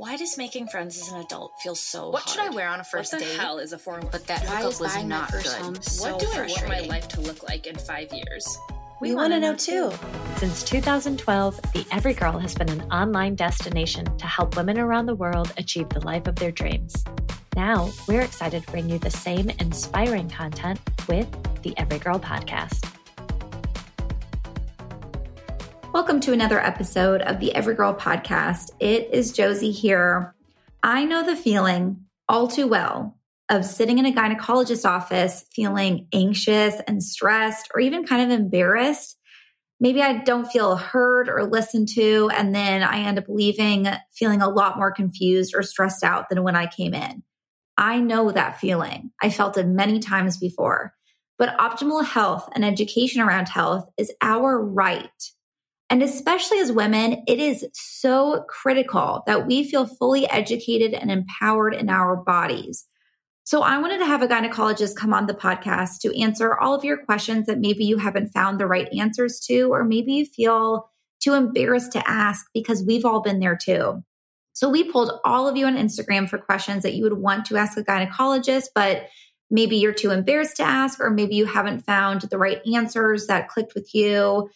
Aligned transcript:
Why 0.00 0.16
does 0.16 0.38
making 0.38 0.68
friends 0.68 0.96
as 0.96 1.12
an 1.12 1.20
adult 1.20 1.52
feel 1.60 1.74
so 1.74 2.08
What 2.08 2.22
hard? 2.22 2.30
should 2.30 2.40
I 2.40 2.56
wear 2.56 2.68
on 2.68 2.80
a 2.80 2.84
first 2.84 3.12
what 3.12 3.18
the 3.20 3.26
date? 3.28 3.38
hell 3.38 3.58
is 3.58 3.74
a 3.74 3.78
form? 3.78 4.08
But 4.10 4.26
that 4.28 4.40
Why 4.46 4.56
hookup 4.56 4.72
is 4.72 4.80
was 4.80 4.94
buying 4.94 5.08
my 5.10 5.18
not 5.18 5.30
first 5.30 5.44
good. 5.44 5.62
home 5.62 5.74
what 5.74 6.20
do 6.20 6.26
I 6.32 6.46
want 6.46 6.68
my 6.68 6.80
life 6.80 7.06
to 7.08 7.20
look 7.20 7.42
like 7.42 7.66
in 7.66 7.76
five 7.76 8.10
years? 8.10 8.58
We, 9.02 9.14
want 9.14 9.34
to 9.34 9.40
know 9.40 9.54
too. 9.54 9.92
Since 10.38 10.62
2012, 10.62 11.60
the 11.74 11.86
Every 11.92 12.14
Girl 12.14 12.38
has 12.38 12.54
been 12.54 12.70
an 12.70 12.80
online 12.90 13.34
destination 13.34 14.06
to 14.16 14.26
help 14.26 14.56
women 14.56 14.78
around 14.78 15.04
the 15.04 15.14
world 15.14 15.52
achieve 15.58 15.90
the 15.90 16.00
life 16.00 16.26
of 16.26 16.36
their 16.36 16.50
dreams. 16.50 17.04
Now, 17.54 17.90
we're 18.08 18.22
excited 18.22 18.64
to 18.64 18.70
bring 18.70 18.88
you 18.88 18.98
the 18.98 19.10
same 19.10 19.50
inspiring 19.50 20.30
content 20.30 20.80
with 21.10 21.28
the 21.60 21.76
Every 21.76 21.98
Girl 21.98 22.18
podcast. 22.18 22.90
Welcome 25.92 26.20
to 26.20 26.32
another 26.32 26.60
episode 26.60 27.20
of 27.22 27.40
the 27.40 27.52
Every 27.52 27.74
Girl 27.74 27.92
podcast. 27.92 28.70
It 28.78 29.12
is 29.12 29.32
Josie 29.32 29.72
here. 29.72 30.36
I 30.84 31.04
know 31.04 31.24
the 31.24 31.34
feeling 31.34 32.04
all 32.28 32.46
too 32.46 32.68
well 32.68 33.18
of 33.48 33.64
sitting 33.64 33.98
in 33.98 34.06
a 34.06 34.12
gynecologist's 34.12 34.84
office 34.84 35.44
feeling 35.52 36.06
anxious 36.12 36.76
and 36.86 37.02
stressed 37.02 37.72
or 37.74 37.80
even 37.80 38.06
kind 38.06 38.22
of 38.22 38.38
embarrassed. 38.38 39.18
Maybe 39.80 40.00
I 40.00 40.18
don't 40.18 40.46
feel 40.46 40.76
heard 40.76 41.28
or 41.28 41.42
listened 41.42 41.88
to, 41.96 42.30
and 42.32 42.54
then 42.54 42.84
I 42.84 43.00
end 43.00 43.18
up 43.18 43.24
leaving 43.28 43.88
feeling 44.12 44.42
a 44.42 44.48
lot 44.48 44.78
more 44.78 44.92
confused 44.92 45.54
or 45.56 45.64
stressed 45.64 46.04
out 46.04 46.28
than 46.28 46.44
when 46.44 46.54
I 46.54 46.66
came 46.66 46.94
in. 46.94 47.24
I 47.76 47.98
know 47.98 48.30
that 48.30 48.60
feeling. 48.60 49.10
I 49.20 49.30
felt 49.30 49.58
it 49.58 49.66
many 49.66 49.98
times 49.98 50.38
before. 50.38 50.94
But 51.36 51.58
optimal 51.58 52.04
health 52.04 52.48
and 52.54 52.64
education 52.64 53.20
around 53.20 53.48
health 53.48 53.88
is 53.98 54.12
our 54.22 54.56
right. 54.64 55.10
And 55.90 56.04
especially 56.04 56.60
as 56.60 56.70
women, 56.70 57.24
it 57.26 57.40
is 57.40 57.66
so 57.72 58.44
critical 58.48 59.24
that 59.26 59.46
we 59.46 59.68
feel 59.68 59.86
fully 59.86 60.30
educated 60.30 60.94
and 60.94 61.10
empowered 61.10 61.74
in 61.74 61.90
our 61.90 62.16
bodies. 62.16 62.86
So 63.42 63.62
I 63.62 63.78
wanted 63.78 63.98
to 63.98 64.06
have 64.06 64.22
a 64.22 64.28
gynecologist 64.28 64.94
come 64.94 65.12
on 65.12 65.26
the 65.26 65.34
podcast 65.34 65.98
to 66.02 66.16
answer 66.16 66.56
all 66.56 66.76
of 66.76 66.84
your 66.84 67.04
questions 67.04 67.46
that 67.46 67.58
maybe 67.58 67.84
you 67.84 67.98
haven't 67.98 68.28
found 68.28 68.60
the 68.60 68.68
right 68.68 68.88
answers 68.96 69.40
to, 69.48 69.72
or 69.72 69.82
maybe 69.82 70.12
you 70.12 70.24
feel 70.24 70.88
too 71.18 71.34
embarrassed 71.34 71.90
to 71.92 72.08
ask 72.08 72.46
because 72.54 72.84
we've 72.84 73.04
all 73.04 73.20
been 73.20 73.40
there 73.40 73.56
too. 73.56 74.04
So 74.52 74.68
we 74.68 74.84
pulled 74.84 75.18
all 75.24 75.48
of 75.48 75.56
you 75.56 75.66
on 75.66 75.76
Instagram 75.76 76.28
for 76.28 76.38
questions 76.38 76.84
that 76.84 76.94
you 76.94 77.02
would 77.02 77.18
want 77.18 77.46
to 77.46 77.56
ask 77.56 77.76
a 77.76 77.82
gynecologist, 77.82 78.66
but 78.74 79.08
maybe 79.50 79.76
you're 79.76 79.92
too 79.92 80.10
embarrassed 80.12 80.58
to 80.58 80.62
ask, 80.62 81.00
or 81.00 81.10
maybe 81.10 81.34
you 81.34 81.46
haven't 81.46 81.80
found 81.80 82.20
the 82.22 82.38
right 82.38 82.60
answers 82.72 83.26
that 83.26 83.48
clicked 83.48 83.74
with 83.74 83.92
you. 83.94 84.48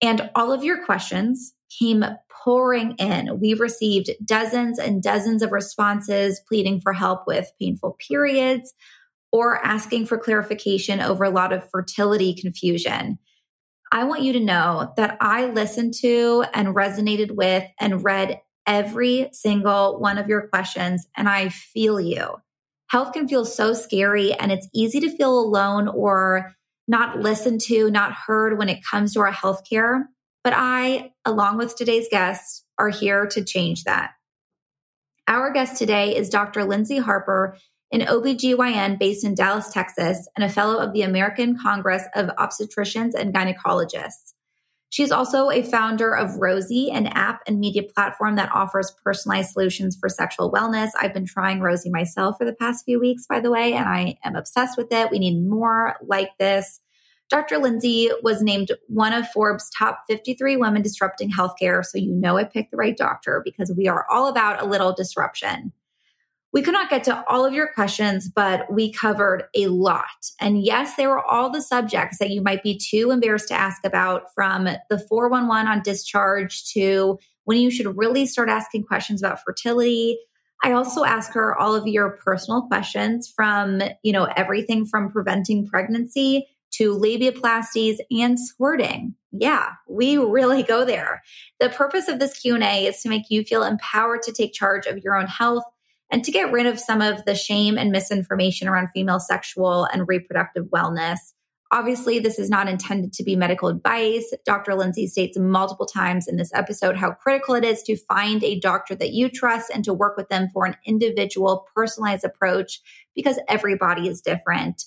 And 0.00 0.30
all 0.34 0.52
of 0.52 0.64
your 0.64 0.84
questions 0.84 1.54
came 1.78 2.04
pouring 2.30 2.92
in. 2.92 3.40
We 3.40 3.54
received 3.54 4.10
dozens 4.24 4.78
and 4.78 5.02
dozens 5.02 5.42
of 5.42 5.52
responses 5.52 6.40
pleading 6.48 6.80
for 6.80 6.92
help 6.92 7.26
with 7.26 7.50
painful 7.60 7.96
periods 7.98 8.74
or 9.32 9.64
asking 9.64 10.06
for 10.06 10.18
clarification 10.18 11.00
over 11.00 11.24
a 11.24 11.30
lot 11.30 11.52
of 11.52 11.68
fertility 11.70 12.34
confusion. 12.34 13.18
I 13.90 14.04
want 14.04 14.22
you 14.22 14.32
to 14.34 14.40
know 14.40 14.92
that 14.96 15.16
I 15.20 15.46
listened 15.46 15.94
to 16.00 16.44
and 16.54 16.74
resonated 16.74 17.32
with 17.32 17.64
and 17.80 18.04
read 18.04 18.40
every 18.66 19.30
single 19.32 19.98
one 19.98 20.18
of 20.18 20.28
your 20.28 20.48
questions, 20.48 21.06
and 21.16 21.28
I 21.28 21.48
feel 21.48 22.00
you. 22.00 22.36
Health 22.88 23.12
can 23.12 23.28
feel 23.28 23.44
so 23.44 23.72
scary, 23.72 24.32
and 24.34 24.52
it's 24.52 24.68
easy 24.74 25.00
to 25.00 25.16
feel 25.16 25.38
alone 25.38 25.88
or 25.88 26.54
not 26.88 27.20
listened 27.20 27.60
to, 27.60 27.90
not 27.90 28.12
heard 28.12 28.58
when 28.58 28.68
it 28.68 28.84
comes 28.84 29.12
to 29.12 29.20
our 29.20 29.32
healthcare. 29.32 30.04
But 30.42 30.54
I, 30.56 31.12
along 31.24 31.58
with 31.58 31.76
today's 31.76 32.08
guest, 32.10 32.64
are 32.78 32.88
here 32.88 33.26
to 33.26 33.44
change 33.44 33.84
that. 33.84 34.12
Our 35.28 35.52
guest 35.52 35.76
today 35.76 36.16
is 36.16 36.30
Dr. 36.30 36.62
Lyndsey 36.62 37.02
Harper, 37.02 37.58
an 37.92 38.00
OBGYN 38.00 38.98
based 38.98 39.24
in 39.24 39.34
Dallas, 39.34 39.70
Texas, 39.70 40.26
and 40.34 40.44
a 40.44 40.48
fellow 40.48 40.78
of 40.78 40.94
the 40.94 41.02
American 41.02 41.58
Congress 41.58 42.04
of 42.14 42.30
Obstetricians 42.38 43.12
and 43.14 43.34
Gynecologists. 43.34 44.32
She's 44.90 45.12
also 45.12 45.50
a 45.50 45.62
founder 45.62 46.16
of 46.16 46.36
Rosy, 46.36 46.90
an 46.90 47.08
app 47.08 47.42
and 47.46 47.60
media 47.60 47.82
platform 47.82 48.36
that 48.36 48.50
offers 48.52 48.94
personalized 49.04 49.50
solutions 49.50 49.96
for 50.00 50.08
sexual 50.08 50.50
wellness. 50.50 50.90
I've 50.98 51.12
been 51.12 51.26
trying 51.26 51.60
Rosy 51.60 51.90
myself 51.90 52.38
for 52.38 52.46
the 52.46 52.54
past 52.54 52.86
few 52.86 52.98
weeks, 52.98 53.26
by 53.28 53.40
the 53.40 53.50
way, 53.50 53.74
and 53.74 53.86
I 53.86 54.16
am 54.24 54.34
obsessed 54.34 54.78
with 54.78 54.90
it. 54.90 55.10
We 55.10 55.18
need 55.18 55.46
more 55.46 55.96
like 56.02 56.30
this. 56.38 56.80
Dr. 57.28 57.56
Lyndsey 57.56 58.08
was 58.22 58.40
named 58.40 58.70
one 58.86 59.12
of 59.12 59.28
Forbes' 59.28 59.70
top 59.76 60.04
53 60.08 60.56
women 60.56 60.80
disrupting 60.80 61.30
healthcare. 61.30 61.84
So 61.84 61.98
you 61.98 62.12
know 62.12 62.38
I 62.38 62.44
picked 62.44 62.70
the 62.70 62.78
right 62.78 62.96
doctor 62.96 63.42
because 63.44 63.70
we 63.76 63.86
are 63.86 64.06
all 64.10 64.28
about 64.28 64.62
a 64.62 64.66
little 64.66 64.94
disruption. 64.94 65.72
We 66.52 66.62
could 66.62 66.72
not 66.72 66.88
get 66.88 67.04
to 67.04 67.24
all 67.28 67.44
of 67.44 67.52
your 67.52 67.72
questions, 67.72 68.30
but 68.34 68.72
we 68.72 68.90
covered 68.90 69.44
a 69.54 69.66
lot. 69.66 70.06
And 70.40 70.62
yes, 70.62 70.94
they 70.96 71.06
were 71.06 71.22
all 71.22 71.50
the 71.50 71.60
subjects 71.60 72.18
that 72.18 72.30
you 72.30 72.40
might 72.40 72.62
be 72.62 72.78
too 72.78 73.10
embarrassed 73.10 73.48
to 73.48 73.54
ask 73.54 73.84
about 73.84 74.32
from 74.34 74.64
the 74.64 74.98
411 74.98 75.70
on 75.70 75.82
discharge 75.82 76.64
to 76.72 77.18
when 77.44 77.58
you 77.58 77.70
should 77.70 77.96
really 77.96 78.24
start 78.24 78.48
asking 78.48 78.84
questions 78.84 79.22
about 79.22 79.42
fertility. 79.44 80.18
I 80.62 80.72
also 80.72 81.04
ask 81.04 81.32
her 81.34 81.56
all 81.56 81.74
of 81.74 81.86
your 81.86 82.10
personal 82.10 82.62
questions 82.62 83.28
from, 83.28 83.82
you 84.02 84.12
know, 84.12 84.24
everything 84.24 84.86
from 84.86 85.10
preventing 85.10 85.66
pregnancy 85.66 86.48
to 86.72 86.94
labiaplasties 86.94 87.98
and 88.10 88.38
squirting. 88.38 89.14
Yeah, 89.32 89.72
we 89.88 90.16
really 90.16 90.62
go 90.62 90.84
there. 90.84 91.22
The 91.60 91.68
purpose 91.68 92.08
of 92.08 92.18
this 92.18 92.38
Q&A 92.38 92.86
is 92.86 93.02
to 93.02 93.08
make 93.08 93.30
you 93.30 93.44
feel 93.44 93.62
empowered 93.62 94.22
to 94.22 94.32
take 94.32 94.52
charge 94.52 94.86
of 94.86 94.98
your 94.98 95.16
own 95.16 95.26
health 95.26 95.64
and 96.10 96.24
to 96.24 96.30
get 96.30 96.52
rid 96.52 96.66
of 96.66 96.78
some 96.78 97.00
of 97.00 97.24
the 97.24 97.34
shame 97.34 97.76
and 97.76 97.90
misinformation 97.90 98.68
around 98.68 98.88
female 98.94 99.20
sexual 99.20 99.84
and 99.84 100.08
reproductive 100.08 100.66
wellness. 100.66 101.18
Obviously, 101.70 102.18
this 102.18 102.38
is 102.38 102.48
not 102.48 102.66
intended 102.66 103.12
to 103.12 103.22
be 103.22 103.36
medical 103.36 103.68
advice. 103.68 104.32
Dr. 104.46 104.72
Lyndsey 104.72 105.06
states 105.06 105.36
multiple 105.38 105.84
times 105.84 106.26
in 106.26 106.36
this 106.36 106.52
episode 106.54 106.96
how 106.96 107.12
critical 107.12 107.54
it 107.54 107.64
is 107.64 107.82
to 107.82 107.96
find 107.96 108.42
a 108.42 108.58
doctor 108.58 108.94
that 108.94 109.12
you 109.12 109.28
trust 109.28 109.70
and 109.72 109.84
to 109.84 109.92
work 109.92 110.16
with 110.16 110.30
them 110.30 110.48
for 110.48 110.64
an 110.64 110.76
individual, 110.86 111.66
personalized 111.74 112.24
approach 112.24 112.80
because 113.14 113.38
everybody 113.48 114.08
is 114.08 114.22
different. 114.22 114.84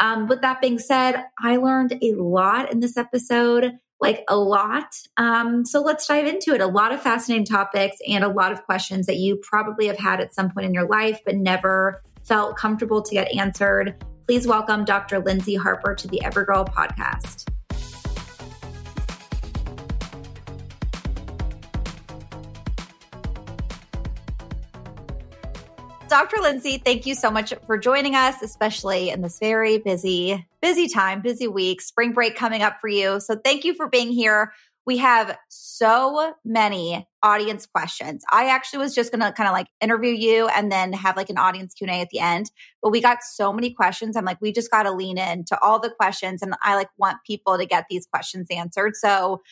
Um, 0.00 0.26
with 0.26 0.40
that 0.40 0.62
being 0.62 0.78
said, 0.78 1.24
I 1.38 1.56
learned 1.56 1.98
a 2.02 2.14
lot 2.14 2.72
in 2.72 2.80
this 2.80 2.96
episode, 2.96 3.72
like 4.00 4.24
a 4.28 4.36
lot. 4.36 4.94
Um, 5.16 5.64
so 5.64 5.80
let's 5.80 6.06
dive 6.06 6.26
into 6.26 6.54
it. 6.54 6.60
A 6.60 6.66
lot 6.66 6.92
of 6.92 7.02
fascinating 7.02 7.46
topics 7.46 7.96
and 8.06 8.24
a 8.24 8.28
lot 8.28 8.52
of 8.52 8.64
questions 8.64 9.06
that 9.06 9.16
you 9.16 9.36
probably 9.36 9.86
have 9.86 9.98
had 9.98 10.20
at 10.20 10.34
some 10.34 10.50
point 10.50 10.66
in 10.66 10.74
your 10.74 10.86
life, 10.86 11.20
but 11.24 11.36
never 11.36 12.02
felt 12.24 12.56
comfortable 12.56 13.02
to 13.02 13.14
get 13.14 13.34
answered. 13.34 14.02
Please 14.26 14.46
welcome 14.46 14.84
Dr. 14.84 15.20
Lyndsey 15.20 15.58
Harper 15.58 15.94
to 15.94 16.08
the 16.08 16.20
Evergirl 16.24 16.66
podcast. 16.72 17.53
Dr. 26.14 26.36
Lyndsey, 26.36 26.80
thank 26.80 27.06
you 27.06 27.16
so 27.16 27.28
much 27.28 27.52
for 27.66 27.76
joining 27.76 28.14
us, 28.14 28.40
especially 28.40 29.10
in 29.10 29.20
this 29.20 29.40
very 29.40 29.78
busy, 29.78 30.46
busy 30.62 30.86
time, 30.86 31.22
busy 31.22 31.48
week, 31.48 31.80
spring 31.80 32.12
break 32.12 32.36
coming 32.36 32.62
up 32.62 32.80
for 32.80 32.86
you. 32.86 33.18
So 33.18 33.34
thank 33.34 33.64
you 33.64 33.74
for 33.74 33.88
being 33.88 34.12
here. 34.12 34.52
We 34.86 34.98
have 34.98 35.36
so 35.48 36.34
many 36.44 37.04
audience 37.20 37.66
questions. 37.66 38.22
I 38.30 38.50
actually 38.50 38.78
was 38.78 38.94
just 38.94 39.10
going 39.10 39.22
to 39.22 39.32
kind 39.32 39.48
of 39.48 39.54
like 39.54 39.66
interview 39.80 40.12
you 40.12 40.46
and 40.46 40.70
then 40.70 40.92
have 40.92 41.16
like 41.16 41.30
an 41.30 41.36
audience 41.36 41.74
Q&A 41.74 42.00
at 42.00 42.10
the 42.10 42.20
end, 42.20 42.48
but 42.80 42.92
we 42.92 43.00
got 43.00 43.24
so 43.24 43.52
many 43.52 43.70
questions. 43.70 44.16
I'm 44.16 44.24
like 44.24 44.40
we 44.40 44.52
just 44.52 44.70
got 44.70 44.84
to 44.84 44.92
lean 44.92 45.18
into 45.18 45.60
all 45.60 45.80
the 45.80 45.90
questions 45.90 46.42
and 46.42 46.54
I 46.62 46.76
like 46.76 46.90
want 46.96 47.16
people 47.26 47.58
to 47.58 47.66
get 47.66 47.86
these 47.90 48.06
questions 48.06 48.46
answered. 48.52 48.94
So 48.94 49.42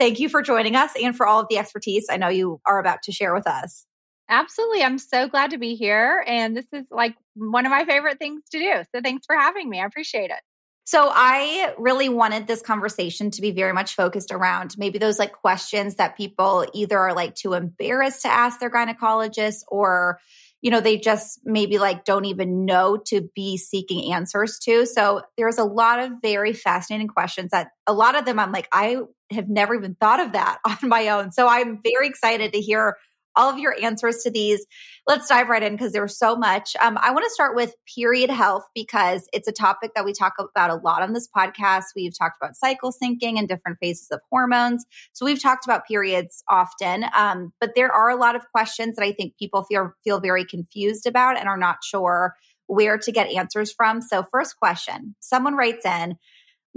thank 0.00 0.18
you 0.18 0.28
for 0.28 0.42
joining 0.42 0.74
us 0.74 0.90
and 1.00 1.16
for 1.16 1.28
all 1.28 1.38
of 1.38 1.46
the 1.48 1.58
expertise 1.58 2.08
I 2.10 2.16
know 2.16 2.26
you 2.26 2.60
are 2.66 2.80
about 2.80 3.04
to 3.04 3.12
share 3.12 3.32
with 3.32 3.46
us. 3.46 3.86
Absolutely. 4.28 4.82
I'm 4.82 4.98
so 4.98 5.28
glad 5.28 5.50
to 5.50 5.58
be 5.58 5.74
here. 5.74 6.22
And 6.26 6.56
this 6.56 6.66
is 6.72 6.84
like 6.90 7.14
one 7.34 7.66
of 7.66 7.70
my 7.70 7.84
favorite 7.84 8.18
things 8.18 8.42
to 8.52 8.58
do. 8.58 8.72
So 8.94 9.00
thanks 9.02 9.24
for 9.26 9.36
having 9.36 9.68
me. 9.68 9.80
I 9.80 9.86
appreciate 9.86 10.30
it. 10.30 10.40
So 10.84 11.10
I 11.12 11.74
really 11.76 12.08
wanted 12.08 12.46
this 12.46 12.62
conversation 12.62 13.30
to 13.32 13.42
be 13.42 13.50
very 13.50 13.74
much 13.74 13.94
focused 13.94 14.32
around 14.32 14.74
maybe 14.78 14.98
those 14.98 15.18
like 15.18 15.32
questions 15.32 15.96
that 15.96 16.16
people 16.16 16.66
either 16.72 16.98
are 16.98 17.14
like 17.14 17.34
too 17.34 17.52
embarrassed 17.52 18.22
to 18.22 18.28
ask 18.28 18.58
their 18.58 18.70
gynecologist 18.70 19.64
or 19.68 20.18
you 20.60 20.70
know, 20.72 20.80
they 20.80 20.98
just 20.98 21.40
maybe 21.44 21.78
like 21.78 22.04
don't 22.04 22.24
even 22.24 22.64
know 22.64 22.96
to 22.96 23.28
be 23.34 23.56
seeking 23.56 24.12
answers 24.12 24.58
to. 24.58 24.86
So 24.86 25.22
there's 25.36 25.58
a 25.58 25.64
lot 25.64 26.00
of 26.00 26.12
very 26.20 26.52
fascinating 26.52 27.06
questions 27.06 27.52
that 27.52 27.68
a 27.86 27.92
lot 27.92 28.16
of 28.16 28.24
them 28.24 28.40
I'm 28.40 28.50
like, 28.50 28.68
I 28.72 28.96
have 29.30 29.48
never 29.48 29.74
even 29.74 29.94
thought 29.94 30.20
of 30.20 30.32
that 30.32 30.58
on 30.64 30.88
my 30.88 31.08
own. 31.08 31.30
So 31.32 31.46
I'm 31.46 31.80
very 31.82 32.08
excited 32.08 32.52
to 32.54 32.60
hear 32.60 32.96
all 33.38 33.48
of 33.48 33.58
your 33.58 33.74
answers 33.82 34.18
to 34.24 34.30
these. 34.30 34.66
Let's 35.06 35.28
dive 35.28 35.48
right 35.48 35.62
in 35.62 35.72
because 35.72 35.92
there's 35.92 36.18
so 36.18 36.36
much. 36.36 36.76
Um, 36.82 36.98
I 37.00 37.12
want 37.12 37.24
to 37.24 37.30
start 37.30 37.56
with 37.56 37.74
period 37.94 38.28
health 38.28 38.64
because 38.74 39.26
it's 39.32 39.48
a 39.48 39.52
topic 39.52 39.92
that 39.94 40.04
we 40.04 40.12
talk 40.12 40.34
about 40.38 40.70
a 40.70 40.74
lot 40.74 41.02
on 41.02 41.12
this 41.14 41.28
podcast. 41.34 41.84
We've 41.96 42.16
talked 42.16 42.36
about 42.42 42.56
cycle 42.56 42.92
syncing 42.92 43.38
and 43.38 43.48
different 43.48 43.78
phases 43.80 44.08
of 44.10 44.20
hormones. 44.30 44.84
So 45.12 45.24
we've 45.24 45.40
talked 45.40 45.64
about 45.64 45.86
periods 45.86 46.42
often, 46.48 47.06
um, 47.16 47.52
but 47.60 47.70
there 47.74 47.92
are 47.92 48.10
a 48.10 48.16
lot 48.16 48.36
of 48.36 48.42
questions 48.50 48.96
that 48.96 49.04
I 49.04 49.12
think 49.12 49.38
people 49.38 49.62
feel 49.62 49.92
feel 50.04 50.20
very 50.20 50.44
confused 50.44 51.06
about 51.06 51.38
and 51.38 51.48
are 51.48 51.56
not 51.56 51.78
sure 51.84 52.34
where 52.66 52.98
to 52.98 53.12
get 53.12 53.32
answers 53.32 53.72
from. 53.72 54.02
So 54.02 54.24
first 54.30 54.58
question, 54.58 55.14
someone 55.20 55.54
writes 55.54 55.86
in. 55.86 56.16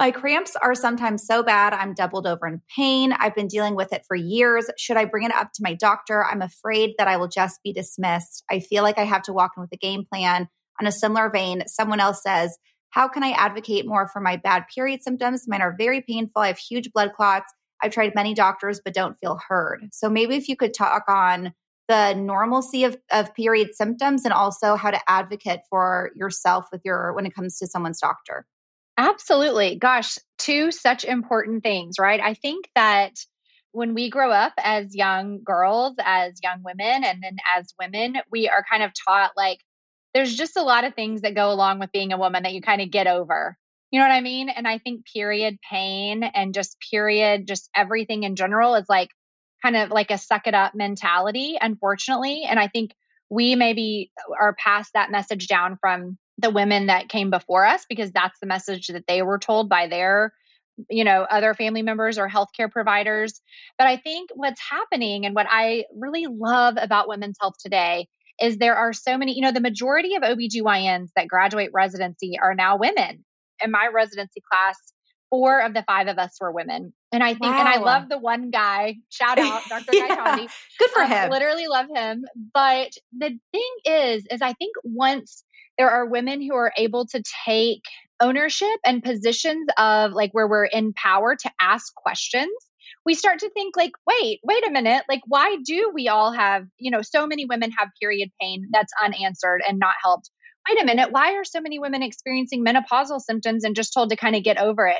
My 0.01 0.09
cramps 0.09 0.55
are 0.55 0.73
sometimes 0.73 1.27
so 1.27 1.43
bad, 1.43 1.73
I'm 1.73 1.93
doubled 1.93 2.25
over 2.25 2.47
in 2.47 2.63
pain. 2.75 3.13
I've 3.13 3.35
been 3.35 3.45
dealing 3.45 3.75
with 3.75 3.93
it 3.93 4.03
for 4.07 4.15
years. 4.15 4.65
Should 4.75 4.97
I 4.97 5.05
bring 5.05 5.25
it 5.25 5.31
up 5.31 5.53
to 5.53 5.61
my 5.61 5.75
doctor? 5.75 6.25
I'm 6.25 6.41
afraid 6.41 6.95
that 6.97 7.07
I 7.07 7.17
will 7.17 7.27
just 7.27 7.61
be 7.63 7.71
dismissed. 7.71 8.43
I 8.49 8.61
feel 8.61 8.81
like 8.81 8.97
I 8.97 9.03
have 9.03 9.21
to 9.23 9.31
walk 9.31 9.51
in 9.55 9.61
with 9.61 9.71
a 9.73 9.77
game 9.77 10.03
plan. 10.11 10.49
On 10.79 10.87
a 10.87 10.91
similar 10.91 11.29
vein, 11.29 11.67
someone 11.67 11.99
else 11.99 12.23
says, 12.23 12.57
How 12.89 13.07
can 13.09 13.23
I 13.23 13.29
advocate 13.29 13.87
more 13.87 14.07
for 14.07 14.19
my 14.19 14.37
bad 14.37 14.63
period 14.73 15.03
symptoms? 15.03 15.43
Mine 15.47 15.61
are 15.61 15.75
very 15.77 16.01
painful. 16.01 16.41
I 16.41 16.47
have 16.47 16.57
huge 16.57 16.91
blood 16.91 17.11
clots. 17.15 17.53
I've 17.83 17.93
tried 17.93 18.15
many 18.15 18.33
doctors, 18.33 18.81
but 18.83 18.95
don't 18.95 19.19
feel 19.19 19.39
heard. 19.49 19.87
So 19.91 20.09
maybe 20.09 20.35
if 20.35 20.49
you 20.49 20.55
could 20.55 20.73
talk 20.73 21.03
on 21.09 21.53
the 21.87 22.15
normalcy 22.15 22.85
of, 22.85 22.97
of 23.11 23.35
period 23.35 23.75
symptoms 23.75 24.25
and 24.25 24.33
also 24.33 24.75
how 24.77 24.89
to 24.89 24.99
advocate 25.07 25.59
for 25.69 26.09
yourself 26.15 26.65
with 26.71 26.81
your 26.83 27.13
when 27.13 27.27
it 27.27 27.35
comes 27.35 27.59
to 27.59 27.67
someone's 27.67 27.99
doctor. 27.99 28.47
Absolutely. 29.01 29.77
Gosh, 29.77 30.19
two 30.37 30.71
such 30.71 31.05
important 31.05 31.63
things, 31.63 31.95
right? 31.97 32.19
I 32.21 32.35
think 32.35 32.69
that 32.75 33.13
when 33.71 33.95
we 33.95 34.11
grow 34.11 34.29
up 34.31 34.53
as 34.59 34.95
young 34.95 35.41
girls, 35.43 35.95
as 35.97 36.33
young 36.43 36.61
women, 36.63 37.03
and 37.03 37.23
then 37.23 37.37
as 37.57 37.73
women, 37.79 38.17
we 38.31 38.47
are 38.47 38.63
kind 38.69 38.83
of 38.83 38.91
taught 38.93 39.31
like 39.35 39.57
there's 40.13 40.35
just 40.35 40.55
a 40.55 40.61
lot 40.61 40.83
of 40.83 40.93
things 40.93 41.21
that 41.21 41.33
go 41.33 41.51
along 41.51 41.79
with 41.79 41.91
being 41.91 42.13
a 42.13 42.17
woman 42.17 42.43
that 42.43 42.53
you 42.53 42.61
kind 42.61 42.79
of 42.79 42.91
get 42.91 43.07
over. 43.07 43.57
You 43.89 43.99
know 43.99 44.05
what 44.05 44.13
I 44.13 44.21
mean? 44.21 44.49
And 44.49 44.67
I 44.67 44.77
think 44.77 45.05
period 45.11 45.57
pain 45.67 46.23
and 46.23 46.53
just 46.53 46.77
period, 46.91 47.47
just 47.47 47.71
everything 47.75 48.21
in 48.21 48.35
general 48.35 48.75
is 48.75 48.85
like 48.87 49.09
kind 49.63 49.77
of 49.77 49.89
like 49.89 50.11
a 50.11 50.19
suck 50.19 50.45
it 50.45 50.53
up 50.53 50.75
mentality, 50.75 51.57
unfortunately. 51.59 52.43
And 52.47 52.59
I 52.59 52.67
think 52.67 52.91
we 53.31 53.55
maybe 53.55 54.11
are 54.39 54.55
past 54.63 54.91
that 54.93 55.09
message 55.09 55.47
down 55.47 55.79
from 55.81 56.19
the 56.41 56.49
women 56.49 56.87
that 56.87 57.09
came 57.09 57.29
before 57.29 57.65
us 57.65 57.85
because 57.87 58.11
that's 58.11 58.39
the 58.39 58.47
message 58.47 58.87
that 58.87 59.05
they 59.07 59.21
were 59.21 59.39
told 59.39 59.69
by 59.69 59.87
their 59.87 60.33
you 60.89 61.03
know 61.03 61.25
other 61.29 61.53
family 61.53 61.81
members 61.81 62.17
or 62.17 62.29
healthcare 62.29 62.71
providers. 62.71 63.41
But 63.77 63.87
i 63.87 63.97
think 63.97 64.29
what's 64.33 64.61
happening 64.61 65.25
and 65.25 65.35
what 65.35 65.47
i 65.49 65.85
really 65.95 66.27
love 66.29 66.75
about 66.77 67.07
women's 67.07 67.37
health 67.39 67.55
today 67.59 68.07
is 68.41 68.57
there 68.57 68.75
are 68.75 68.93
so 68.93 69.17
many 69.17 69.35
you 69.35 69.41
know 69.41 69.51
the 69.51 69.61
majority 69.61 70.15
of 70.15 70.23
obgyns 70.23 71.09
that 71.15 71.27
graduate 71.27 71.71
residency 71.73 72.33
are 72.41 72.55
now 72.55 72.77
women. 72.77 73.25
In 73.63 73.69
my 73.69 73.89
residency 73.93 74.41
class 74.51 74.75
four 75.29 75.61
of 75.61 75.73
the 75.73 75.83
five 75.87 76.07
of 76.07 76.17
us 76.19 76.35
were 76.39 76.51
women. 76.51 76.93
And 77.11 77.23
i 77.23 77.33
think 77.33 77.53
wow. 77.53 77.59
and 77.59 77.67
i 77.67 77.77
love 77.77 78.09
the 78.09 78.17
one 78.17 78.51
guy 78.51 78.95
shout 79.09 79.39
out 79.39 79.61
dr 79.69 79.85
yeah. 79.93 80.47
good 80.79 80.89
for 80.91 81.01
I 81.01 81.23
him. 81.23 81.31
literally 81.31 81.67
love 81.67 81.87
him. 81.93 82.25
But 82.53 82.91
the 83.17 83.37
thing 83.51 83.73
is 83.85 84.27
is 84.29 84.41
i 84.41 84.53
think 84.53 84.75
once 84.83 85.43
there 85.81 85.89
are 85.89 86.05
women 86.05 86.43
who 86.43 86.53
are 86.53 86.71
able 86.77 87.07
to 87.07 87.23
take 87.43 87.81
ownership 88.19 88.67
and 88.85 89.01
positions 89.01 89.67
of 89.79 90.11
like 90.11 90.31
where 90.31 90.47
we're 90.47 90.65
in 90.65 90.93
power 90.93 91.35
to 91.35 91.51
ask 91.59 91.91
questions. 91.95 92.51
We 93.03 93.15
start 93.15 93.39
to 93.39 93.49
think 93.49 93.75
like 93.75 93.93
wait 94.05 94.41
wait 94.43 94.67
a 94.67 94.69
minute. 94.69 95.05
Like 95.09 95.21
why 95.25 95.57
do 95.65 95.89
we 95.91 96.07
all 96.07 96.31
have 96.33 96.67
you 96.77 96.91
know 96.91 97.01
so 97.01 97.25
many 97.25 97.47
women 97.47 97.71
have 97.71 97.89
period 97.99 98.29
pain 98.39 98.67
that's 98.71 98.93
unanswered 99.03 99.63
and 99.67 99.79
not 99.79 99.95
helped? 100.03 100.29
Wait 100.69 100.79
a 100.79 100.85
minute. 100.85 101.11
Why 101.11 101.33
are 101.33 101.43
so 101.43 101.59
many 101.59 101.79
women 101.79 102.03
experiencing 102.03 102.63
menopausal 102.63 103.19
symptoms 103.19 103.63
and 103.63 103.75
just 103.75 103.91
told 103.91 104.11
to 104.11 104.15
kind 104.15 104.35
of 104.35 104.43
get 104.43 104.59
over 104.59 104.85
it 104.85 104.99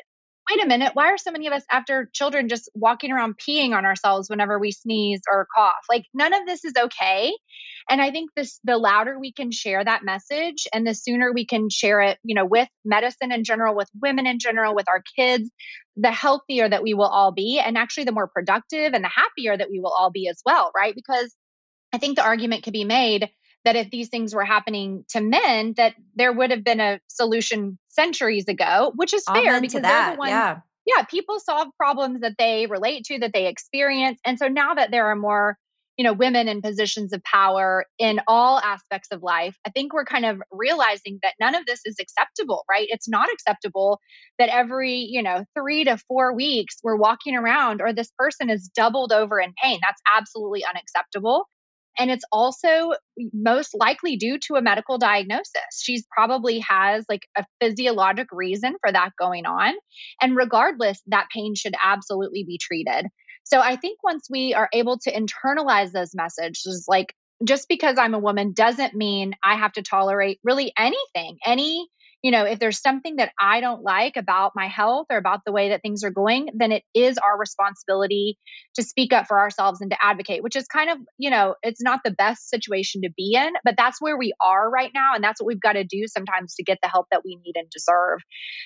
wait 0.52 0.64
a 0.64 0.68
minute, 0.68 0.92
why 0.94 1.08
are 1.08 1.18
so 1.18 1.32
many 1.32 1.48
of 1.48 1.54
us 1.54 1.64
after 1.72 2.10
children 2.14 2.50
just 2.50 2.70
walking 2.74 3.12
around 3.12 3.36
peeing 3.38 3.76
on 3.76 3.86
ourselves 3.86 4.30
whenever 4.30 4.60
we 4.60 4.72
sneeze 4.72 5.22
or 5.32 5.48
cough? 5.56 5.86
Like 5.90 6.06
none 6.14 6.34
of 6.34 6.46
this 6.46 6.66
is 6.66 6.74
okay. 6.78 7.34
And 7.90 8.02
I 8.02 8.12
think 8.12 8.32
this 8.36 8.60
the 8.64 8.78
louder 8.78 9.20
we 9.20 9.32
can 9.34 9.52
share 9.52 9.84
that 9.84 10.04
message 10.04 10.68
and 10.74 10.86
the 10.86 10.94
sooner 10.94 11.32
we 11.34 11.46
can 11.46 11.70
share 11.70 12.02
it, 12.02 12.18
you 12.24 12.36
know, 12.36 12.46
with 12.46 12.68
medicine 12.86 13.32
in 13.32 13.44
general, 13.44 13.76
with 13.76 13.90
women 14.02 14.28
in 14.28 14.40
general, 14.40 14.76
with 14.76 14.88
our 14.88 15.04
kids, 15.16 15.50
the 15.96 16.12
healthier 16.12 16.70
that 16.70 16.84
we 16.84 16.94
will 16.94 17.08
all 17.08 17.32
be 17.32 17.60
and 17.60 17.78
actually 17.78 18.06
the 18.06 18.12
more 18.12 18.28
productive 18.28 18.94
and 18.94 19.04
the 19.04 19.10
happier 19.10 19.58
that 19.58 19.70
we 19.70 19.80
will 19.80 19.94
all 19.98 20.12
be 20.12 20.28
as 20.28 20.42
well, 20.46 20.72
right? 20.76 20.96
Because 20.96 21.34
I 21.94 21.98
think 21.98 22.16
the 22.16 22.24
argument 22.24 22.64
could 22.64 22.74
be 22.74 22.86
made 22.86 23.30
that 23.66 23.76
if 23.76 23.90
these 23.90 24.10
things 24.10 24.34
were 24.34 24.46
happening 24.46 25.06
to 25.10 25.22
men, 25.22 25.74
that 25.78 25.94
there 26.16 26.34
would 26.34 26.52
have 26.52 26.64
been 26.64 26.80
a 26.80 27.00
solution 27.08 27.78
centuries 27.90 28.48
ago, 28.48 28.92
which 28.96 29.14
is 29.14 29.24
fair 29.26 29.38
Amen 29.38 29.62
because 29.62 29.82
that, 29.82 30.06
they're 30.06 30.16
the 30.16 30.20
ones. 30.20 30.30
Yeah. 30.30 30.60
yeah, 30.86 31.04
people 31.04 31.40
solve 31.40 31.68
problems 31.78 32.22
that 32.22 32.36
they 32.38 32.66
relate 32.66 33.06
to, 33.06 33.20
that 33.20 33.34
they 33.34 33.48
experience, 33.48 34.20
and 34.26 34.40
so 34.40 34.48
now 34.48 34.74
that 34.74 34.92
there 34.92 35.08
are 35.08 35.16
more 35.16 35.58
you 35.98 36.06
know 36.06 36.14
women 36.14 36.48
in 36.48 36.62
positions 36.62 37.14
of 37.14 37.24
power 37.24 37.86
in 38.00 38.22
all 38.28 38.60
aspects 38.60 39.10
of 39.12 39.22
life 39.22 39.56
i 39.68 39.70
think 39.70 39.94
we're 39.94 40.06
kind 40.06 40.26
of 40.26 40.42
realizing 40.52 41.20
that 41.22 41.34
none 41.40 41.54
of 41.54 41.66
this 41.66 41.82
is 41.86 41.96
acceptable 42.00 42.64
right 42.70 42.88
it's 42.90 43.10
not 43.10 43.28
acceptable 43.32 44.00
that 44.40 44.50
every 44.50 44.96
you 44.96 45.22
know 45.22 45.44
3 45.56 45.84
to 45.84 45.98
4 46.08 46.34
weeks 46.34 46.78
we're 46.84 46.96
walking 46.96 47.36
around 47.36 47.82
or 47.82 47.94
this 47.94 48.12
person 48.18 48.50
is 48.50 48.70
doubled 48.76 49.12
over 49.12 49.40
in 49.40 49.54
pain 49.62 49.80
that's 49.82 50.02
absolutely 50.16 50.64
unacceptable 50.66 51.46
and 51.98 52.10
it's 52.10 52.26
also 52.32 52.94
most 53.34 53.76
likely 53.78 54.16
due 54.16 54.40
to 54.48 54.56
a 54.56 54.62
medical 54.62 54.98
diagnosis. 54.98 55.82
She's 55.82 56.06
probably 56.12 56.60
has 56.60 57.06
like 57.10 57.28
a 57.38 57.46
physiologic 57.60 58.28
reason 58.32 58.76
for 58.82 58.92
that 58.92 59.12
going 59.20 59.46
on. 59.46 59.74
And 60.22 60.36
regardless, 60.36 61.02
that 61.08 61.28
pain 61.34 61.56
should 61.56 61.76
absolutely 61.82 62.44
be 62.46 62.58
treated. 62.58 63.08
So 63.44 63.60
I 63.60 63.76
think 63.76 64.00
once 64.04 64.28
we 64.30 64.54
are 64.54 64.70
able 64.74 65.00
to 65.00 65.12
internalize 65.12 65.92
those 65.92 66.16
messages, 66.16 66.86
like 66.88 67.14
just 67.44 67.68
because 67.68 67.98
I'm 67.98 68.14
a 68.14 68.20
woman 68.20 68.54
doesn't 68.54 68.94
mean 68.94 69.34
I 69.44 69.56
have 69.56 69.74
to 69.74 69.82
tolerate 69.82 70.40
really 70.44 70.72
anything, 70.78 71.38
any 71.46 71.88
you 72.22 72.32
know, 72.32 72.46
if 72.46 72.60
there's 72.60 72.82
something 72.82 73.16
that 73.16 73.32
I 73.40 73.62
don't 73.62 73.84
like 73.84 74.16
about 74.16 74.52
my 74.56 74.68
health 74.68 75.08
or 75.10 75.18
about 75.18 75.42
the 75.46 75.52
way 75.52 75.70
that 75.70 75.82
things 75.82 76.04
are 76.04 76.12
going, 76.12 76.50
then 76.54 76.72
it 76.72 76.84
is 76.94 77.18
our 77.18 77.38
responsibility 77.38 78.38
to 78.76 78.84
speak 78.84 79.12
up 79.12 79.28
for 79.28 79.40
ourselves 79.40 79.82
and 79.82 79.90
to 79.92 79.98
advocate, 80.02 80.44
which 80.44 80.56
is 80.56 80.68
kind 80.68 80.90
of, 80.90 81.00
you 81.18 81.30
know, 81.30 81.56
it's 81.64 81.82
not 81.82 82.02
the 82.04 82.12
best 82.12 82.50
situation 82.50 83.02
to 83.02 83.10
be 83.16 83.34
in, 83.36 83.54
but 83.64 83.76
that's 83.78 84.02
where 84.02 84.18
we 84.18 84.34
are 84.40 84.70
right 84.70 84.92
now. 84.94 85.14
And 85.16 85.24
that's 85.24 85.42
what 85.42 85.48
we've 85.48 85.62
got 85.62 85.74
to 85.74 85.84
do 85.84 86.06
sometimes 86.08 86.56
to 86.56 86.64
get 86.64 86.78
the 86.84 86.90
help 86.90 87.08
that 87.12 87.24
we 87.26 87.38
need 87.44 87.56
and 87.56 87.70
deserve. 87.70 88.20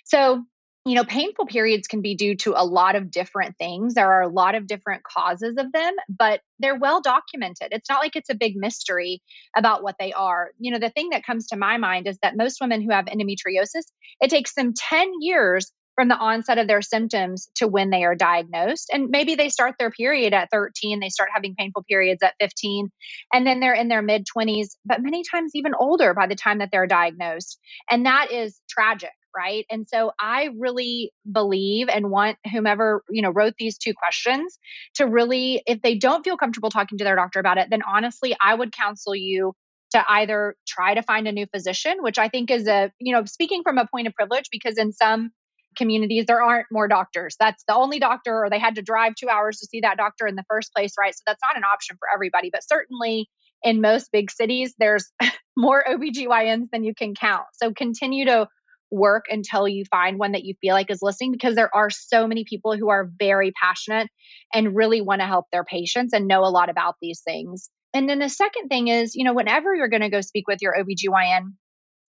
So, 0.03 0.43
you 0.86 0.94
know, 0.94 1.04
painful 1.04 1.48
periods 1.48 1.88
can 1.88 2.01
be 2.01 2.13
due 2.13 2.36
to 2.36 2.54
a 2.56 2.63
lot 2.63 2.96
of 2.96 3.10
different 3.10 3.58
things. 3.58 3.96
There 3.96 4.12
are 4.12 4.22
a 4.22 4.27
lot 4.27 4.54
of 4.54 4.68
different 4.68 5.01
causes 5.04 5.56
of 5.58 5.72
them, 5.72 5.94
but 6.08 6.42
they're 6.60 6.77
well 6.77 7.01
documented. 7.01 7.70
It's 7.72 7.89
not 7.89 8.01
like 8.01 8.15
it's 8.15 8.30
a 8.30 8.36
big 8.36 8.56
mystery 8.56 9.24
about 9.58 9.82
what 9.82 9.96
they 10.00 10.13
are. 10.13 10.51
You 10.60 10.72
know, 10.72 10.80
the 10.80 10.92
thing 10.92 11.10
that 11.10 11.25
comes 11.25 11.48
to 11.48 11.58
my 11.58 11.77
mind 11.77 12.08
is 12.08 12.20
that 12.22 12.38
most 12.38 12.62
women 12.62 12.84
who 12.84 12.92
have 12.92 13.06
endometriosis, 13.06 13.86
it 14.22 14.30
takes 14.30 14.54
them 14.54 14.74
10 14.77 15.12
years 15.22 15.72
from 15.96 16.08
the 16.08 16.18
onset 16.18 16.60
of 16.60 16.68
their 16.68 16.82
symptoms 16.82 17.50
to 17.56 17.68
when 17.68 17.89
they 17.89 18.04
are 18.04 18.15
diagnosed. 18.15 18.92
And 18.94 19.10
maybe 19.10 19.36
they 19.36 19.50
start 19.50 19.75
their 19.80 19.89
period 19.89 20.34
at 20.34 20.50
13, 20.51 21.00
they 21.00 21.10
start 21.10 21.30
having 21.34 21.56
painful 21.58 21.84
periods 21.89 22.22
at 22.22 22.36
15, 22.39 22.92
and 23.34 23.48
then 23.48 23.60
they're 23.60 23.74
in 23.74 23.88
their 23.88 24.01
mid 24.04 24.27
20s, 24.38 24.75
but 24.86 25.01
many 25.01 25.24
times 25.24 25.51
even 25.56 25.72
older 25.74 26.13
by 26.13 26.27
the 26.27 26.36
time 26.36 26.60
that 26.60 26.70
they're 26.72 26.86
diagnosed. 26.86 27.58
And 27.89 28.06
that 28.06 28.32
is 28.32 28.60
tragic 28.70 29.12
right? 29.36 29.65
And 29.70 29.88
so 29.88 30.12
i 30.20 30.50
really 30.58 31.12
believe 31.32 31.89
and 31.89 32.10
want 32.10 32.38
whomever 32.51 33.04
you 33.10 33.22
know 33.22 33.30
wrote 33.30 33.54
these 33.58 33.77
two 33.77 33.94
questions 33.94 34.58
to 34.96 35.06
really 35.06 35.62
if 35.65 35.82
they 35.82 35.96
don't 35.96 36.24
feel 36.24 36.38
comfortable 36.38 36.70
talking 36.70 36.98
to 36.98 37.04
their 37.04 37.15
doctor 37.15 37.39
about 37.39 37.58
it 37.58 37.70
then 37.70 37.82
honestly 37.88 38.36
i 38.42 38.54
would 38.54 38.72
counsel 38.72 39.15
you 39.15 39.54
to 39.92 40.04
either 40.10 40.56
try 40.68 40.94
to 40.94 41.01
find 41.01 41.27
a 41.27 41.32
new 41.32 41.46
physician 41.54 41.98
which 42.01 42.18
i 42.18 42.27
think 42.27 42.51
is 42.51 42.68
a 42.68 42.92
you 43.00 43.13
know 43.13 43.25
speaking 43.25 43.63
from 43.63 43.77
a 43.77 43.88
point 43.88 44.08
of 44.08 44.13
privilege 44.13 44.46
because 44.51 44.77
in 44.77 44.92
some 44.92 45.32
communities 45.75 46.25
there 46.25 46.42
aren't 46.42 46.68
more 46.72 46.88
doctors. 46.88 47.36
That's 47.38 47.62
the 47.68 47.75
only 47.75 48.00
doctor 48.00 48.46
or 48.46 48.50
they 48.50 48.60
had 48.60 48.75
to 48.75 48.82
drive 48.82 49.15
2 49.15 49.27
hours 49.27 49.58
to 49.58 49.68
see 49.68 49.82
that 49.82 49.98
doctor 49.98 50.25
in 50.25 50.36
the 50.36 50.46
first 50.50 50.74
place 50.74 50.94
right? 50.98 51.13
So 51.13 51.22
that's 51.27 51.42
not 51.44 51.58
an 51.58 51.63
option 51.65 51.98
for 52.00 52.08
everybody 52.13 52.50
but 52.50 52.65
certainly 52.65 53.30
in 53.62 53.82
most 53.82 54.10
big 54.12 54.32
cities 54.32 54.74
there's 54.80 55.12
more 55.58 55.84
OBGYNs 55.86 56.68
than 56.72 56.86
you 56.86 56.94
can 56.96 57.13
count. 57.13 57.46
So 57.54 57.74
continue 57.74 58.25
to 58.25 58.48
work 58.92 59.25
until 59.30 59.68
you 59.68 59.84
find 59.86 60.20
one 60.20 60.34
that 60.34 60.44
you 60.44 60.54
feel 60.62 60.74
like 60.74 60.89
is 60.89 61.01
listening 61.01 61.32
because 61.32 61.56
there 61.56 61.74
are 61.74 61.89
so 61.89 62.27
many 62.27 62.46
people 62.46 62.77
who 62.77 62.89
are 62.89 63.10
very 63.18 63.51
passionate 63.51 64.10
and 64.54 64.75
really 64.75 65.01
want 65.01 65.22
to 65.22 65.27
help 65.27 65.46
their 65.51 65.63
patients 65.63 66.13
and 66.13 66.27
know 66.27 66.42
a 66.42 66.50
lot 66.50 66.70
about 66.70 66.96
these 67.01 67.22
things. 67.22 67.70
And 67.94 68.10
then 68.10 68.20
the 68.20 68.30
second 68.30 68.70
thing 68.70 68.88
is, 68.88 69.15
you 69.15 69.24
know, 69.24 69.34
whenever 69.34 69.74
you're 69.74 69.88
going 69.88 70.01
to 70.01 70.10
go 70.10 70.22
speak 70.22 70.48
with 70.48 70.60
your 70.62 70.75
OBGYN, 70.75 71.54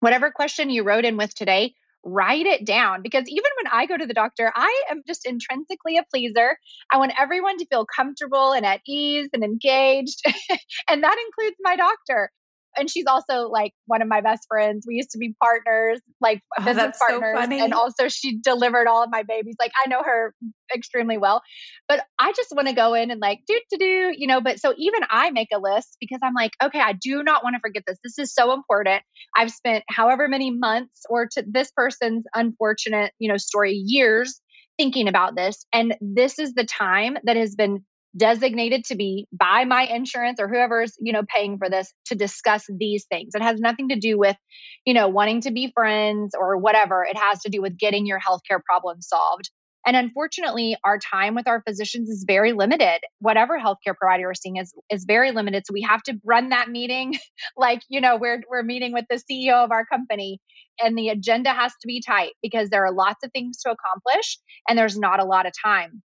whatever 0.00 0.31
question 0.31 0.71
you 0.71 0.85
wrote 0.85 1.05
in 1.05 1.17
with 1.17 1.35
today, 1.35 1.75
write 2.05 2.47
it 2.47 2.65
down 2.65 3.03
because 3.03 3.25
even 3.29 3.50
when 3.62 3.73
I 3.73 3.87
go 3.87 3.97
to 3.97 4.07
the 4.07 4.15
doctor, 4.15 4.50
I 4.55 4.85
am 4.91 5.03
just 5.07 5.27
intrinsically 5.27 5.99
a 5.99 6.05
pleaser. 6.11 6.57
I 6.91 6.99
want 6.99 7.12
everyone 7.19 7.59
to 7.59 7.67
feel 7.67 7.87
comfortable 7.87 8.53
and 8.53 8.65
at 8.65 8.81
ease 8.87 9.29
and 9.33 9.45
engaged. 9.45 10.23
and 10.89 11.03
that 11.03 11.17
includes 11.27 11.57
my 11.61 11.77
doctor 11.77 12.31
and 12.77 12.91
she's 12.91 13.07
also 13.07 13.49
like 13.49 13.73
one 13.87 14.03
of 14.03 14.09
my 14.09 14.21
best 14.21 14.47
friends. 14.49 14.85
We 14.87 14.97
used 14.97 15.11
to 15.11 15.19
be 15.19 15.35
partners, 15.43 16.00
like 16.21 16.41
oh, 16.59 16.65
business 16.65 16.99
partners. 16.99 17.37
So 17.37 17.65
and 17.65 17.75
also 17.75 18.09
she 18.09 18.39
delivered 18.39 18.87
all 18.87 19.03
of 19.03 19.11
my 19.11 19.23
babies. 19.23 19.57
Like 19.59 19.73
I 19.85 19.89
know 19.89 20.03
her 20.05 20.35
extremely 20.75 21.19
well. 21.19 21.43
But 21.89 22.05
I 22.19 22.33
just 22.33 22.53
want 22.55 22.69
to 22.69 22.75
go 22.75 22.95
in 22.95 23.11
and 23.11 23.21
like 23.21 23.41
do 23.47 23.61
to 23.73 23.77
do, 23.77 24.15
you 24.17 24.27
know, 24.27 24.41
but 24.41 24.61
so 24.61 24.75
even 24.77 25.00
I 25.09 25.31
make 25.31 25.49
a 25.53 25.59
list 25.59 25.97
because 26.00 26.21
I'm 26.23 26.35
like, 26.35 26.53
okay, 26.62 26.81
I 26.81 26.93
do 26.93 27.23
not 27.23 27.43
want 27.43 27.55
to 27.57 27.61
forget 27.61 27.83
this. 27.87 27.99
This 28.05 28.19
is 28.19 28.33
so 28.33 28.53
important. 28.53 29.03
I've 29.37 29.50
spent 29.50 29.85
however 29.89 30.29
many 30.29 30.50
months 30.50 31.03
or 31.09 31.27
to 31.33 31.45
this 31.47 31.73
person's 31.73 32.25
unfortunate, 32.35 33.12
you 33.19 33.31
know, 33.31 33.37
story 33.37 33.73
years 33.73 34.41
thinking 34.79 35.09
about 35.09 35.37
this. 35.37 35.67
And 35.73 35.95
this 36.00 36.39
is 36.39 36.55
the 36.55 36.65
time 36.65 37.19
that 37.25 37.37
has 37.37 37.55
been 37.55 37.85
designated 38.17 38.85
to 38.87 38.97
be 38.97 39.26
by 39.33 39.64
my 39.64 39.83
insurance 39.83 40.40
or 40.40 40.49
whoever's 40.49 40.95
you 41.00 41.12
know 41.12 41.23
paying 41.29 41.59
for 41.59 41.71
this 41.71 41.93
to 42.07 42.14
discuss 42.14 42.64
these 42.69 43.07
things. 43.11 43.35
It 43.35 43.43
has 43.43 43.61
nothing 43.61 43.90
to 43.90 43.99
do 43.99 44.19
with 44.19 44.37
you 44.85 44.95
know 44.95 45.09
wanting 45.09 45.43
to 45.43 45.52
be 45.52 45.73
friends 45.75 46.35
or 46.38 46.57
whatever. 46.57 47.05
It 47.05 47.17
has 47.17 47.40
to 47.43 47.50
do 47.50 47.62
with 47.62 47.79
getting 47.79 48.07
your 48.07 48.19
healthcare 48.19 48.62
problem 48.64 49.00
solved. 49.00 49.50
And 49.87 49.97
unfortunately 49.97 50.76
our 50.85 50.99
time 50.99 51.35
with 51.35 51.49
our 51.49 51.62
physicians 51.67 52.11
is 52.11 52.25
very 52.26 52.52
limited. 52.52 53.00
Whatever 53.21 53.59
healthcare 53.59 53.97
provider 53.97 54.26
we're 54.26 54.35
seeing 54.35 54.57
is 54.57 54.75
is 54.90 55.05
very 55.05 55.31
limited. 55.31 55.64
So 55.67 55.73
we 55.73 55.83
have 55.83 56.02
to 56.05 56.19
run 56.25 56.50
that 56.50 56.69
meeting 56.69 57.17
like 57.57 57.83
you 57.88 58.00
know 58.00 58.17
we're 58.17 58.43
we're 58.50 58.64
meeting 58.64 58.93
with 58.93 59.05
the 59.09 59.23
ceo 59.31 59.64
of 59.64 59.71
our 59.71 59.87
company. 59.87 60.40
And 60.83 60.97
the 60.97 61.11
agenda 61.11 61.50
has 61.50 61.73
to 61.73 61.87
be 61.87 62.02
tight 62.05 62.33
because 62.43 62.71
there 62.71 62.87
are 62.87 62.93
lots 62.93 63.23
of 63.23 63.31
things 63.33 63.59
to 63.62 63.71
accomplish 63.71 64.38
and 64.69 64.79
there's 64.79 64.99
not 64.99 65.21
a 65.21 65.26
lot 65.26 65.47
of 65.47 65.52
time 65.62 66.02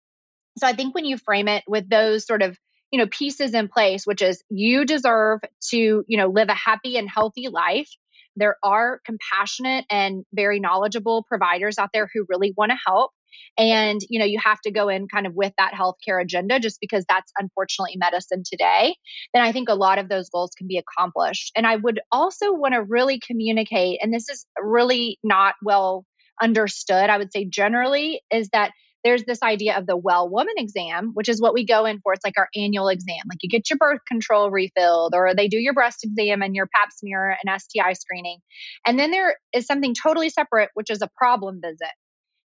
so 0.57 0.67
I 0.67 0.73
think 0.73 0.93
when 0.93 1.05
you 1.05 1.17
frame 1.17 1.47
it 1.47 1.63
with 1.67 1.89
those 1.89 2.25
sort 2.25 2.41
of 2.41 2.57
you 2.91 2.99
know 2.99 3.07
pieces 3.07 3.53
in 3.53 3.67
place 3.67 4.05
which 4.05 4.21
is 4.21 4.43
you 4.49 4.85
deserve 4.85 5.39
to 5.69 6.03
you 6.07 6.17
know 6.17 6.27
live 6.27 6.49
a 6.49 6.53
happy 6.53 6.97
and 6.97 7.09
healthy 7.09 7.47
life. 7.49 7.89
There 8.37 8.55
are 8.63 9.01
compassionate 9.05 9.85
and 9.89 10.23
very 10.33 10.61
knowledgeable 10.61 11.25
providers 11.27 11.77
out 11.77 11.89
there 11.93 12.09
who 12.13 12.25
really 12.29 12.53
want 12.55 12.71
to 12.71 12.77
help. 12.85 13.11
And 13.57 13.99
you 14.09 14.19
know 14.19 14.25
you 14.25 14.39
have 14.43 14.59
to 14.61 14.71
go 14.71 14.89
in 14.89 15.07
kind 15.07 15.25
of 15.25 15.33
with 15.35 15.53
that 15.57 15.73
healthcare 15.73 16.21
agenda 16.21 16.59
just 16.59 16.79
because 16.79 17.05
that's 17.07 17.31
unfortunately 17.37 17.97
medicine 17.97 18.43
today. 18.45 18.95
Then 19.33 19.43
i 19.43 19.51
think 19.51 19.69
a 19.69 19.75
lot 19.75 19.99
of 19.99 20.09
those 20.09 20.29
goals 20.29 20.51
can 20.57 20.67
be 20.67 20.77
accomplished. 20.77 21.51
And 21.55 21.65
i 21.65 21.75
would 21.75 21.99
also 22.11 22.53
want 22.53 22.73
to 22.73 22.83
really 22.83 23.19
communicate 23.19 23.99
and 24.01 24.13
this 24.13 24.29
is 24.29 24.45
really 24.61 25.17
not 25.23 25.55
well 25.61 26.05
understood 26.41 27.09
i 27.09 27.17
would 27.17 27.31
say 27.31 27.45
generally 27.45 28.21
is 28.31 28.49
that 28.49 28.71
there's 29.03 29.23
this 29.23 29.41
idea 29.43 29.77
of 29.77 29.87
the 29.87 29.97
well 29.97 30.29
woman 30.29 30.53
exam, 30.57 31.11
which 31.13 31.29
is 31.29 31.41
what 31.41 31.53
we 31.53 31.65
go 31.65 31.85
in 31.85 31.99
for. 32.01 32.13
It's 32.13 32.25
like 32.25 32.37
our 32.37 32.49
annual 32.55 32.87
exam. 32.87 33.23
Like 33.29 33.39
you 33.41 33.49
get 33.49 33.69
your 33.69 33.77
birth 33.77 34.01
control 34.07 34.51
refilled, 34.51 35.13
or 35.15 35.33
they 35.33 35.47
do 35.47 35.57
your 35.57 35.73
breast 35.73 36.03
exam 36.03 36.41
and 36.41 36.55
your 36.55 36.67
pap 36.67 36.89
smear 36.91 37.37
and 37.43 37.61
STI 37.61 37.93
screening. 37.93 38.39
And 38.85 38.97
then 38.99 39.11
there 39.11 39.35
is 39.53 39.65
something 39.65 39.93
totally 39.95 40.29
separate, 40.29 40.69
which 40.73 40.89
is 40.89 41.01
a 41.01 41.09
problem 41.17 41.61
visit. 41.61 41.91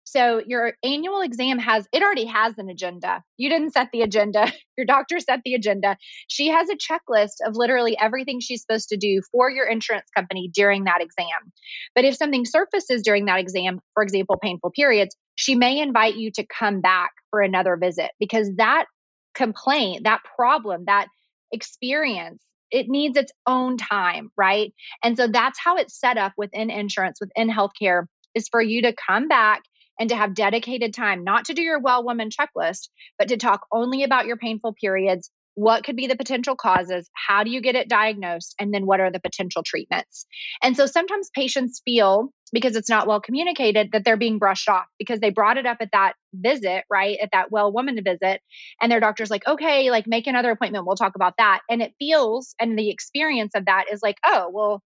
So 0.05 0.41
your 0.45 0.73
annual 0.83 1.21
exam 1.21 1.57
has 1.59 1.87
it 1.93 2.03
already 2.03 2.25
has 2.25 2.57
an 2.57 2.69
agenda. 2.69 3.23
You 3.37 3.49
didn't 3.49 3.71
set 3.73 3.89
the 3.91 4.01
agenda. 4.01 4.51
Your 4.77 4.85
doctor 4.85 5.19
set 5.19 5.39
the 5.45 5.53
agenda. 5.53 5.97
She 6.27 6.47
has 6.47 6.67
a 6.69 6.75
checklist 6.75 7.45
of 7.45 7.55
literally 7.55 7.97
everything 7.99 8.39
she's 8.39 8.61
supposed 8.61 8.89
to 8.89 8.97
do 8.97 9.21
for 9.31 9.49
your 9.49 9.67
insurance 9.67 10.09
company 10.15 10.49
during 10.51 10.85
that 10.85 11.01
exam. 11.01 11.53
But 11.93 12.05
if 12.05 12.15
something 12.15 12.43
surfaces 12.43 13.03
during 13.03 13.25
that 13.25 13.39
exam, 13.39 13.79
for 13.93 14.01
example, 14.01 14.37
painful 14.41 14.71
periods, 14.71 15.15
she 15.35 15.55
may 15.55 15.79
invite 15.79 16.15
you 16.15 16.31
to 16.31 16.45
come 16.45 16.81
back 16.81 17.11
for 17.29 17.41
another 17.41 17.75
visit 17.75 18.11
because 18.19 18.49
that 18.57 18.85
complaint, 19.33 20.03
that 20.03 20.21
problem, 20.35 20.85
that 20.85 21.07
experience 21.51 22.43
it 22.73 22.89
needs 22.89 23.15
its 23.15 23.31
own 23.45 23.77
time, 23.77 24.31
right? 24.35 24.73
And 25.03 25.15
so 25.15 25.27
that's 25.27 25.59
how 25.59 25.77
it's 25.77 25.97
set 25.97 26.17
up 26.17 26.33
within 26.35 26.71
insurance, 26.71 27.19
within 27.21 27.47
healthcare, 27.47 28.07
is 28.33 28.49
for 28.49 28.61
you 28.61 28.81
to 28.81 28.93
come 28.93 29.27
back 29.27 29.61
and 29.99 30.09
to 30.09 30.15
have 30.15 30.33
dedicated 30.33 30.91
time, 30.91 31.23
not 31.23 31.45
to 31.45 31.53
do 31.53 31.61
your 31.61 31.79
well 31.79 32.03
woman 32.03 32.29
checklist, 32.29 32.89
but 33.19 33.27
to 33.27 33.37
talk 33.37 33.67
only 33.71 34.03
about 34.03 34.25
your 34.25 34.37
painful 34.37 34.73
periods. 34.73 35.29
What 35.55 35.83
could 35.83 35.95
be 35.95 36.07
the 36.07 36.15
potential 36.15 36.55
causes? 36.55 37.09
How 37.13 37.43
do 37.43 37.51
you 37.51 37.61
get 37.61 37.75
it 37.75 37.87
diagnosed? 37.87 38.55
And 38.59 38.73
then 38.73 38.85
what 38.85 38.99
are 38.99 39.11
the 39.11 39.19
potential 39.19 39.61
treatments? 39.63 40.25
And 40.63 40.75
so 40.75 40.87
sometimes 40.87 41.29
patients 41.35 41.81
feel, 41.85 42.29
because 42.51 42.75
it's 42.75 42.89
not 42.89 43.07
well 43.07 43.21
communicated, 43.21 43.91
that 43.91 44.03
they're 44.03 44.17
being 44.17 44.39
brushed 44.39 44.67
off 44.67 44.85
because 44.97 45.19
they 45.19 45.29
brought 45.29 45.57
it 45.57 45.67
up 45.67 45.77
at 45.81 45.91
that 45.93 46.13
visit, 46.33 46.85
right? 46.89 47.17
At 47.21 47.29
that 47.33 47.51
well 47.51 47.71
woman 47.71 47.99
visit. 48.03 48.41
And 48.81 48.91
their 48.91 48.99
doctor's 48.99 49.29
like, 49.29 49.47
okay, 49.47 49.91
like 49.91 50.07
make 50.07 50.25
another 50.25 50.51
appointment. 50.51 50.87
We'll 50.87 50.95
talk 50.95 51.15
about 51.15 51.35
that. 51.37 51.61
And 51.69 51.81
it 51.81 51.93
feels, 51.99 52.55
and 52.59 52.77
the 52.77 52.89
experience 52.89 53.53
of 53.55 53.65
that 53.65 53.85
is 53.91 54.01
like, 54.01 54.17
oh, 54.25 54.49
well, 54.51 54.81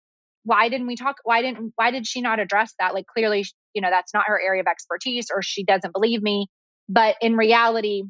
why 0.45 0.69
didn't 0.69 0.87
we 0.87 0.97
talk 0.97 1.17
why 1.25 1.43
didn't 1.43 1.73
why 1.77 1.91
did 1.91 2.07
she 2.07 2.21
not 2.21 2.41
address 2.41 2.75
that 2.79 2.95
like 2.95 3.07
clearly 3.07 3.45
you 3.75 3.83
know 3.83 3.91
that's 3.91 4.13
not 4.13 4.25
her 4.27 4.41
area 4.41 4.61
of 4.61 4.67
expertise 4.67 5.27
or 5.33 5.43
she 5.43 5.65
doesn't 5.65 5.93
believe 5.93 6.23
me 6.23 6.49
but 6.89 7.17
in 7.21 7.37
reality 7.37 8.03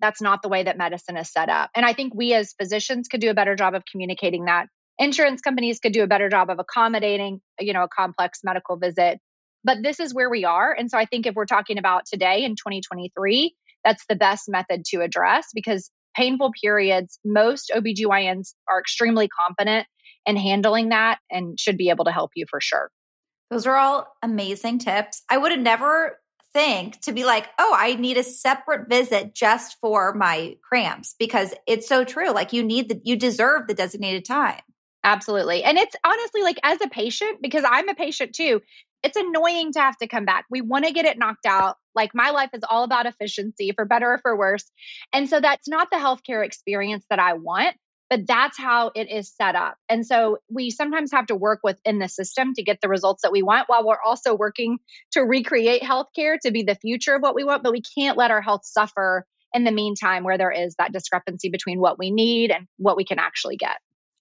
that's 0.00 0.20
not 0.20 0.42
the 0.42 0.48
way 0.48 0.62
that 0.62 0.78
medicine 0.78 1.16
is 1.16 1.30
set 1.30 1.48
up. 1.48 1.70
And 1.74 1.84
i 1.84 1.92
think 1.92 2.14
we 2.14 2.34
as 2.34 2.54
physicians 2.60 3.08
could 3.08 3.20
do 3.20 3.30
a 3.30 3.34
better 3.34 3.56
job 3.56 3.74
of 3.74 3.84
communicating 3.90 4.46
that. 4.46 4.66
Insurance 4.98 5.40
companies 5.40 5.78
could 5.78 5.92
do 5.92 6.02
a 6.02 6.08
better 6.08 6.28
job 6.28 6.50
of 6.50 6.58
accommodating 6.58 7.40
you 7.60 7.72
know 7.72 7.84
a 7.84 7.88
complex 7.88 8.40
medical 8.44 8.76
visit. 8.76 9.20
But 9.64 9.78
this 9.82 10.00
is 10.00 10.14
where 10.14 10.30
we 10.30 10.44
are. 10.44 10.72
And 10.72 10.90
so 10.90 10.98
i 10.98 11.04
think 11.04 11.26
if 11.26 11.34
we're 11.34 11.46
talking 11.46 11.78
about 11.78 12.06
today 12.06 12.44
in 12.44 12.52
2023 12.52 13.54
that's 13.84 14.04
the 14.08 14.16
best 14.16 14.48
method 14.48 14.84
to 14.86 15.00
address 15.00 15.46
because 15.54 15.90
painful 16.16 16.50
periods 16.60 17.18
most 17.24 17.70
obgyns 17.74 18.54
are 18.68 18.80
extremely 18.80 19.28
competent 19.28 19.86
in 20.26 20.36
handling 20.36 20.90
that 20.90 21.18
and 21.30 21.58
should 21.58 21.78
be 21.78 21.90
able 21.90 22.04
to 22.04 22.12
help 22.12 22.32
you 22.34 22.44
for 22.50 22.60
sure. 22.60 22.90
Those 23.50 23.66
are 23.66 23.76
all 23.76 24.06
amazing 24.22 24.78
tips. 24.78 25.22
I 25.30 25.38
would 25.38 25.52
have 25.52 25.60
never 25.60 26.18
think 26.58 27.00
to 27.02 27.12
be 27.12 27.24
like, 27.24 27.48
oh, 27.56 27.72
I 27.76 27.94
need 27.94 28.16
a 28.16 28.24
separate 28.24 28.88
visit 28.88 29.32
just 29.32 29.78
for 29.80 30.12
my 30.12 30.56
cramps 30.68 31.14
because 31.16 31.54
it's 31.68 31.86
so 31.86 32.04
true. 32.04 32.32
Like 32.32 32.52
you 32.52 32.64
need 32.64 32.88
the, 32.88 33.00
you 33.04 33.14
deserve 33.14 33.68
the 33.68 33.74
designated 33.74 34.24
time. 34.24 34.60
Absolutely. 35.04 35.62
And 35.62 35.78
it's 35.78 35.94
honestly 36.04 36.42
like 36.42 36.58
as 36.64 36.80
a 36.80 36.88
patient, 36.88 37.40
because 37.40 37.62
I'm 37.64 37.88
a 37.88 37.94
patient 37.94 38.34
too, 38.34 38.60
it's 39.04 39.16
annoying 39.16 39.72
to 39.74 39.80
have 39.80 39.96
to 39.98 40.08
come 40.08 40.24
back. 40.24 40.46
We 40.50 40.60
want 40.60 40.84
to 40.84 40.92
get 40.92 41.04
it 41.04 41.16
knocked 41.16 41.46
out. 41.46 41.76
Like 41.94 42.10
my 42.12 42.30
life 42.30 42.50
is 42.52 42.64
all 42.68 42.82
about 42.82 43.06
efficiency 43.06 43.70
for 43.76 43.84
better 43.84 44.14
or 44.14 44.18
for 44.18 44.36
worse. 44.36 44.68
And 45.12 45.28
so 45.30 45.40
that's 45.40 45.68
not 45.68 45.92
the 45.92 45.98
healthcare 45.98 46.44
experience 46.44 47.04
that 47.08 47.20
I 47.20 47.34
want 47.34 47.76
but 48.10 48.26
that's 48.26 48.58
how 48.58 48.90
it 48.94 49.10
is 49.10 49.32
set 49.34 49.54
up. 49.54 49.76
And 49.88 50.06
so 50.06 50.38
we 50.50 50.70
sometimes 50.70 51.12
have 51.12 51.26
to 51.26 51.36
work 51.36 51.60
within 51.62 51.98
the 51.98 52.08
system 52.08 52.54
to 52.54 52.62
get 52.62 52.80
the 52.80 52.88
results 52.88 53.22
that 53.22 53.32
we 53.32 53.42
want 53.42 53.68
while 53.68 53.86
we're 53.86 54.00
also 54.04 54.34
working 54.34 54.78
to 55.12 55.20
recreate 55.20 55.82
healthcare 55.82 56.38
to 56.42 56.50
be 56.50 56.62
the 56.62 56.74
future 56.74 57.16
of 57.16 57.22
what 57.22 57.34
we 57.34 57.44
want, 57.44 57.62
but 57.62 57.72
we 57.72 57.82
can't 57.82 58.16
let 58.16 58.30
our 58.30 58.40
health 58.40 58.64
suffer 58.64 59.26
in 59.54 59.64
the 59.64 59.72
meantime 59.72 60.24
where 60.24 60.38
there 60.38 60.50
is 60.50 60.74
that 60.78 60.92
discrepancy 60.92 61.48
between 61.48 61.80
what 61.80 61.98
we 61.98 62.10
need 62.10 62.50
and 62.50 62.66
what 62.76 62.96
we 62.96 63.04
can 63.04 63.18
actually 63.18 63.56
get. 63.56 63.76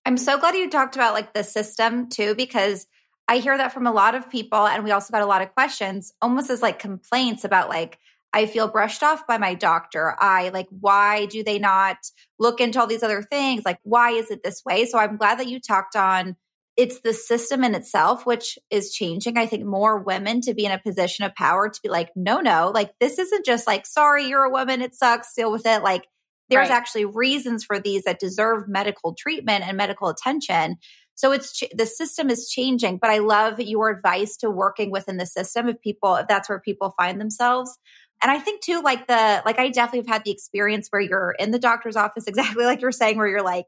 I'm 0.05 0.17
so 0.17 0.37
glad 0.37 0.55
you 0.55 0.69
talked 0.69 0.95
about 0.95 1.13
like 1.13 1.33
the 1.33 1.43
system 1.43 2.09
too 2.09 2.33
because 2.35 2.87
I 3.27 3.39
hear 3.39 3.57
that 3.57 3.73
from 3.73 3.87
a 3.87 3.91
lot 3.91 4.15
of 4.15 4.29
people 4.29 4.65
and 4.65 4.83
we 4.83 4.91
also 4.91 5.11
got 5.11 5.21
a 5.21 5.25
lot 5.25 5.41
of 5.41 5.53
questions 5.53 6.13
almost 6.21 6.49
as 6.49 6.61
like 6.61 6.79
complaints 6.79 7.43
about 7.43 7.67
like 7.67 7.99
I 8.37 8.45
feel 8.45 8.67
brushed 8.67 9.01
off 9.01 9.25
by 9.25 9.39
my 9.39 9.55
doctor. 9.55 10.15
I 10.19 10.49
like, 10.49 10.67
why 10.69 11.25
do 11.25 11.43
they 11.43 11.57
not 11.57 11.97
look 12.37 12.61
into 12.61 12.79
all 12.79 12.85
these 12.85 13.01
other 13.01 13.23
things? 13.23 13.63
Like, 13.65 13.79
why 13.81 14.11
is 14.11 14.29
it 14.29 14.43
this 14.43 14.61
way? 14.63 14.85
So 14.85 14.99
I'm 14.99 15.17
glad 15.17 15.39
that 15.39 15.47
you 15.47 15.59
talked 15.59 15.95
on 15.95 16.35
it's 16.75 17.01
the 17.01 17.13
system 17.13 17.63
in 17.63 17.73
itself, 17.73 18.27
which 18.27 18.59
is 18.69 18.93
changing. 18.93 19.39
I 19.39 19.47
think 19.47 19.65
more 19.65 19.97
women 19.97 20.41
to 20.41 20.53
be 20.53 20.65
in 20.65 20.71
a 20.71 20.77
position 20.77 21.25
of 21.25 21.33
power 21.33 21.67
to 21.67 21.79
be 21.81 21.89
like, 21.89 22.11
no, 22.15 22.39
no, 22.39 22.71
like 22.71 22.91
this 22.99 23.17
isn't 23.17 23.43
just 23.43 23.65
like, 23.65 23.87
sorry, 23.87 24.27
you're 24.27 24.43
a 24.43 24.51
woman, 24.51 24.83
it 24.83 24.93
sucks, 24.93 25.33
deal 25.33 25.51
with 25.51 25.65
it. 25.65 25.81
Like, 25.81 26.03
there's 26.51 26.69
right. 26.69 26.77
actually 26.77 27.05
reasons 27.05 27.63
for 27.63 27.79
these 27.79 28.03
that 28.03 28.19
deserve 28.19 28.67
medical 28.67 29.15
treatment 29.15 29.67
and 29.67 29.75
medical 29.75 30.09
attention. 30.09 30.75
So 31.15 31.31
it's 31.31 31.63
the 31.73 31.87
system 31.87 32.29
is 32.29 32.47
changing, 32.47 32.99
but 32.99 33.09
I 33.09 33.17
love 33.17 33.59
your 33.59 33.89
advice 33.89 34.37
to 34.37 34.51
working 34.51 34.91
within 34.91 35.17
the 35.17 35.25
system 35.25 35.67
if 35.67 35.81
people 35.81 36.15
if 36.17 36.27
that's 36.27 36.47
where 36.47 36.59
people 36.59 36.93
find 36.95 37.19
themselves. 37.19 37.75
And 38.21 38.31
I 38.31 38.39
think 38.39 38.61
too, 38.61 38.81
like 38.81 39.07
the, 39.07 39.41
like 39.45 39.59
I 39.59 39.69
definitely 39.69 39.99
have 39.99 40.15
had 40.15 40.23
the 40.23 40.31
experience 40.31 40.87
where 40.89 41.01
you're 41.01 41.35
in 41.37 41.51
the 41.51 41.59
doctor's 41.59 41.95
office, 41.95 42.23
exactly 42.27 42.65
like 42.65 42.81
you're 42.81 42.91
saying, 42.91 43.17
where 43.17 43.27
you're 43.27 43.43
like, 43.43 43.65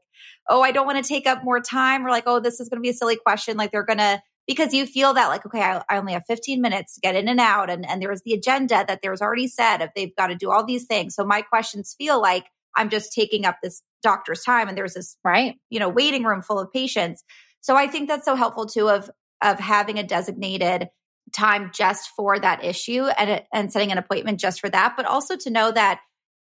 oh, 0.48 0.60
I 0.62 0.72
don't 0.72 0.86
want 0.86 1.02
to 1.02 1.08
take 1.08 1.26
up 1.26 1.44
more 1.44 1.60
time, 1.60 2.04
or 2.04 2.10
like, 2.10 2.24
oh, 2.26 2.40
this 2.40 2.60
is 2.60 2.68
going 2.68 2.78
to 2.78 2.82
be 2.82 2.90
a 2.90 2.94
silly 2.94 3.16
question. 3.16 3.56
Like 3.56 3.70
they're 3.70 3.84
going 3.84 3.98
to 3.98 4.20
because 4.50 4.74
you 4.74 4.84
feel 4.84 5.14
that 5.14 5.28
like, 5.28 5.46
okay, 5.46 5.62
I, 5.62 5.80
I 5.88 5.98
only 5.98 6.14
have 6.14 6.24
15 6.26 6.60
minutes 6.60 6.94
to 6.94 7.00
get 7.00 7.14
in 7.14 7.28
and 7.28 7.38
out. 7.38 7.70
And, 7.70 7.88
and 7.88 8.02
there's 8.02 8.22
the 8.22 8.32
agenda 8.32 8.84
that 8.88 9.00
there's 9.00 9.22
already 9.22 9.46
said 9.46 9.80
if 9.80 9.90
they've 9.94 10.14
got 10.16 10.26
to 10.26 10.34
do 10.34 10.50
all 10.50 10.66
these 10.66 10.86
things. 10.86 11.14
So 11.14 11.24
my 11.24 11.42
questions 11.42 11.94
feel 11.96 12.20
like 12.20 12.46
I'm 12.74 12.90
just 12.90 13.12
taking 13.12 13.44
up 13.44 13.58
this 13.62 13.82
doctor's 14.02 14.42
time 14.42 14.66
and 14.66 14.76
there's 14.76 14.94
this, 14.94 15.16
right, 15.24 15.54
you 15.68 15.78
know, 15.78 15.88
waiting 15.88 16.24
room 16.24 16.42
full 16.42 16.58
of 16.58 16.72
patients. 16.72 17.22
So 17.60 17.76
I 17.76 17.86
think 17.86 18.08
that's 18.08 18.24
so 18.24 18.34
helpful 18.34 18.66
too 18.66 18.88
of, 18.88 19.08
of 19.40 19.60
having 19.60 20.00
a 20.00 20.02
designated 20.02 20.88
time 21.32 21.70
just 21.74 22.10
for 22.16 22.38
that 22.38 22.64
issue 22.64 23.04
and, 23.04 23.42
and 23.52 23.72
setting 23.72 23.92
an 23.92 23.98
appointment 23.98 24.40
just 24.40 24.60
for 24.60 24.68
that, 24.68 24.94
but 24.96 25.06
also 25.06 25.36
to 25.36 25.50
know 25.50 25.70
that 25.70 26.00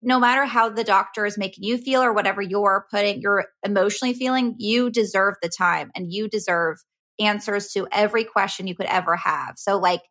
no 0.02 0.20
matter 0.20 0.44
how 0.44 0.68
the 0.68 0.84
doctor 0.84 1.24
is 1.24 1.38
making 1.38 1.64
you 1.64 1.78
feel 1.78 2.02
or 2.02 2.12
whatever 2.12 2.42
you're 2.42 2.86
putting, 2.90 3.20
you're 3.20 3.46
emotionally 3.64 4.14
feeling, 4.14 4.54
you 4.58 4.90
deserve 4.90 5.34
the 5.42 5.48
time 5.48 5.90
and 5.94 6.12
you 6.12 6.28
deserve 6.28 6.76
answers 7.18 7.68
to 7.68 7.88
every 7.90 8.24
question 8.24 8.66
you 8.66 8.74
could 8.74 8.86
ever 8.86 9.16
have. 9.16 9.54
So, 9.56 9.78
like, 9.78 10.02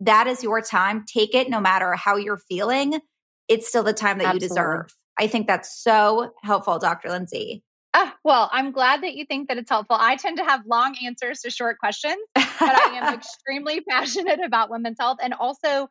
that 0.00 0.26
is 0.26 0.42
your 0.42 0.60
time. 0.60 1.04
Take 1.12 1.34
it 1.34 1.50
no 1.50 1.60
matter 1.60 1.94
how 1.94 2.16
you're 2.16 2.40
feeling. 2.48 3.00
It's 3.48 3.68
still 3.68 3.82
the 3.82 3.92
time 3.92 4.18
that 4.18 4.26
Absolutely. 4.26 4.44
you 4.44 4.48
deserve. 4.48 4.94
I 5.18 5.26
think 5.26 5.46
that's 5.46 5.82
so 5.82 6.32
helpful, 6.42 6.78
Dr. 6.78 7.08
Lyndsey. 7.08 7.62
Ah, 7.94 8.16
well, 8.24 8.48
I'm 8.50 8.72
glad 8.72 9.02
that 9.02 9.14
you 9.14 9.26
think 9.26 9.48
that 9.48 9.58
it's 9.58 9.68
helpful. 9.68 9.96
I 9.98 10.16
tend 10.16 10.38
to 10.38 10.44
have 10.44 10.62
long 10.66 10.96
answers 11.04 11.40
to 11.40 11.50
short 11.50 11.78
questions, 11.78 12.16
but 12.34 12.44
I 12.60 12.98
am 13.02 13.14
extremely 13.18 13.80
passionate 13.88 14.40
about 14.40 14.70
women's 14.70 14.96
health. 14.98 15.18
And 15.22 15.34
also, 15.34 15.88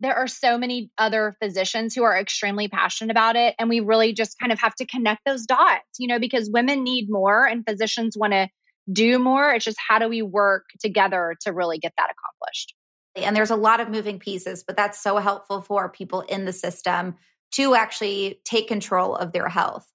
there 0.00 0.14
are 0.14 0.28
so 0.28 0.58
many 0.58 0.90
other 0.98 1.36
physicians 1.42 1.94
who 1.94 2.04
are 2.04 2.16
extremely 2.16 2.68
passionate 2.68 3.10
about 3.10 3.36
it. 3.36 3.54
And 3.58 3.68
we 3.68 3.80
really 3.80 4.12
just 4.12 4.38
kind 4.38 4.52
of 4.52 4.60
have 4.60 4.74
to 4.76 4.86
connect 4.86 5.22
those 5.24 5.44
dots, 5.44 5.82
you 5.98 6.06
know, 6.06 6.18
because 6.18 6.50
women 6.52 6.84
need 6.84 7.08
more 7.08 7.46
and 7.46 7.64
physicians 7.66 8.16
want 8.16 8.32
to 8.32 8.48
do 8.90 9.18
more. 9.18 9.52
It's 9.52 9.64
just 9.64 9.78
how 9.86 9.98
do 9.98 10.08
we 10.08 10.22
work 10.22 10.66
together 10.80 11.34
to 11.42 11.52
really 11.52 11.78
get 11.78 11.92
that 11.96 12.10
accomplished? 12.10 12.74
And 13.16 13.34
there's 13.34 13.50
a 13.50 13.56
lot 13.56 13.80
of 13.80 13.88
moving 13.88 14.18
pieces, 14.18 14.62
but 14.62 14.76
that's 14.76 15.00
so 15.00 15.16
helpful 15.16 15.60
for 15.62 15.88
people 15.88 16.20
in 16.20 16.44
the 16.44 16.52
system 16.52 17.16
to 17.52 17.74
actually 17.74 18.40
take 18.44 18.68
control 18.68 19.16
of 19.16 19.32
their 19.32 19.48
health. 19.48 19.90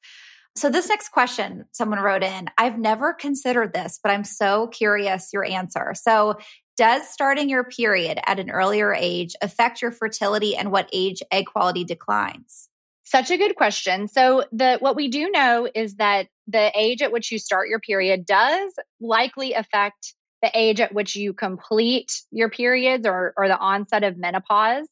So, 0.56 0.70
this 0.70 0.90
next 0.90 1.10
question 1.10 1.66
someone 1.72 2.00
wrote 2.00 2.24
in 2.24 2.48
I've 2.58 2.78
never 2.78 3.14
considered 3.14 3.74
this, 3.74 4.00
but 4.02 4.12
I'm 4.12 4.24
so 4.24 4.68
curious 4.68 5.30
your 5.34 5.46
answer. 5.46 5.94
So, 5.96 6.38
does 6.78 7.08
starting 7.08 7.50
your 7.50 7.64
period 7.64 8.20
at 8.26 8.40
an 8.40 8.50
earlier 8.50 8.94
age 8.94 9.36
affect 9.42 9.82
your 9.82 9.92
fertility 9.92 10.56
and 10.56 10.72
what 10.72 10.90
age 10.92 11.22
egg 11.32 11.46
quality 11.46 11.84
declines? 11.84 12.70
Such 13.04 13.30
a 13.30 13.38
good 13.38 13.56
question. 13.56 14.08
So 14.08 14.46
the 14.52 14.78
what 14.80 14.96
we 14.96 15.08
do 15.08 15.30
know 15.30 15.70
is 15.74 15.96
that 15.96 16.28
the 16.48 16.72
age 16.76 17.02
at 17.02 17.12
which 17.12 17.32
you 17.32 17.38
start 17.38 17.70
your 17.70 17.80
period 17.80 18.26
does 18.26 18.74
likely 19.00 19.54
affect 19.54 20.16
the 20.42 20.50
age 20.54 20.82
at 20.82 20.94
which 20.94 21.16
you 21.16 21.34
complete 21.34 22.12
your 22.32 22.50
periods 22.50 23.06
or, 23.06 23.34
or 23.38 23.48
the 23.48 23.58
onset 23.58 24.04
of 24.04 24.18
menopause. 24.18 24.88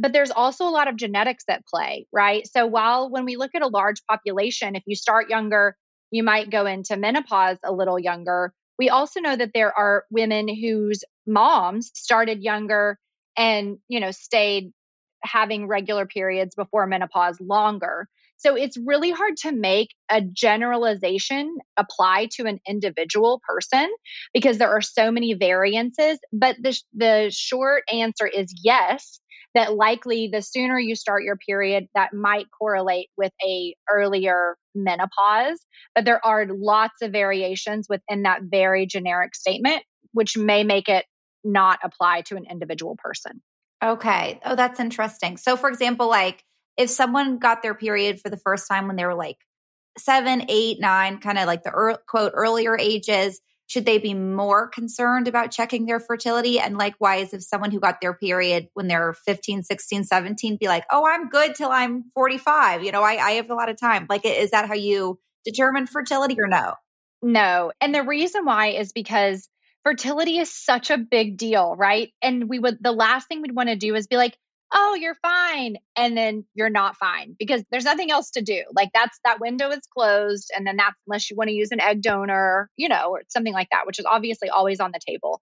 But 0.00 0.12
there's 0.12 0.30
also 0.30 0.64
a 0.64 0.70
lot 0.70 0.88
of 0.88 0.96
genetics 0.96 1.44
at 1.48 1.66
play, 1.66 2.06
right? 2.12 2.46
So 2.46 2.66
while 2.66 3.10
when 3.10 3.24
we 3.26 3.36
look 3.36 3.50
at 3.54 3.62
a 3.62 3.68
large 3.68 4.02
population, 4.08 4.74
if 4.74 4.82
you 4.86 4.96
start 4.96 5.28
younger, 5.28 5.76
you 6.10 6.22
might 6.22 6.50
go 6.50 6.66
into 6.66 6.96
menopause 6.96 7.58
a 7.62 7.72
little 7.72 7.98
younger. 7.98 8.52
We 8.78 8.88
also 8.88 9.20
know 9.20 9.36
that 9.36 9.50
there 9.52 9.76
are 9.76 10.04
women 10.10 10.48
whose 10.48 11.04
moms 11.26 11.90
started 11.94 12.42
younger 12.42 12.98
and, 13.36 13.76
you 13.88 14.00
know, 14.00 14.10
stayed 14.10 14.72
having 15.22 15.68
regular 15.68 16.06
periods 16.06 16.54
before 16.54 16.86
menopause 16.86 17.38
longer. 17.40 18.08
So 18.38 18.56
it's 18.56 18.78
really 18.78 19.10
hard 19.10 19.36
to 19.42 19.52
make 19.52 19.94
a 20.10 20.22
generalization 20.22 21.58
apply 21.76 22.28
to 22.36 22.46
an 22.46 22.58
individual 22.66 23.42
person 23.46 23.90
because 24.32 24.56
there 24.56 24.70
are 24.70 24.80
so 24.80 25.10
many 25.10 25.34
variances. 25.34 26.18
But 26.32 26.56
the, 26.62 26.80
the 26.94 27.30
short 27.30 27.82
answer 27.92 28.26
is 28.26 28.46
yes, 28.64 29.20
that 29.54 29.74
likely 29.74 30.28
the 30.32 30.42
sooner 30.42 30.78
you 30.78 30.94
start 30.94 31.24
your 31.24 31.36
period, 31.36 31.86
that 31.94 32.12
might 32.12 32.46
correlate 32.56 33.08
with 33.16 33.32
a 33.44 33.74
earlier 33.90 34.56
menopause. 34.74 35.58
But 35.94 36.04
there 36.04 36.24
are 36.24 36.46
lots 36.46 37.02
of 37.02 37.12
variations 37.12 37.86
within 37.88 38.22
that 38.22 38.42
very 38.42 38.86
generic 38.86 39.34
statement, 39.34 39.82
which 40.12 40.36
may 40.36 40.64
make 40.64 40.88
it 40.88 41.04
not 41.42 41.80
apply 41.82 42.22
to 42.22 42.36
an 42.36 42.46
individual 42.48 42.96
person. 43.02 43.42
Okay. 43.82 44.40
Oh, 44.44 44.56
that's 44.56 44.78
interesting. 44.78 45.36
So, 45.36 45.56
for 45.56 45.68
example, 45.68 46.08
like 46.08 46.44
if 46.76 46.90
someone 46.90 47.38
got 47.38 47.62
their 47.62 47.74
period 47.74 48.20
for 48.20 48.28
the 48.28 48.36
first 48.36 48.68
time 48.68 48.86
when 48.86 48.96
they 48.96 49.04
were 49.04 49.14
like 49.14 49.38
seven, 49.98 50.44
eight, 50.48 50.80
nine, 50.80 51.18
kind 51.18 51.38
of 51.38 51.46
like 51.46 51.62
the 51.62 51.70
er, 51.74 51.98
quote 52.06 52.32
earlier 52.34 52.76
ages, 52.78 53.40
should 53.70 53.86
they 53.86 53.98
be 53.98 54.14
more 54.14 54.66
concerned 54.66 55.28
about 55.28 55.52
checking 55.52 55.86
their 55.86 56.00
fertility? 56.00 56.58
And 56.58 56.76
likewise, 56.76 57.32
if 57.32 57.44
someone 57.44 57.70
who 57.70 57.78
got 57.78 58.00
their 58.00 58.12
period 58.12 58.66
when 58.74 58.88
they're 58.88 59.12
15, 59.12 59.62
16, 59.62 60.02
17, 60.02 60.56
be 60.56 60.66
like, 60.66 60.84
oh, 60.90 61.06
I'm 61.06 61.28
good 61.28 61.54
till 61.54 61.70
I'm 61.70 62.02
45. 62.12 62.82
You 62.82 62.90
know, 62.90 63.04
I, 63.04 63.12
I 63.24 63.30
have 63.32 63.48
a 63.48 63.54
lot 63.54 63.68
of 63.68 63.78
time. 63.78 64.06
Like, 64.10 64.22
is 64.24 64.50
that 64.50 64.66
how 64.66 64.74
you 64.74 65.20
determine 65.44 65.86
fertility 65.86 66.34
or 66.40 66.48
no? 66.48 66.74
No. 67.22 67.70
And 67.80 67.94
the 67.94 68.02
reason 68.02 68.44
why 68.44 68.70
is 68.70 68.92
because 68.92 69.48
fertility 69.84 70.38
is 70.38 70.52
such 70.52 70.90
a 70.90 70.98
big 70.98 71.36
deal, 71.36 71.76
right? 71.76 72.10
And 72.20 72.48
we 72.48 72.58
would, 72.58 72.78
the 72.80 72.90
last 72.90 73.28
thing 73.28 73.40
we'd 73.40 73.54
want 73.54 73.68
to 73.68 73.76
do 73.76 73.94
is 73.94 74.08
be 74.08 74.16
like, 74.16 74.36
oh, 74.72 74.94
you're 74.94 75.16
fine. 75.16 75.76
And 75.96 76.16
then 76.16 76.44
you're 76.54 76.70
not 76.70 76.96
fine 76.96 77.34
because 77.38 77.62
there's 77.70 77.84
nothing 77.84 78.10
else 78.10 78.30
to 78.32 78.42
do. 78.42 78.62
Like 78.74 78.90
that's, 78.94 79.18
that 79.24 79.40
window 79.40 79.70
is 79.70 79.80
closed. 79.92 80.50
And 80.54 80.66
then 80.66 80.76
that's, 80.76 80.96
unless 81.06 81.30
you 81.30 81.36
want 81.36 81.48
to 81.48 81.54
use 81.54 81.72
an 81.72 81.80
egg 81.80 82.02
donor, 82.02 82.70
you 82.76 82.88
know, 82.88 83.10
or 83.10 83.22
something 83.28 83.52
like 83.52 83.68
that, 83.72 83.86
which 83.86 83.98
is 83.98 84.06
obviously 84.06 84.48
always 84.48 84.80
on 84.80 84.92
the 84.92 85.00
table. 85.04 85.40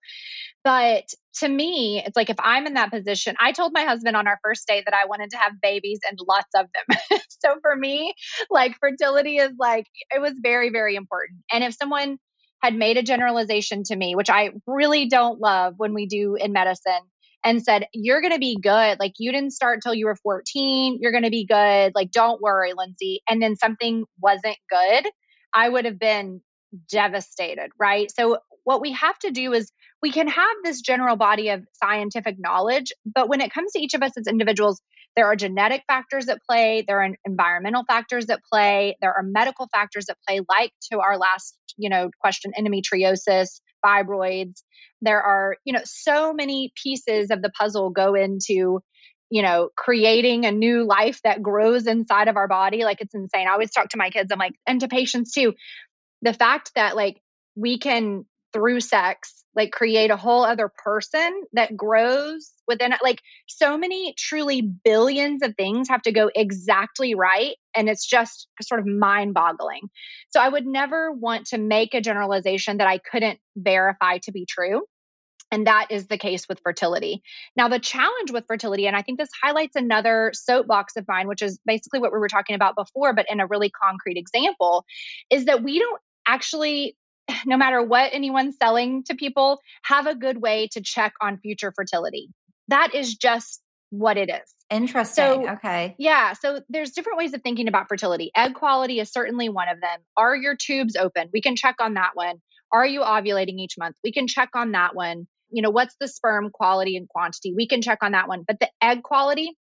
But 0.65 1.05
to 1.41 1.49
me, 1.49 2.03
it's 2.05 2.17
like 2.17 2.31
if 2.31 2.37
I'm 2.41 2.67
in 2.67 2.75
that 2.75 2.91
position, 2.91 3.37
I 3.39 3.53
told 3.53 3.73
my 3.73 3.85
husband 3.85 4.17
on 4.17 4.27
our 4.27 4.39
first 4.43 4.67
date 4.67 4.85
that 4.87 4.95
I 4.95 5.07
wanted 5.07 5.31
to 5.31 5.39
have 5.39 5.61
babies 5.61 6.01
and 6.09 6.19
lots 6.27 6.51
of 6.57 6.67
them. 6.75 7.21
so 7.29 7.57
for 7.61 7.77
me, 7.77 8.15
like 8.51 8.77
fertility 8.81 9.37
is 9.37 9.53
like, 9.59 9.87
it 10.11 10.21
was 10.21 10.33
very, 10.43 10.71
very 10.71 10.97
important. 10.97 11.41
And 11.53 11.63
if 11.63 11.75
someone, 11.75 12.19
had 12.61 12.75
made 12.75 12.97
a 12.97 13.05
generalization 13.05 13.85
to 13.85 13.95
me, 13.95 14.17
which 14.17 14.31
I 14.31 14.51
really 14.67 15.09
don't 15.09 15.41
love 15.41 15.75
when 15.77 15.95
we 15.95 16.07
do 16.07 16.35
in 16.35 16.53
medicine, 16.53 16.99
and 17.45 17.63
said, 17.63 17.87
You're 17.93 18.21
going 18.21 18.33
to 18.33 18.39
be 18.39 18.59
good. 18.61 18.99
Like, 18.99 19.15
you 19.19 19.33
didn't 19.33 19.53
start 19.53 19.81
till 19.83 19.95
you 19.95 20.07
were 20.07 20.17
14. 20.17 20.99
You're 21.01 21.13
going 21.13 21.25
to 21.25 21.31
be 21.31 21.47
good. 21.47 21.93
Like, 21.95 22.11
don't 22.11 22.41
worry, 22.41 22.73
Lyndsey. 22.73 23.19
And 23.29 23.41
then 23.41 23.57
something 23.57 24.05
wasn't 24.21 24.57
good. 24.71 25.07
I 25.55 25.69
would 25.69 25.85
have 25.85 25.99
been 25.99 26.41
devastated, 26.91 27.71
right? 27.79 28.11
So, 28.11 28.39
what 28.65 28.81
we 28.81 28.93
have 28.93 29.19
to 29.21 29.31
do 29.31 29.55
is 29.55 29.73
we 30.03 30.13
can 30.13 30.29
have 30.29 30.57
this 30.63 30.81
general 30.81 31.17
body 31.17 31.49
of 31.49 31.65
scientific 31.83 32.37
knowledge, 32.39 32.93
but 33.05 33.29
when 33.29 33.41
it 33.41 33.53
comes 33.53 33.73
to 33.73 33.81
each 33.81 33.95
of 33.95 34.03
us 34.03 34.13
as 34.19 34.27
individuals, 34.27 34.81
there 35.19 35.27
are 35.27 35.35
genetic 35.35 35.83
factors 35.89 36.29
at 36.29 36.39
play, 36.49 36.85
there 36.87 37.03
are 37.03 37.09
environmental 37.25 37.83
factors 37.89 38.31
at 38.31 38.39
play, 38.45 38.97
there 39.01 39.13
are 39.13 39.25
medical 39.25 39.67
factors 39.75 40.07
at 40.09 40.17
play, 40.25 40.41
like 40.49 40.71
to 40.93 41.01
our 41.01 41.19
last, 41.19 41.59
you 41.77 41.91
know, 41.91 42.09
question, 42.21 42.53
endometriosis, 42.57 43.61
fibroids. 43.85 44.63
There 45.03 45.21
are, 45.21 45.57
you 45.65 45.73
know, 45.73 45.81
so 45.85 46.33
many 46.33 46.73
pieces 46.81 47.33
of 47.33 47.43
the 47.43 47.51
puzzle 47.51 47.91
go 47.91 48.15
into 48.15 48.81
you 49.31 49.43
know, 49.43 49.69
creating 49.77 50.47
a 50.47 50.53
new 50.53 50.85
life 50.85 51.21
that 51.23 51.43
grows 51.43 51.87
inside 51.87 52.29
of 52.29 52.37
our 52.37 52.49
body. 52.49 52.85
Like 52.85 53.03
it's 53.03 53.15
insane. 53.15 53.47
I 53.47 53.53
always 53.53 53.71
talk 53.73 53.91
to 53.91 53.99
my 53.99 54.09
kids, 54.09 54.31
I'm 54.33 54.39
like, 54.39 54.55
and 54.67 54.81
to 54.81 54.89
patients 54.89 55.35
too. 55.35 55.53
The 56.23 56.33
fact 56.33 56.71
that 56.77 56.97
like 56.97 57.21
we 57.57 57.79
can 57.79 58.25
through 58.59 58.81
sex 58.81 59.45
like 59.55 59.71
create 59.71 60.11
a 60.11 60.17
whole 60.17 60.45
other 60.45 60.71
person 60.85 61.43
that 61.53 61.77
grows 61.77 62.51
within 62.67 62.93
it 62.93 62.99
like 63.03 63.23
so 63.47 63.79
many 63.79 64.15
truly 64.19 64.61
billions 64.63 65.43
of 65.43 65.55
things 65.57 65.89
have 65.89 66.03
to 66.03 66.11
go 66.13 66.29
exactly 66.35 67.15
right 67.15 67.55
and 67.77 67.89
it's 67.89 68.05
just 68.05 68.49
sort 68.61 68.81
of 68.81 68.87
mind 68.87 69.33
boggling 69.33 69.83
so 70.31 70.41
i 70.41 70.49
would 70.49 70.67
never 70.67 71.13
want 71.13 71.47
to 71.47 71.57
make 71.57 71.95
a 71.95 72.01
generalization 72.01 72.79
that 72.79 72.89
i 72.89 72.99
couldn't 72.99 73.39
verify 73.57 74.19
to 74.19 74.33
be 74.33 74.45
true 74.45 74.83
and 75.51 75.67
that 75.67 75.87
is 75.89 76.09
the 76.09 76.19
case 76.19 76.47
with 76.47 76.61
fertility. 76.63 77.23
Now, 77.57 77.69
the 77.69 77.79
challenge 77.79 78.31
with 78.31 78.45
fertility, 78.47 78.87
and 78.87 78.95
I 78.95 79.01
think 79.01 79.19
this 79.19 79.31
highlights 79.43 79.77
another 79.77 80.31
soapbox 80.35 80.97
of 80.97 81.07
mine, 81.09 81.27
which 81.27 81.41
is 81.41 81.59
basically 81.65 82.01
what 82.01 82.13
we 82.13 82.19
were 82.19 82.29
talking 82.29 82.55
about 82.55 82.77
before, 82.77 83.15
but 83.15 83.25
in 83.31 83.41
a 83.41 83.47
really 83.47 83.71
concrete 83.71 84.19
example, 84.19 84.85
is 85.31 85.47
that 85.47 85.63
we 85.63 85.79
don't 85.79 86.03
actually 86.27 86.97
no 87.47 87.57
matter 87.57 87.83
what 87.83 88.13
anyone's 88.13 88.57
selling 88.61 89.05
to 89.05 89.15
people, 89.15 89.61
have 89.83 90.07
a 90.07 90.15
good 90.15 90.41
way 90.41 90.69
to 90.73 90.81
check 90.83 91.13
on 91.21 91.39
future 91.39 91.73
fertility. 91.75 92.29
That 92.69 92.95
is 92.95 93.15
just 93.17 93.61
what 93.91 94.17
it 94.17 94.29
is. 94.29 94.55
Interesting. 94.71 95.45
So, 95.45 95.51
okay. 95.53 95.95
Yeah. 95.99 96.35
So 96.35 96.61
there's 96.69 96.91
different 96.91 97.19
ways 97.19 97.33
of 97.33 97.43
thinking 97.43 97.69
about 97.69 97.89
fertility. 97.89 98.31
Egg 98.37 98.55
quality 98.55 99.01
is 99.01 99.11
certainly 99.11 99.49
one 99.49 99.69
of 99.69 99.81
them. 99.81 100.01
Are 100.17 100.37
your 100.37 100.57
tubes 100.57 100.95
open? 100.97 101.31
We 101.33 101.41
can 101.41 101.57
check 101.57 101.77
on 101.81 101.95
that 101.95 102.11
one. 102.15 102.37
Are 102.71 102.87
you 102.87 103.01
ovulating 103.01 103.59
each 103.59 103.77
month? 103.79 103.97
We 104.05 104.13
can 104.13 104.27
check 104.27 104.51
on 104.55 104.73
that 104.73 104.95
one. 104.95 105.27
You 105.51 105.63
know, 105.63 105.71
what's 105.71 105.97
the 105.99 106.09
sperm 106.09 106.51
quality 106.53 106.99
and 106.99 107.09
quantity? 107.09 107.55
We 107.57 107.67
can 107.67 107.81
check 107.81 108.01
on 108.03 108.13
that 108.13 108.29
one. 108.29 108.45
But 108.47 108.61
the 108.61 108.69
egg 108.83 109.03
quality, 109.03 109.57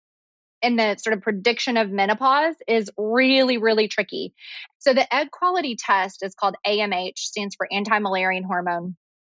and 0.65 0.79
the 0.79 0.97
sort 0.97 1.15
of 1.15 1.21
prediction 1.21 1.77
of 1.77 1.91
menopause 1.91 2.55
is 2.67 2.89
really, 2.97 3.59
really 3.59 3.87
tricky. 3.87 4.33
So 4.79 4.95
the 4.95 5.13
egg 5.13 5.29
quality 5.29 5.75
test 5.75 6.23
is 6.23 6.33
called 6.33 6.55
AMH, 6.65 7.19
stands 7.19 7.55
for 7.55 7.67
anti-Müllerian 7.71 8.45
hormone. 8.45 8.95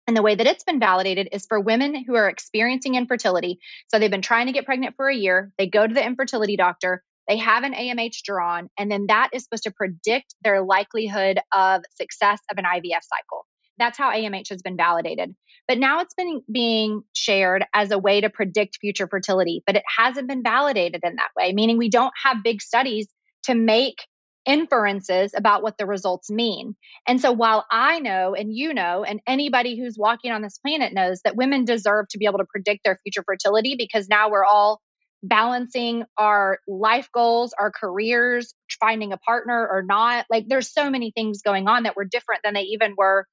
And 0.05 0.15
the 0.15 0.21
way 0.21 0.35
that 0.35 0.45
it's 0.45 0.63
been 0.63 0.79
validated 0.79 1.29
is 1.31 1.47
for 1.47 1.59
women 1.59 1.95
who 2.05 2.13
are 2.13 2.29
experiencing 2.29 2.93
infertility. 2.93 3.57
So 3.87 3.97
they've 3.97 4.11
been 4.11 4.21
trying 4.21 4.45
to 4.45 4.51
get 4.53 4.65
pregnant 4.67 4.95
for 4.95 5.09
a 5.09 5.15
year, 5.15 5.51
they 5.57 5.67
go 5.67 5.87
to 5.87 5.93
the 5.93 6.05
infertility 6.05 6.57
doctor, 6.57 7.03
they 7.27 7.37
have 7.37 7.63
an 7.63 7.73
AMH 7.73 8.21
drawn, 8.23 8.69
and 8.77 8.91
then 8.91 9.07
that 9.07 9.31
is 9.33 9.45
supposed 9.45 9.63
to 9.63 9.71
predict 9.71 10.35
their 10.43 10.61
likelihood 10.61 11.39
of 11.51 11.81
success 11.95 12.39
of 12.51 12.59
an 12.59 12.65
IVF 12.65 13.01
cycle. 13.01 13.47
That's 13.77 13.97
how 13.97 14.11
AMH 14.11 14.49
has 14.49 14.61
been 14.61 14.77
validated. 14.77 15.35
But 15.67 15.79
now 15.79 16.01
it's 16.01 16.13
been 16.13 16.41
being 16.51 17.01
shared 17.13 17.65
as 17.73 17.91
a 17.91 17.97
way 17.97 18.21
to 18.21 18.29
predict 18.29 18.77
future 18.79 19.07
fertility, 19.07 19.63
but 19.65 19.75
it 19.75 19.83
hasn't 19.97 20.27
been 20.27 20.43
validated 20.43 21.01
in 21.03 21.15
that 21.15 21.31
way, 21.35 21.53
meaning 21.53 21.77
we 21.77 21.89
don't 21.89 22.13
have 22.23 22.43
big 22.43 22.61
studies 22.61 23.07
to 23.43 23.55
make 23.55 24.05
inferences 24.45 25.33
about 25.35 25.63
what 25.63 25.77
the 25.77 25.85
results 25.87 26.29
mean. 26.29 26.75
And 27.07 27.19
so 27.19 27.31
while 27.31 27.65
I 27.71 27.99
know 27.99 28.35
and 28.35 28.53
you 28.53 28.73
know 28.73 29.03
and 29.03 29.19
anybody 29.25 29.77
who's 29.77 29.97
walking 29.97 30.31
on 30.31 30.43
this 30.43 30.59
planet 30.59 30.93
knows 30.93 31.21
that 31.23 31.35
women 31.35 31.65
deserve 31.65 32.07
to 32.09 32.19
be 32.19 32.25
able 32.25 32.37
to 32.37 32.45
predict 32.45 32.81
their 32.83 32.99
future 33.03 33.23
fertility 33.25 33.75
because 33.75 34.07
now 34.07 34.29
we're 34.29 34.45
all 34.45 34.81
balancing 35.23 36.03
our 36.17 36.59
life 36.67 37.09
goals, 37.11 37.53
our 37.59 37.71
careers, 37.71 38.53
finding 38.79 39.11
a 39.11 39.17
partner 39.17 39.67
or 39.67 39.81
not. 39.81 40.25
Like 40.29 40.45
there's 40.47 40.71
so 40.71 40.91
many 40.91 41.11
things 41.11 41.41
going 41.41 41.67
on 41.67 41.83
that 41.83 41.95
were 41.95 42.05
different 42.05 42.41
than 42.43 42.53
they 42.53 42.61
even 42.61 42.93
were 42.95 43.25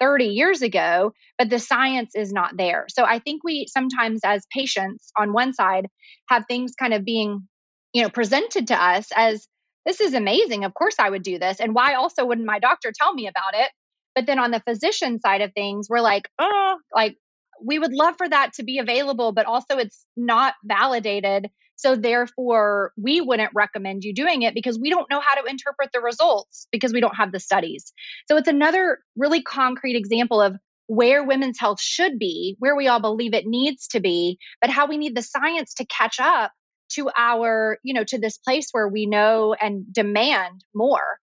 30 0.00 0.26
years 0.26 0.62
ago, 0.62 1.12
but 1.38 1.50
the 1.50 1.58
science 1.58 2.12
is 2.14 2.32
not 2.32 2.56
there. 2.56 2.86
So 2.88 3.04
I 3.04 3.18
think 3.18 3.42
we 3.44 3.66
sometimes 3.68 4.20
as 4.24 4.46
patients 4.52 5.12
on 5.18 5.32
one 5.32 5.52
side 5.52 5.86
have 6.28 6.44
things 6.46 6.72
kind 6.78 6.94
of 6.94 7.04
being, 7.04 7.46
you 7.92 8.02
know, 8.02 8.10
presented 8.10 8.68
to 8.68 8.82
us 8.82 9.08
as 9.14 9.46
this 9.86 10.00
is 10.00 10.14
amazing. 10.14 10.64
Of 10.64 10.74
course 10.74 10.96
I 10.98 11.10
would 11.10 11.22
do 11.22 11.38
this. 11.38 11.60
And 11.60 11.74
why 11.74 11.94
also 11.94 12.24
wouldn't 12.24 12.46
my 12.46 12.58
doctor 12.58 12.92
tell 12.94 13.12
me 13.12 13.26
about 13.26 13.54
it? 13.54 13.70
But 14.14 14.26
then 14.26 14.38
on 14.38 14.50
the 14.50 14.60
physician 14.60 15.20
side 15.20 15.40
of 15.40 15.52
things, 15.52 15.88
we're 15.88 16.00
like, 16.00 16.28
oh, 16.38 16.76
like 16.94 17.16
we 17.64 17.78
would 17.78 17.92
love 17.92 18.14
for 18.16 18.28
that 18.28 18.54
to 18.54 18.62
be 18.62 18.78
available, 18.78 19.32
but 19.32 19.46
also 19.46 19.76
it's 19.76 20.04
not 20.16 20.54
validated. 20.64 21.48
So 21.80 21.96
therefore, 21.96 22.92
we 22.98 23.22
wouldn't 23.22 23.52
recommend 23.54 24.04
you 24.04 24.12
doing 24.12 24.42
it 24.42 24.52
because 24.52 24.78
we 24.78 24.90
don't 24.90 25.08
know 25.08 25.20
how 25.20 25.40
to 25.40 25.48
interpret 25.48 25.88
the 25.94 26.00
results 26.00 26.68
because 26.70 26.92
we 26.92 27.00
don't 27.00 27.16
have 27.16 27.32
the 27.32 27.40
studies. 27.40 27.94
So 28.28 28.36
it's 28.36 28.48
another 28.48 28.98
really 29.16 29.42
concrete 29.42 29.96
example 29.96 30.42
of 30.42 30.56
where 30.88 31.24
women's 31.24 31.58
health 31.58 31.80
should 31.80 32.18
be, 32.18 32.56
where 32.58 32.76
we 32.76 32.86
all 32.86 33.00
believe 33.00 33.32
it 33.32 33.46
needs 33.46 33.88
to 33.88 34.00
be, 34.00 34.38
but 34.60 34.68
how 34.68 34.88
we 34.88 34.98
need 34.98 35.16
the 35.16 35.22
science 35.22 35.72
to 35.74 35.86
catch 35.86 36.20
up 36.20 36.52
to 36.90 37.10
our, 37.16 37.78
you 37.82 37.94
know, 37.94 38.04
to 38.04 38.18
this 38.18 38.36
place 38.36 38.68
where 38.72 38.88
we 38.88 39.06
know 39.06 39.54
and 39.58 39.90
demand 39.90 40.62
more. 40.74 41.16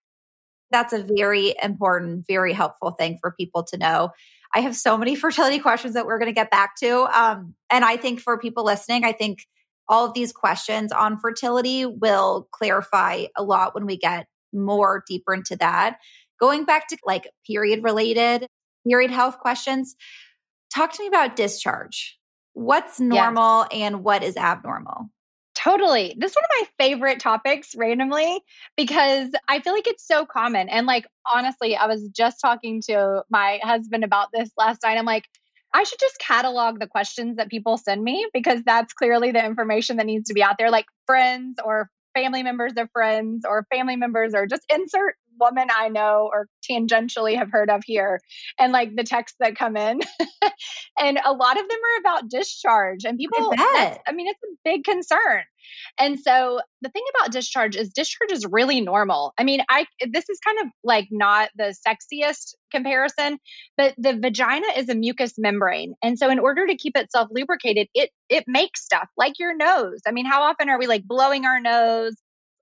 That's 0.72 0.94
a 0.94 1.04
very 1.04 1.54
important, 1.62 2.26
very 2.28 2.54
helpful 2.54 2.92
thing 2.92 3.20
for 3.22 3.36
people 3.40 3.64
to 3.66 3.78
know. 3.78 4.10
I 4.56 4.62
have 4.62 4.76
so 4.76 4.98
many 4.98 5.16
fertility 5.18 5.60
questions 5.60 5.94
that 5.94 6.08
we're 6.08 6.18
going 6.18 6.32
to 6.32 6.36
get 6.36 6.50
back 6.50 6.78
to. 6.78 7.04
Um, 7.16 7.54
and 7.70 7.86
I 7.86 7.98
think 7.98 8.22
for 8.22 8.40
people 8.40 8.64
listening, 8.64 9.04
I 9.04 9.12
think 9.12 9.46
all 9.90 10.06
of 10.06 10.14
these 10.14 10.32
questions 10.32 10.92
on 10.92 11.18
fertility 11.18 11.86
will 11.86 12.48
clarify 12.52 13.26
a 13.38 13.44
lot 13.44 13.74
when 13.74 13.86
we 13.86 13.98
get 13.98 14.28
more 14.54 15.04
deeper 15.08 15.34
into 15.34 15.56
that. 15.58 15.98
Going 16.40 16.66
back 16.66 16.88
to 16.90 16.98
like 17.06 17.30
period 17.46 17.84
related, 17.84 18.48
period 18.88 19.12
health 19.12 19.40
questions, 19.40 19.96
talk 20.74 20.94
to 20.94 21.04
me 21.04 21.08
about 21.08 21.36
discharge. 21.36 22.18
What's 22.54 23.00
normal 23.00 23.68
yes. 23.72 23.82
and 23.82 24.04
what 24.04 24.24
is 24.24 24.36
abnormal? 24.36 25.10
Totally. 25.56 26.16
This 26.18 26.32
is 26.32 26.36
one 26.36 26.44
of 26.46 26.50
my 26.78 26.86
favorite 26.86 27.20
topics 27.20 27.74
randomly 27.76 28.42
because 28.76 29.30
I 29.48 29.60
feel 29.60 29.74
like 29.74 29.88
it's 29.88 30.06
so 30.06 30.24
common. 30.26 30.70
And 30.70 30.86
like, 30.86 31.08
honestly, 31.26 31.76
I 31.76 31.88
was 31.88 32.08
just 32.10 32.40
talking 32.40 32.82
to 32.88 33.24
my 33.32 33.60
husband 33.64 34.04
about 34.04 34.28
this 34.32 34.52
last 34.56 34.84
night. 34.84 34.98
I'm 34.98 35.06
like, 35.06 35.26
I 35.74 35.84
should 35.84 36.00
just 36.00 36.18
catalog 36.20 36.80
the 36.80 36.88
questions 36.88 37.38
that 37.38 37.50
people 37.50 37.78
send 37.78 38.04
me 38.04 38.28
because 38.34 38.62
that's 38.66 38.94
clearly 38.94 39.32
the 39.32 39.46
information 39.46 39.98
that 39.98 40.06
needs 40.06 40.30
to 40.30 40.34
be 40.34 40.44
out 40.44 40.56
there, 40.58 40.72
like 40.72 40.86
friends 41.06 41.60
or 41.64 41.90
family 42.16 42.42
members 42.42 42.74
of 42.78 42.90
friends 42.92 43.46
or 43.48 43.68
family 43.72 43.96
members 43.96 44.34
or 44.34 44.48
just 44.48 44.66
insert 44.74 45.16
woman 45.40 45.68
I 45.76 45.90
know 45.90 46.30
or 46.32 46.48
tangentially 46.70 47.38
have 47.38 47.52
heard 47.52 47.70
of 47.70 47.84
here 47.86 48.20
and 48.60 48.72
like 48.72 48.96
the 48.96 49.04
texts 49.04 49.38
that 49.40 49.56
come 49.56 49.78
in. 49.78 50.02
and 51.00 51.20
a 51.24 51.34
lot 51.34 51.60
of 51.60 51.68
them 51.68 51.80
are 51.80 52.00
about 52.00 52.30
discharge 52.30 53.06
and 53.06 53.18
people 53.18 53.52
I, 53.58 54.00
I 54.08 54.12
mean 54.14 54.28
it's 54.28 54.44
a 54.44 54.56
big 54.64 54.84
concern. 54.84 55.44
And 56.00 56.20
so 56.20 56.60
the 56.82 56.90
thing 56.90 57.04
about 57.16 57.32
discharge 57.32 57.76
is 57.76 57.90
discharge 57.90 58.32
is 58.32 58.46
really 58.46 58.82
normal. 58.82 59.34
I 59.38 59.44
mean, 59.44 59.62
I 59.70 59.86
this 60.10 60.30
is 60.30 60.40
kind 60.46 60.60
of 60.62 60.68
like 60.84 61.08
not 61.12 61.50
the 61.56 61.76
sexiest 61.88 62.56
comparison, 62.72 63.40
but 63.78 63.94
the 63.98 64.18
vagina 64.18 64.68
is 64.78 64.90
a 64.90 64.96
mucous 64.96 65.34
membrane. 65.38 65.94
And 66.04 66.18
so 66.18 66.30
in 66.30 66.40
order 66.40 66.68
to 66.68 66.76
keep 66.76 66.98
itself 66.98 67.30
lubricated, 67.32 67.88
it 67.94 68.12
it 68.30 68.46
makes 68.48 68.84
stuff 68.84 69.10
like 69.18 69.40
your 69.40 69.56
nose. 69.56 70.02
I 70.08 70.12
mean, 70.12 70.26
how 70.26 70.44
often 70.44 70.70
are 70.70 70.80
we 70.80 70.88
like 70.88 71.04
blowing 71.04 71.46
our 71.46 71.60
nose 71.60 72.16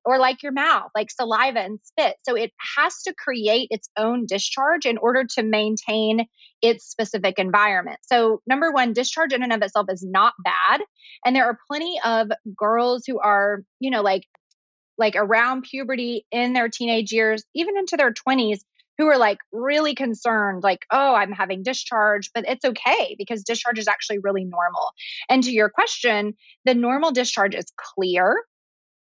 or 0.05 0.19
like 0.19 0.43
your 0.43 0.51
mouth, 0.51 0.91
like 0.95 1.09
saliva 1.09 1.59
and 1.59 1.79
spit. 1.83 2.15
So 2.23 2.35
it 2.35 2.51
has 2.75 3.01
to 3.03 3.13
create 3.13 3.69
its 3.71 3.89
own 3.97 4.25
discharge 4.27 4.85
in 4.85 4.97
order 4.97 5.25
to 5.35 5.43
maintain 5.43 6.27
its 6.61 6.85
specific 6.85 7.39
environment. 7.39 7.99
So, 8.03 8.41
number 8.47 8.71
one, 8.71 8.93
discharge 8.93 9.33
in 9.33 9.43
and 9.43 9.51
of 9.51 9.61
itself 9.61 9.87
is 9.89 10.03
not 10.03 10.33
bad. 10.43 10.81
And 11.25 11.35
there 11.35 11.45
are 11.45 11.57
plenty 11.67 11.99
of 12.03 12.29
girls 12.55 13.03
who 13.07 13.19
are, 13.19 13.63
you 13.79 13.89
know, 13.89 14.01
like, 14.01 14.23
like 14.97 15.15
around 15.15 15.63
puberty 15.63 16.25
in 16.31 16.53
their 16.53 16.69
teenage 16.69 17.11
years, 17.11 17.43
even 17.53 17.77
into 17.77 17.97
their 17.97 18.13
20s, 18.13 18.59
who 18.97 19.07
are 19.07 19.17
like 19.17 19.39
really 19.51 19.93
concerned, 19.95 20.63
like, 20.63 20.85
oh, 20.91 21.13
I'm 21.13 21.31
having 21.31 21.63
discharge, 21.63 22.29
but 22.33 22.45
it's 22.47 22.63
okay 22.63 23.15
because 23.17 23.43
discharge 23.43 23.79
is 23.79 23.87
actually 23.87 24.19
really 24.19 24.45
normal. 24.45 24.91
And 25.29 25.43
to 25.43 25.51
your 25.51 25.69
question, 25.69 26.35
the 26.63 26.73
normal 26.73 27.11
discharge 27.11 27.55
is 27.55 27.65
clear. 27.75 28.37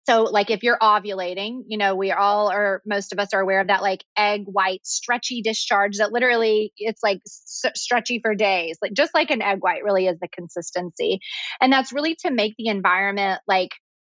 So, 0.05 0.23
like 0.23 0.49
if 0.49 0.63
you're 0.63 0.77
ovulating, 0.79 1.61
you 1.67 1.77
know, 1.77 1.95
we 1.95 2.11
all 2.11 2.49
are, 2.51 2.81
most 2.85 3.13
of 3.13 3.19
us 3.19 3.29
are 3.33 3.39
aware 3.39 3.61
of 3.61 3.67
that 3.67 3.81
like 3.81 4.03
egg 4.17 4.43
white 4.45 4.81
stretchy 4.85 5.41
discharge 5.41 5.97
that 5.97 6.11
literally 6.11 6.73
it's 6.77 7.01
like 7.01 7.19
s- 7.25 7.71
stretchy 7.75 8.19
for 8.21 8.35
days, 8.35 8.77
like 8.81 8.93
just 8.93 9.13
like 9.13 9.31
an 9.31 9.41
egg 9.41 9.59
white 9.61 9.83
really 9.83 10.07
is 10.07 10.19
the 10.19 10.27
consistency. 10.27 11.19
And 11.61 11.71
that's 11.71 11.93
really 11.93 12.15
to 12.25 12.31
make 12.31 12.55
the 12.57 12.67
environment 12.67 13.41
like 13.47 13.69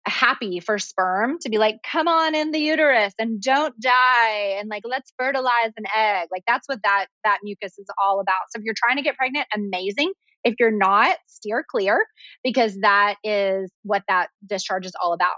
happy 0.07 0.61
for 0.61 0.79
sperm 0.79 1.37
to 1.43 1.49
be 1.51 1.59
like, 1.59 1.77
come 1.89 2.09
on 2.09 2.35
in 2.35 2.51
the 2.53 2.59
uterus 2.61 3.13
and 3.19 3.41
don't 3.41 3.79
die 3.81 4.57
and 4.59 4.69
like 4.69 4.83
let's 4.85 5.13
fertilize 5.19 5.73
an 5.77 5.85
egg. 5.97 6.29
Like 6.33 6.43
that's 6.47 6.69
what 6.69 6.81
that 6.85 7.07
that 7.25 7.39
mucus 7.43 7.79
is 7.79 7.87
all 8.05 8.21
about. 8.21 8.35
So 8.51 8.59
if 8.59 8.65
you're 8.65 8.75
trying 8.77 8.97
to 8.97 9.03
get 9.03 9.17
pregnant, 9.17 9.47
amazing. 9.55 10.13
If 10.45 10.55
you're 10.61 10.77
not, 10.77 11.17
steer 11.27 11.65
clear 11.69 12.07
because 12.45 12.77
that 12.83 13.17
is 13.25 13.71
what 13.83 14.03
that 14.09 14.29
discharge 14.49 14.87
is 14.87 14.93
all 15.03 15.13
about. 15.13 15.35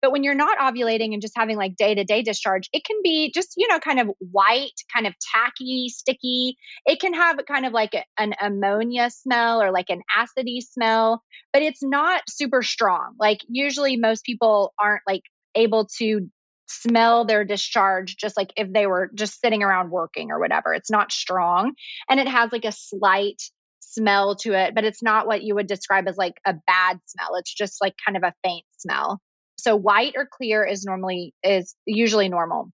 But 0.00 0.12
when 0.12 0.24
you're 0.24 0.34
not 0.34 0.58
ovulating 0.58 1.12
and 1.12 1.22
just 1.22 1.34
having 1.36 1.56
like 1.56 1.76
day 1.76 1.94
to 1.94 2.04
day 2.04 2.22
discharge, 2.22 2.68
it 2.72 2.84
can 2.84 2.96
be 3.02 3.32
just, 3.34 3.54
you 3.56 3.68
know, 3.68 3.78
kind 3.78 4.00
of 4.00 4.10
white, 4.18 4.72
kind 4.94 5.06
of 5.06 5.14
tacky, 5.34 5.88
sticky. 5.88 6.56
It 6.86 7.00
can 7.00 7.14
have 7.14 7.38
kind 7.46 7.66
of 7.66 7.72
like 7.72 7.92
an 8.18 8.34
ammonia 8.40 9.10
smell 9.10 9.62
or 9.62 9.70
like 9.70 9.90
an 9.90 10.02
acidy 10.16 10.60
smell, 10.60 11.22
but 11.52 11.62
it's 11.62 11.82
not 11.82 12.22
super 12.28 12.62
strong. 12.62 13.14
Like 13.18 13.40
usually 13.48 13.96
most 13.96 14.24
people 14.24 14.72
aren't 14.78 15.02
like 15.06 15.22
able 15.54 15.86
to 15.98 16.28
smell 16.66 17.24
their 17.24 17.44
discharge 17.44 18.16
just 18.16 18.36
like 18.36 18.52
if 18.56 18.72
they 18.72 18.86
were 18.86 19.10
just 19.14 19.40
sitting 19.40 19.62
around 19.62 19.90
working 19.90 20.30
or 20.30 20.40
whatever. 20.40 20.72
It's 20.72 20.90
not 20.90 21.12
strong 21.12 21.74
and 22.08 22.18
it 22.18 22.28
has 22.28 22.50
like 22.52 22.64
a 22.64 22.72
slight 22.72 23.42
smell 23.80 24.36
to 24.36 24.54
it, 24.54 24.74
but 24.74 24.84
it's 24.84 25.02
not 25.02 25.26
what 25.26 25.42
you 25.42 25.54
would 25.54 25.66
describe 25.66 26.08
as 26.08 26.16
like 26.16 26.34
a 26.46 26.54
bad 26.66 26.98
smell. 27.06 27.36
It's 27.36 27.52
just 27.52 27.80
like 27.80 27.94
kind 28.04 28.16
of 28.16 28.22
a 28.22 28.34
faint 28.42 28.64
smell. 28.78 29.20
So 29.62 29.76
white 29.76 30.14
or 30.16 30.26
clear 30.26 30.64
is 30.64 30.84
normally 30.84 31.34
is 31.44 31.76
usually 31.86 32.28
normal. 32.28 32.70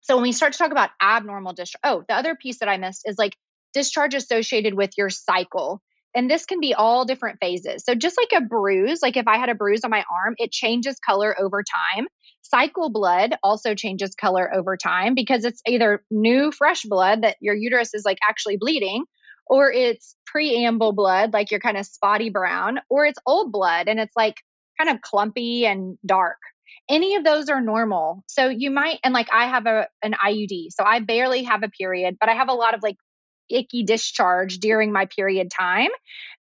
So 0.00 0.16
when 0.16 0.24
we 0.24 0.32
start 0.32 0.54
to 0.54 0.58
talk 0.58 0.72
about 0.72 0.90
abnormal 1.00 1.52
discharge, 1.52 1.80
oh, 1.84 2.02
the 2.08 2.14
other 2.14 2.34
piece 2.34 2.58
that 2.58 2.68
I 2.68 2.78
missed 2.78 3.02
is 3.04 3.16
like 3.16 3.36
discharge 3.72 4.14
associated 4.14 4.74
with 4.74 4.90
your 4.98 5.08
cycle. 5.08 5.80
And 6.16 6.28
this 6.28 6.44
can 6.44 6.58
be 6.58 6.74
all 6.74 7.04
different 7.04 7.38
phases. 7.40 7.84
So 7.84 7.94
just 7.94 8.18
like 8.18 8.42
a 8.42 8.44
bruise, 8.44 9.00
like 9.02 9.16
if 9.16 9.28
I 9.28 9.38
had 9.38 9.50
a 9.50 9.54
bruise 9.54 9.84
on 9.84 9.92
my 9.92 10.04
arm, 10.12 10.34
it 10.36 10.50
changes 10.50 10.96
color 10.98 11.34
over 11.40 11.62
time. 11.62 12.08
Cycle 12.42 12.90
blood 12.90 13.36
also 13.44 13.76
changes 13.76 14.16
color 14.16 14.52
over 14.52 14.76
time 14.76 15.14
because 15.14 15.44
it's 15.44 15.62
either 15.64 16.02
new 16.10 16.50
fresh 16.50 16.82
blood 16.82 17.22
that 17.22 17.36
your 17.40 17.54
uterus 17.54 17.94
is 17.94 18.02
like 18.04 18.18
actually 18.28 18.56
bleeding 18.58 19.04
or 19.46 19.70
it's 19.70 20.16
preamble 20.26 20.92
blood 20.92 21.32
like 21.32 21.50
you're 21.50 21.60
kind 21.60 21.76
of 21.76 21.86
spotty 21.86 22.30
brown 22.30 22.80
or 22.90 23.06
it's 23.06 23.18
old 23.26 23.52
blood 23.52 23.88
and 23.88 24.00
it's 24.00 24.14
like 24.16 24.36
kind 24.82 24.96
of 24.96 25.02
clumpy 25.02 25.66
and 25.66 25.98
dark. 26.04 26.38
Any 26.88 27.16
of 27.16 27.24
those 27.24 27.48
are 27.48 27.60
normal. 27.60 28.24
So 28.26 28.48
you 28.48 28.70
might, 28.70 28.98
and 29.04 29.14
like 29.14 29.28
I 29.32 29.46
have 29.46 29.66
a 29.66 29.88
an 30.02 30.14
IUD, 30.24 30.68
so 30.70 30.84
I 30.84 31.00
barely 31.00 31.44
have 31.44 31.62
a 31.62 31.68
period, 31.68 32.16
but 32.18 32.28
I 32.28 32.34
have 32.34 32.48
a 32.48 32.54
lot 32.54 32.74
of 32.74 32.82
like 32.82 32.96
icky 33.50 33.84
discharge 33.84 34.58
during 34.58 34.92
my 34.92 35.06
period 35.06 35.50
time 35.50 35.90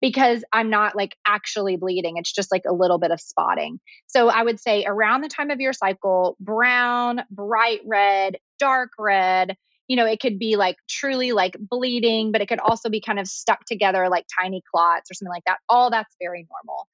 because 0.01 0.43
I'm 0.51 0.69
not 0.69 0.95
like 0.95 1.15
actually 1.27 1.75
bleeding. 1.75 2.17
It's 2.17 2.31
just 2.31 2.51
like 2.51 2.63
a 2.67 2.73
little 2.73 2.97
bit 2.97 3.11
of 3.11 3.19
spotting. 3.19 3.79
So 4.07 4.29
I 4.29 4.43
would 4.43 4.59
say 4.59 4.85
around 4.85 5.21
the 5.21 5.27
time 5.27 5.51
of 5.51 5.59
your 5.59 5.73
cycle, 5.73 6.37
brown, 6.39 7.21
bright 7.29 7.81
red, 7.85 8.37
dark 8.59 8.91
red, 8.97 9.57
you 9.87 9.97
know, 9.97 10.05
it 10.05 10.21
could 10.21 10.39
be 10.39 10.55
like 10.55 10.77
truly 10.89 11.33
like 11.33 11.57
bleeding, 11.59 12.31
but 12.31 12.41
it 12.41 12.47
could 12.47 12.61
also 12.61 12.89
be 12.89 13.01
kind 13.01 13.19
of 13.19 13.27
stuck 13.27 13.65
together 13.65 14.07
like 14.09 14.25
tiny 14.39 14.63
clots 14.73 15.11
or 15.11 15.13
something 15.13 15.31
like 15.31 15.43
that. 15.45 15.57
All 15.67 15.89
that's 15.89 16.15
very 16.19 16.47
normal. 16.49 16.87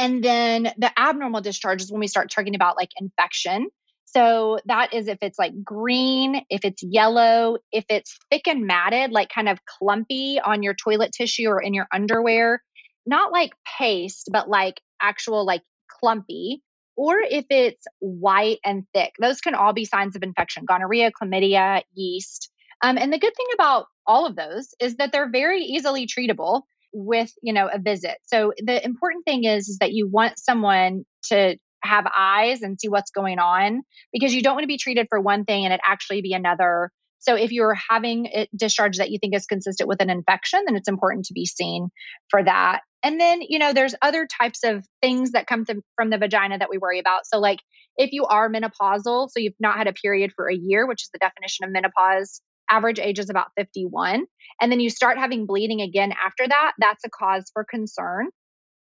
And 0.00 0.24
then 0.24 0.72
the 0.78 0.90
abnormal 0.98 1.42
discharge 1.42 1.82
is 1.82 1.92
when 1.92 2.00
we 2.00 2.06
start 2.06 2.30
talking 2.30 2.54
about 2.54 2.74
like 2.78 2.88
infection. 2.98 3.68
So 4.06 4.58
that 4.64 4.94
is 4.94 5.08
if 5.08 5.18
it's 5.20 5.38
like 5.38 5.52
green, 5.62 6.42
if 6.48 6.64
it's 6.64 6.82
yellow, 6.82 7.58
if 7.70 7.84
it's 7.90 8.18
thick 8.30 8.48
and 8.48 8.66
matted, 8.66 9.12
like 9.12 9.28
kind 9.28 9.46
of 9.46 9.58
clumpy 9.66 10.40
on 10.40 10.62
your 10.62 10.72
toilet 10.72 11.12
tissue 11.12 11.48
or 11.48 11.60
in 11.60 11.74
your 11.74 11.86
underwear, 11.92 12.62
not 13.04 13.30
like 13.30 13.52
paste, 13.78 14.30
but 14.32 14.48
like 14.48 14.80
actual 15.02 15.44
like 15.44 15.62
clumpy, 16.00 16.62
or 16.96 17.18
if 17.20 17.44
it's 17.50 17.84
white 17.98 18.58
and 18.64 18.84
thick. 18.94 19.12
Those 19.20 19.42
can 19.42 19.54
all 19.54 19.74
be 19.74 19.84
signs 19.84 20.16
of 20.16 20.22
infection 20.22 20.64
gonorrhea, 20.64 21.12
chlamydia, 21.12 21.82
yeast. 21.92 22.50
Um, 22.80 22.96
and 22.96 23.12
the 23.12 23.18
good 23.18 23.36
thing 23.36 23.48
about 23.52 23.84
all 24.06 24.24
of 24.24 24.34
those 24.34 24.74
is 24.80 24.96
that 24.96 25.12
they're 25.12 25.30
very 25.30 25.60
easily 25.60 26.06
treatable 26.06 26.62
with 26.92 27.32
you 27.42 27.52
know 27.52 27.68
a 27.72 27.78
visit. 27.78 28.18
So 28.26 28.52
the 28.58 28.84
important 28.84 29.24
thing 29.24 29.44
is 29.44 29.68
is 29.68 29.78
that 29.78 29.92
you 29.92 30.08
want 30.08 30.38
someone 30.38 31.04
to 31.24 31.56
have 31.82 32.06
eyes 32.14 32.62
and 32.62 32.78
see 32.78 32.88
what's 32.88 33.10
going 33.10 33.38
on 33.38 33.82
because 34.12 34.34
you 34.34 34.42
don't 34.42 34.54
want 34.54 34.64
to 34.64 34.68
be 34.68 34.78
treated 34.78 35.06
for 35.08 35.20
one 35.20 35.44
thing 35.44 35.64
and 35.64 35.72
it 35.72 35.80
actually 35.84 36.22
be 36.22 36.34
another. 36.34 36.90
So 37.20 37.36
if 37.36 37.52
you're 37.52 37.76
having 37.88 38.26
a 38.26 38.48
discharge 38.56 38.98
that 38.98 39.10
you 39.10 39.18
think 39.18 39.34
is 39.34 39.46
consistent 39.46 39.88
with 39.88 40.00
an 40.00 40.10
infection 40.10 40.62
then 40.66 40.76
it's 40.76 40.88
important 40.88 41.26
to 41.26 41.34
be 41.34 41.46
seen 41.46 41.88
for 42.28 42.42
that. 42.42 42.80
And 43.02 43.18
then 43.18 43.40
you 43.42 43.58
know 43.58 43.72
there's 43.72 43.94
other 44.02 44.26
types 44.26 44.62
of 44.64 44.84
things 45.00 45.32
that 45.32 45.46
come 45.46 45.64
to, 45.66 45.82
from 45.96 46.10
the 46.10 46.18
vagina 46.18 46.58
that 46.58 46.70
we 46.70 46.78
worry 46.78 46.98
about. 46.98 47.26
So 47.26 47.38
like 47.38 47.60
if 47.96 48.12
you 48.12 48.26
are 48.26 48.50
menopausal 48.50 49.28
so 49.30 49.40
you've 49.40 49.54
not 49.58 49.76
had 49.76 49.86
a 49.86 49.92
period 49.92 50.32
for 50.34 50.50
a 50.50 50.54
year 50.54 50.86
which 50.86 51.02
is 51.02 51.10
the 51.12 51.18
definition 51.18 51.64
of 51.64 51.72
menopause 51.72 52.40
average 52.70 52.98
age 52.98 53.18
is 53.18 53.30
about 53.30 53.48
51 53.56 54.24
and 54.60 54.72
then 54.72 54.80
you 54.80 54.90
start 54.90 55.18
having 55.18 55.46
bleeding 55.46 55.80
again 55.80 56.12
after 56.12 56.46
that 56.46 56.72
that's 56.78 57.04
a 57.04 57.10
cause 57.10 57.50
for 57.52 57.64
concern. 57.64 58.28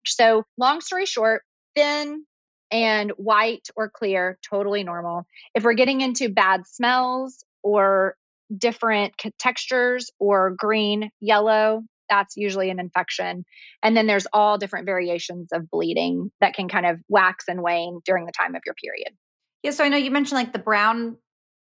So 0.06 0.44
long 0.58 0.82
story 0.82 1.06
short 1.06 1.44
thin 1.76 2.26
and 2.72 3.12
white 3.12 3.68
or 3.76 3.90
clear 3.90 4.40
totally 4.50 4.84
normal. 4.84 5.26
If 5.56 5.64
we're 5.64 5.74
getting 5.74 6.02
into 6.02 6.30
bad 6.30 6.66
smells 6.68 7.44
or 7.64 8.16
different 8.56 9.14
textures 9.40 10.12
or 10.20 10.52
green 10.58 11.10
yellow 11.20 11.84
that's 12.10 12.36
usually 12.36 12.70
an 12.70 12.78
infection. 12.78 13.46
And 13.82 13.96
then 13.96 14.06
there's 14.06 14.28
all 14.34 14.58
different 14.58 14.86
variations 14.86 15.48
of 15.54 15.72
bleeding 15.72 16.30
that 16.42 16.54
can 16.54 16.68
kind 16.68 16.86
of 16.86 17.00
wax 17.08 17.46
and 17.48 17.62
wane 17.62 18.02
during 18.06 18.26
the 18.26 18.34
time 18.34 18.54
of 18.54 18.62
your 18.66 18.76
period. 18.76 19.14
Yeah 19.64 19.72
so 19.72 19.84
i 19.84 19.90
know 19.90 19.98
you 19.98 20.12
mentioned 20.12 20.38
like 20.38 20.54
the 20.54 20.60
brown 20.60 21.18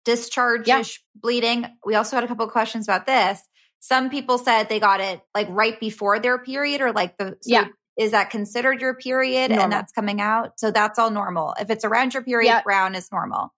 discharge 0.06 0.68
yeah. 0.68 0.84
bleeding. 1.16 1.66
We 1.86 1.96
also 1.96 2.16
had 2.16 2.24
a 2.24 2.28
couple 2.28 2.46
of 2.46 2.52
questions 2.52 2.88
about 2.88 3.06
this. 3.06 3.42
Some 3.80 4.10
people 4.10 4.38
said 4.38 4.70
they 4.70 4.80
got 4.80 5.02
it 5.02 5.22
like 5.36 5.48
right 5.50 5.80
before 5.80 6.20
their 6.20 6.40
period 6.40 6.82
or 6.82 6.92
like 6.92 7.18
the 7.18 7.38
so 7.42 7.52
yeah. 7.52 7.68
Is 7.98 8.12
that 8.12 8.30
considered 8.30 8.82
your 8.82 8.94
period 8.94 9.52
normal. 9.52 9.64
and 9.64 9.72
that's 9.72 9.94
coming 9.94 10.20
out? 10.20 10.60
So 10.60 10.70
that's 10.70 11.00
all 11.00 11.12
normal. 11.12 11.56
If 11.60 11.70
it's 11.70 11.86
around 11.86 12.14
your 12.14 12.24
period, 12.24 12.50
yep. 12.50 12.66
brown 12.66 12.94
is 12.94 13.10
normal. 13.10 13.54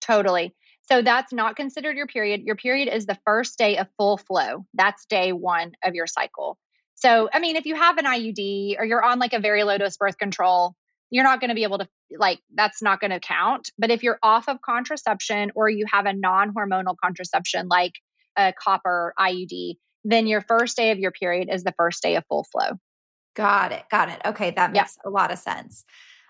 Totally. 0.00 0.54
So 0.88 1.02
that's 1.02 1.32
not 1.32 1.56
considered 1.56 1.96
your 1.96 2.06
period. 2.06 2.42
Your 2.44 2.54
period 2.54 2.88
is 2.88 3.06
the 3.06 3.18
first 3.24 3.58
day 3.58 3.76
of 3.76 3.88
full 3.98 4.18
flow. 4.18 4.66
That's 4.74 5.04
day 5.06 5.32
one 5.32 5.72
of 5.82 5.94
your 5.94 6.06
cycle. 6.06 6.58
So, 6.94 7.28
I 7.32 7.40
mean, 7.40 7.56
if 7.56 7.66
you 7.66 7.74
have 7.74 7.98
an 7.98 8.04
IUD 8.04 8.78
or 8.78 8.84
you're 8.84 9.04
on 9.04 9.18
like 9.18 9.32
a 9.32 9.40
very 9.40 9.64
low 9.64 9.78
dose 9.78 9.96
birth 9.96 10.16
control, 10.16 10.76
you're 11.16 11.24
not 11.24 11.40
going 11.40 11.48
to 11.48 11.54
be 11.54 11.62
able 11.62 11.78
to 11.78 11.88
like 12.18 12.40
that's 12.54 12.82
not 12.82 13.00
going 13.00 13.10
to 13.10 13.18
count. 13.18 13.70
But 13.78 13.90
if 13.90 14.02
you're 14.02 14.18
off 14.22 14.48
of 14.48 14.60
contraception 14.60 15.50
or 15.54 15.70
you 15.70 15.86
have 15.90 16.04
a 16.04 16.12
non-hormonal 16.12 16.94
contraception 17.02 17.68
like 17.68 17.94
a 18.36 18.52
copper 18.52 19.14
iud 19.18 19.78
then 20.04 20.26
your 20.26 20.42
first 20.42 20.76
day 20.76 20.90
of 20.90 20.98
your 20.98 21.10
period 21.10 21.48
is 21.50 21.64
the 21.64 21.72
first 21.78 22.02
day 22.02 22.16
of 22.16 22.24
full 22.28 22.44
flow. 22.44 22.72
Got 23.34 23.72
it 23.72 23.84
got 23.90 24.10
it. 24.10 24.20
Okay 24.26 24.50
that 24.50 24.72
makes 24.72 24.98
a 25.06 25.10
lot 25.10 25.32
of 25.32 25.38
sense. 25.38 25.86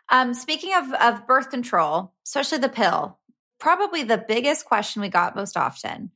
Um, 0.08 0.34
speaking 0.34 0.72
of, 0.72 0.92
of 0.92 1.26
birth 1.26 1.50
control 1.50 2.12
especially 2.24 2.58
the 2.58 2.68
pill 2.68 3.18
probably 3.58 4.04
the 4.04 4.18
biggest 4.18 4.66
question 4.66 5.02
we 5.02 5.08
got 5.08 5.34
most 5.34 5.56
often 5.56 6.12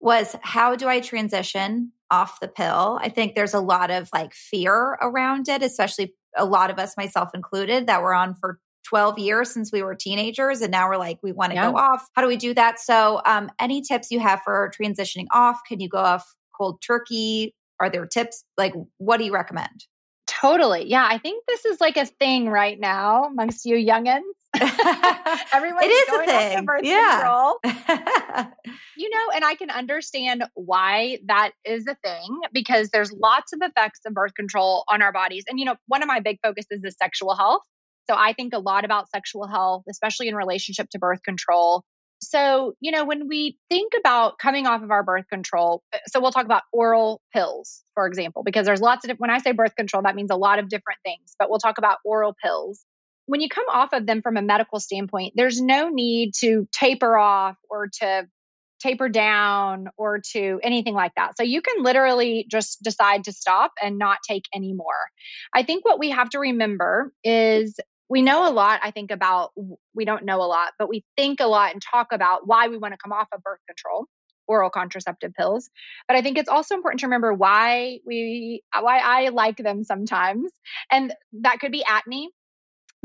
was 0.00 0.34
how 0.40 0.74
do 0.74 0.88
i 0.88 1.00
transition 1.00 1.92
off 2.10 2.40
the 2.40 2.48
pill? 2.48 2.98
I 3.02 3.08
think 3.08 3.34
there's 3.34 3.54
a 3.54 3.60
lot 3.60 3.90
of 3.90 4.08
like 4.14 4.32
fear 4.32 4.96
around 5.02 5.48
it 5.48 5.62
especially 5.62 6.14
a 6.36 6.44
lot 6.44 6.70
of 6.70 6.78
us, 6.78 6.96
myself 6.96 7.30
included, 7.34 7.86
that 7.86 8.02
were 8.02 8.14
on 8.14 8.34
for 8.34 8.58
12 8.86 9.18
years 9.18 9.50
since 9.50 9.72
we 9.72 9.82
were 9.82 9.94
teenagers 9.94 10.60
and 10.60 10.70
now 10.70 10.88
we're 10.88 10.96
like 10.96 11.18
we 11.22 11.32
want 11.32 11.50
to 11.50 11.56
yeah. 11.56 11.70
go 11.70 11.76
off. 11.76 12.08
How 12.12 12.22
do 12.22 12.28
we 12.28 12.36
do 12.36 12.54
that? 12.54 12.78
So 12.78 13.20
um, 13.26 13.50
any 13.58 13.82
tips 13.82 14.10
you 14.10 14.20
have 14.20 14.40
for 14.44 14.70
transitioning 14.78 15.26
off? 15.32 15.60
Can 15.66 15.80
you 15.80 15.88
go 15.88 15.98
off 15.98 16.24
cold 16.56 16.80
turkey? 16.86 17.54
Are 17.80 17.90
there 17.90 18.06
tips? 18.06 18.44
Like 18.56 18.74
what 18.98 19.18
do 19.18 19.24
you 19.24 19.32
recommend 19.32 19.86
totally 20.46 20.88
yeah 20.88 21.06
i 21.08 21.18
think 21.18 21.44
this 21.46 21.64
is 21.64 21.80
like 21.80 21.96
a 21.96 22.06
thing 22.06 22.48
right 22.48 22.78
now 22.78 23.24
amongst 23.24 23.64
you 23.64 23.76
youngins 23.76 24.22
Everyone 25.52 25.84
it 25.84 25.88
is 25.88 26.08
a 26.08 26.24
thing. 26.24 26.66
yeah. 26.82 27.52
you 28.96 29.10
know, 29.10 29.30
and 29.34 29.44
I 29.44 29.54
can 29.54 29.70
understand 29.70 30.44
why 30.54 31.18
that 31.26 31.52
is 31.64 31.86
a 31.86 31.94
thing 31.96 32.40
because 32.52 32.88
there's 32.90 33.12
lots 33.12 33.52
of 33.52 33.60
effects 33.62 34.00
of 34.06 34.14
birth 34.14 34.34
control 34.34 34.84
on 34.88 35.02
our 35.02 35.12
bodies. 35.12 35.44
And, 35.48 35.58
you 35.58 35.64
know, 35.66 35.76
one 35.88 36.02
of 36.02 36.08
my 36.08 36.20
big 36.20 36.38
focuses 36.42 36.82
is 36.84 36.96
sexual 37.00 37.34
health. 37.34 37.62
So 38.08 38.16
I 38.16 38.32
think 38.32 38.54
a 38.54 38.58
lot 38.58 38.84
about 38.84 39.10
sexual 39.10 39.46
health, 39.46 39.82
especially 39.90 40.28
in 40.28 40.36
relationship 40.36 40.88
to 40.90 40.98
birth 40.98 41.22
control. 41.22 41.82
So, 42.20 42.74
you 42.80 42.92
know, 42.92 43.04
when 43.04 43.28
we 43.28 43.58
think 43.68 43.92
about 43.98 44.38
coming 44.38 44.66
off 44.66 44.82
of 44.82 44.90
our 44.90 45.02
birth 45.02 45.28
control, 45.28 45.82
uh, 45.92 45.98
so 46.08 46.20
we'll 46.20 46.32
talk 46.32 46.46
about 46.46 46.62
oral 46.72 47.20
pills, 47.32 47.82
for 47.94 48.06
example, 48.06 48.42
because 48.42 48.66
there's 48.66 48.80
lots 48.80 49.06
of, 49.06 49.16
when 49.18 49.30
I 49.30 49.38
say 49.38 49.52
birth 49.52 49.76
control, 49.76 50.02
that 50.04 50.16
means 50.16 50.30
a 50.30 50.36
lot 50.36 50.58
of 50.58 50.68
different 50.68 51.00
things, 51.04 51.34
but 51.38 51.50
we'll 51.50 51.58
talk 51.58 51.78
about 51.78 51.98
oral 52.04 52.34
pills 52.42 52.84
when 53.26 53.40
you 53.40 53.48
come 53.48 53.64
off 53.72 53.92
of 53.92 54.06
them 54.06 54.22
from 54.22 54.36
a 54.36 54.42
medical 54.42 54.80
standpoint, 54.80 55.34
there's 55.36 55.60
no 55.60 55.88
need 55.88 56.32
to 56.38 56.66
taper 56.72 57.16
off 57.16 57.56
or 57.68 57.88
to 58.00 58.26
taper 58.80 59.08
down 59.08 59.88
or 59.96 60.20
to 60.32 60.60
anything 60.62 60.94
like 60.94 61.12
that. 61.16 61.36
So 61.36 61.42
you 61.42 61.60
can 61.60 61.82
literally 61.82 62.46
just 62.50 62.82
decide 62.82 63.24
to 63.24 63.32
stop 63.32 63.72
and 63.82 63.98
not 63.98 64.18
take 64.28 64.44
any 64.54 64.72
more. 64.72 65.10
I 65.52 65.62
think 65.62 65.84
what 65.84 65.98
we 65.98 66.10
have 66.10 66.30
to 66.30 66.38
remember 66.38 67.12
is 67.24 67.78
we 68.08 68.22
know 68.22 68.48
a 68.48 68.52
lot, 68.52 68.80
I 68.82 68.90
think, 68.92 69.10
about, 69.10 69.52
we 69.94 70.04
don't 70.04 70.24
know 70.24 70.38
a 70.38 70.46
lot, 70.46 70.72
but 70.78 70.88
we 70.88 71.04
think 71.16 71.40
a 71.40 71.46
lot 71.46 71.72
and 71.72 71.82
talk 71.82 72.12
about 72.12 72.46
why 72.46 72.68
we 72.68 72.78
want 72.78 72.94
to 72.94 72.98
come 72.98 73.12
off 73.12 73.28
of 73.32 73.42
birth 73.42 73.60
control 73.66 74.06
oral 74.48 74.70
contraceptive 74.70 75.34
pills 75.34 75.70
but 76.06 76.16
i 76.16 76.22
think 76.22 76.38
it's 76.38 76.48
also 76.48 76.76
important 76.76 77.00
to 77.00 77.06
remember 77.06 77.34
why 77.34 77.98
we 78.06 78.62
uh, 78.72 78.80
why 78.80 78.98
i 78.98 79.28
like 79.30 79.56
them 79.56 79.82
sometimes 79.82 80.52
and 80.88 81.12
that 81.32 81.58
could 81.58 81.72
be 81.72 81.82
acne 81.84 82.30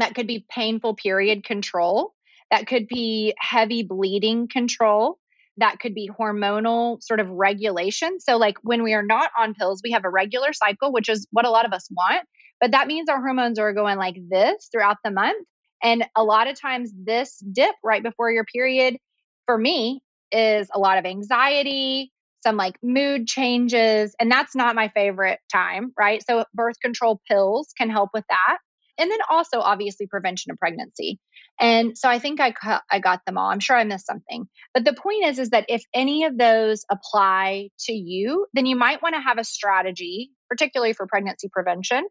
that 0.02 0.16
could 0.16 0.28
be 0.28 0.46
painful 0.50 0.96
period 0.96 1.44
control. 1.44 2.14
That 2.50 2.68
could 2.68 2.88
be 2.88 3.34
heavy 3.38 3.84
bleeding 3.84 4.48
control. 4.48 5.20
That 5.58 5.80
could 5.80 5.94
be 5.94 6.10
hormonal 6.10 7.02
sort 7.04 7.20
of 7.20 7.30
regulation. 7.30 8.20
So, 8.20 8.38
like 8.38 8.58
when 8.64 8.84
we 8.84 8.94
are 8.94 9.04
not 9.04 9.32
on 9.38 9.54
pills, 9.54 9.82
we 9.84 9.92
have 9.92 10.06
a 10.06 10.10
regular 10.10 10.54
cycle, 10.54 10.92
which 10.92 11.10
is 11.10 11.28
what 11.32 11.46
a 11.46 11.50
lot 11.50 11.66
of 11.66 11.74
us 11.74 11.88
want. 11.92 12.26
But 12.60 12.72
that 12.72 12.88
means 12.88 13.10
our 13.10 13.20
hormones 13.20 13.60
are 13.60 13.74
going 13.74 13.98
like 13.98 14.16
this 14.30 14.70
throughout 14.72 14.98
the 15.04 15.12
month. 15.12 15.46
And 15.84 16.06
a 16.16 16.24
lot 16.24 16.48
of 16.48 16.60
times, 16.60 16.92
this 16.96 17.38
dip 17.52 17.76
right 17.84 18.04
before 18.04 18.32
your 18.32 18.46
period, 18.46 18.98
for 19.46 19.58
me, 19.58 20.02
is 20.32 20.70
a 20.74 20.80
lot 20.80 20.98
of 20.98 21.06
anxiety, 21.06 22.12
some 22.44 22.56
like 22.56 22.78
mood 22.82 23.28
changes. 23.28 24.16
And 24.20 24.32
that's 24.32 24.56
not 24.56 24.76
my 24.76 24.88
favorite 24.90 25.40
time, 25.52 25.92
right? 26.00 26.24
So, 26.26 26.46
birth 26.54 26.80
control 26.82 27.20
pills 27.30 27.74
can 27.78 27.90
help 27.90 28.12
with 28.14 28.26
that 28.30 28.58
and 29.02 29.10
then 29.10 29.20
also 29.30 29.60
obviously 29.60 30.06
prevention 30.06 30.52
of 30.52 30.58
pregnancy. 30.58 31.20
And 31.62 31.96
so 31.96 32.10
I 32.10 32.18
think 32.18 32.42
I 32.42 32.54
I 32.92 33.00
got 33.00 33.22
them 33.26 33.38
all. 33.38 33.50
I'm 33.50 33.60
sure 33.60 33.78
I 33.78 33.84
missed 33.84 34.08
something. 34.08 34.48
But 34.74 34.84
the 34.84 34.94
point 34.94 35.26
is 35.26 35.38
is 35.38 35.52
that 35.52 35.66
if 35.70 35.84
any 35.94 36.24
of 36.26 36.36
those 36.36 36.84
apply 36.90 37.70
to 37.82 37.94
you, 37.94 38.48
then 38.54 38.66
you 38.66 38.76
might 38.76 39.04
want 39.04 39.14
to 39.14 39.22
have 39.22 39.38
a 39.38 39.44
strategy, 39.44 40.32
particularly 40.50 40.94
for 40.94 41.06
pregnancy 41.06 41.50
prevention, 41.54 42.04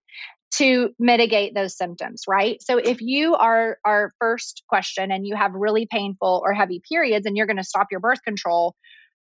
to 0.54 0.90
mitigate 1.00 1.54
those 1.54 1.76
symptoms, 1.76 2.22
right? 2.28 2.62
So 2.62 2.78
if 2.78 3.00
you 3.00 3.34
are 3.34 3.78
our 3.84 4.12
first 4.20 4.62
question 4.68 5.10
and 5.10 5.26
you 5.26 5.34
have 5.34 5.52
really 5.54 5.86
painful 5.90 6.40
or 6.44 6.52
heavy 6.54 6.80
periods 6.88 7.26
and 7.26 7.36
you're 7.36 7.46
going 7.46 7.56
to 7.56 7.64
stop 7.64 7.88
your 7.90 8.00
birth 8.00 8.22
control, 8.24 8.76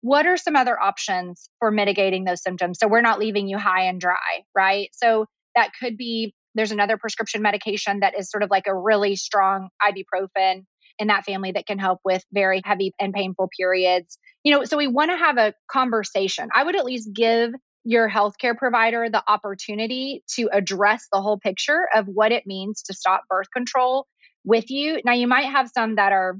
what 0.02 0.26
are 0.26 0.36
some 0.36 0.56
other 0.56 0.80
options 0.80 1.48
for 1.58 1.70
mitigating 1.70 2.24
those 2.24 2.42
symptoms 2.42 2.78
so 2.80 2.88
we're 2.88 3.00
not 3.02 3.18
leaving 3.18 3.48
you 3.48 3.58
high 3.58 3.84
and 3.84 4.00
dry, 4.00 4.42
right? 4.54 4.90
So 4.92 5.26
that 5.56 5.70
could 5.80 5.96
be 5.96 6.34
there's 6.54 6.72
another 6.72 6.96
prescription 6.96 7.42
medication 7.42 8.00
that 8.00 8.18
is 8.18 8.30
sort 8.30 8.42
of 8.42 8.50
like 8.50 8.66
a 8.66 8.74
really 8.74 9.16
strong 9.16 9.68
ibuprofen 9.82 10.64
in 10.98 11.08
that 11.08 11.24
family 11.24 11.52
that 11.52 11.66
can 11.66 11.78
help 11.78 12.00
with 12.04 12.22
very 12.32 12.60
heavy 12.64 12.92
and 13.00 13.12
painful 13.12 13.48
periods. 13.56 14.18
You 14.44 14.54
know, 14.54 14.64
so 14.64 14.76
we 14.76 14.86
want 14.86 15.10
to 15.10 15.16
have 15.16 15.38
a 15.38 15.54
conversation. 15.70 16.48
I 16.54 16.64
would 16.64 16.76
at 16.76 16.84
least 16.84 17.10
give 17.12 17.52
your 17.84 18.08
healthcare 18.08 18.56
provider 18.56 19.08
the 19.10 19.22
opportunity 19.26 20.22
to 20.36 20.48
address 20.52 21.06
the 21.12 21.20
whole 21.20 21.38
picture 21.38 21.88
of 21.94 22.06
what 22.06 22.30
it 22.30 22.46
means 22.46 22.82
to 22.82 22.94
stop 22.94 23.22
birth 23.28 23.48
control 23.52 24.06
with 24.44 24.70
you. 24.70 25.00
Now, 25.04 25.14
you 25.14 25.26
might 25.26 25.46
have 25.46 25.70
some 25.74 25.96
that 25.96 26.12
are, 26.12 26.38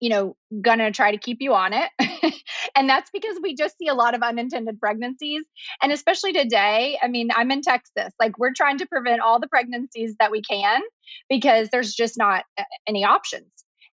you 0.00 0.08
know, 0.08 0.36
gonna 0.60 0.90
try 0.90 1.10
to 1.10 1.18
keep 1.18 1.38
you 1.40 1.54
on 1.54 1.72
it 1.72 1.90
and 2.76 2.88
that's 2.88 3.10
because 3.10 3.38
we 3.42 3.54
just 3.54 3.76
see 3.78 3.88
a 3.88 3.94
lot 3.94 4.14
of 4.14 4.22
unintended 4.22 4.78
pregnancies. 4.80 5.42
And 5.82 5.92
especially 5.92 6.32
today, 6.32 6.98
I 7.02 7.08
mean, 7.08 7.30
I'm 7.34 7.50
in 7.50 7.62
Texas. 7.62 8.12
Like, 8.20 8.38
we're 8.38 8.52
trying 8.54 8.78
to 8.78 8.86
prevent 8.86 9.20
all 9.20 9.40
the 9.40 9.48
pregnancies 9.48 10.14
that 10.20 10.30
we 10.30 10.42
can 10.42 10.80
because 11.28 11.68
there's 11.70 11.94
just 11.94 12.16
not 12.16 12.44
uh, 12.58 12.64
any 12.86 13.04
options. 13.04 13.50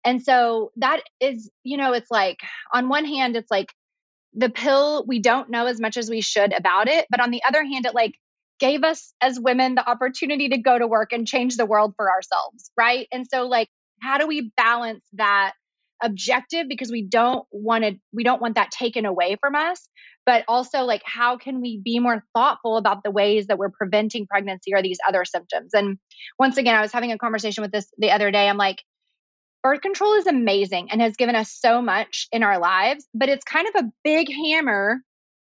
And 0.06 0.22
so 0.22 0.72
that 0.78 1.02
is, 1.20 1.50
you 1.64 1.78
know, 1.78 1.94
it's 1.94 2.12
like 2.12 2.38
on 2.74 2.90
one 2.90 3.06
hand, 3.06 3.36
it's 3.36 3.52
like 3.52 3.72
the 4.34 4.50
pill, 4.50 5.06
we 5.08 5.20
don't 5.20 5.50
know 5.50 5.66
as 5.68 5.80
much 5.80 5.98
as 5.98 6.10
we 6.10 6.22
should 6.22 6.54
about 6.54 6.88
it. 6.88 7.06
But 7.10 7.22
on 7.22 7.32
the 7.32 7.42
other 7.48 7.64
hand, 7.64 7.86
it 7.86 7.96
like 7.96 8.16
gave 8.60 8.84
us 8.84 9.14
as 9.22 9.40
women 9.40 9.76
the 9.76 9.90
opportunity 9.90 10.50
to 10.50 10.58
go 10.58 10.78
to 10.78 10.88
work 10.88 11.14
and 11.14 11.28
change 11.28 11.56
the 11.56 11.66
world 11.66 11.94
for 11.96 12.12
ourselves. 12.12 12.72
Right. 12.78 13.08
And 13.12 13.26
so, 13.28 13.48
like, 13.48 13.70
how 14.02 14.18
do 14.18 14.28
we 14.28 14.52
balance 14.58 15.06
that 15.14 15.54
objective 16.02 16.68
because 16.68 16.92
we 16.92 17.04
don't 17.04 17.46
want 17.52 17.84
to 17.84 17.94
we 18.12 18.24
don't 18.24 18.42
want 18.42 18.56
that 18.56 18.72
taken 18.72 19.06
away 19.06 19.38
from 19.40 19.56
us 19.56 19.88
but 20.26 20.44
also 20.48 20.84
like 20.84 21.02
how 21.06 21.38
can 21.38 21.62
we 21.62 21.80
be 21.84 22.00
more 22.00 22.24
thoughtful 22.36 22.78
about 22.78 23.04
the 23.04 23.12
ways 23.12 23.48
that 23.48 23.58
we're 23.58 23.70
preventing 23.70 24.26
pregnancy 24.28 24.74
or 24.74 24.82
these 24.82 25.00
other 25.08 25.24
symptoms 25.24 25.72
and 25.74 25.98
once 26.38 26.58
again 26.58 26.76
i 26.76 26.82
was 26.82 26.92
having 26.92 27.12
a 27.12 27.18
conversation 27.18 27.62
with 27.62 27.72
this 27.72 27.88
the 27.98 28.12
other 28.12 28.32
day 28.32 28.50
i'm 28.50 28.58
like 28.58 28.84
birth 29.64 29.82
control 29.82 30.14
is 30.16 30.28
amazing 30.28 30.92
and 30.92 31.02
has 31.02 31.16
given 31.16 31.36
us 31.36 31.52
so 31.52 31.82
much 31.82 32.28
in 32.32 32.44
our 32.44 32.60
lives, 32.60 33.08
but 33.16 33.30
it's 33.30 33.46
kind 33.46 33.68
of 33.68 33.84
a 33.84 33.90
big 34.04 34.28
hammer 34.30 34.98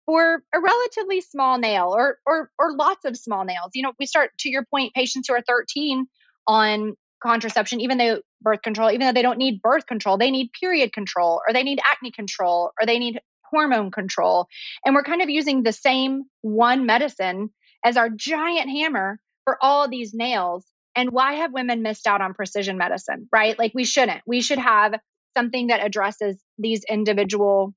for 0.06 0.44
a 0.54 0.60
relatively 0.60 1.22
small 1.22 1.58
nail 1.58 1.94
or 1.94 2.18
or 2.26 2.50
or 2.58 2.74
lots 2.76 3.04
of 3.06 3.18
small 3.18 3.44
nails. 3.44 3.72
You 3.74 3.84
know, 3.84 3.94
we 4.00 4.06
start 4.06 4.32
to 4.40 4.50
your 4.50 4.64
point 4.64 4.94
patients 4.94 5.28
who 5.28 5.34
are 5.34 5.44
13 5.46 6.06
on 6.48 6.96
contraception 7.22 7.82
even 7.82 7.98
though 7.98 8.22
birth 8.42 8.62
control 8.62 8.90
even 8.90 9.08
though 9.08 9.14
they 9.14 9.22
don't 9.22 9.38
need 9.38 9.62
birth 9.62 9.86
control, 9.86 10.18
they 10.18 10.32
need 10.32 10.52
period 10.60 10.92
control 10.94 11.42
or 11.48 11.54
they 11.54 11.64
need 11.64 11.80
acne 11.86 12.12
control 12.12 12.72
or 12.80 12.86
they 12.86 13.00
need 13.00 13.20
hormone 13.44 13.92
control. 13.92 14.48
And 14.86 14.96
we're 14.96 15.04
kind 15.04 15.22
of 15.22 15.30
using 15.30 15.64
the 15.64 15.74
same 15.74 16.24
one 16.42 16.86
medicine 16.86 17.52
as 17.84 17.98
our 17.98 18.10
giant 18.10 18.70
hammer 18.70 19.20
for 19.44 19.58
all 19.62 19.88
these 19.90 20.14
nails 20.14 20.66
and 20.96 21.12
why 21.12 21.34
have 21.34 21.54
women 21.54 21.82
missed 21.82 22.08
out 22.08 22.22
on 22.22 22.34
precision 22.34 22.78
medicine, 22.78 23.28
right? 23.32 23.58
Like 23.58 23.74
we 23.74 23.84
shouldn't. 23.86 24.22
We 24.26 24.42
should 24.42 24.60
have 24.60 24.96
something 25.38 25.68
that 25.68 25.84
addresses 25.84 26.42
these 26.58 26.84
individual 26.84 27.74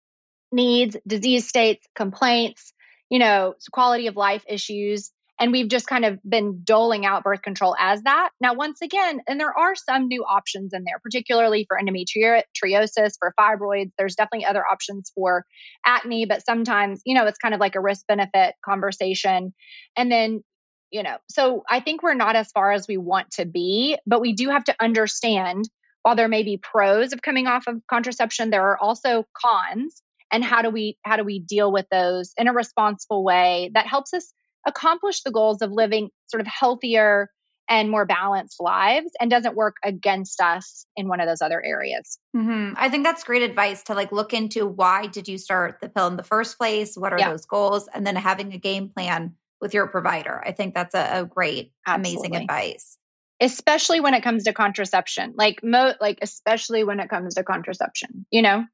needs, 0.50 0.96
disease 1.06 1.48
states, 1.48 1.86
complaints, 1.94 2.72
you 3.10 3.18
know, 3.18 3.54
quality 3.72 4.06
of 4.06 4.16
life 4.16 4.44
issues. 4.48 5.10
And 5.38 5.50
we've 5.50 5.68
just 5.68 5.86
kind 5.86 6.04
of 6.04 6.18
been 6.22 6.62
doling 6.62 7.04
out 7.04 7.24
birth 7.24 7.42
control 7.42 7.74
as 7.78 8.02
that. 8.02 8.30
Now, 8.40 8.54
once 8.54 8.80
again, 8.82 9.20
and 9.26 9.40
there 9.40 9.56
are 9.56 9.74
some 9.74 10.06
new 10.06 10.24
options 10.24 10.72
in 10.72 10.84
there, 10.84 11.00
particularly 11.02 11.66
for 11.68 11.78
endometriosis, 11.78 13.12
for 13.18 13.34
fibroids. 13.38 13.90
There's 13.98 14.14
definitely 14.14 14.46
other 14.46 14.64
options 14.64 15.10
for 15.14 15.44
acne, 15.84 16.26
but 16.26 16.44
sometimes, 16.44 17.02
you 17.04 17.14
know, 17.14 17.26
it's 17.26 17.38
kind 17.38 17.54
of 17.54 17.60
like 17.60 17.74
a 17.74 17.80
risk 17.80 18.06
benefit 18.06 18.54
conversation. 18.64 19.52
And 19.96 20.10
then 20.10 20.42
you 20.90 21.02
know, 21.02 21.16
so 21.28 21.64
I 21.68 21.80
think 21.80 22.04
we're 22.04 22.14
not 22.14 22.36
as 22.36 22.52
far 22.52 22.70
as 22.70 22.86
we 22.86 22.98
want 22.98 23.32
to 23.32 23.44
be, 23.44 23.98
but 24.06 24.20
we 24.20 24.32
do 24.32 24.50
have 24.50 24.62
to 24.64 24.76
understand 24.80 25.68
while 26.04 26.14
there 26.14 26.28
may 26.28 26.42
be 26.42 26.58
pros 26.58 27.12
of 27.12 27.22
coming 27.22 27.46
off 27.46 27.66
of 27.66 27.80
contraception, 27.90 28.50
there 28.50 28.70
are 28.70 28.78
also 28.78 29.24
cons. 29.34 30.02
And 30.30 30.44
how 30.44 30.62
do 30.62 30.70
we 30.70 30.98
how 31.02 31.16
do 31.16 31.24
we 31.24 31.40
deal 31.40 31.72
with 31.72 31.86
those 31.90 32.32
in 32.36 32.46
a 32.46 32.52
responsible 32.52 33.24
way 33.24 33.70
that 33.74 33.86
helps 33.86 34.12
us 34.14 34.32
accomplish 34.66 35.22
the 35.22 35.30
goals 35.30 35.62
of 35.62 35.70
living 35.70 36.10
sort 36.26 36.40
of 36.40 36.46
healthier 36.46 37.30
and 37.68 37.90
more 37.90 38.04
balanced 38.04 38.60
lives 38.60 39.10
and 39.20 39.30
doesn't 39.30 39.56
work 39.56 39.76
against 39.82 40.40
us 40.40 40.86
in 40.96 41.08
one 41.08 41.20
of 41.20 41.26
those 41.26 41.40
other 41.40 41.64
areas. 41.64 42.18
Mm-hmm. 42.36 42.74
I 42.76 42.88
think 42.90 43.04
that's 43.04 43.24
great 43.24 43.42
advice 43.42 43.82
to 43.84 43.94
like 43.94 44.12
look 44.12 44.34
into 44.34 44.66
why 44.66 45.06
did 45.06 45.28
you 45.28 45.38
start 45.38 45.80
the 45.80 45.88
pill 45.88 46.06
in 46.08 46.16
the 46.16 46.22
first 46.22 46.58
place? 46.58 46.96
What 46.96 47.12
are 47.12 47.18
yeah. 47.18 47.30
those 47.30 47.46
goals? 47.46 47.88
And 47.94 48.06
then 48.06 48.16
having 48.16 48.52
a 48.52 48.58
game 48.58 48.90
plan 48.90 49.34
with 49.60 49.72
your 49.72 49.86
provider. 49.86 50.42
I 50.44 50.52
think 50.52 50.74
that's 50.74 50.94
a, 50.94 51.20
a 51.20 51.24
great, 51.24 51.72
Absolutely. 51.86 52.16
amazing 52.16 52.36
advice. 52.36 52.98
Especially 53.40 54.00
when 54.00 54.14
it 54.14 54.22
comes 54.22 54.44
to 54.44 54.52
contraception, 54.52 55.34
like 55.36 55.64
mo, 55.64 55.94
like 56.00 56.18
especially 56.22 56.84
when 56.84 57.00
it 57.00 57.08
comes 57.08 57.34
to 57.34 57.44
contraception, 57.44 58.26
you 58.30 58.42
know. 58.42 58.64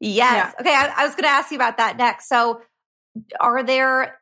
Yes. 0.00 0.54
Yeah. 0.56 0.60
Okay. 0.60 0.74
I, 0.74 1.02
I 1.02 1.04
was 1.04 1.14
going 1.14 1.24
to 1.24 1.30
ask 1.30 1.50
you 1.50 1.56
about 1.56 1.76
that 1.76 1.98
next. 1.98 2.28
So, 2.28 2.62
are 3.38 3.62
there, 3.62 4.19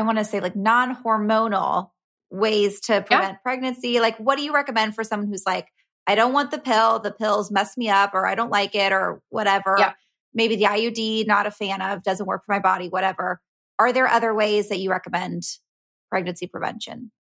I 0.00 0.02
want 0.02 0.18
to 0.18 0.24
say, 0.24 0.40
like 0.40 0.56
non-hormonal 0.56 1.90
ways 2.30 2.80
to 2.80 3.02
prevent 3.02 3.32
yeah. 3.32 3.38
pregnancy? 3.42 4.00
Like, 4.00 4.16
what 4.16 4.36
do 4.36 4.42
you 4.42 4.54
recommend 4.54 4.94
for 4.94 5.04
someone 5.04 5.28
who's 5.28 5.44
like, 5.46 5.68
I 6.06 6.14
don't 6.14 6.32
want 6.32 6.50
the 6.50 6.58
pill, 6.58 6.98
the 6.98 7.12
pills 7.12 7.50
mess 7.50 7.76
me 7.76 7.88
up, 7.88 8.14
or 8.14 8.26
I 8.26 8.34
don't 8.34 8.50
like 8.50 8.74
it, 8.74 8.92
or 8.92 9.20
whatever. 9.28 9.76
Yeah. 9.78 9.92
Maybe 10.32 10.56
the 10.56 10.64
IUD, 10.64 11.26
not 11.26 11.46
a 11.46 11.50
fan 11.50 11.82
of, 11.82 12.02
doesn't 12.02 12.26
work 12.26 12.44
for 12.44 12.52
my 12.52 12.60
body, 12.60 12.88
whatever. 12.88 13.40
Are 13.78 13.92
there 13.92 14.08
other 14.08 14.34
ways 14.34 14.70
that 14.70 14.78
you 14.78 14.90
recommend 14.90 15.42
pregnancy 16.08 16.46
prevention? 16.46 17.12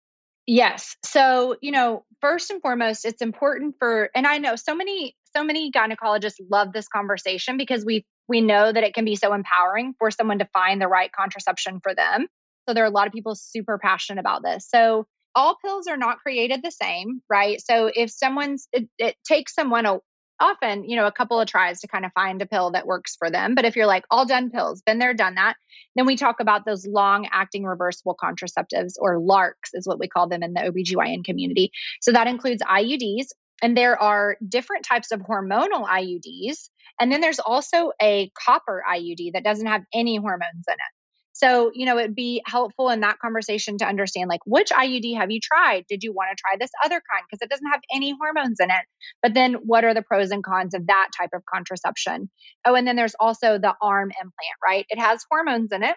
Yes. 0.47 0.97
So, 1.05 1.57
you 1.61 1.73
know, 1.73 2.05
first 2.23 2.51
and 2.51 2.63
foremost, 2.63 3.05
it's 3.05 3.21
important 3.21 3.75
for 3.79 4.09
and 4.15 4.27
I 4.27 4.39
know 4.39 4.57
so 4.57 4.75
many 4.75 5.15
so 5.37 5.45
many 5.45 5.71
gynecologists 5.71 6.41
love 6.51 6.73
this 6.73 6.89
conversation 6.89 7.59
because 7.59 7.85
we 7.85 8.07
we 8.29 8.41
know 8.41 8.73
that 8.73 8.83
it 8.83 8.95
can 8.95 9.05
be 9.05 9.17
so 9.17 9.35
empowering 9.35 9.95
for 9.99 10.11
someone 10.11 10.39
to 10.39 10.49
find 10.53 10.81
the 10.81 10.89
right 10.89 11.13
contraception 11.13 11.81
for 11.83 11.95
them. 11.95 12.29
So 12.69 12.75
there 12.75 12.85
are 12.85 12.89
a 12.89 12.91
lot 12.91 13.07
of 13.07 13.15
people 13.15 13.35
super 13.35 13.79
passionate 13.79 14.21
about 14.21 14.43
this. 14.43 14.69
So 14.69 15.07
all 15.35 15.57
pills 15.65 15.87
are 15.87 15.97
not 15.97 16.19
created 16.19 16.61
the 16.63 16.71
same, 16.71 17.23
right? 17.31 17.61
So 17.65 17.91
if 17.93 18.11
someone's 18.11 18.69
it, 18.73 18.89
it 18.99 19.17
takes 19.27 19.55
someone 19.55 19.87
a, 19.87 19.99
often, 20.39 20.85
you 20.85 20.97
know, 20.97 21.07
a 21.07 21.13
couple 21.13 21.41
of 21.41 21.49
tries 21.49 21.81
to 21.81 21.89
kind 21.89 22.05
of 22.05 22.13
find 22.13 22.43
a 22.43 22.47
pill 22.47 22.73
that 22.73 22.87
works 22.87 23.17
for 23.19 23.31
them. 23.31 23.55
But 23.55 23.65
if 23.65 23.75
you're 23.75 23.87
like 23.87 24.05
all 24.11 24.27
done 24.27 24.51
pills, 24.51 24.83
been 24.83 24.99
there, 24.99 25.15
done 25.15 25.37
that, 25.37 25.55
then 25.97 26.05
we 26.05 26.17
talk 26.17 26.41
about 26.41 26.67
those 26.67 26.87
long 26.87 27.27
acting 27.33 27.65
reversible 27.65 28.17
contraceptives 28.23 28.93
or 28.99 29.19
LARCs 29.19 29.73
is 29.73 29.87
what 29.87 29.99
we 29.99 30.07
call 30.07 30.29
them 30.29 30.43
in 30.43 30.53
the 30.53 30.61
OBGYN 30.61 31.25
community. 31.25 31.71
So 32.03 32.13
that 32.13 32.27
includes 32.27 32.63
IUDs. 32.63 33.29
And 33.63 33.77
there 33.77 34.01
are 34.01 34.37
different 34.47 34.85
types 34.85 35.11
of 35.11 35.21
hormonal 35.21 35.87
IUDs. 35.89 36.69
And 37.01 37.11
then 37.11 37.21
there's 37.21 37.41
also 37.41 37.93
a 38.01 38.31
copper 38.39 38.85
IUD 38.89 39.33
that 39.33 39.43
doesn't 39.43 39.67
have 39.67 39.83
any 39.95 40.17
hormones 40.17 40.65
in 40.69 40.75
it. 40.75 40.98
So, 41.39 41.71
you 41.73 41.87
know, 41.87 41.97
it'd 41.99 42.17
be 42.17 42.43
helpful 42.47 42.91
in 42.91 42.99
that 43.03 43.21
conversation 43.21 43.79
to 43.79 43.87
understand 43.87 44.29
like 44.29 44.41
which 44.45 44.71
IUD 44.71 45.17
have 45.19 45.31
you 45.31 45.39
tried? 45.41 45.85
Did 45.89 46.03
you 46.03 46.13
want 46.13 46.31
to 46.37 46.37
try 46.37 46.57
this 46.59 46.73
other 46.85 46.97
kind 46.97 47.23
because 47.31 47.41
it 47.41 47.49
doesn't 47.49 47.71
have 47.71 47.81
any 47.95 48.13
hormones 48.21 48.59
in 48.59 48.71
it? 48.71 48.85
But 49.23 49.35
then 49.35 49.55
what 49.55 49.85
are 49.85 49.95
the 49.95 50.03
pros 50.03 50.33
and 50.33 50.43
cons 50.43 50.75
of 50.75 50.89
that 50.89 51.11
type 51.17 51.31
of 51.33 51.43
contraception? 51.47 52.29
Oh, 52.65 52.75
and 52.75 52.89
then 52.89 52.97
there's 52.97 53.15
also 53.21 53.57
the 53.57 53.73
arm 53.81 54.11
implant, 54.11 54.59
right? 54.67 54.85
It 54.89 54.99
has 54.99 55.25
hormones 55.31 55.71
in 55.71 55.85
it. 55.85 55.95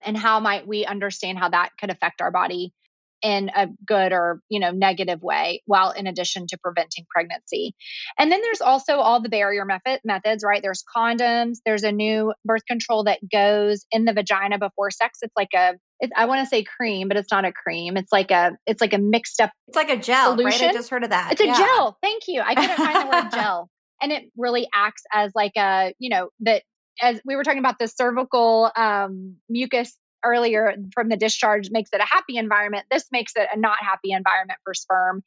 And 0.00 0.16
how 0.16 0.40
might 0.40 0.66
we 0.66 0.86
understand 0.86 1.38
how 1.38 1.50
that 1.50 1.72
could 1.78 1.90
affect 1.90 2.22
our 2.22 2.30
body 2.30 2.72
in 3.22 3.50
a 3.54 3.68
good 3.86 4.12
or 4.12 4.40
you 4.48 4.60
know 4.60 4.70
negative 4.70 5.22
way 5.22 5.62
while 5.66 5.90
in 5.90 6.06
addition 6.06 6.46
to 6.46 6.58
preventing 6.58 7.04
pregnancy 7.12 7.74
and 8.18 8.30
then 8.30 8.40
there's 8.42 8.60
also 8.60 8.96
all 8.98 9.20
the 9.20 9.28
barrier 9.28 9.64
method 9.64 10.00
methods 10.04 10.44
right 10.44 10.62
there's 10.62 10.84
condoms 10.96 11.58
there's 11.66 11.82
a 11.82 11.92
new 11.92 12.32
birth 12.44 12.64
control 12.66 13.04
that 13.04 13.18
goes 13.30 13.84
in 13.90 14.04
the 14.04 14.12
vagina 14.12 14.58
before 14.58 14.90
sex 14.90 15.18
it's 15.22 15.34
like 15.36 15.52
a 15.54 15.74
it, 16.00 16.10
I 16.16 16.26
want 16.26 16.42
to 16.42 16.46
say 16.46 16.62
cream, 16.62 17.08
but 17.08 17.16
it's 17.16 17.30
not 17.32 17.44
a 17.44 17.52
cream. 17.52 17.96
It's 17.96 18.12
like 18.12 18.30
a 18.30 18.52
it's 18.66 18.80
like 18.80 18.92
a 18.92 18.98
mixed 18.98 19.40
up. 19.40 19.50
It's 19.66 19.76
like 19.76 19.90
a 19.90 19.96
gel, 19.96 20.36
solution. 20.36 20.66
right? 20.66 20.70
I 20.70 20.72
just 20.72 20.90
heard 20.90 21.02
of 21.02 21.10
that. 21.10 21.32
It's 21.32 21.40
a 21.40 21.46
yeah. 21.46 21.58
gel. 21.58 21.98
Thank 22.00 22.28
you. 22.28 22.40
I 22.40 22.54
couldn't 22.54 22.76
find 22.76 23.02
the 23.02 23.16
word 23.16 23.30
gel, 23.32 23.68
and 24.00 24.12
it 24.12 24.30
really 24.36 24.68
acts 24.72 25.02
as 25.12 25.32
like 25.34 25.56
a 25.56 25.92
you 25.98 26.10
know 26.10 26.28
that 26.40 26.62
as 27.00 27.20
we 27.24 27.36
were 27.36 27.44
talking 27.44 27.58
about 27.58 27.78
the 27.78 27.88
cervical 27.88 28.70
um, 28.76 29.36
mucus 29.48 29.96
earlier 30.24 30.74
from 30.94 31.08
the 31.08 31.16
discharge 31.16 31.70
makes 31.70 31.90
it 31.92 32.00
a 32.00 32.04
happy 32.04 32.36
environment 32.36 32.86
this 32.90 33.06
makes 33.12 33.32
it 33.36 33.48
a 33.52 33.58
not 33.58 33.78
happy 33.80 34.12
environment 34.12 34.58
for 34.64 34.74
sperm. 34.74 35.22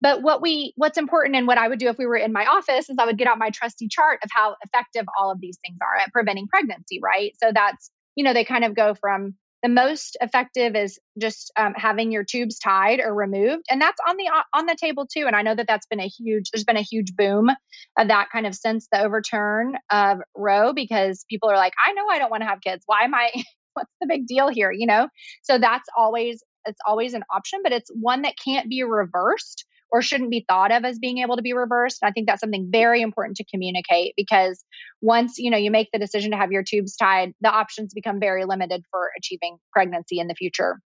But 0.00 0.22
what 0.22 0.42
we 0.42 0.72
what's 0.76 0.98
important 0.98 1.36
and 1.36 1.46
what 1.46 1.58
i 1.58 1.68
would 1.68 1.78
do 1.78 1.88
if 1.88 1.98
we 1.98 2.06
were 2.06 2.16
in 2.16 2.32
my 2.32 2.46
office 2.46 2.88
is 2.88 2.96
i 2.98 3.06
would 3.06 3.18
get 3.18 3.28
out 3.28 3.38
my 3.38 3.50
trusty 3.50 3.88
chart 3.88 4.20
of 4.24 4.30
how 4.32 4.56
effective 4.64 5.06
all 5.18 5.30
of 5.30 5.40
these 5.40 5.58
things 5.64 5.78
are 5.80 6.00
at 6.00 6.12
preventing 6.12 6.48
pregnancy 6.48 7.00
right? 7.02 7.32
So 7.42 7.50
that's 7.54 7.90
you 8.16 8.24
know 8.24 8.32
they 8.32 8.44
kind 8.44 8.64
of 8.64 8.74
go 8.74 8.94
from 8.94 9.34
the 9.62 9.68
most 9.68 10.16
effective 10.20 10.74
is 10.74 10.98
just 11.18 11.52
um, 11.56 11.74
having 11.76 12.12
your 12.12 12.24
tubes 12.24 12.58
tied 12.58 13.00
or 13.00 13.14
removed 13.14 13.64
and 13.70 13.80
that's 13.80 14.00
on 14.08 14.16
the 14.16 14.30
on 14.54 14.66
the 14.66 14.76
table 14.80 15.06
too 15.06 15.26
and 15.26 15.36
i 15.36 15.42
know 15.42 15.54
that 15.54 15.66
that's 15.66 15.86
been 15.86 16.00
a 16.00 16.08
huge 16.08 16.50
there's 16.50 16.64
been 16.64 16.76
a 16.76 16.82
huge 16.82 17.14
boom 17.14 17.50
of 17.98 18.08
that 18.08 18.28
kind 18.32 18.46
of 18.46 18.54
since 18.54 18.88
the 18.90 19.02
overturn 19.02 19.76
of 19.90 20.18
roe 20.34 20.72
because 20.72 21.24
people 21.28 21.50
are 21.50 21.56
like 21.56 21.74
i 21.86 21.92
know 21.92 22.06
i 22.08 22.18
don't 22.18 22.30
want 22.30 22.42
to 22.42 22.46
have 22.46 22.60
kids. 22.60 22.82
Why 22.86 23.02
am 23.02 23.14
i 23.14 23.30
what's 23.74 23.92
the 24.00 24.06
big 24.06 24.26
deal 24.26 24.48
here 24.48 24.72
you 24.72 24.86
know? 24.86 25.08
So 25.42 25.58
that's 25.58 25.88
always 25.96 26.42
it's 26.66 26.80
always 26.86 27.14
an 27.14 27.24
option 27.34 27.60
but 27.62 27.72
it's 27.72 27.90
one 27.94 28.22
that 28.22 28.34
can't 28.42 28.68
be 28.68 28.82
reversed 28.82 29.64
or 29.92 30.02
shouldn't 30.02 30.30
be 30.30 30.44
thought 30.48 30.70
of 30.70 30.84
as 30.84 30.98
being 30.98 31.18
able 31.18 31.36
to 31.36 31.42
be 31.42 31.54
reversed 31.54 31.98
and 32.02 32.08
i 32.08 32.12
think 32.12 32.26
that's 32.26 32.40
something 32.40 32.68
very 32.70 33.00
important 33.00 33.36
to 33.38 33.44
communicate 33.44 34.12
because 34.16 34.62
once 35.00 35.38
you 35.38 35.50
know 35.50 35.56
you 35.56 35.70
make 35.70 35.88
the 35.92 35.98
decision 35.98 36.32
to 36.32 36.36
have 36.36 36.52
your 36.52 36.62
tubes 36.62 36.96
tied 36.96 37.32
the 37.40 37.50
options 37.50 37.94
become 37.94 38.20
very 38.20 38.44
limited 38.44 38.84
for 38.90 39.10
achieving 39.16 39.56
pregnancy 39.72 40.18
in 40.18 40.26
the 40.28 40.34
future. 40.34 40.78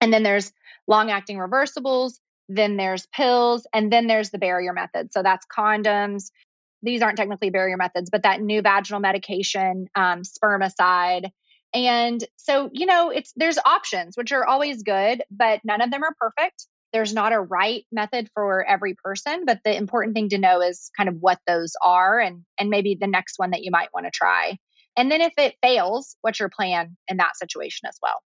And 0.00 0.12
then 0.12 0.22
there's 0.22 0.52
long 0.86 1.10
acting 1.10 1.38
reversibles 1.38 2.14
then 2.48 2.76
there's 2.76 3.06
pills 3.06 3.66
and 3.74 3.92
then 3.92 4.06
there's 4.06 4.30
the 4.30 4.38
barrier 4.38 4.72
method 4.72 5.12
so 5.12 5.22
that's 5.22 5.46
condoms. 5.46 6.30
These 6.82 7.02
aren't 7.02 7.16
technically 7.16 7.50
barrier 7.50 7.76
methods, 7.76 8.08
but 8.08 8.22
that 8.22 8.40
new 8.40 8.62
vaginal 8.62 9.00
medication, 9.00 9.88
um, 9.96 10.22
spermicide. 10.22 11.30
And 11.74 12.24
so, 12.36 12.70
you 12.72 12.86
know, 12.86 13.10
it's 13.10 13.32
there's 13.36 13.58
options 13.58 14.16
which 14.16 14.32
are 14.32 14.46
always 14.46 14.82
good, 14.82 15.22
but 15.30 15.60
none 15.64 15.80
of 15.80 15.90
them 15.90 16.02
are 16.02 16.14
perfect. 16.18 16.66
There's 16.92 17.12
not 17.12 17.34
a 17.34 17.40
right 17.40 17.84
method 17.92 18.30
for 18.34 18.64
every 18.64 18.94
person, 18.94 19.44
but 19.44 19.60
the 19.64 19.76
important 19.76 20.14
thing 20.14 20.30
to 20.30 20.38
know 20.38 20.62
is 20.62 20.90
kind 20.96 21.08
of 21.08 21.16
what 21.20 21.38
those 21.46 21.72
are 21.82 22.18
and 22.18 22.44
and 22.58 22.70
maybe 22.70 22.96
the 22.98 23.06
next 23.06 23.34
one 23.38 23.50
that 23.50 23.62
you 23.62 23.70
might 23.70 23.92
want 23.92 24.06
to 24.06 24.10
try. 24.12 24.56
And 24.96 25.12
then 25.12 25.20
if 25.20 25.34
it 25.36 25.56
fails, 25.62 26.16
what's 26.22 26.40
your 26.40 26.48
plan 26.48 26.96
in 27.06 27.18
that 27.18 27.36
situation 27.36 27.86
as 27.88 27.98
well? 28.02 28.20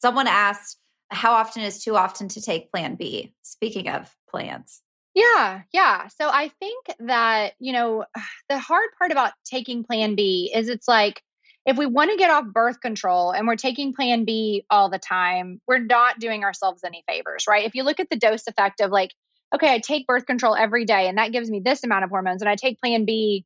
Someone 0.00 0.28
asked, 0.28 0.78
how 1.10 1.32
often 1.32 1.62
is 1.62 1.82
too 1.82 1.96
often 1.96 2.28
to 2.28 2.40
take 2.40 2.70
plan 2.70 2.94
B? 2.94 3.34
Speaking 3.42 3.88
of 3.88 4.14
plans. 4.30 4.80
Yeah, 5.14 5.62
yeah. 5.72 6.06
So 6.08 6.28
I 6.28 6.52
think 6.60 6.86
that, 7.00 7.54
you 7.58 7.72
know, 7.72 8.04
the 8.48 8.58
hard 8.58 8.88
part 8.98 9.10
about 9.10 9.32
taking 9.44 9.84
plan 9.84 10.14
B 10.14 10.52
is 10.54 10.68
it's 10.68 10.88
like 10.88 11.22
if 11.66 11.76
we 11.76 11.86
want 11.86 12.10
to 12.10 12.16
get 12.16 12.30
off 12.30 12.44
birth 12.46 12.80
control 12.80 13.32
and 13.32 13.46
we're 13.46 13.56
taking 13.56 13.92
plan 13.92 14.24
B 14.24 14.64
all 14.70 14.88
the 14.88 14.98
time, 14.98 15.60
we're 15.66 15.78
not 15.78 16.18
doing 16.18 16.44
ourselves 16.44 16.82
any 16.84 17.04
favors, 17.08 17.44
right? 17.48 17.66
If 17.66 17.74
you 17.74 17.82
look 17.82 18.00
at 18.00 18.08
the 18.10 18.16
dose 18.16 18.46
effect 18.46 18.80
of 18.80 18.90
like, 18.90 19.12
okay, 19.54 19.72
I 19.72 19.78
take 19.78 20.06
birth 20.06 20.26
control 20.26 20.56
every 20.56 20.84
day 20.84 21.08
and 21.08 21.18
that 21.18 21.32
gives 21.32 21.50
me 21.50 21.60
this 21.60 21.84
amount 21.84 22.04
of 22.04 22.10
hormones, 22.10 22.42
and 22.42 22.48
I 22.48 22.56
take 22.56 22.80
plan 22.80 23.04
B, 23.04 23.44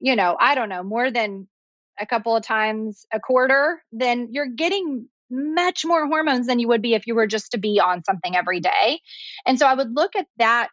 you 0.00 0.16
know, 0.16 0.36
I 0.38 0.54
don't 0.54 0.68
know, 0.68 0.82
more 0.82 1.10
than 1.10 1.48
a 1.98 2.06
couple 2.06 2.36
of 2.36 2.42
times 2.42 3.06
a 3.12 3.20
quarter, 3.20 3.82
then 3.90 4.28
you're 4.32 4.46
getting 4.46 5.08
much 5.30 5.84
more 5.84 6.06
hormones 6.06 6.46
than 6.46 6.58
you 6.58 6.68
would 6.68 6.82
be 6.82 6.94
if 6.94 7.06
you 7.06 7.14
were 7.14 7.26
just 7.26 7.52
to 7.52 7.58
be 7.58 7.80
on 7.80 8.04
something 8.04 8.36
every 8.36 8.60
day. 8.60 9.00
And 9.46 9.58
so 9.58 9.66
I 9.66 9.74
would 9.74 9.94
look 9.94 10.14
at 10.14 10.26
that 10.36 10.68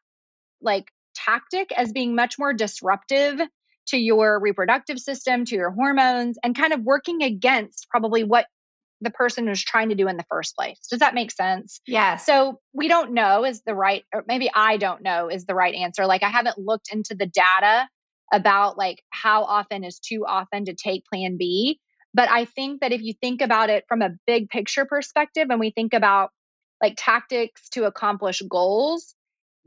like 0.62 0.86
tactic 1.16 1.72
as 1.72 1.92
being 1.92 2.16
much 2.16 2.38
more 2.38 2.54
disruptive 2.54 3.40
to 3.88 3.98
your 3.98 4.40
reproductive 4.40 5.00
system, 5.00 5.46
to 5.46 5.56
your 5.56 5.72
hormones, 5.72 6.38
and 6.44 6.56
kind 6.56 6.74
of 6.74 6.82
working 6.82 7.22
against 7.24 7.88
probably 7.90 8.24
what 8.24 8.46
the 9.02 9.12
person 9.12 9.48
was 9.48 9.62
trying 9.62 9.90
to 9.90 9.96
do 9.96 10.08
in 10.08 10.18
the 10.18 10.26
first 10.30 10.56
place. 10.56 10.80
Does 10.90 11.00
that 11.00 11.14
make 11.14 11.32
sense? 11.32 11.82
Yeah. 11.86 12.16
So 12.16 12.60
we 12.74 12.88
don't 12.88 13.14
know 13.14 13.44
is 13.46 13.62
the 13.66 13.76
right, 13.76 14.04
or 14.14 14.24
maybe 14.28 14.50
I 14.54 14.78
don't 14.78 15.02
know 15.02 15.30
is 15.30 15.46
the 15.46 15.56
right 15.56 15.76
answer. 15.76 16.06
Like 16.06 16.24
I 16.24 16.30
haven't 16.30 16.58
looked 16.58 16.92
into 16.92 17.16
the 17.16 17.26
data 17.26 17.88
about 18.32 18.78
like 18.78 19.04
how 19.10 19.44
often 19.44 19.84
is 19.84 20.00
too 20.00 20.26
often 20.28 20.66
to 20.66 20.74
take 20.74 21.04
plan 21.06 21.38
B. 21.38 21.80
But 22.14 22.30
I 22.30 22.46
think 22.46 22.82
that 22.82 22.92
if 22.92 23.02
you 23.02 23.14
think 23.20 23.42
about 23.42 23.70
it 23.70 23.86
from 23.88 24.02
a 24.02 24.12
big 24.26 24.50
picture 24.50 24.86
perspective 24.86 25.48
and 25.50 25.60
we 25.60 25.72
think 25.72 25.94
about 25.94 26.30
like 26.82 26.96
tactics 26.98 27.70
to 27.70 27.86
accomplish 27.86 28.42
goals, 28.50 29.16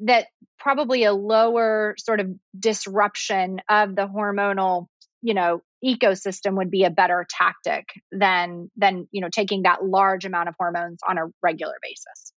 that 0.01 0.27
probably 0.59 1.05
a 1.05 1.13
lower 1.13 1.95
sort 1.99 2.21
of 2.21 2.29
disruption 2.59 3.61
of 3.69 3.95
the 3.95 4.07
hormonal, 4.07 4.87
you 5.23 5.35
know, 5.35 5.63
ecosystem 5.85 6.57
would 6.57 6.71
be 6.71 6.85
a 6.85 6.91
better 6.91 7.27
tactic 7.29 7.89
than 8.11 8.71
than, 8.77 9.09
you 9.13 9.21
know, 9.21 9.29
taking 9.31 9.63
that 9.63 9.85
large 9.85 10.25
amount 10.25 10.49
of 10.49 10.55
hormones 10.59 10.99
on 11.07 11.19
a 11.19 11.27
regular 11.43 11.75
basis. 11.83 12.33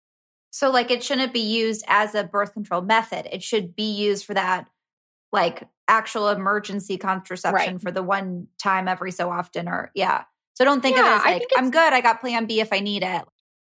So 0.51 0.71
like 0.71 0.91
it 0.91 1.05
shouldn't 1.05 1.33
be 1.33 1.41
used 1.41 1.85
as 1.89 2.15
a 2.15 2.25
birth 2.25 2.53
control 2.53 2.83
method. 2.83 3.29
It 3.31 3.43
should 3.43 3.77
be 3.77 3.95
used 3.95 4.25
for 4.25 4.35
that 4.35 4.67
like 5.33 5.63
actual 5.87 6.29
emergency 6.29 6.97
contraception 6.97 7.75
right. 7.75 7.81
for 7.81 7.91
the 7.91 8.03
one 8.03 8.49
time 8.63 8.89
every 8.89 9.13
so 9.13 9.31
often 9.31 9.69
or 9.69 9.91
yeah. 9.95 10.25
So 10.55 10.65
don't 10.65 10.81
think 10.81 10.97
yeah, 10.97 11.17
of 11.17 11.23
it 11.23 11.29
as 11.29 11.41
like 11.41 11.49
I'm 11.57 11.71
good, 11.71 11.93
I 11.93 12.01
got 12.01 12.21
plan 12.21 12.47
B 12.47 12.61
if 12.61 12.73
I 12.73 12.81
need 12.81 13.03
it. 13.03 13.23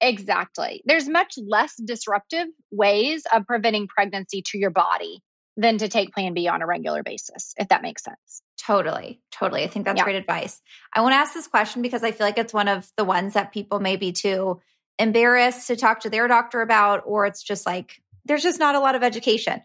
Exactly. 0.02 0.82
There's 0.84 1.08
much 1.08 1.34
less 1.38 1.76
disruptive 1.76 2.48
ways 2.72 3.22
of 3.32 3.46
preventing 3.46 3.86
pregnancy 3.86 4.42
to 4.46 4.58
your 4.58 4.70
body 4.70 5.22
than 5.56 5.78
to 5.78 5.88
take 5.88 6.12
plan 6.12 6.34
B 6.34 6.48
on 6.48 6.60
a 6.60 6.66
regular 6.66 7.04
basis, 7.04 7.54
if 7.56 7.68
that 7.68 7.82
makes 7.82 8.02
sense. 8.02 8.42
Totally. 8.58 9.20
Totally. 9.30 9.62
I 9.62 9.68
think 9.68 9.84
that's 9.84 9.98
yeah. 9.98 10.04
great 10.04 10.16
advice. 10.16 10.60
I 10.92 11.02
want 11.02 11.12
to 11.12 11.18
ask 11.18 11.32
this 11.32 11.46
question 11.46 11.82
because 11.82 12.02
I 12.02 12.10
feel 12.10 12.26
like 12.26 12.38
it's 12.38 12.52
one 12.52 12.68
of 12.68 12.90
the 12.96 13.04
ones 13.04 13.34
that 13.34 13.52
people 13.52 13.78
may 13.78 13.96
be 13.96 14.10
too 14.10 14.60
embarrassed 14.98 15.68
to 15.68 15.76
talk 15.76 16.00
to 16.00 16.10
their 16.10 16.26
doctor 16.26 16.62
about, 16.62 17.02
or 17.06 17.26
it's 17.26 17.42
just 17.42 17.64
like 17.64 18.02
there's 18.24 18.42
just 18.42 18.58
not 18.58 18.74
a 18.74 18.80
lot 18.80 18.96
of 18.96 19.04
education. 19.04 19.62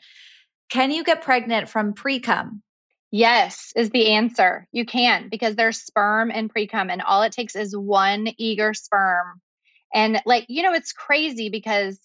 Can 0.69 0.91
you 0.91 1.03
get 1.03 1.23
pregnant 1.23 1.67
from 1.67 1.93
pre 1.93 2.19
cum? 2.19 2.61
Yes, 3.09 3.71
is 3.75 3.89
the 3.89 4.11
answer. 4.11 4.67
You 4.71 4.85
can 4.85 5.29
because 5.29 5.55
there's 5.55 5.81
sperm 5.81 6.29
and 6.29 6.49
pre 6.49 6.67
cum, 6.67 6.89
and 6.89 7.01
all 7.01 7.23
it 7.23 7.31
takes 7.31 7.55
is 7.55 7.75
one 7.75 8.27
eager 8.37 8.73
sperm 8.73 9.41
and 9.93 10.21
like, 10.25 10.45
you 10.49 10.63
know, 10.63 10.73
it's 10.73 10.91
crazy 10.91 11.49
because 11.49 11.99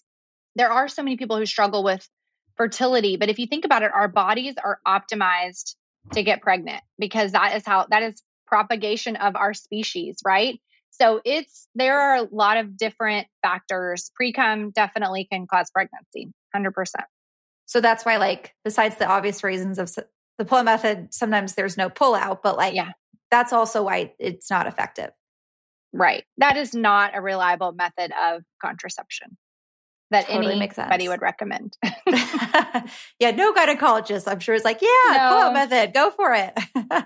there 0.55 0.71
are 0.71 0.87
so 0.87 1.03
many 1.03 1.17
people 1.17 1.37
who 1.37 1.45
struggle 1.45 1.83
with 1.83 2.07
fertility. 2.55 3.17
But 3.17 3.29
if 3.29 3.39
you 3.39 3.47
think 3.47 3.65
about 3.65 3.83
it, 3.83 3.91
our 3.93 4.07
bodies 4.07 4.55
are 4.63 4.79
optimized 4.87 5.75
to 6.13 6.23
get 6.23 6.41
pregnant 6.41 6.81
because 6.99 7.31
that 7.31 7.55
is 7.55 7.65
how 7.65 7.87
that 7.89 8.03
is 8.03 8.21
propagation 8.45 9.15
of 9.15 9.35
our 9.35 9.53
species, 9.53 10.17
right? 10.25 10.59
So 10.91 11.21
it's 11.25 11.67
there 11.73 11.99
are 11.99 12.17
a 12.17 12.27
lot 12.31 12.57
of 12.57 12.77
different 12.77 13.27
factors. 13.41 14.11
Pre-cum 14.15 14.71
definitely 14.71 15.27
can 15.31 15.47
cause 15.47 15.71
pregnancy, 15.71 16.31
100%. 16.55 16.71
So 17.65 17.81
that's 17.81 18.05
why 18.05 18.17
like 18.17 18.53
besides 18.63 18.97
the 18.97 19.07
obvious 19.07 19.43
reasons 19.43 19.79
of 19.79 19.89
the 20.37 20.45
pull 20.45 20.63
method, 20.63 21.13
sometimes 21.13 21.55
there's 21.55 21.77
no 21.77 21.89
pull 21.89 22.13
out, 22.13 22.43
but 22.43 22.57
like 22.57 22.75
yeah. 22.75 22.91
that's 23.31 23.53
also 23.53 23.83
why 23.83 24.13
it's 24.19 24.51
not 24.51 24.67
effective. 24.67 25.09
Right. 25.93 26.23
That 26.37 26.57
is 26.57 26.73
not 26.73 27.15
a 27.15 27.21
reliable 27.21 27.71
method 27.71 28.11
of 28.19 28.43
contraception 28.61 29.37
that 30.13 30.27
totally 30.27 30.53
anybody 30.53 31.07
would 31.07 31.21
recommend. 31.21 31.77
yeah, 33.19 33.31
no 33.31 33.53
gynecologist, 33.53 34.31
I'm 34.31 34.39
sure, 34.39 34.55
is 34.55 34.63
like, 34.63 34.81
yeah, 34.81 34.87
no. 35.11 35.29
pull 35.29 35.39
out 35.39 35.53
method, 35.53 35.93
go 35.93 36.11
for 36.11 36.33
it. 36.33 36.57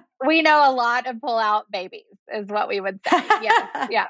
we 0.25 0.41
know 0.41 0.69
a 0.69 0.71
lot 0.71 1.07
of 1.07 1.19
pull 1.19 1.37
out 1.37 1.69
babies, 1.71 2.03
is 2.33 2.47
what 2.47 2.67
we 2.67 2.79
would 2.79 2.99
say. 3.09 3.23
Yes. 3.41 3.89
yeah. 3.89 4.07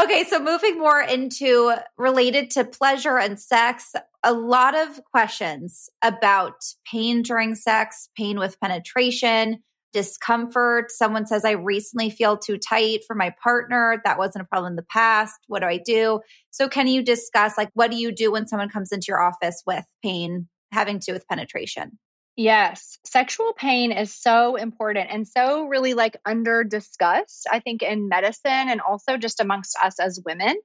okay, 0.00 0.24
so 0.24 0.40
moving 0.40 0.78
more 0.78 1.00
into 1.00 1.74
related 1.98 2.50
to 2.50 2.64
pleasure 2.64 3.18
and 3.18 3.38
sex, 3.38 3.94
a 4.22 4.32
lot 4.32 4.74
of 4.74 5.04
questions 5.04 5.90
about 6.02 6.64
pain 6.90 7.22
during 7.22 7.54
sex, 7.54 8.08
pain 8.16 8.38
with 8.38 8.58
penetration 8.60 9.62
discomfort. 9.94 10.90
Someone 10.90 11.26
says, 11.26 11.44
I 11.44 11.52
recently 11.52 12.10
feel 12.10 12.36
too 12.36 12.58
tight 12.58 13.04
for 13.06 13.14
my 13.14 13.32
partner. 13.42 14.02
That 14.04 14.18
wasn't 14.18 14.42
a 14.42 14.48
problem 14.48 14.72
in 14.72 14.76
the 14.76 14.82
past. 14.82 15.38
What 15.46 15.60
do 15.60 15.66
I 15.68 15.78
do? 15.78 16.20
So, 16.50 16.68
can 16.68 16.88
you 16.88 17.02
discuss, 17.02 17.56
like, 17.56 17.70
what 17.72 17.90
do 17.90 17.96
you 17.96 18.12
do 18.12 18.32
when 18.32 18.46
someone 18.46 18.68
comes 18.68 18.92
into 18.92 19.06
your 19.08 19.22
office 19.22 19.62
with 19.66 19.84
pain 20.02 20.48
having 20.72 20.98
to 20.98 21.06
do 21.06 21.12
with 21.12 21.26
penetration? 21.28 21.98
Yes, 22.36 22.98
sexual 23.06 23.52
pain 23.52 23.92
is 23.92 24.12
so 24.12 24.56
important 24.56 25.08
and 25.10 25.26
so 25.26 25.66
really 25.66 25.94
like 25.94 26.16
under 26.26 26.64
discussed, 26.64 27.46
I 27.50 27.60
think, 27.60 27.82
in 27.82 28.08
medicine 28.08 28.68
and 28.68 28.80
also 28.80 29.16
just 29.16 29.40
amongst 29.40 29.76
us 29.80 30.00
as 30.00 30.20
women. 30.24 30.56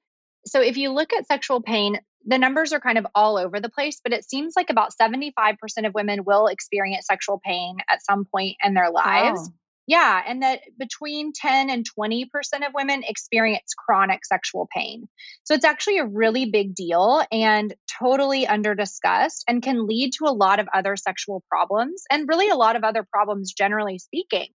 So, 0.47 0.61
if 0.61 0.77
you 0.77 0.91
look 0.91 1.13
at 1.13 1.27
sexual 1.27 1.61
pain, 1.61 1.99
the 2.25 2.37
numbers 2.37 2.73
are 2.73 2.79
kind 2.79 2.97
of 2.97 3.07
all 3.15 3.37
over 3.37 3.59
the 3.59 3.69
place, 3.69 4.01
but 4.03 4.13
it 4.13 4.29
seems 4.29 4.53
like 4.55 4.69
about 4.69 4.91
75% 4.99 5.55
of 5.85 5.93
women 5.93 6.23
will 6.25 6.47
experience 6.47 7.05
sexual 7.07 7.39
pain 7.43 7.77
at 7.89 8.03
some 8.03 8.25
point 8.25 8.57
in 8.63 8.73
their 8.73 8.91
lives. 8.91 9.41
Wow. 9.41 9.53
Yeah, 9.87 10.21
and 10.27 10.43
that 10.43 10.61
between 10.77 11.33
10 11.33 11.71
and 11.71 11.83
20% 11.99 12.27
of 12.57 12.73
women 12.75 13.01
experience 13.07 13.73
chronic 13.75 14.23
sexual 14.23 14.69
pain. 14.71 15.09
So 15.45 15.55
it's 15.55 15.65
actually 15.65 15.97
a 15.97 16.05
really 16.05 16.45
big 16.45 16.75
deal 16.75 17.23
and 17.31 17.73
totally 17.99 18.45
under 18.45 18.75
discussed 18.75 19.45
and 19.47 19.63
can 19.63 19.87
lead 19.87 20.11
to 20.19 20.25
a 20.25 20.31
lot 20.31 20.59
of 20.59 20.67
other 20.71 20.95
sexual 20.95 21.43
problems 21.49 22.03
and 22.11 22.27
really 22.27 22.49
a 22.49 22.55
lot 22.55 22.75
of 22.75 22.83
other 22.83 23.03
problems 23.11 23.51
generally 23.51 23.97
speaking 23.97 24.49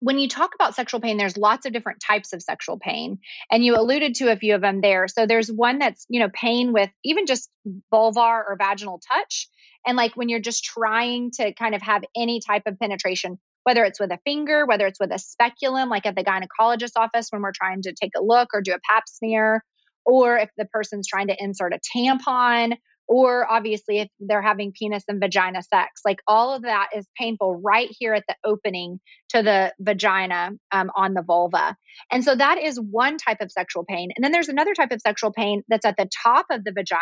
when 0.00 0.18
you 0.18 0.28
talk 0.28 0.54
about 0.54 0.74
sexual 0.74 1.00
pain, 1.00 1.16
there's 1.16 1.36
lots 1.36 1.66
of 1.66 1.72
different 1.72 2.00
types 2.00 2.32
of 2.32 2.42
sexual 2.42 2.78
pain. 2.78 3.18
And 3.50 3.64
you 3.64 3.76
alluded 3.76 4.16
to 4.16 4.30
a 4.30 4.36
few 4.36 4.54
of 4.54 4.60
them 4.60 4.80
there. 4.80 5.08
So 5.08 5.26
there's 5.26 5.50
one 5.50 5.78
that's, 5.78 6.06
you 6.08 6.20
know, 6.20 6.28
pain 6.32 6.72
with 6.72 6.90
even 7.04 7.26
just 7.26 7.50
vulvar 7.92 8.42
or 8.46 8.56
vaginal 8.58 9.00
touch. 9.10 9.48
And 9.86 9.96
like 9.96 10.16
when 10.16 10.28
you're 10.28 10.40
just 10.40 10.64
trying 10.64 11.30
to 11.32 11.52
kind 11.54 11.74
of 11.74 11.82
have 11.82 12.04
any 12.16 12.40
type 12.40 12.62
of 12.66 12.78
penetration, 12.78 13.38
whether 13.64 13.84
it's 13.84 13.98
with 13.98 14.12
a 14.12 14.18
finger, 14.24 14.66
whether 14.66 14.86
it's 14.86 15.00
with 15.00 15.12
a 15.12 15.18
speculum, 15.18 15.88
like 15.88 16.06
at 16.06 16.14
the 16.14 16.24
gynecologist 16.24 16.92
office 16.96 17.28
when 17.30 17.42
we're 17.42 17.52
trying 17.52 17.82
to 17.82 17.92
take 17.92 18.12
a 18.16 18.22
look 18.22 18.50
or 18.54 18.62
do 18.62 18.72
a 18.72 18.78
pap 18.88 19.04
smear, 19.08 19.64
or 20.04 20.38
if 20.38 20.48
the 20.56 20.64
person's 20.64 21.06
trying 21.08 21.28
to 21.28 21.36
insert 21.38 21.74
a 21.74 21.80
tampon, 21.96 22.76
or 23.08 23.50
obviously 23.50 24.00
if 24.00 24.08
they're 24.20 24.42
having 24.42 24.72
penis 24.72 25.04
and 25.08 25.20
vagina 25.20 25.62
sex 25.62 26.02
like 26.04 26.18
all 26.26 26.54
of 26.54 26.62
that 26.62 26.88
is 26.94 27.06
painful 27.16 27.60
right 27.64 27.88
here 27.98 28.14
at 28.14 28.24
the 28.28 28.36
opening 28.44 29.00
to 29.30 29.42
the 29.42 29.72
vagina 29.80 30.50
um, 30.72 30.90
on 30.94 31.14
the 31.14 31.22
vulva. 31.22 31.76
And 32.10 32.24
so 32.24 32.34
that 32.34 32.58
is 32.58 32.78
one 32.78 33.18
type 33.18 33.40
of 33.40 33.50
sexual 33.50 33.84
pain. 33.84 34.10
And 34.14 34.24
then 34.24 34.32
there's 34.32 34.48
another 34.48 34.74
type 34.74 34.92
of 34.92 35.00
sexual 35.00 35.32
pain 35.32 35.62
that's 35.68 35.86
at 35.86 35.96
the 35.96 36.08
top 36.22 36.46
of 36.50 36.64
the 36.64 36.72
vagina 36.72 36.98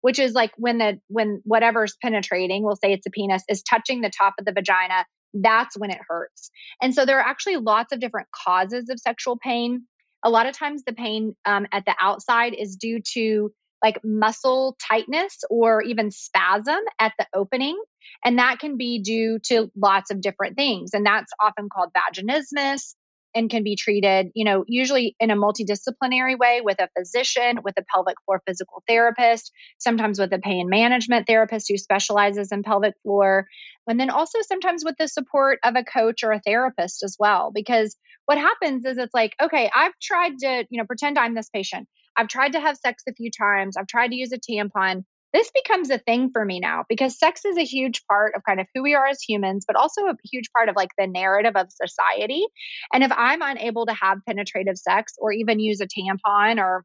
which 0.00 0.18
is 0.18 0.34
like 0.34 0.52
when 0.58 0.76
the 0.76 1.00
when 1.08 1.40
whatever's 1.44 1.96
penetrating 2.02 2.62
we'll 2.62 2.76
say 2.76 2.92
it's 2.92 3.06
a 3.06 3.10
penis 3.10 3.42
is 3.48 3.62
touching 3.62 4.02
the 4.02 4.10
top 4.10 4.34
of 4.38 4.44
the 4.44 4.52
vagina 4.52 5.06
that's 5.34 5.76
when 5.76 5.90
it 5.90 5.98
hurts. 6.08 6.50
And 6.80 6.94
so 6.94 7.04
there 7.04 7.18
are 7.18 7.26
actually 7.26 7.56
lots 7.56 7.92
of 7.92 8.00
different 8.00 8.28
causes 8.44 8.88
of 8.88 9.00
sexual 9.00 9.36
pain. 9.36 9.86
A 10.22 10.30
lot 10.30 10.46
of 10.46 10.56
times 10.56 10.84
the 10.84 10.92
pain 10.92 11.34
um, 11.44 11.66
at 11.72 11.84
the 11.84 11.94
outside 12.00 12.54
is 12.54 12.76
due 12.76 13.00
to 13.14 13.52
like 13.84 14.00
muscle 14.02 14.76
tightness 14.88 15.44
or 15.50 15.82
even 15.82 16.10
spasm 16.10 16.80
at 16.98 17.12
the 17.18 17.26
opening. 17.34 17.78
And 18.24 18.38
that 18.38 18.58
can 18.58 18.78
be 18.78 19.02
due 19.02 19.38
to 19.44 19.70
lots 19.76 20.10
of 20.10 20.22
different 20.22 20.56
things. 20.56 20.94
And 20.94 21.04
that's 21.04 21.30
often 21.38 21.68
called 21.68 21.90
vaginismus 21.92 22.94
and 23.34 23.50
can 23.50 23.62
be 23.62 23.76
treated, 23.76 24.30
you 24.34 24.44
know, 24.44 24.64
usually 24.66 25.16
in 25.20 25.30
a 25.30 25.36
multidisciplinary 25.36 26.38
way 26.38 26.62
with 26.64 26.80
a 26.80 26.88
physician, 26.96 27.58
with 27.62 27.74
a 27.76 27.84
pelvic 27.92 28.14
floor 28.24 28.40
physical 28.46 28.82
therapist, 28.88 29.52
sometimes 29.76 30.18
with 30.18 30.32
a 30.32 30.38
pain 30.38 30.70
management 30.70 31.26
therapist 31.26 31.66
who 31.68 31.76
specializes 31.76 32.52
in 32.52 32.62
pelvic 32.62 32.94
floor, 33.02 33.46
and 33.86 34.00
then 34.00 34.08
also 34.08 34.38
sometimes 34.40 34.82
with 34.82 34.94
the 34.98 35.08
support 35.08 35.58
of 35.62 35.74
a 35.76 35.84
coach 35.84 36.22
or 36.22 36.32
a 36.32 36.40
therapist 36.40 37.02
as 37.02 37.16
well. 37.18 37.50
Because 37.52 37.96
what 38.24 38.38
happens 38.38 38.86
is 38.86 38.96
it's 38.96 39.12
like, 39.12 39.34
okay, 39.42 39.70
I've 39.74 39.98
tried 40.00 40.38
to, 40.38 40.64
you 40.70 40.78
know, 40.78 40.86
pretend 40.86 41.18
I'm 41.18 41.34
this 41.34 41.50
patient. 41.50 41.86
I've 42.16 42.28
tried 42.28 42.52
to 42.52 42.60
have 42.60 42.76
sex 42.76 43.02
a 43.08 43.14
few 43.14 43.30
times. 43.30 43.76
I've 43.76 43.86
tried 43.86 44.08
to 44.08 44.16
use 44.16 44.32
a 44.32 44.38
tampon 44.38 45.04
this 45.34 45.50
becomes 45.52 45.90
a 45.90 45.98
thing 45.98 46.30
for 46.32 46.44
me 46.44 46.60
now 46.60 46.84
because 46.88 47.18
sex 47.18 47.44
is 47.44 47.58
a 47.58 47.64
huge 47.64 48.06
part 48.06 48.34
of 48.36 48.44
kind 48.44 48.60
of 48.60 48.68
who 48.72 48.84
we 48.84 48.94
are 48.94 49.06
as 49.06 49.20
humans, 49.20 49.64
but 49.66 49.74
also 49.74 50.02
a 50.02 50.14
huge 50.24 50.48
part 50.52 50.68
of 50.68 50.76
like 50.76 50.90
the 50.96 51.08
narrative 51.08 51.56
of 51.56 51.72
society. 51.72 52.46
And 52.92 53.02
if 53.02 53.10
I'm 53.10 53.42
unable 53.42 53.86
to 53.86 53.94
have 53.94 54.18
penetrative 54.26 54.78
sex 54.78 55.14
or 55.18 55.32
even 55.32 55.58
use 55.58 55.80
a 55.80 55.88
tampon 55.88 56.58
or 56.60 56.84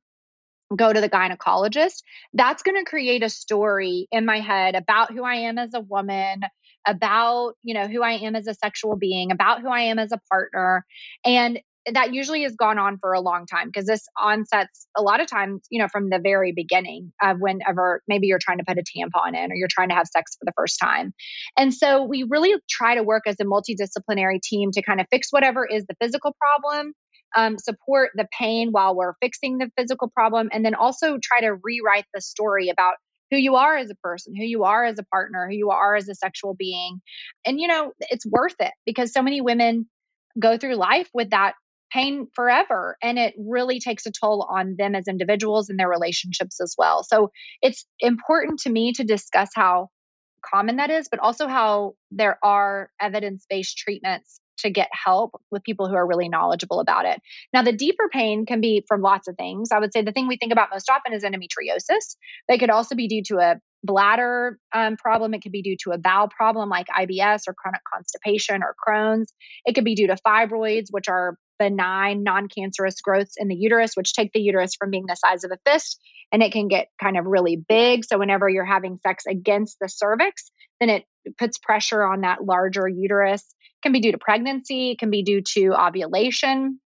go 0.75 0.91
to 0.91 0.99
the 0.99 1.09
gynecologist, 1.09 2.01
that's 2.33 2.63
going 2.63 2.83
to 2.83 2.89
create 2.89 3.21
a 3.21 3.29
story 3.29 4.07
in 4.11 4.25
my 4.25 4.39
head 4.39 4.73
about 4.73 5.13
who 5.13 5.23
I 5.23 5.35
am 5.35 5.59
as 5.59 5.75
a 5.75 5.81
woman, 5.81 6.41
about, 6.87 7.53
you 7.61 7.75
know, 7.75 7.87
who 7.87 8.01
I 8.01 8.13
am 8.13 8.35
as 8.35 8.47
a 8.47 8.55
sexual 8.55 8.95
being, 8.95 9.31
about 9.31 9.61
who 9.61 9.69
I 9.69 9.81
am 9.81 9.99
as 9.99 10.11
a 10.11 10.21
partner. 10.31 10.85
And 11.23 11.59
that 11.93 12.13
usually 12.13 12.43
has 12.43 12.55
gone 12.55 12.77
on 12.77 12.97
for 12.99 13.13
a 13.13 13.21
long 13.21 13.45
time 13.45 13.67
because 13.67 13.85
this 13.85 14.05
onsets 14.17 14.87
a 14.97 15.01
lot 15.01 15.21
of 15.21 15.27
times, 15.27 15.61
you 15.69 15.81
know, 15.81 15.87
from 15.87 16.09
the 16.09 16.19
very 16.21 16.51
beginning 16.55 17.11
of 17.21 17.37
whenever 17.39 18.01
maybe 18.07 18.27
you're 18.27 18.39
trying 18.39 18.57
to 18.57 18.63
put 18.63 18.77
a 18.77 18.83
tampon 18.83 19.35
in 19.35 19.51
or 19.51 19.55
you're 19.55 19.67
trying 19.69 19.89
to 19.89 19.95
have 19.95 20.07
sex 20.07 20.35
for 20.39 20.45
the 20.45 20.53
first 20.55 20.79
time. 20.81 21.13
And 21.57 21.73
so 21.73 22.03
we 22.03 22.23
really 22.27 22.53
try 22.69 22.95
to 22.95 23.03
work 23.03 23.23
as 23.27 23.35
a 23.39 23.45
multidisciplinary 23.45 24.41
team 24.41 24.71
to 24.71 24.81
kind 24.81 24.99
of 24.99 25.07
fix 25.11 25.27
whatever 25.31 25.65
is 25.65 25.85
the 25.87 25.95
physical 26.01 26.35
problem, 26.39 26.93
um, 27.35 27.57
support 27.57 28.11
the 28.15 28.27
pain 28.37 28.69
while 28.71 28.95
we're 28.95 29.13
fixing 29.21 29.57
the 29.57 29.71
physical 29.77 30.09
problem, 30.09 30.49
and 30.51 30.65
then 30.65 30.75
also 30.75 31.17
try 31.21 31.41
to 31.41 31.55
rewrite 31.63 32.05
the 32.13 32.21
story 32.21 32.69
about 32.69 32.95
who 33.31 33.37
you 33.37 33.55
are 33.55 33.77
as 33.77 33.89
a 33.91 33.95
person, 33.95 34.35
who 34.35 34.43
you 34.43 34.63
are 34.63 34.83
as 34.83 34.97
a 34.97 35.03
partner, 35.03 35.47
who 35.47 35.55
you 35.55 35.69
are 35.69 35.95
as 35.95 36.09
a 36.09 36.15
sexual 36.15 36.55
being. 36.57 36.99
And, 37.45 37.59
you 37.59 37.67
know, 37.67 37.93
it's 37.99 38.25
worth 38.25 38.55
it 38.59 38.71
because 38.85 39.13
so 39.13 39.21
many 39.21 39.41
women 39.41 39.87
go 40.39 40.57
through 40.57 40.75
life 40.75 41.09
with 41.13 41.29
that 41.31 41.53
pain 41.91 42.27
forever 42.33 42.97
and 43.01 43.17
it 43.17 43.33
really 43.37 43.79
takes 43.79 44.05
a 44.05 44.11
toll 44.11 44.47
on 44.49 44.75
them 44.77 44.95
as 44.95 45.07
individuals 45.07 45.69
and 45.69 45.79
their 45.79 45.89
relationships 45.89 46.59
as 46.61 46.75
well 46.77 47.03
so 47.03 47.31
it's 47.61 47.85
important 47.99 48.59
to 48.59 48.69
me 48.69 48.93
to 48.93 49.03
discuss 49.03 49.49
how 49.55 49.89
common 50.45 50.77
that 50.77 50.89
is 50.89 51.07
but 51.09 51.19
also 51.19 51.47
how 51.47 51.93
there 52.11 52.37
are 52.43 52.89
evidence-based 53.01 53.77
treatments 53.77 54.39
to 54.57 54.69
get 54.69 54.89
help 54.91 55.31
with 55.51 55.63
people 55.63 55.87
who 55.87 55.95
are 55.95 56.07
really 56.07 56.29
knowledgeable 56.29 56.79
about 56.79 57.05
it 57.05 57.19
now 57.53 57.61
the 57.61 57.73
deeper 57.73 58.09
pain 58.11 58.45
can 58.45 58.61
be 58.61 58.83
from 58.87 59.01
lots 59.01 59.27
of 59.27 59.35
things 59.35 59.69
i 59.71 59.79
would 59.79 59.91
say 59.91 60.01
the 60.01 60.11
thing 60.11 60.27
we 60.27 60.37
think 60.37 60.51
about 60.51 60.69
most 60.71 60.89
often 60.89 61.13
is 61.13 61.23
endometriosis 61.23 62.15
it 62.47 62.59
could 62.59 62.69
also 62.69 62.95
be 62.95 63.07
due 63.07 63.23
to 63.23 63.37
a 63.37 63.55
bladder 63.83 64.59
um, 64.73 64.97
problem. 64.97 65.33
It 65.33 65.41
could 65.41 65.51
be 65.51 65.61
due 65.61 65.77
to 65.83 65.91
a 65.91 65.97
bowel 65.97 66.27
problem 66.27 66.69
like 66.69 66.87
IBS 66.87 67.43
or 67.47 67.53
chronic 67.53 67.81
constipation 67.93 68.61
or 68.63 68.75
Crohn's. 68.85 69.33
It 69.65 69.75
could 69.75 69.85
be 69.85 69.95
due 69.95 70.07
to 70.07 70.17
fibroids, 70.25 70.87
which 70.91 71.07
are 71.07 71.37
benign, 71.59 72.23
non 72.23 72.47
cancerous 72.47 73.01
growths 73.01 73.35
in 73.37 73.47
the 73.47 73.55
uterus, 73.55 73.95
which 73.95 74.13
take 74.13 74.31
the 74.33 74.39
uterus 74.39 74.75
from 74.79 74.89
being 74.89 75.05
the 75.07 75.15
size 75.15 75.43
of 75.43 75.51
a 75.51 75.59
fist 75.69 75.99
and 76.31 76.43
it 76.43 76.51
can 76.51 76.67
get 76.67 76.89
kind 77.01 77.17
of 77.17 77.25
really 77.25 77.55
big. 77.55 78.05
So, 78.05 78.17
whenever 78.17 78.49
you're 78.49 78.65
having 78.65 78.99
sex 79.01 79.25
against 79.27 79.77
the 79.79 79.89
cervix, 79.89 80.51
then 80.79 80.89
it 80.89 81.05
puts 81.37 81.57
pressure 81.57 82.03
on 82.03 82.21
that 82.21 82.43
larger 82.43 82.87
uterus. 82.87 83.41
It 83.41 83.81
can 83.83 83.91
be 83.91 83.99
due 83.99 84.11
to 84.11 84.17
pregnancy, 84.17 84.91
it 84.91 84.99
can 84.99 85.09
be 85.09 85.23
due 85.23 85.41
to 85.53 85.73
ovulation. 85.73 86.79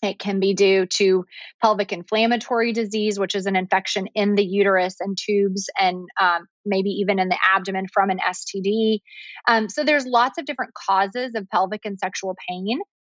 It 0.00 0.20
can 0.20 0.38
be 0.38 0.54
due 0.54 0.86
to 0.86 1.24
pelvic 1.60 1.92
inflammatory 1.92 2.72
disease, 2.72 3.18
which 3.18 3.34
is 3.34 3.46
an 3.46 3.56
infection 3.56 4.06
in 4.14 4.36
the 4.36 4.44
uterus 4.44 4.94
and 5.00 5.18
tubes, 5.18 5.68
and 5.76 6.06
um, 6.20 6.46
maybe 6.64 6.90
even 7.00 7.18
in 7.18 7.28
the 7.28 7.38
abdomen 7.44 7.86
from 7.92 8.10
an 8.10 8.20
STD. 8.20 9.00
Um, 9.48 9.68
so, 9.68 9.82
there's 9.84 10.06
lots 10.06 10.38
of 10.38 10.44
different 10.44 10.72
causes 10.74 11.34
of 11.34 11.48
pelvic 11.50 11.80
and 11.84 11.98
sexual 11.98 12.36
pain 12.48 12.78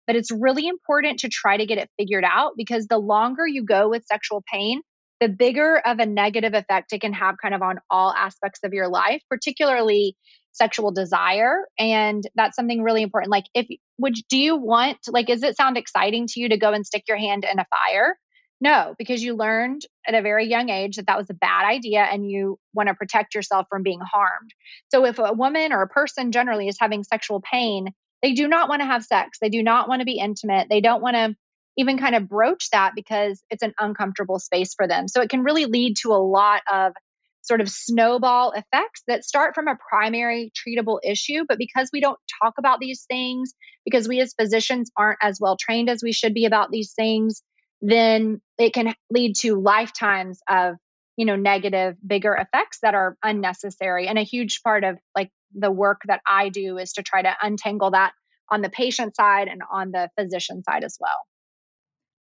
but 0.09 0.15
it's 0.15 0.31
really 0.31 0.67
important 0.67 1.19
to 1.19 1.29
try 1.29 1.55
to 1.55 1.67
get 1.67 1.77
it 1.77 1.87
figured 1.95 2.23
out 2.23 2.53
because 2.57 2.87
the 2.87 2.97
longer 2.97 3.45
you 3.45 3.63
go 3.63 3.89
with 3.89 4.03
sexual 4.07 4.43
pain, 4.51 4.81
the 5.21 5.29
bigger 5.29 5.77
of 5.85 5.99
a 5.99 6.05
negative 6.07 6.55
effect 6.55 6.91
it 6.93 7.01
can 7.01 7.13
have 7.13 7.35
kind 7.39 7.53
of 7.53 7.61
on 7.61 7.75
all 7.91 8.11
aspects 8.11 8.61
of 8.63 8.73
your 8.73 8.87
life, 8.87 9.21
particularly 9.29 10.15
sexual 10.51 10.89
desire. 10.91 11.63
And 11.77 12.23
that's 12.33 12.55
something 12.55 12.81
really 12.81 13.03
important. 13.03 13.29
Like, 13.29 13.43
if 13.53 13.67
would 13.99 14.15
do 14.31 14.39
you 14.39 14.55
want, 14.55 14.97
like, 15.09 15.27
does 15.27 15.43
it 15.43 15.55
sound 15.55 15.77
exciting 15.77 16.25
to 16.29 16.39
you 16.39 16.49
to 16.49 16.57
go 16.57 16.73
and 16.73 16.87
stick 16.87 17.03
your 17.07 17.17
hand 17.17 17.45
in 17.45 17.59
a 17.59 17.65
fire? 17.69 18.17
No, 18.59 18.95
because 18.97 19.21
you 19.21 19.35
learned 19.35 19.83
at 20.07 20.15
a 20.15 20.23
very 20.23 20.47
young 20.47 20.71
age 20.71 20.95
that 20.95 21.05
that 21.05 21.19
was 21.19 21.29
a 21.29 21.35
bad 21.35 21.65
idea 21.65 22.01
and 22.01 22.27
you 22.27 22.57
want 22.73 22.89
to 22.89 22.95
protect 22.95 23.35
yourself 23.35 23.67
from 23.69 23.83
being 23.83 24.01
harmed. 24.01 24.49
So, 24.87 25.05
if 25.05 25.19
a 25.19 25.33
woman 25.33 25.71
or 25.71 25.83
a 25.83 25.87
person 25.87 26.31
generally 26.31 26.67
is 26.67 26.77
having 26.79 27.03
sexual 27.03 27.41
pain, 27.41 27.89
they 28.21 28.33
do 28.33 28.47
not 28.47 28.69
want 28.69 28.81
to 28.81 28.85
have 28.85 29.03
sex. 29.03 29.37
They 29.41 29.49
do 29.49 29.63
not 29.63 29.87
want 29.87 30.01
to 30.01 30.05
be 30.05 30.19
intimate. 30.19 30.67
They 30.69 30.81
don't 30.81 31.01
want 31.01 31.15
to 31.15 31.35
even 31.77 31.97
kind 31.97 32.15
of 32.15 32.27
broach 32.27 32.69
that 32.71 32.91
because 32.95 33.41
it's 33.49 33.63
an 33.63 33.73
uncomfortable 33.79 34.39
space 34.39 34.73
for 34.73 34.87
them. 34.87 35.07
So 35.07 35.21
it 35.21 35.29
can 35.29 35.43
really 35.43 35.65
lead 35.65 35.95
to 36.01 36.11
a 36.11 36.21
lot 36.21 36.61
of 36.71 36.93
sort 37.41 37.61
of 37.61 37.69
snowball 37.69 38.51
effects 38.51 39.01
that 39.07 39.23
start 39.23 39.55
from 39.55 39.67
a 39.67 39.77
primary 39.89 40.51
treatable 40.53 40.99
issue. 41.03 41.45
But 41.47 41.57
because 41.57 41.89
we 41.93 42.01
don't 42.01 42.19
talk 42.43 42.55
about 42.57 42.79
these 42.79 43.05
things, 43.09 43.53
because 43.85 44.07
we 44.07 44.19
as 44.19 44.33
physicians 44.39 44.91
aren't 44.97 45.19
as 45.21 45.39
well 45.39 45.57
trained 45.57 45.89
as 45.89 46.03
we 46.03 46.11
should 46.11 46.33
be 46.33 46.45
about 46.45 46.69
these 46.69 46.93
things, 46.93 47.41
then 47.81 48.41
it 48.57 48.73
can 48.73 48.93
lead 49.09 49.35
to 49.37 49.59
lifetimes 49.59 50.39
of 50.49 50.75
you 51.15 51.25
know 51.25 51.35
negative 51.35 51.95
bigger 52.05 52.33
effects 52.33 52.79
that 52.81 52.93
are 52.93 53.17
unnecessary 53.23 54.07
and 54.07 54.17
a 54.17 54.23
huge 54.23 54.61
part 54.63 54.83
of 54.83 54.97
like 55.15 55.29
the 55.53 55.71
work 55.71 56.01
that 56.05 56.21
I 56.27 56.49
do 56.49 56.77
is 56.77 56.93
to 56.93 57.03
try 57.03 57.21
to 57.21 57.35
untangle 57.41 57.91
that 57.91 58.13
on 58.49 58.61
the 58.61 58.69
patient 58.69 59.15
side 59.15 59.47
and 59.47 59.61
on 59.71 59.91
the 59.91 60.09
physician 60.17 60.63
side 60.63 60.83
as 60.83 60.97
well. 60.99 61.25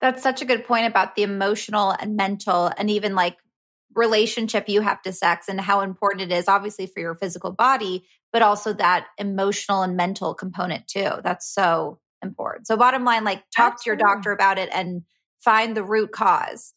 That's 0.02 0.22
such 0.22 0.42
a 0.42 0.46
good 0.46 0.66
point 0.66 0.86
about 0.86 1.16
the 1.16 1.24
emotional 1.24 1.92
and 1.92 2.16
mental 2.16 2.72
and 2.78 2.90
even 2.90 3.16
like 3.16 3.38
relationship 3.96 4.70
you 4.70 4.82
have 4.82 5.02
to 5.02 5.12
sex 5.12 5.48
and 5.48 5.60
how 5.60 5.82
important 5.82 6.32
it 6.32 6.36
is 6.36 6.48
obviously 6.48 6.86
for 6.86 7.00
your 7.00 7.16
physical 7.16 7.52
body 7.52 8.06
but 8.32 8.44
also 8.44 8.72
that 8.74 9.08
emotional 9.18 9.82
and 9.82 9.98
mental 9.98 10.36
component 10.36 10.88
too 10.88 11.10
that's 11.24 11.52
so 11.52 11.98
important 12.22 12.68
so 12.68 12.78
bottom 12.78 13.04
line 13.06 13.24
like 13.24 13.44
talk 13.56 13.74
Absolutely. 13.74 13.84
to 13.84 13.88
your 13.88 13.96
doctor 13.96 14.32
about 14.32 14.60
it 14.60 14.70
and 14.72 15.02
find 15.40 15.76
the 15.76 15.84
root 15.84 16.12
cause 16.12 16.74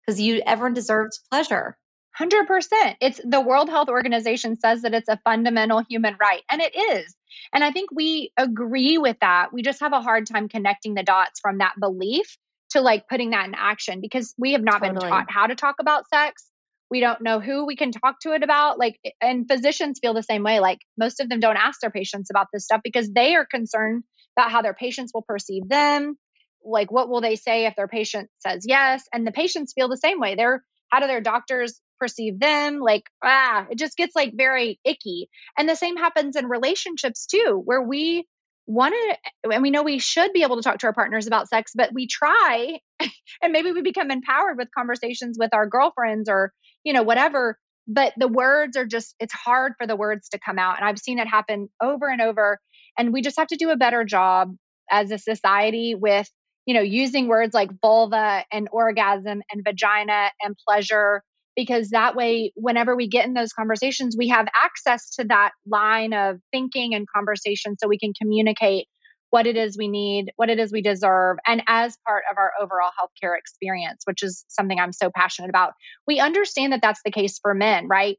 because 0.00 0.18
you 0.18 0.40
everyone 0.46 0.72
deserves 0.72 1.20
pleasure 1.30 1.76
100%. 2.20 2.96
It's 3.00 3.20
the 3.22 3.40
World 3.40 3.68
Health 3.68 3.88
Organization 3.88 4.56
says 4.56 4.82
that 4.82 4.94
it's 4.94 5.08
a 5.08 5.20
fundamental 5.24 5.82
human 5.88 6.16
right, 6.20 6.42
and 6.50 6.62
it 6.62 6.74
is. 6.74 7.14
And 7.52 7.62
I 7.62 7.70
think 7.70 7.90
we 7.92 8.32
agree 8.36 8.98
with 8.98 9.18
that. 9.20 9.52
We 9.52 9.62
just 9.62 9.80
have 9.80 9.92
a 9.92 10.00
hard 10.00 10.26
time 10.26 10.48
connecting 10.48 10.94
the 10.94 11.02
dots 11.02 11.40
from 11.40 11.58
that 11.58 11.74
belief 11.78 12.38
to 12.70 12.80
like 12.80 13.08
putting 13.08 13.30
that 13.30 13.46
in 13.46 13.54
action 13.54 14.00
because 14.00 14.34
we 14.38 14.52
have 14.52 14.62
not 14.62 14.80
totally. 14.80 14.98
been 14.98 15.08
taught 15.08 15.30
how 15.30 15.46
to 15.46 15.54
talk 15.54 15.76
about 15.80 16.08
sex. 16.08 16.46
We 16.90 17.00
don't 17.00 17.20
know 17.20 17.40
who 17.40 17.66
we 17.66 17.76
can 17.76 17.92
talk 17.92 18.20
to 18.20 18.32
it 18.32 18.42
about. 18.42 18.78
Like, 18.78 18.98
and 19.20 19.46
physicians 19.48 19.98
feel 20.00 20.14
the 20.14 20.22
same 20.22 20.42
way. 20.42 20.60
Like, 20.60 20.78
most 20.96 21.20
of 21.20 21.28
them 21.28 21.40
don't 21.40 21.56
ask 21.56 21.80
their 21.80 21.90
patients 21.90 22.30
about 22.30 22.46
this 22.52 22.64
stuff 22.64 22.80
because 22.82 23.10
they 23.10 23.34
are 23.34 23.44
concerned 23.44 24.04
about 24.36 24.52
how 24.52 24.62
their 24.62 24.74
patients 24.74 25.12
will 25.12 25.22
perceive 25.22 25.68
them. 25.68 26.16
Like, 26.64 26.90
what 26.90 27.08
will 27.08 27.20
they 27.20 27.36
say 27.36 27.66
if 27.66 27.74
their 27.76 27.88
patient 27.88 28.30
says 28.38 28.64
yes? 28.66 29.04
And 29.12 29.26
the 29.26 29.32
patients 29.32 29.72
feel 29.74 29.88
the 29.88 29.96
same 29.96 30.20
way. 30.20 30.34
They're, 30.34 30.62
how 30.90 31.00
do 31.00 31.06
their 31.06 31.20
doctors 31.20 31.80
perceive 31.98 32.38
them 32.38 32.78
like 32.80 33.04
ah 33.24 33.66
it 33.70 33.78
just 33.78 33.96
gets 33.96 34.14
like 34.14 34.32
very 34.34 34.78
icky. 34.84 35.28
And 35.58 35.68
the 35.68 35.76
same 35.76 35.96
happens 35.96 36.36
in 36.36 36.46
relationships 36.46 37.26
too 37.26 37.60
where 37.64 37.82
we 37.82 38.26
want 38.66 38.94
to 38.94 39.52
and 39.52 39.62
we 39.62 39.70
know 39.70 39.82
we 39.82 39.98
should 39.98 40.32
be 40.32 40.42
able 40.42 40.56
to 40.56 40.62
talk 40.62 40.78
to 40.78 40.86
our 40.86 40.92
partners 40.92 41.26
about 41.26 41.48
sex 41.48 41.70
but 41.74 41.90
we 41.94 42.08
try 42.08 42.80
and 43.00 43.52
maybe 43.52 43.70
we 43.70 43.80
become 43.80 44.10
empowered 44.10 44.58
with 44.58 44.68
conversations 44.76 45.36
with 45.38 45.54
our 45.54 45.66
girlfriends 45.66 46.28
or 46.28 46.52
you 46.82 46.92
know 46.92 47.04
whatever 47.04 47.56
but 47.86 48.12
the 48.16 48.26
words 48.26 48.76
are 48.76 48.84
just 48.84 49.14
it's 49.20 49.32
hard 49.32 49.74
for 49.78 49.86
the 49.86 49.94
words 49.94 50.30
to 50.30 50.38
come 50.38 50.58
out 50.58 50.78
and 50.78 50.88
i've 50.88 50.98
seen 50.98 51.20
it 51.20 51.28
happen 51.28 51.68
over 51.80 52.08
and 52.08 52.20
over 52.20 52.58
and 52.98 53.12
we 53.12 53.22
just 53.22 53.38
have 53.38 53.46
to 53.46 53.56
do 53.56 53.70
a 53.70 53.76
better 53.76 54.02
job 54.02 54.52
as 54.90 55.12
a 55.12 55.18
society 55.18 55.94
with 55.94 56.28
you 56.66 56.74
know 56.74 56.80
using 56.80 57.28
words 57.28 57.54
like 57.54 57.70
vulva 57.80 58.44
and 58.52 58.68
orgasm 58.72 59.42
and 59.50 59.64
vagina 59.64 60.30
and 60.42 60.56
pleasure 60.68 61.22
because 61.56 61.88
that 61.90 62.14
way, 62.14 62.52
whenever 62.54 62.94
we 62.94 63.08
get 63.08 63.24
in 63.24 63.32
those 63.32 63.52
conversations, 63.52 64.14
we 64.16 64.28
have 64.28 64.46
access 64.62 65.10
to 65.16 65.24
that 65.24 65.52
line 65.66 66.12
of 66.12 66.38
thinking 66.52 66.94
and 66.94 67.06
conversation 67.08 67.76
so 67.78 67.88
we 67.88 67.98
can 67.98 68.12
communicate 68.12 68.86
what 69.30 69.46
it 69.46 69.56
is 69.56 69.76
we 69.76 69.88
need, 69.88 70.30
what 70.36 70.50
it 70.50 70.58
is 70.58 70.70
we 70.70 70.82
deserve, 70.82 71.38
and 71.46 71.62
as 71.66 71.96
part 72.06 72.22
of 72.30 72.36
our 72.38 72.52
overall 72.60 72.90
healthcare 73.00 73.36
experience, 73.36 74.02
which 74.04 74.22
is 74.22 74.44
something 74.48 74.78
I'm 74.78 74.92
so 74.92 75.10
passionate 75.12 75.48
about. 75.48 75.72
We 76.06 76.20
understand 76.20 76.72
that 76.72 76.82
that's 76.82 77.00
the 77.04 77.10
case 77.10 77.38
for 77.40 77.54
men, 77.54 77.88
right? 77.88 78.18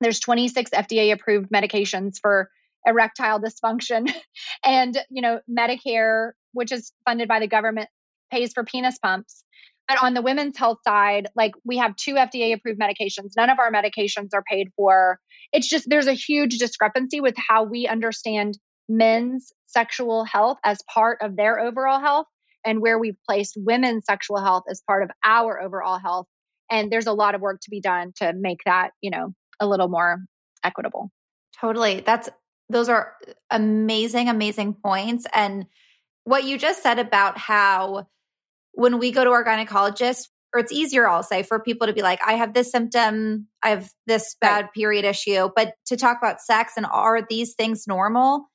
There's 0.00 0.20
26 0.20 0.72
FDA 0.72 1.12
approved 1.12 1.50
medications 1.50 2.18
for 2.20 2.50
erectile 2.86 3.40
dysfunction 3.40 4.12
and 4.64 4.96
you 5.10 5.20
know 5.20 5.40
medicare 5.50 6.32
which 6.52 6.70
is 6.70 6.92
funded 7.04 7.26
by 7.26 7.40
the 7.40 7.48
government 7.48 7.88
pays 8.30 8.52
for 8.52 8.62
penis 8.62 8.96
pumps 8.98 9.42
but 9.88 10.02
on 10.02 10.14
the 10.14 10.22
women's 10.22 10.58
health 10.58 10.78
side 10.86 11.28
like 11.36 11.52
we 11.64 11.78
have 11.78 11.96
two 11.96 12.14
fda 12.14 12.54
approved 12.54 12.80
medications. 12.80 13.32
None 13.36 13.50
of 13.50 13.58
our 13.58 13.70
medications 13.70 14.30
are 14.34 14.42
paid 14.48 14.68
for. 14.76 15.18
It's 15.52 15.68
just 15.68 15.88
there's 15.88 16.06
a 16.06 16.12
huge 16.12 16.58
discrepancy 16.58 17.20
with 17.20 17.34
how 17.36 17.64
we 17.64 17.86
understand 17.86 18.58
men's 18.88 19.52
sexual 19.66 20.24
health 20.24 20.58
as 20.64 20.78
part 20.92 21.18
of 21.22 21.36
their 21.36 21.58
overall 21.58 22.00
health 22.00 22.26
and 22.64 22.80
where 22.80 22.98
we've 22.98 23.18
placed 23.28 23.54
women's 23.56 24.04
sexual 24.06 24.42
health 24.42 24.64
as 24.70 24.82
part 24.86 25.02
of 25.02 25.10
our 25.24 25.60
overall 25.60 25.98
health. 25.98 26.26
And 26.70 26.90
there's 26.90 27.06
a 27.06 27.12
lot 27.12 27.34
of 27.34 27.40
work 27.40 27.60
to 27.62 27.70
be 27.70 27.80
done 27.80 28.12
to 28.16 28.32
make 28.32 28.58
that 28.66 28.90
you 29.00 29.10
know 29.10 29.34
a 29.60 29.66
little 29.66 29.88
more 29.88 30.18
equitable. 30.64 31.10
Totally. 31.60 32.02
That's 32.04 32.28
those 32.68 32.88
are 32.88 33.14
amazing, 33.50 34.28
amazing 34.28 34.74
points. 34.74 35.26
And 35.32 35.66
what 36.24 36.44
you 36.44 36.58
just 36.58 36.82
said 36.82 36.98
about 36.98 37.38
how 37.38 38.08
when 38.76 38.98
we 38.98 39.10
go 39.10 39.24
to 39.24 39.30
our 39.30 39.44
gynecologist, 39.44 40.28
or 40.54 40.60
it's 40.60 40.70
easier, 40.70 41.08
I'll 41.08 41.22
say, 41.22 41.42
for 41.42 41.58
people 41.58 41.86
to 41.86 41.92
be 41.92 42.02
like, 42.02 42.20
I 42.24 42.34
have 42.34 42.54
this 42.54 42.70
symptom, 42.70 43.48
I 43.62 43.70
have 43.70 43.90
this 44.06 44.36
bad 44.40 44.64
right. 44.64 44.72
period 44.72 45.04
issue, 45.04 45.48
but 45.56 45.74
to 45.86 45.96
talk 45.96 46.18
about 46.18 46.40
sex 46.40 46.74
and 46.76 46.86
are 46.86 47.26
these 47.28 47.54
things 47.54 47.86
normal? 47.88 48.48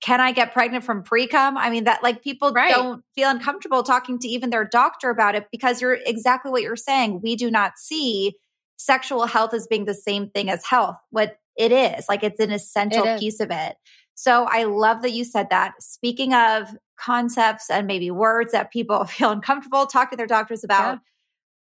Can 0.00 0.20
I 0.20 0.32
get 0.32 0.52
pregnant 0.52 0.84
from 0.84 1.02
pre 1.02 1.26
cum? 1.26 1.56
I 1.56 1.70
mean, 1.70 1.84
that 1.84 2.02
like 2.02 2.22
people 2.22 2.52
right. 2.52 2.70
don't 2.70 3.02
feel 3.14 3.30
uncomfortable 3.30 3.82
talking 3.82 4.18
to 4.20 4.28
even 4.28 4.50
their 4.50 4.64
doctor 4.64 5.10
about 5.10 5.34
it 5.34 5.46
because 5.50 5.80
you're 5.80 5.98
exactly 6.06 6.52
what 6.52 6.62
you're 6.62 6.76
saying. 6.76 7.20
We 7.22 7.34
do 7.34 7.50
not 7.50 7.72
see 7.78 8.34
sexual 8.76 9.26
health 9.26 9.54
as 9.54 9.66
being 9.66 9.86
the 9.86 9.94
same 9.94 10.30
thing 10.30 10.50
as 10.50 10.64
health. 10.64 10.96
What 11.10 11.36
it 11.56 11.72
is. 11.72 12.04
Like 12.08 12.22
it's 12.22 12.40
an 12.40 12.52
essential 12.52 13.04
it 13.04 13.18
piece 13.18 13.40
of 13.40 13.50
it. 13.50 13.76
So 14.18 14.48
I 14.50 14.64
love 14.64 15.02
that 15.02 15.12
you 15.12 15.22
said 15.22 15.50
that. 15.50 15.80
Speaking 15.80 16.34
of 16.34 16.76
concepts 16.98 17.70
and 17.70 17.86
maybe 17.86 18.10
words 18.10 18.50
that 18.50 18.72
people 18.72 19.04
feel 19.04 19.30
uncomfortable 19.30 19.86
talking 19.86 20.10
to 20.10 20.16
their 20.16 20.26
doctors 20.26 20.64
about, 20.64 20.94
yeah. 20.94 20.98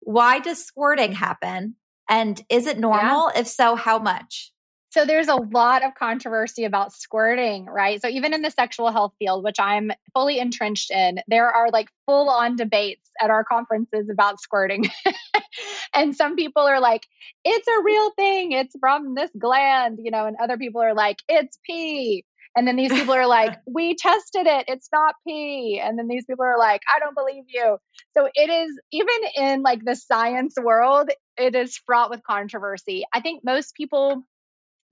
why 0.02 0.38
does 0.38 0.64
squirting 0.64 1.14
happen? 1.14 1.74
And 2.08 2.40
is 2.48 2.68
it 2.68 2.78
normal? 2.78 3.32
Yeah. 3.34 3.42
If 3.42 3.48
so, 3.48 3.76
how 3.76 3.98
much? 3.98 4.52
So 4.92 5.06
there's 5.06 5.28
a 5.28 5.36
lot 5.36 5.84
of 5.84 5.96
controversy 5.96 6.66
about 6.66 6.94
squirting, 6.94 7.66
right? 7.66 8.00
So 8.00 8.08
even 8.08 8.34
in 8.36 8.44
the 8.44 8.52
sexual 8.52 8.92
health 8.92 9.14
field, 9.18 9.44
which 9.44 9.60
I'm 9.60 9.92
fully 10.14 10.38
entrenched 10.38 10.92
in, 10.92 11.20
there 11.28 11.50
are 11.50 11.72
like 11.72 11.90
full 12.06 12.30
on 12.30 12.56
debates 12.56 13.10
at 13.20 13.32
our 13.32 13.44
conferences 13.44 14.08
about 14.10 14.40
squirting. 14.40 14.86
and 15.96 16.16
some 16.16 16.36
people 16.36 16.62
are 16.62 16.80
like, 16.80 17.08
it's 17.44 17.68
a 17.68 17.84
real 17.84 18.12
thing. 18.12 18.52
It's 18.52 18.76
from 18.80 19.16
this 19.16 19.32
gland, 19.38 20.00
you 20.02 20.12
know, 20.12 20.28
and 20.28 20.38
other 20.42 20.58
people 20.58 20.82
are 20.82 20.94
like, 20.94 21.18
it's 21.28 21.58
pee. 21.66 22.24
And 22.56 22.68
then 22.68 22.76
these 22.76 22.92
people 22.92 23.14
are 23.14 23.28
like, 23.28 23.58
we 23.68 23.96
tested 23.96 24.48
it. 24.48 24.66
It's 24.68 24.90
not 24.94 25.16
pee. 25.28 25.82
And 25.84 26.00
then 26.00 26.08
these 26.08 26.26
people 26.26 26.46
are 26.46 26.58
like, 26.58 26.82
I 26.94 27.00
don't 27.00 27.16
believe 27.16 27.44
you. 27.48 27.78
So 28.16 28.30
it 28.34 28.50
is, 28.50 28.80
even 28.92 29.16
in 29.36 29.62
like 29.62 29.84
the 29.84 29.96
science 29.96 30.56
world, 30.62 31.10
it 31.38 31.56
is 31.56 31.78
fraught 31.86 32.10
with 32.10 32.22
controversy. 32.24 33.04
I 33.14 33.20
think 33.20 33.44
most 33.44 33.76
people 33.76 34.24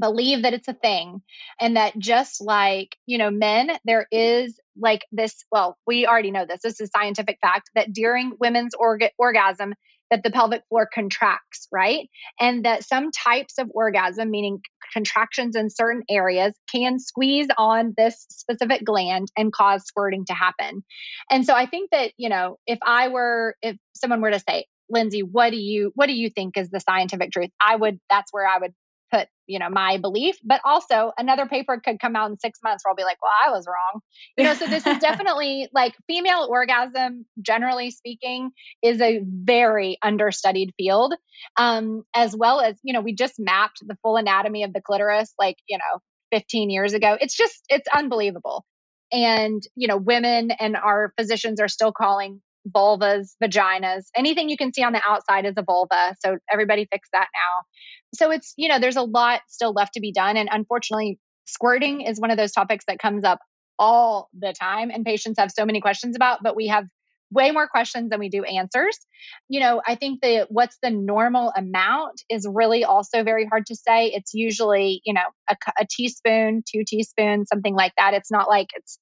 believe 0.02 0.42
that 0.42 0.54
it's 0.54 0.68
a 0.68 0.74
thing 0.74 1.22
and 1.62 1.78
that 1.78 1.98
just 1.98 2.42
like 2.42 2.98
you 3.06 3.18
know 3.18 3.30
men 3.30 3.70
there 3.86 4.08
is 4.12 4.60
like 4.76 5.06
this 5.12 5.46
well 5.52 5.78
we 5.86 6.08
already 6.08 6.32
know 6.32 6.46
this 6.46 6.62
this 6.64 6.82
is 6.82 6.90
scientific 6.94 7.38
fact 7.42 7.70
that 7.76 7.94
during 7.94 8.34
women's 8.40 8.74
orga- 8.76 9.12
orgasm 9.18 9.74
that 10.12 10.24
the 10.24 10.32
pelvic 10.32 10.64
floor 10.70 10.88
contracts 10.94 11.68
right? 11.72 12.10
And 12.40 12.66
that 12.66 12.84
some 12.84 13.12
types 13.12 13.58
of 13.58 13.70
orgasm 13.74 14.30
meaning 14.30 14.62
contractions 14.94 15.56
in 15.56 15.70
certain 15.70 16.04
areas 16.10 16.54
can 16.72 17.00
squeeze 17.00 17.48
on 17.58 17.94
this 17.98 18.26
specific 18.30 18.84
gland 18.84 19.30
and 19.38 19.52
cause 19.52 19.84
squirting 19.86 20.26
to 20.26 20.34
happen. 20.34 20.84
And 21.30 21.46
so 21.46 21.54
i 21.54 21.66
think 21.66 21.90
that 21.92 22.12
you 22.18 22.30
know 22.30 22.58
if 22.68 22.80
i 22.84 23.08
were 23.08 23.56
if 23.62 23.78
someone 23.96 24.22
were 24.22 24.32
to 24.32 24.40
say 24.40 24.66
Lyndsey 24.94 25.22
what 25.24 25.52
do 25.52 25.58
you 25.58 25.92
what 25.96 26.08
do 26.08 26.14
you 26.14 26.30
think 26.30 26.58
is 26.58 26.70
the 26.70 26.80
scientific 26.80 27.32
truth? 27.32 27.50
I 27.62 27.76
would 27.76 28.00
that's 28.10 28.32
where 28.32 28.48
i 28.48 28.58
would 28.60 28.74
put, 29.14 29.28
you 29.48 29.60
know, 29.60 29.70
my 29.70 29.98
belief, 29.98 30.38
but 30.44 30.62
also 30.64 31.12
another 31.18 31.46
paper 31.46 31.80
could 31.84 32.00
come 32.00 32.16
out 32.16 32.32
in 32.32 32.40
six 32.40 32.60
months 32.64 32.84
where 32.84 32.92
I'll 32.92 32.96
be 32.96 33.04
like, 33.04 33.22
well, 33.22 33.32
I 33.46 33.52
was 33.52 33.68
wrong. 33.68 34.02
You 34.38 34.46
know, 34.46 34.54
so 34.54 34.66
this 34.66 34.86
is 34.88 34.98
definitely 35.02 35.70
like 35.74 35.94
female 36.08 36.48
orgasm, 36.50 37.26
generally 37.42 37.92
speaking, 37.92 38.52
is 38.82 39.02
a 39.02 39.22
very 39.24 39.98
understudied 40.02 40.74
field. 40.78 41.14
Um, 41.58 42.04
as 42.16 42.36
well 42.36 42.62
as, 42.62 42.76
you 42.84 42.94
know, 42.94 43.02
we 43.02 43.14
just 43.14 43.36
mapped 43.40 43.80
the 43.86 43.98
full 44.02 44.18
anatomy 44.18 44.64
of 44.64 44.74
the 44.74 44.82
clitoris 44.82 45.34
like, 45.38 45.58
you 45.68 45.78
know, 45.78 46.00
15 46.32 46.70
years 46.70 46.94
ago. 46.94 47.18
It's 47.20 47.36
just, 47.36 47.64
it's 47.70 47.88
unbelievable. 47.94 48.66
And, 49.12 49.62
you 49.76 49.88
know, 49.88 49.98
women 49.98 50.52
and 50.52 50.76
our 50.76 51.14
physicians 51.18 51.60
are 51.60 51.68
still 51.68 51.92
calling 51.92 52.42
vulvas, 52.68 53.36
vaginas, 53.44 54.06
anything 54.16 54.50
you 54.50 54.58
can 54.58 54.74
see 54.74 54.84
on 54.84 54.94
the 54.94 55.02
outside 55.06 55.46
is 55.46 55.54
a 55.58 55.64
vulva. 55.64 56.16
So 56.24 56.38
everybody 56.52 56.88
fix 56.92 57.10
that 57.14 57.28
now. 57.34 57.64
So 58.16 58.32
it's, 58.32 58.54
you 58.58 58.70
know, 58.70 58.80
there's 58.80 58.96
a 58.96 59.02
lot 59.02 59.42
still 59.48 59.74
left 59.74 59.94
to 59.94 60.00
be 60.00 60.12
done. 60.12 60.38
And 60.38 60.50
unfortunately, 60.52 61.20
squirting 61.46 62.02
is 62.02 62.20
one 62.20 62.32
of 62.32 62.38
those 62.38 62.52
topics 62.52 62.86
that 62.88 63.00
comes 63.00 63.24
up 63.24 63.40
all 63.80 64.30
the 64.38 64.54
time 64.54 64.92
and 64.92 65.04
patients 65.04 65.40
have 65.40 65.52
so 65.52 65.66
many 65.66 65.82
questions 65.82 66.16
about, 66.16 66.40
but 66.44 66.56
we 66.56 66.68
have 66.68 66.86
way 67.32 67.52
more 67.52 67.68
questions 67.68 68.10
than 68.10 68.20
we 68.20 68.30
do 68.30 68.44
answers. 68.44 68.98
You 69.50 69.60
know, 69.60 69.82
I 69.86 69.96
think 69.96 70.22
that 70.22 70.48
what's 70.50 70.78
the 70.84 70.92
normal 70.92 71.52
amount 71.56 72.22
is 72.30 72.48
really 72.50 72.84
also 72.84 73.24
very 73.24 73.46
hard 73.46 73.66
to 73.68 73.76
say. 73.76 74.08
It's 74.08 74.34
usually, 74.34 75.02
you 75.04 75.14
know, 75.14 75.22
a, 75.50 75.56
a 75.80 75.88
teaspoon, 75.90 76.64
two 76.72 76.84
teaspoons, 76.86 77.48
something 77.52 77.74
like 77.74 77.94
that. 77.98 78.14
It's 78.14 78.32
not 78.32 78.48
like 78.48 78.68
it's 78.76 79.00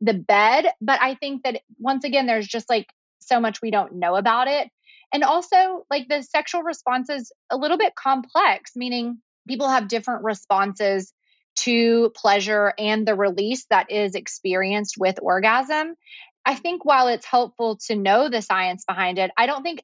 the 0.00 0.14
bed, 0.14 0.66
but 0.80 1.00
I 1.00 1.14
think 1.14 1.42
that 1.44 1.60
once 1.78 2.04
again, 2.04 2.26
there's 2.26 2.48
just 2.48 2.68
like 2.68 2.86
so 3.26 3.40
much 3.40 3.60
we 3.62 3.70
don't 3.70 3.94
know 3.94 4.16
about 4.16 4.48
it. 4.48 4.68
And 5.12 5.22
also, 5.22 5.84
like 5.90 6.08
the 6.08 6.22
sexual 6.22 6.62
response 6.62 7.08
is 7.08 7.32
a 7.50 7.56
little 7.56 7.78
bit 7.78 7.94
complex, 7.94 8.72
meaning 8.74 9.18
people 9.46 9.68
have 9.68 9.88
different 9.88 10.24
responses 10.24 11.12
to 11.56 12.10
pleasure 12.16 12.72
and 12.78 13.06
the 13.06 13.14
release 13.14 13.66
that 13.70 13.90
is 13.90 14.14
experienced 14.14 14.96
with 14.98 15.18
orgasm. 15.22 15.94
I 16.44 16.56
think 16.56 16.84
while 16.84 17.08
it's 17.08 17.24
helpful 17.24 17.78
to 17.86 17.96
know 17.96 18.28
the 18.28 18.42
science 18.42 18.84
behind 18.84 19.18
it, 19.18 19.30
I 19.36 19.46
don't 19.46 19.62
think 19.62 19.82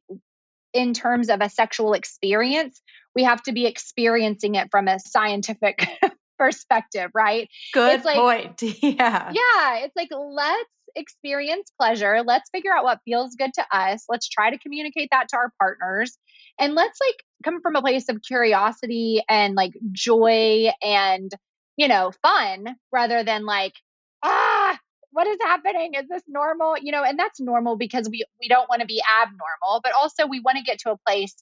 in 0.73 0.95
terms 0.95 1.31
of 1.31 1.41
a 1.41 1.49
sexual 1.49 1.95
experience, 1.95 2.81
we 3.15 3.25
have 3.25 3.43
to 3.45 3.53
be 3.53 3.67
experiencing 3.67 4.57
it 4.57 4.69
from 4.71 4.89
a 4.89 4.99
scientific 4.99 5.87
perspective, 6.39 7.11
right? 7.15 7.49
Good 7.73 7.97
it's 7.97 8.05
like, 8.05 8.17
point. 8.17 8.63
Yeah. 8.83 9.33
Yeah. 9.33 9.85
It's 9.85 9.97
like, 9.97 10.11
let's 10.13 10.71
experience 10.97 11.73
pleasure. 11.79 12.23
Let's 12.25 12.51
figure 12.51 12.73
out 12.73 12.85
what 12.85 13.01
feels 13.05 13.35
good 13.37 13.53
to 13.55 13.65
us. 13.73 14.05
Let's 14.09 14.29
try 14.29 14.51
to 14.51 14.59
communicate 14.59 15.09
that 15.13 15.29
to 15.31 15.37
our 15.37 15.53
partners. 15.59 16.17
And 16.59 16.75
let's 16.75 16.99
like 17.07 17.17
come 17.45 17.61
from 17.61 17.77
a 17.77 17.81
place 17.81 18.09
of 18.09 18.23
curiosity 18.23 19.23
and 19.29 19.55
like 19.55 19.73
joy 19.93 20.69
and, 20.83 21.31
you 21.77 21.89
know, 21.89 22.13
fun 22.23 22.77
rather 22.93 23.25
than 23.25 23.45
like, 23.47 23.75
ah, 24.23 24.79
what 25.13 25.27
is 25.27 25.39
happening? 25.43 25.95
Is 25.95 26.09
this 26.09 26.23
normal? 26.29 26.77
You 26.81 26.93
know, 26.93 27.03
and 27.03 27.19
that's 27.19 27.41
normal 27.41 27.77
because 27.77 28.09
we 28.11 28.25
we 28.41 28.49
don't 28.49 28.69
want 28.69 28.81
to 28.81 28.87
be 28.87 29.03
abnormal, 29.23 29.81
but 29.83 29.93
also 29.93 30.27
we 30.27 30.41
want 30.41 30.59
to 30.59 30.65
get 30.65 30.79
to 30.81 30.93
a 30.93 30.99
place 31.07 31.35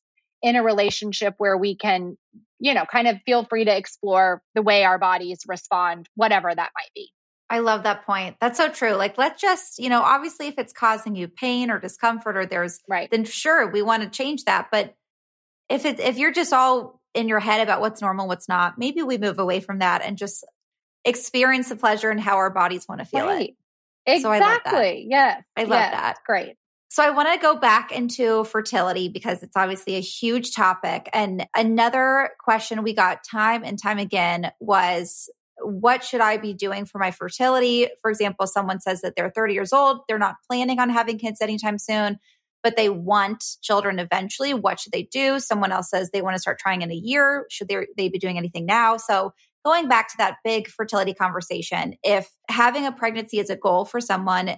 in 0.42 0.56
a 0.56 0.62
relationship 0.62 1.34
where 1.38 1.56
we 1.56 1.76
can, 1.76 2.16
you 2.60 2.74
know, 2.74 2.84
kind 2.84 3.08
of 3.08 3.18
feel 3.26 3.44
free 3.44 3.64
to 3.64 3.76
explore 3.76 4.42
the 4.54 4.62
way 4.62 4.84
our 4.84 4.98
bodies 4.98 5.40
respond, 5.46 6.08
whatever 6.14 6.54
that 6.54 6.70
might 6.74 6.90
be. 6.94 7.10
I 7.50 7.60
love 7.60 7.84
that 7.84 8.04
point. 8.04 8.36
That's 8.40 8.58
so 8.58 8.68
true. 8.68 8.92
Like, 8.92 9.16
let's 9.16 9.40
just, 9.40 9.78
you 9.78 9.88
know, 9.88 10.02
obviously, 10.02 10.48
if 10.48 10.58
it's 10.58 10.72
causing 10.72 11.16
you 11.16 11.28
pain 11.28 11.70
or 11.70 11.78
discomfort 11.78 12.36
or 12.36 12.46
there's, 12.46 12.80
right, 12.88 13.10
then 13.10 13.24
sure, 13.24 13.70
we 13.70 13.80
want 13.80 14.02
to 14.02 14.10
change 14.10 14.44
that. 14.44 14.68
But 14.70 14.94
if 15.68 15.84
it's, 15.84 16.00
if 16.00 16.18
you're 16.18 16.32
just 16.32 16.52
all 16.52 17.00
in 17.14 17.26
your 17.28 17.40
head 17.40 17.60
about 17.60 17.80
what's 17.80 18.02
normal, 18.02 18.28
what's 18.28 18.48
not, 18.48 18.78
maybe 18.78 19.02
we 19.02 19.16
move 19.16 19.38
away 19.38 19.60
from 19.60 19.78
that 19.78 20.02
and 20.02 20.18
just 20.18 20.44
experience 21.04 21.70
the 21.70 21.76
pleasure 21.76 22.10
and 22.10 22.20
how 22.20 22.36
our 22.36 22.50
bodies 22.50 22.86
want 22.86 23.00
to 23.00 23.06
feel 23.06 23.26
right. 23.26 23.50
it. 23.50 23.56
Exactly. 24.06 24.22
So 24.22 24.30
I 24.30 24.38
love 24.38 24.60
that. 24.64 25.04
Yes. 25.06 25.42
I 25.56 25.60
love 25.62 25.70
yes. 25.70 25.92
that. 25.92 26.16
Great. 26.26 26.56
So 26.90 27.02
I 27.02 27.10
want 27.10 27.28
to 27.32 27.38
go 27.38 27.56
back 27.56 27.92
into 27.92 28.44
fertility 28.44 29.08
because 29.08 29.42
it's 29.42 29.56
obviously 29.56 29.96
a 29.96 30.00
huge 30.00 30.54
topic. 30.54 31.10
And 31.12 31.46
another 31.54 32.30
question 32.40 32.82
we 32.82 32.94
got 32.94 33.24
time 33.24 33.62
and 33.62 33.80
time 33.80 33.98
again 33.98 34.50
was 34.58 35.28
what 35.62 36.04
should 36.04 36.20
I 36.20 36.36
be 36.36 36.54
doing 36.54 36.84
for 36.84 36.98
my 36.98 37.10
fertility? 37.10 37.88
For 38.00 38.10
example, 38.10 38.46
someone 38.46 38.80
says 38.80 39.00
that 39.02 39.14
they're 39.16 39.30
30 39.30 39.54
years 39.54 39.72
old, 39.72 40.00
they're 40.08 40.18
not 40.18 40.36
planning 40.48 40.78
on 40.78 40.90
having 40.90 41.18
kids 41.18 41.40
anytime 41.40 41.78
soon, 41.78 42.18
but 42.62 42.76
they 42.76 42.88
want 42.88 43.44
children 43.62 43.98
eventually. 43.98 44.54
What 44.54 44.80
should 44.80 44.92
they 44.92 45.04
do? 45.04 45.40
Someone 45.40 45.72
else 45.72 45.90
says 45.90 46.10
they 46.10 46.22
want 46.22 46.34
to 46.36 46.40
start 46.40 46.58
trying 46.58 46.82
in 46.82 46.90
a 46.90 46.94
year. 46.94 47.46
Should 47.50 47.68
they, 47.68 47.86
they 47.96 48.08
be 48.08 48.18
doing 48.18 48.38
anything 48.38 48.66
now? 48.66 48.96
So 48.96 49.32
going 49.64 49.88
back 49.88 50.08
to 50.08 50.16
that 50.18 50.36
big 50.44 50.68
fertility 50.68 51.14
conversation, 51.14 51.94
if 52.02 52.30
having 52.48 52.86
a 52.86 52.92
pregnancy 52.92 53.38
is 53.38 53.50
a 53.50 53.56
goal 53.56 53.84
for 53.84 54.00
someone 54.00 54.56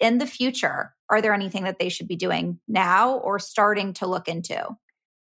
in 0.00 0.18
the 0.18 0.26
future, 0.26 0.94
are 1.10 1.20
there 1.20 1.34
anything 1.34 1.64
that 1.64 1.78
they 1.78 1.88
should 1.88 2.08
be 2.08 2.16
doing 2.16 2.60
now 2.68 3.14
or 3.18 3.38
starting 3.38 3.92
to 3.94 4.06
look 4.06 4.28
into? 4.28 4.76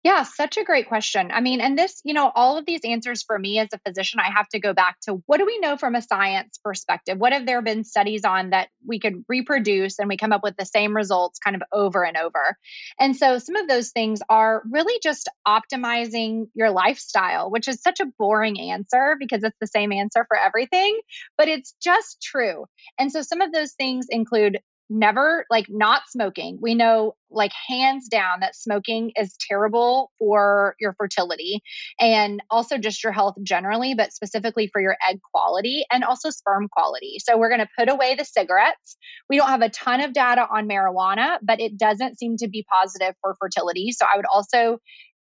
Yeah, 0.04 0.24
such 0.24 0.56
a 0.56 0.64
great 0.64 0.88
question. 0.88 1.30
I 1.30 1.40
mean, 1.40 1.60
and 1.60 1.78
this, 1.78 2.00
you 2.04 2.12
know, 2.12 2.32
all 2.34 2.58
of 2.58 2.66
these 2.66 2.80
answers 2.82 3.22
for 3.22 3.38
me 3.38 3.60
as 3.60 3.68
a 3.72 3.78
physician, 3.86 4.18
I 4.18 4.32
have 4.32 4.48
to 4.48 4.58
go 4.58 4.72
back 4.72 4.98
to 5.02 5.22
what 5.26 5.38
do 5.38 5.46
we 5.46 5.60
know 5.60 5.76
from 5.76 5.94
a 5.94 6.02
science 6.02 6.58
perspective? 6.64 7.18
What 7.18 7.32
have 7.32 7.46
there 7.46 7.62
been 7.62 7.84
studies 7.84 8.24
on 8.24 8.50
that 8.50 8.68
we 8.84 8.98
could 8.98 9.24
reproduce 9.28 10.00
and 10.00 10.08
we 10.08 10.16
come 10.16 10.32
up 10.32 10.42
with 10.42 10.56
the 10.56 10.66
same 10.66 10.96
results 10.96 11.38
kind 11.38 11.54
of 11.54 11.62
over 11.72 12.04
and 12.04 12.16
over? 12.16 12.56
And 12.98 13.16
so 13.16 13.38
some 13.38 13.54
of 13.54 13.68
those 13.68 13.90
things 13.90 14.20
are 14.28 14.64
really 14.68 14.98
just 15.04 15.28
optimizing 15.46 16.46
your 16.52 16.70
lifestyle, 16.70 17.48
which 17.52 17.68
is 17.68 17.80
such 17.80 18.00
a 18.00 18.06
boring 18.18 18.58
answer 18.58 19.14
because 19.20 19.44
it's 19.44 19.58
the 19.60 19.68
same 19.68 19.92
answer 19.92 20.26
for 20.26 20.36
everything, 20.36 20.98
but 21.38 21.46
it's 21.46 21.76
just 21.80 22.20
true. 22.20 22.64
And 22.98 23.12
so 23.12 23.22
some 23.22 23.40
of 23.40 23.52
those 23.52 23.74
things 23.74 24.06
include 24.10 24.58
never 24.92 25.46
like 25.50 25.66
not 25.68 26.02
smoking. 26.08 26.58
We 26.60 26.74
know 26.74 27.14
like 27.30 27.52
hands 27.68 28.08
down 28.08 28.40
that 28.40 28.54
smoking 28.54 29.12
is 29.16 29.34
terrible 29.48 30.12
for 30.18 30.76
your 30.78 30.92
fertility 30.92 31.62
and 31.98 32.42
also 32.50 32.76
just 32.76 33.02
your 33.02 33.12
health 33.12 33.36
generally, 33.42 33.94
but 33.94 34.12
specifically 34.12 34.68
for 34.70 34.82
your 34.82 34.96
egg 35.08 35.18
quality 35.32 35.84
and 35.90 36.04
also 36.04 36.28
sperm 36.30 36.68
quality. 36.68 37.16
So 37.20 37.38
we're 37.38 37.48
going 37.48 37.60
to 37.60 37.68
put 37.76 37.88
away 37.88 38.14
the 38.14 38.24
cigarettes. 38.24 38.96
We 39.30 39.38
don't 39.38 39.48
have 39.48 39.62
a 39.62 39.70
ton 39.70 40.02
of 40.02 40.12
data 40.12 40.46
on 40.48 40.68
marijuana, 40.68 41.38
but 41.42 41.60
it 41.60 41.78
doesn't 41.78 42.18
seem 42.18 42.36
to 42.38 42.48
be 42.48 42.66
positive 42.70 43.14
for 43.22 43.34
fertility. 43.40 43.92
So 43.92 44.04
I 44.04 44.16
would 44.16 44.26
also 44.30 44.78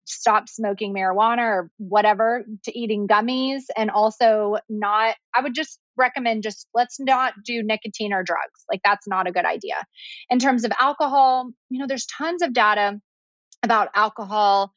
stop 0.09 0.48
smoking 0.48 0.94
marijuana 0.94 1.42
or 1.42 1.70
whatever 1.78 2.44
to 2.64 2.78
eating 2.78 3.06
gummies 3.06 3.62
and 3.76 3.90
also 3.90 4.56
not 4.68 5.14
i 5.34 5.40
would 5.42 5.54
just 5.54 5.78
recommend 5.98 6.42
just 6.42 6.66
let's 6.74 6.98
not 6.98 7.34
do 7.44 7.62
nicotine 7.62 8.12
or 8.12 8.22
drugs. 8.22 8.64
Like 8.70 8.80
that's 8.84 9.06
not 9.06 9.26
a 9.26 9.32
good 9.32 9.44
idea. 9.44 9.74
In 10.30 10.38
terms 10.38 10.64
of 10.64 10.72
alcohol 10.80 11.50
you 11.68 11.78
know 11.78 11.86
there's 11.86 12.06
tons 12.06 12.42
of 12.42 12.54
data 12.54 13.00
about 13.62 13.88
alcohol 13.94 14.72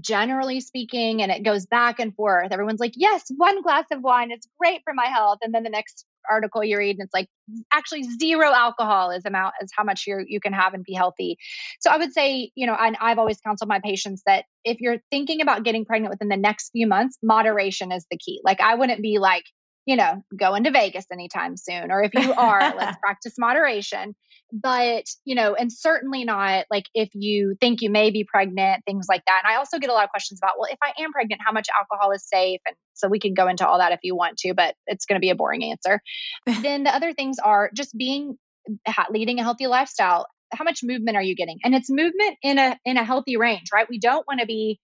generally 0.00 0.60
speaking 0.60 1.20
and 1.20 1.30
it 1.30 1.44
goes 1.44 1.66
back 1.66 2.00
and 2.00 2.14
forth. 2.14 2.50
Everyone's 2.50 2.80
like 2.80 2.94
yes 2.96 3.24
one 3.36 3.62
glass 3.62 3.84
of 3.92 4.02
wine 4.02 4.32
is 4.32 4.48
great 4.58 4.80
for 4.84 4.94
my 4.94 5.06
health 5.06 5.38
and 5.42 5.54
then 5.54 5.62
the 5.62 5.70
next 5.70 6.06
article 6.30 6.64
you 6.64 6.78
read 6.78 6.96
and 6.98 7.04
it's 7.04 7.14
like 7.14 7.28
actually 7.72 8.04
zero 8.04 8.52
alcohol 8.52 9.10
is 9.10 9.24
amount 9.24 9.54
is 9.62 9.70
how 9.76 9.84
much 9.84 10.04
you 10.06 10.24
you 10.26 10.40
can 10.40 10.52
have 10.52 10.74
and 10.74 10.84
be 10.84 10.94
healthy. 10.94 11.36
So 11.80 11.90
i 11.90 11.96
would 11.96 12.12
say 12.12 12.50
you 12.54 12.66
know 12.66 12.76
and 12.78 12.96
i've 13.00 13.18
always 13.18 13.38
counseled 13.40 13.68
my 13.68 13.80
patients 13.80 14.22
that 14.26 14.44
if 14.64 14.80
you're 14.80 14.98
thinking 15.10 15.40
about 15.40 15.64
getting 15.64 15.84
pregnant 15.84 16.10
within 16.12 16.28
the 16.28 16.36
next 16.36 16.70
few 16.70 16.86
months 16.86 17.18
moderation 17.22 17.92
is 17.92 18.06
the 18.10 18.18
key. 18.18 18.40
Like 18.44 18.60
i 18.60 18.74
wouldn't 18.74 19.02
be 19.02 19.18
like 19.18 19.44
you 19.86 19.96
know, 19.96 20.22
going 20.36 20.64
to 20.64 20.70
Vegas 20.70 21.06
anytime 21.12 21.56
soon. 21.56 21.90
Or 21.90 22.02
if 22.02 22.14
you 22.14 22.32
are, 22.32 22.60
let's 22.76 22.98
practice 22.98 23.34
moderation. 23.38 24.14
But, 24.52 25.04
you 25.24 25.34
know, 25.34 25.54
and 25.54 25.72
certainly 25.72 26.24
not 26.24 26.66
like 26.70 26.84
if 26.94 27.08
you 27.14 27.56
think 27.60 27.80
you 27.80 27.90
may 27.90 28.10
be 28.10 28.24
pregnant, 28.24 28.84
things 28.84 29.06
like 29.08 29.22
that. 29.26 29.42
And 29.44 29.52
I 29.52 29.56
also 29.56 29.78
get 29.78 29.88
a 29.88 29.94
lot 29.94 30.04
of 30.04 30.10
questions 30.10 30.40
about, 30.42 30.54
well, 30.58 30.68
if 30.70 30.78
I 30.82 31.02
am 31.02 31.12
pregnant, 31.12 31.40
how 31.44 31.52
much 31.52 31.68
alcohol 31.76 32.12
is 32.12 32.22
safe? 32.28 32.60
And 32.66 32.76
so 32.92 33.08
we 33.08 33.18
can 33.18 33.34
go 33.34 33.48
into 33.48 33.66
all 33.66 33.78
that 33.78 33.92
if 33.92 34.00
you 34.02 34.14
want 34.14 34.36
to, 34.38 34.52
but 34.54 34.74
it's 34.86 35.06
going 35.06 35.16
to 35.16 35.20
be 35.20 35.30
a 35.30 35.34
boring 35.34 35.64
answer. 35.64 36.00
then 36.62 36.84
the 36.84 36.94
other 36.94 37.14
things 37.14 37.38
are 37.38 37.70
just 37.74 37.96
being 37.96 38.36
leading 39.10 39.40
a 39.40 39.42
healthy 39.42 39.66
lifestyle 39.66 40.26
how 40.52 40.64
much 40.64 40.80
movement 40.84 41.16
are 41.16 41.22
you 41.22 41.34
getting 41.34 41.58
and 41.64 41.74
it's 41.74 41.90
movement 41.90 42.36
in 42.42 42.58
a 42.58 42.78
in 42.84 42.96
a 42.96 43.02
healthy 43.02 43.36
range 43.36 43.70
right 43.72 43.88
we 43.88 43.98
don't 43.98 44.26
want 44.28 44.38
to 44.38 44.46
be 44.46 44.78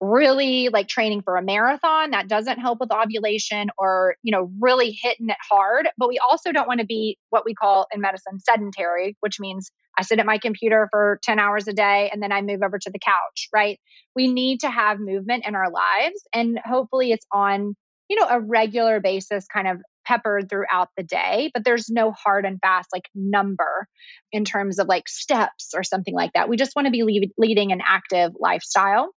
really 0.00 0.68
like 0.68 0.88
training 0.88 1.22
for 1.22 1.36
a 1.36 1.42
marathon 1.42 2.10
that 2.10 2.28
doesn't 2.28 2.58
help 2.58 2.80
with 2.80 2.92
ovulation 2.92 3.70
or 3.78 4.16
you 4.22 4.32
know 4.32 4.50
really 4.60 4.90
hitting 4.90 5.28
it 5.28 5.36
hard 5.48 5.88
but 5.96 6.08
we 6.08 6.18
also 6.18 6.52
don't 6.52 6.66
want 6.66 6.80
to 6.80 6.86
be 6.86 7.16
what 7.30 7.44
we 7.44 7.54
call 7.54 7.86
in 7.92 8.00
medicine 8.00 8.38
sedentary 8.40 9.16
which 9.20 9.38
means 9.38 9.70
i 9.96 10.02
sit 10.02 10.18
at 10.18 10.26
my 10.26 10.38
computer 10.38 10.88
for 10.90 11.18
10 11.22 11.38
hours 11.38 11.68
a 11.68 11.72
day 11.72 12.10
and 12.12 12.22
then 12.22 12.32
i 12.32 12.42
move 12.42 12.62
over 12.62 12.78
to 12.78 12.90
the 12.90 12.98
couch 12.98 13.48
right? 13.52 13.78
We 14.16 14.32
need 14.32 14.60
to 14.60 14.70
have 14.70 15.00
movement 15.00 15.44
in 15.46 15.54
our 15.54 15.70
lives 15.70 16.20
and 16.32 16.58
hopefully 16.64 17.12
it's 17.12 17.26
on 17.32 17.74
you 18.08 18.18
know 18.18 18.26
a 18.28 18.40
regular 18.40 19.00
basis 19.00 19.46
kind 19.52 19.68
of 19.68 19.78
peppered 20.06 20.50
throughout 20.50 20.88
the 20.96 21.02
day 21.02 21.50
but 21.54 21.64
there's 21.64 21.88
no 21.88 22.12
hard 22.12 22.44
and 22.44 22.60
fast 22.60 22.90
like 22.92 23.08
number 23.14 23.88
in 24.32 24.44
terms 24.44 24.78
of 24.78 24.86
like 24.86 25.08
steps 25.08 25.72
or 25.74 25.82
something 25.82 26.14
like 26.14 26.32
that. 26.34 26.48
We 26.48 26.56
just 26.56 26.76
want 26.76 26.86
to 26.86 26.90
be 26.90 27.04
lead, 27.04 27.30
leading 27.38 27.72
an 27.72 27.80
active 27.86 28.32
lifestyle 28.38 29.10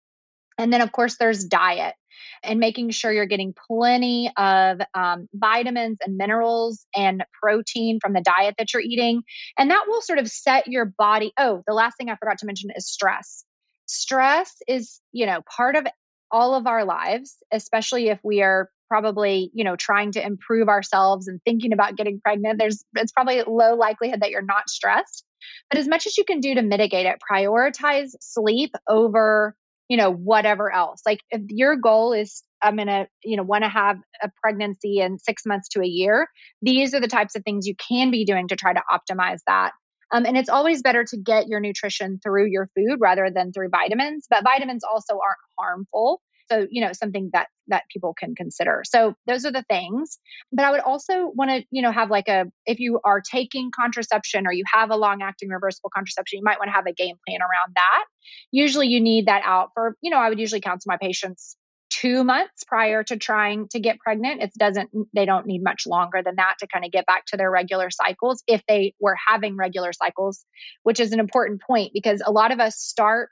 and 0.58 0.72
then, 0.72 0.80
of 0.80 0.92
course, 0.92 1.16
there's 1.16 1.44
diet 1.44 1.94
and 2.42 2.60
making 2.60 2.90
sure 2.90 3.12
you're 3.12 3.26
getting 3.26 3.54
plenty 3.68 4.30
of 4.36 4.80
um, 4.94 5.28
vitamins 5.34 5.98
and 6.04 6.16
minerals 6.16 6.86
and 6.94 7.24
protein 7.42 7.98
from 8.00 8.12
the 8.12 8.20
diet 8.20 8.54
that 8.58 8.72
you're 8.72 8.82
eating. 8.82 9.22
And 9.58 9.70
that 9.70 9.84
will 9.88 10.02
sort 10.02 10.18
of 10.18 10.28
set 10.28 10.68
your 10.68 10.84
body. 10.84 11.32
Oh, 11.38 11.62
the 11.66 11.74
last 11.74 11.96
thing 11.96 12.10
I 12.10 12.16
forgot 12.16 12.38
to 12.38 12.46
mention 12.46 12.70
is 12.74 12.88
stress. 12.88 13.44
Stress 13.86 14.54
is, 14.68 15.00
you 15.12 15.26
know, 15.26 15.40
part 15.42 15.76
of 15.76 15.86
all 16.30 16.54
of 16.54 16.66
our 16.66 16.84
lives, 16.84 17.36
especially 17.52 18.08
if 18.08 18.18
we 18.22 18.42
are 18.42 18.70
probably, 18.88 19.50
you 19.54 19.64
know, 19.64 19.76
trying 19.76 20.12
to 20.12 20.24
improve 20.24 20.68
ourselves 20.68 21.26
and 21.26 21.40
thinking 21.44 21.72
about 21.72 21.96
getting 21.96 22.20
pregnant. 22.20 22.58
There's, 22.58 22.84
it's 22.94 23.12
probably 23.12 23.42
low 23.42 23.74
likelihood 23.74 24.20
that 24.20 24.30
you're 24.30 24.42
not 24.42 24.68
stressed. 24.68 25.24
But 25.70 25.78
as 25.78 25.88
much 25.88 26.06
as 26.06 26.16
you 26.16 26.24
can 26.24 26.40
do 26.40 26.54
to 26.54 26.62
mitigate 26.62 27.06
it, 27.06 27.18
prioritize 27.30 28.10
sleep 28.20 28.74
over 28.88 29.56
you 29.88 29.96
know, 29.96 30.12
whatever 30.12 30.72
else. 30.72 31.00
Like 31.06 31.20
if 31.30 31.42
your 31.48 31.76
goal 31.76 32.12
is 32.12 32.42
I'm 32.62 32.76
going 32.76 32.88
to, 32.88 33.06
you 33.22 33.36
know, 33.36 33.42
want 33.42 33.64
to 33.64 33.68
have 33.68 33.98
a 34.22 34.30
pregnancy 34.42 35.00
in 35.00 35.18
6 35.18 35.42
months 35.46 35.68
to 35.70 35.80
a 35.82 35.86
year, 35.86 36.28
these 36.62 36.94
are 36.94 37.00
the 37.00 37.08
types 37.08 37.36
of 37.36 37.42
things 37.44 37.66
you 37.66 37.74
can 37.76 38.10
be 38.10 38.24
doing 38.24 38.48
to 38.48 38.56
try 38.56 38.72
to 38.72 38.82
optimize 38.90 39.40
that. 39.46 39.72
Um, 40.12 40.24
and 40.26 40.36
it's 40.36 40.48
always 40.48 40.82
better 40.82 41.04
to 41.04 41.16
get 41.16 41.48
your 41.48 41.60
nutrition 41.60 42.20
through 42.22 42.46
your 42.50 42.68
food 42.74 42.98
rather 43.00 43.30
than 43.34 43.52
through 43.52 43.68
vitamins, 43.70 44.26
but 44.30 44.44
vitamins 44.44 44.84
also 44.84 45.14
aren't 45.14 45.38
harmful. 45.58 46.20
So, 46.50 46.66
you 46.70 46.84
know, 46.84 46.92
something 46.92 47.30
that 47.32 47.48
that 47.68 47.84
people 47.90 48.14
can 48.14 48.34
consider. 48.34 48.82
So, 48.86 49.14
those 49.26 49.44
are 49.44 49.52
the 49.52 49.64
things. 49.68 50.18
But 50.52 50.64
I 50.64 50.70
would 50.70 50.80
also 50.80 51.30
want 51.34 51.50
to, 51.50 51.64
you 51.70 51.82
know, 51.82 51.92
have 51.92 52.10
like 52.10 52.28
a 52.28 52.46
if 52.66 52.80
you 52.80 53.00
are 53.04 53.20
taking 53.20 53.70
contraception 53.74 54.46
or 54.46 54.52
you 54.52 54.64
have 54.72 54.90
a 54.90 54.96
long-acting 54.96 55.48
reversible 55.48 55.90
contraception, 55.94 56.38
you 56.38 56.44
might 56.44 56.58
want 56.58 56.68
to 56.68 56.72
have 56.74 56.86
a 56.86 56.92
game 56.92 57.16
plan 57.26 57.40
around 57.40 57.74
that. 57.76 58.04
Usually 58.50 58.88
you 58.88 59.00
need 59.00 59.26
that 59.26 59.42
out 59.44 59.70
for, 59.74 59.96
you 60.02 60.10
know, 60.10 60.18
I 60.18 60.28
would 60.28 60.38
usually 60.38 60.60
counsel 60.60 60.90
my 60.90 60.98
patients 61.00 61.56
2 61.90 62.24
months 62.24 62.64
prior 62.66 63.02
to 63.04 63.16
trying 63.16 63.68
to 63.68 63.80
get 63.80 63.98
pregnant. 63.98 64.42
It 64.42 64.52
doesn't 64.58 64.90
they 65.14 65.24
don't 65.26 65.46
need 65.46 65.62
much 65.62 65.86
longer 65.86 66.22
than 66.24 66.36
that 66.36 66.56
to 66.60 66.66
kind 66.66 66.84
of 66.84 66.90
get 66.90 67.06
back 67.06 67.24
to 67.26 67.36
their 67.36 67.50
regular 67.50 67.90
cycles 67.90 68.42
if 68.46 68.62
they 68.66 68.94
were 69.00 69.16
having 69.28 69.56
regular 69.56 69.92
cycles, 69.92 70.44
which 70.82 71.00
is 71.00 71.12
an 71.12 71.20
important 71.20 71.62
point 71.62 71.92
because 71.94 72.22
a 72.24 72.32
lot 72.32 72.52
of 72.52 72.60
us 72.60 72.76
start 72.76 73.30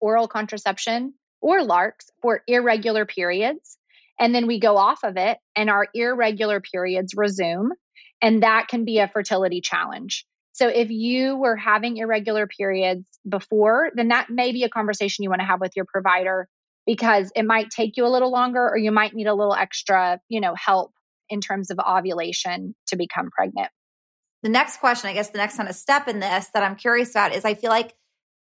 oral 0.00 0.28
contraception 0.28 1.14
or 1.44 1.60
LARCs 1.60 2.10
for 2.22 2.42
irregular 2.48 3.04
periods. 3.04 3.76
And 4.18 4.34
then 4.34 4.46
we 4.46 4.58
go 4.58 4.78
off 4.78 5.04
of 5.04 5.18
it 5.18 5.36
and 5.54 5.68
our 5.68 5.88
irregular 5.92 6.60
periods 6.60 7.12
resume. 7.14 7.72
And 8.22 8.42
that 8.42 8.68
can 8.68 8.86
be 8.86 8.98
a 8.98 9.08
fertility 9.08 9.60
challenge. 9.60 10.24
So 10.52 10.68
if 10.68 10.90
you 10.90 11.36
were 11.36 11.56
having 11.56 11.98
irregular 11.98 12.46
periods 12.46 13.06
before, 13.28 13.90
then 13.94 14.08
that 14.08 14.30
may 14.30 14.52
be 14.52 14.64
a 14.64 14.70
conversation 14.70 15.22
you 15.22 15.28
want 15.28 15.42
to 15.42 15.46
have 15.46 15.60
with 15.60 15.72
your 15.76 15.84
provider 15.84 16.48
because 16.86 17.30
it 17.36 17.42
might 17.42 17.68
take 17.68 17.98
you 17.98 18.06
a 18.06 18.08
little 18.08 18.32
longer 18.32 18.66
or 18.66 18.78
you 18.78 18.90
might 18.90 19.14
need 19.14 19.26
a 19.26 19.34
little 19.34 19.54
extra, 19.54 20.20
you 20.30 20.40
know, 20.40 20.54
help 20.54 20.92
in 21.28 21.42
terms 21.42 21.70
of 21.70 21.78
ovulation 21.78 22.74
to 22.86 22.96
become 22.96 23.28
pregnant. 23.30 23.68
The 24.42 24.48
next 24.48 24.78
question, 24.78 25.10
I 25.10 25.12
guess 25.12 25.28
the 25.28 25.38
next 25.38 25.56
kind 25.56 25.68
of 25.68 25.74
step 25.74 26.08
in 26.08 26.20
this 26.20 26.48
that 26.54 26.62
I'm 26.62 26.76
curious 26.76 27.10
about 27.10 27.34
is 27.34 27.44
I 27.44 27.52
feel 27.52 27.70
like 27.70 27.94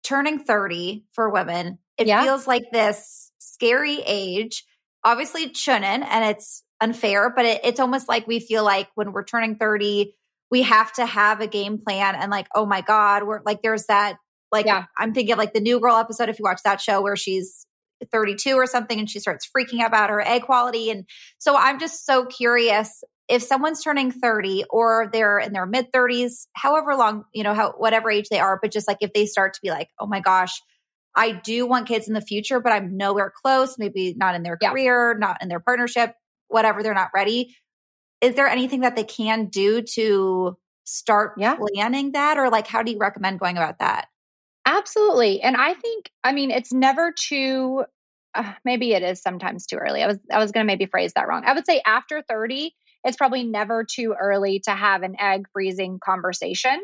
turning 0.02 0.38
30 0.38 1.04
for 1.12 1.30
women 1.30 1.78
it 2.00 2.06
yeah. 2.06 2.24
feels 2.24 2.46
like 2.46 2.64
this 2.72 3.30
scary 3.38 4.00
age. 4.04 4.64
Obviously, 5.04 5.44
it 5.44 5.56
shouldn't, 5.56 5.84
and 5.84 6.24
it's 6.24 6.64
unfair, 6.80 7.30
but 7.30 7.44
it, 7.44 7.60
it's 7.62 7.78
almost 7.78 8.08
like 8.08 8.26
we 8.26 8.40
feel 8.40 8.64
like 8.64 8.88
when 8.94 9.12
we're 9.12 9.24
turning 9.24 9.56
30, 9.56 10.14
we 10.50 10.62
have 10.62 10.92
to 10.94 11.04
have 11.04 11.40
a 11.40 11.46
game 11.46 11.78
plan 11.78 12.14
and 12.14 12.30
like, 12.30 12.48
oh 12.54 12.64
my 12.64 12.80
God, 12.80 13.24
we're 13.24 13.40
like, 13.44 13.62
there's 13.62 13.86
that, 13.86 14.16
like, 14.50 14.66
yeah. 14.66 14.86
I'm 14.98 15.12
thinking 15.12 15.32
of 15.32 15.38
like 15.38 15.52
the 15.52 15.60
New 15.60 15.78
Girl 15.78 15.94
episode, 15.94 16.28
if 16.30 16.38
you 16.38 16.42
watch 16.42 16.62
that 16.64 16.80
show 16.80 17.02
where 17.02 17.16
she's 17.16 17.66
32 18.10 18.54
or 18.54 18.66
something 18.66 18.98
and 18.98 19.08
she 19.08 19.20
starts 19.20 19.48
freaking 19.54 19.80
out 19.80 19.88
about 19.88 20.08
her 20.10 20.26
egg 20.26 20.42
quality. 20.42 20.90
And 20.90 21.04
so 21.38 21.54
I'm 21.54 21.78
just 21.78 22.06
so 22.06 22.24
curious 22.24 23.04
if 23.28 23.42
someone's 23.42 23.82
turning 23.82 24.10
30 24.10 24.64
or 24.70 25.10
they're 25.12 25.38
in 25.38 25.52
their 25.52 25.66
mid 25.66 25.92
30s, 25.92 26.46
however 26.54 26.96
long, 26.96 27.24
you 27.34 27.44
know, 27.44 27.54
how, 27.54 27.72
whatever 27.72 28.10
age 28.10 28.28
they 28.30 28.40
are, 28.40 28.58
but 28.60 28.72
just 28.72 28.88
like 28.88 28.98
if 29.02 29.12
they 29.12 29.26
start 29.26 29.54
to 29.54 29.60
be 29.62 29.70
like, 29.70 29.88
oh 30.00 30.06
my 30.06 30.20
gosh, 30.20 30.60
I 31.14 31.32
do 31.32 31.66
want 31.66 31.88
kids 31.88 32.08
in 32.08 32.14
the 32.14 32.20
future, 32.20 32.60
but 32.60 32.72
I'm 32.72 32.96
nowhere 32.96 33.32
close, 33.34 33.78
maybe 33.78 34.14
not 34.16 34.34
in 34.34 34.42
their 34.42 34.58
yeah. 34.60 34.70
career, 34.70 35.16
not 35.18 35.42
in 35.42 35.48
their 35.48 35.60
partnership, 35.60 36.14
whatever, 36.48 36.82
they're 36.82 36.94
not 36.94 37.10
ready. 37.14 37.56
Is 38.20 38.34
there 38.34 38.46
anything 38.46 38.80
that 38.80 38.96
they 38.96 39.04
can 39.04 39.46
do 39.46 39.82
to 39.82 40.56
start 40.84 41.34
yeah. 41.38 41.56
planning 41.56 42.12
that? 42.12 42.38
Or 42.38 42.50
like, 42.50 42.66
how 42.66 42.82
do 42.82 42.92
you 42.92 42.98
recommend 42.98 43.40
going 43.40 43.56
about 43.56 43.78
that? 43.78 44.08
Absolutely. 44.66 45.40
And 45.40 45.56
I 45.56 45.74
think, 45.74 46.10
I 46.22 46.32
mean, 46.32 46.50
it's 46.50 46.72
never 46.72 47.12
too 47.12 47.84
uh, 48.34 48.52
maybe 48.64 48.92
it 48.92 49.02
is 49.02 49.20
sometimes 49.20 49.66
too 49.66 49.76
early. 49.76 50.02
I 50.02 50.06
was 50.06 50.18
I 50.30 50.38
was 50.38 50.52
going 50.52 50.64
to 50.64 50.66
maybe 50.66 50.86
phrase 50.86 51.12
that 51.14 51.28
wrong. 51.28 51.44
I 51.44 51.52
would 51.52 51.66
say 51.66 51.82
after 51.84 52.22
30, 52.22 52.74
it's 53.04 53.16
probably 53.16 53.44
never 53.44 53.84
too 53.84 54.14
early 54.18 54.60
to 54.60 54.70
have 54.70 55.02
an 55.02 55.16
egg 55.18 55.46
freezing 55.52 55.98
conversation. 55.98 56.80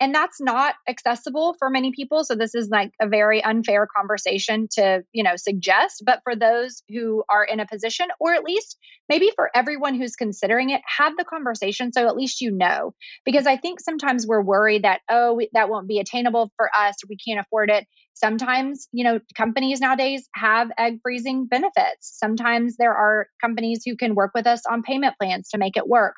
And 0.00 0.14
that's 0.14 0.40
not 0.40 0.74
accessible 0.88 1.56
for 1.58 1.70
many 1.70 1.92
people. 1.92 2.22
So 2.22 2.36
this 2.36 2.54
is 2.54 2.68
like 2.70 2.92
a 3.00 3.08
very 3.08 3.42
unfair 3.42 3.88
conversation 3.96 4.68
to, 4.72 5.02
you 5.12 5.24
know, 5.24 5.34
suggest. 5.36 6.02
But 6.06 6.20
for 6.22 6.36
those 6.36 6.82
who 6.88 7.24
are 7.28 7.44
in 7.44 7.58
a 7.58 7.66
position, 7.66 8.06
or 8.20 8.32
at 8.32 8.44
least 8.44 8.76
maybe 9.08 9.32
for 9.34 9.50
everyone 9.54 9.94
who's 9.94 10.14
considering 10.14 10.70
it, 10.70 10.82
have 10.86 11.16
the 11.16 11.24
conversation 11.24 11.92
so 11.92 12.06
at 12.06 12.16
least 12.16 12.40
you 12.40 12.52
know. 12.52 12.94
Because 13.24 13.46
I 13.46 13.56
think 13.56 13.80
sometimes 13.80 14.26
we're 14.26 14.42
worried 14.42 14.84
that, 14.84 15.00
oh, 15.10 15.40
that 15.52 15.68
won't 15.68 15.88
be 15.88 15.98
attainable 15.98 16.52
for 16.56 16.70
us, 16.76 16.94
we 17.08 17.16
can't 17.16 17.40
afford 17.40 17.70
it. 17.70 17.86
Sometimes, 18.14 18.88
you 18.92 19.04
know, 19.04 19.20
companies 19.36 19.80
nowadays 19.80 20.28
have 20.34 20.70
egg 20.76 20.98
freezing 21.02 21.46
benefits. 21.46 22.18
Sometimes 22.18 22.76
there 22.76 22.94
are 22.94 23.28
companies 23.40 23.82
who 23.86 23.96
can 23.96 24.16
work 24.16 24.32
with 24.34 24.46
us 24.46 24.62
on 24.68 24.82
payment 24.82 25.14
plans 25.20 25.50
to 25.50 25.58
make 25.58 25.76
it 25.76 25.86
work. 25.86 26.14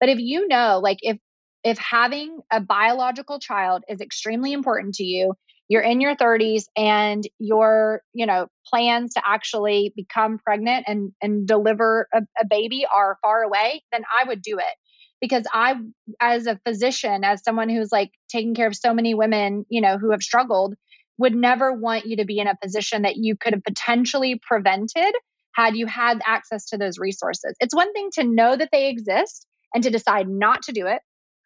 But 0.00 0.08
if 0.08 0.18
you 0.18 0.48
know, 0.48 0.80
like 0.82 0.98
if 1.00 1.18
if 1.64 1.78
having 1.78 2.40
a 2.52 2.60
biological 2.60 3.40
child 3.40 3.82
is 3.88 4.00
extremely 4.00 4.52
important 4.52 4.94
to 4.96 5.04
you, 5.04 5.34
you're 5.68 5.82
in 5.82 6.02
your 6.02 6.14
30s 6.14 6.64
and 6.76 7.26
your, 7.38 8.02
you 8.12 8.26
know, 8.26 8.48
plans 8.66 9.14
to 9.14 9.22
actually 9.26 9.92
become 9.96 10.38
pregnant 10.38 10.84
and 10.86 11.12
and 11.22 11.48
deliver 11.48 12.06
a, 12.12 12.20
a 12.38 12.46
baby 12.48 12.84
are 12.94 13.16
far 13.22 13.42
away, 13.42 13.82
then 13.90 14.02
I 14.16 14.28
would 14.28 14.42
do 14.42 14.58
it. 14.58 14.76
Because 15.22 15.46
I 15.50 15.76
as 16.20 16.46
a 16.46 16.60
physician, 16.66 17.24
as 17.24 17.42
someone 17.42 17.70
who's 17.70 17.90
like 17.90 18.10
taking 18.28 18.54
care 18.54 18.66
of 18.66 18.76
so 18.76 18.92
many 18.92 19.14
women, 19.14 19.64
you 19.70 19.80
know, 19.80 19.96
who 19.96 20.10
have 20.10 20.22
struggled, 20.22 20.74
would 21.16 21.34
never 21.34 21.72
want 21.72 22.04
you 22.04 22.18
to 22.18 22.26
be 22.26 22.38
in 22.38 22.46
a 22.46 22.58
position 22.62 23.02
that 23.02 23.16
you 23.16 23.34
could 23.34 23.54
have 23.54 23.64
potentially 23.64 24.38
prevented 24.46 25.14
had 25.54 25.76
you 25.76 25.86
had 25.86 26.20
access 26.26 26.66
to 26.66 26.76
those 26.76 26.98
resources. 26.98 27.54
It's 27.60 27.74
one 27.74 27.92
thing 27.94 28.10
to 28.14 28.24
know 28.24 28.54
that 28.54 28.68
they 28.70 28.90
exist 28.90 29.46
and 29.72 29.82
to 29.84 29.90
decide 29.90 30.28
not 30.28 30.62
to 30.64 30.72
do 30.72 30.86
it 30.88 31.00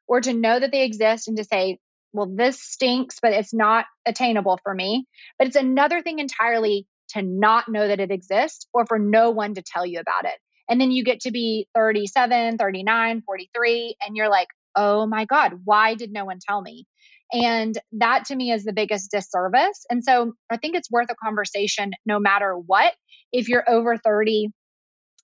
or 0.08 0.20
to 0.20 0.32
know 0.32 0.58
that 0.58 0.72
they 0.72 0.82
exist 0.82 1.28
and 1.28 1.36
to 1.36 1.44
say, 1.44 1.78
well, 2.12 2.26
this 2.26 2.60
stinks, 2.60 3.18
but 3.20 3.32
it's 3.32 3.52
not 3.52 3.84
attainable 4.06 4.58
for 4.62 4.74
me. 4.74 5.06
But 5.38 5.48
it's 5.48 5.56
another 5.56 6.02
thing 6.02 6.18
entirely 6.18 6.86
to 7.10 7.22
not 7.22 7.68
know 7.68 7.86
that 7.86 8.00
it 8.00 8.10
exists 8.10 8.66
or 8.72 8.86
for 8.86 8.98
no 8.98 9.30
one 9.30 9.54
to 9.54 9.62
tell 9.62 9.86
you 9.86 10.00
about 10.00 10.24
it. 10.24 10.34
And 10.68 10.80
then 10.80 10.90
you 10.90 11.04
get 11.04 11.20
to 11.20 11.30
be 11.30 11.66
37, 11.74 12.58
39, 12.58 13.22
43, 13.24 13.96
and 14.06 14.16
you're 14.16 14.28
like, 14.28 14.48
oh 14.74 15.06
my 15.06 15.24
God, 15.24 15.60
why 15.64 15.94
did 15.94 16.12
no 16.12 16.24
one 16.24 16.38
tell 16.46 16.60
me? 16.60 16.86
And 17.32 17.76
that 17.92 18.26
to 18.26 18.36
me 18.36 18.52
is 18.52 18.64
the 18.64 18.72
biggest 18.72 19.10
disservice. 19.10 19.84
And 19.90 20.02
so 20.04 20.34
I 20.50 20.56
think 20.56 20.76
it's 20.76 20.90
worth 20.90 21.10
a 21.10 21.14
conversation 21.14 21.92
no 22.06 22.18
matter 22.18 22.54
what. 22.54 22.94
If 23.32 23.48
you're 23.48 23.68
over 23.68 23.96
30 23.98 24.50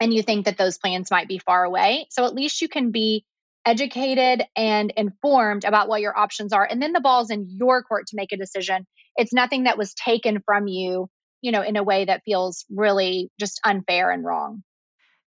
and 0.00 0.12
you 0.12 0.22
think 0.22 0.44
that 0.44 0.58
those 0.58 0.76
plans 0.76 1.10
might 1.10 1.28
be 1.28 1.38
far 1.38 1.64
away, 1.64 2.06
so 2.10 2.26
at 2.26 2.34
least 2.34 2.60
you 2.60 2.68
can 2.68 2.90
be 2.90 3.24
educated 3.66 4.44
and 4.56 4.92
informed 4.96 5.64
about 5.64 5.88
what 5.88 6.00
your 6.00 6.16
options 6.16 6.52
are. 6.52 6.64
And 6.64 6.82
then 6.82 6.92
the 6.92 7.00
ball's 7.00 7.30
in 7.30 7.46
your 7.48 7.82
court 7.82 8.06
to 8.08 8.16
make 8.16 8.32
a 8.32 8.36
decision. 8.36 8.86
It's 9.16 9.32
nothing 9.32 9.64
that 9.64 9.78
was 9.78 9.94
taken 9.94 10.42
from 10.44 10.66
you, 10.66 11.08
you 11.40 11.52
know, 11.52 11.62
in 11.62 11.76
a 11.76 11.82
way 11.82 12.04
that 12.04 12.22
feels 12.24 12.64
really 12.70 13.30
just 13.40 13.60
unfair 13.64 14.10
and 14.10 14.24
wrong. 14.24 14.62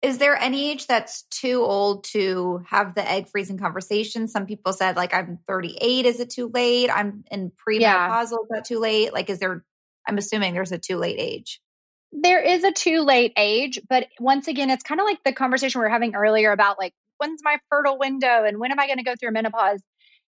Is 0.02 0.18
there 0.18 0.36
any 0.36 0.72
age 0.72 0.88
that's 0.88 1.24
too 1.30 1.62
old 1.62 2.06
to 2.06 2.64
have 2.68 2.96
the 2.96 3.08
egg 3.08 3.28
freezing 3.30 3.60
conversation? 3.60 4.28
Some 4.28 4.48
people 4.48 4.74
said, 4.74 4.96
like, 4.96 5.14
I'm 5.14 5.38
38. 5.48 6.06
Is 6.08 6.20
it 6.20 6.32
too 6.32 6.50
late? 6.52 6.90
I'm 6.90 7.24
in 7.30 7.52
premenopausal. 7.52 7.82
Yeah. 7.82 8.22
Is 8.24 8.48
that 8.50 8.66
too 8.66 8.80
late? 8.80 9.14
Like, 9.14 9.30
is 9.30 9.38
there, 9.38 9.64
I'm 10.08 10.18
assuming 10.18 10.54
there's 10.54 10.72
a 10.72 10.80
too 10.80 10.98
late 10.98 11.20
age. 11.20 11.62
There 12.12 12.42
is 12.42 12.64
a 12.64 12.72
too 12.72 13.02
late 13.02 13.34
age, 13.38 13.80
but 13.88 14.08
once 14.20 14.48
again, 14.48 14.70
it's 14.72 14.84
kind 14.84 15.00
of 15.00 15.06
like 15.06 15.24
the 15.24 15.34
conversation 15.34 15.80
we 15.80 15.86
were 15.86 15.90
having 15.90 16.16
earlier 16.16 16.52
about 16.52 16.80
like 16.80 16.94
when's 17.22 17.42
my 17.44 17.60
fertile 17.70 18.00
window 18.00 18.46
and 18.46 18.58
when 18.58 18.72
am 18.72 18.80
I 18.80 18.88
going 18.88 18.98
to 18.98 19.04
go 19.04 19.14
through 19.16 19.32
menopause? 19.32 19.80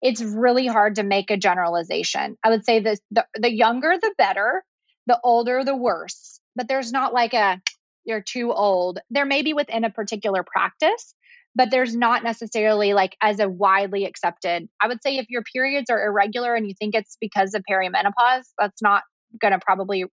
It's 0.02 0.22
really 0.22 0.66
hard 0.66 0.96
to 0.96 1.04
make 1.04 1.30
a 1.30 1.38
generalization. 1.38 2.36
I 2.44 2.50
would 2.50 2.66
say 2.66 2.80
this 2.80 3.00
the, 3.12 3.26
the 3.36 3.54
younger 3.54 3.94
the 4.02 4.14
better, 4.18 4.64
the 5.06 5.20
older 5.24 5.64
the 5.64 5.76
worse. 5.76 6.40
But 6.56 6.68
there's 6.68 6.92
not 6.92 7.14
like 7.14 7.34
a 7.34 7.62
you're 8.06 8.24
too 8.24 8.52
old. 8.52 8.98
There 9.12 9.26
may 9.26 9.44
be 9.44 9.54
within 9.54 9.84
a 9.84 9.92
particular 9.92 10.44
practice, 10.44 11.14
but 11.54 11.70
there's 11.70 11.96
not 11.96 12.24
necessarily 12.24 12.94
like 12.94 13.16
as 13.22 13.40
a 13.40 13.48
widely 13.48 14.06
accepted. 14.06 14.68
I 14.82 14.88
would 14.88 15.04
say 15.04 15.18
if 15.18 15.30
your 15.30 15.44
periods 15.44 15.92
are 15.92 16.04
irregular 16.04 16.56
and 16.56 16.68
you 16.68 16.74
think 16.74 16.96
it's 16.96 17.18
because 17.22 17.54
of 17.54 17.64
perimenopause, 17.70 18.46
that's 18.58 18.82
not 18.82 19.04
going 19.40 19.54
to 19.54 19.60
probably 19.60 20.06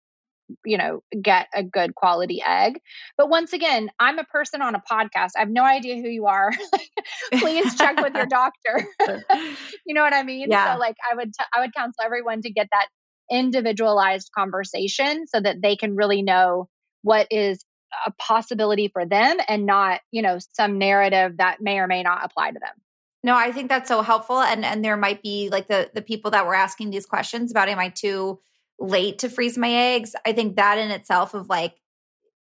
you 0.64 0.78
know 0.78 1.02
get 1.20 1.48
a 1.54 1.62
good 1.62 1.94
quality 1.94 2.42
egg. 2.46 2.80
But 3.16 3.28
once 3.28 3.52
again 3.52 3.90
i'm 3.98 4.18
a 4.18 4.24
person 4.24 4.62
on 4.62 4.74
a 4.74 4.82
podcast. 4.90 5.30
I 5.36 5.40
have 5.40 5.50
no 5.50 5.64
idea 5.64 5.96
who 5.96 6.08
you 6.08 6.26
are. 6.26 6.50
Please 7.34 7.76
check 7.76 8.00
with 8.00 8.14
your 8.14 8.26
doctor. 8.40 8.86
You 9.86 9.94
know 9.94 10.02
what 10.02 10.14
i 10.14 10.22
mean? 10.22 10.48
Yeah. 10.50 10.74
so 10.74 10.80
like 10.80 10.96
i 11.10 11.14
would 11.14 11.32
t- 11.32 11.44
I 11.54 11.60
would 11.60 11.74
counsel 11.74 12.04
everyone 12.04 12.42
to 12.42 12.50
get 12.50 12.68
that 12.72 12.88
individualized 13.30 14.30
conversation 14.36 15.26
so 15.26 15.40
that 15.40 15.56
they 15.62 15.76
can 15.76 15.94
really 15.96 16.22
know 16.22 16.68
what 17.02 17.26
is 17.30 17.64
a 18.04 18.12
possibility 18.18 18.88
for 18.88 19.06
them 19.06 19.36
and 19.48 19.64
not 19.66 20.00
you 20.10 20.22
know 20.22 20.38
some 20.52 20.78
narrative 20.78 21.36
that 21.38 21.60
may 21.60 21.78
or 21.78 21.86
may 21.86 22.02
not 22.02 22.24
apply 22.24 22.50
to 22.50 22.58
them. 22.58 22.74
No, 23.22 23.34
I 23.34 23.50
think 23.50 23.68
that's 23.68 23.88
so 23.88 24.02
helpful. 24.02 24.40
And 24.40 24.64
and 24.64 24.84
there 24.84 24.96
might 24.96 25.22
be 25.22 25.48
like 25.50 25.68
the 25.68 25.90
the 25.94 26.02
people 26.02 26.30
that 26.32 26.46
were 26.46 26.54
asking 26.54 26.90
these 26.90 27.06
questions 27.06 27.50
about 27.50 27.68
am 27.68 27.78
I 27.78 27.88
too 27.88 28.40
late 28.78 29.20
to 29.20 29.28
freeze 29.28 29.56
my 29.56 29.70
eggs. 29.70 30.14
I 30.24 30.32
think 30.32 30.56
that 30.56 30.78
in 30.78 30.90
itself 30.90 31.34
of 31.34 31.48
like 31.48 31.74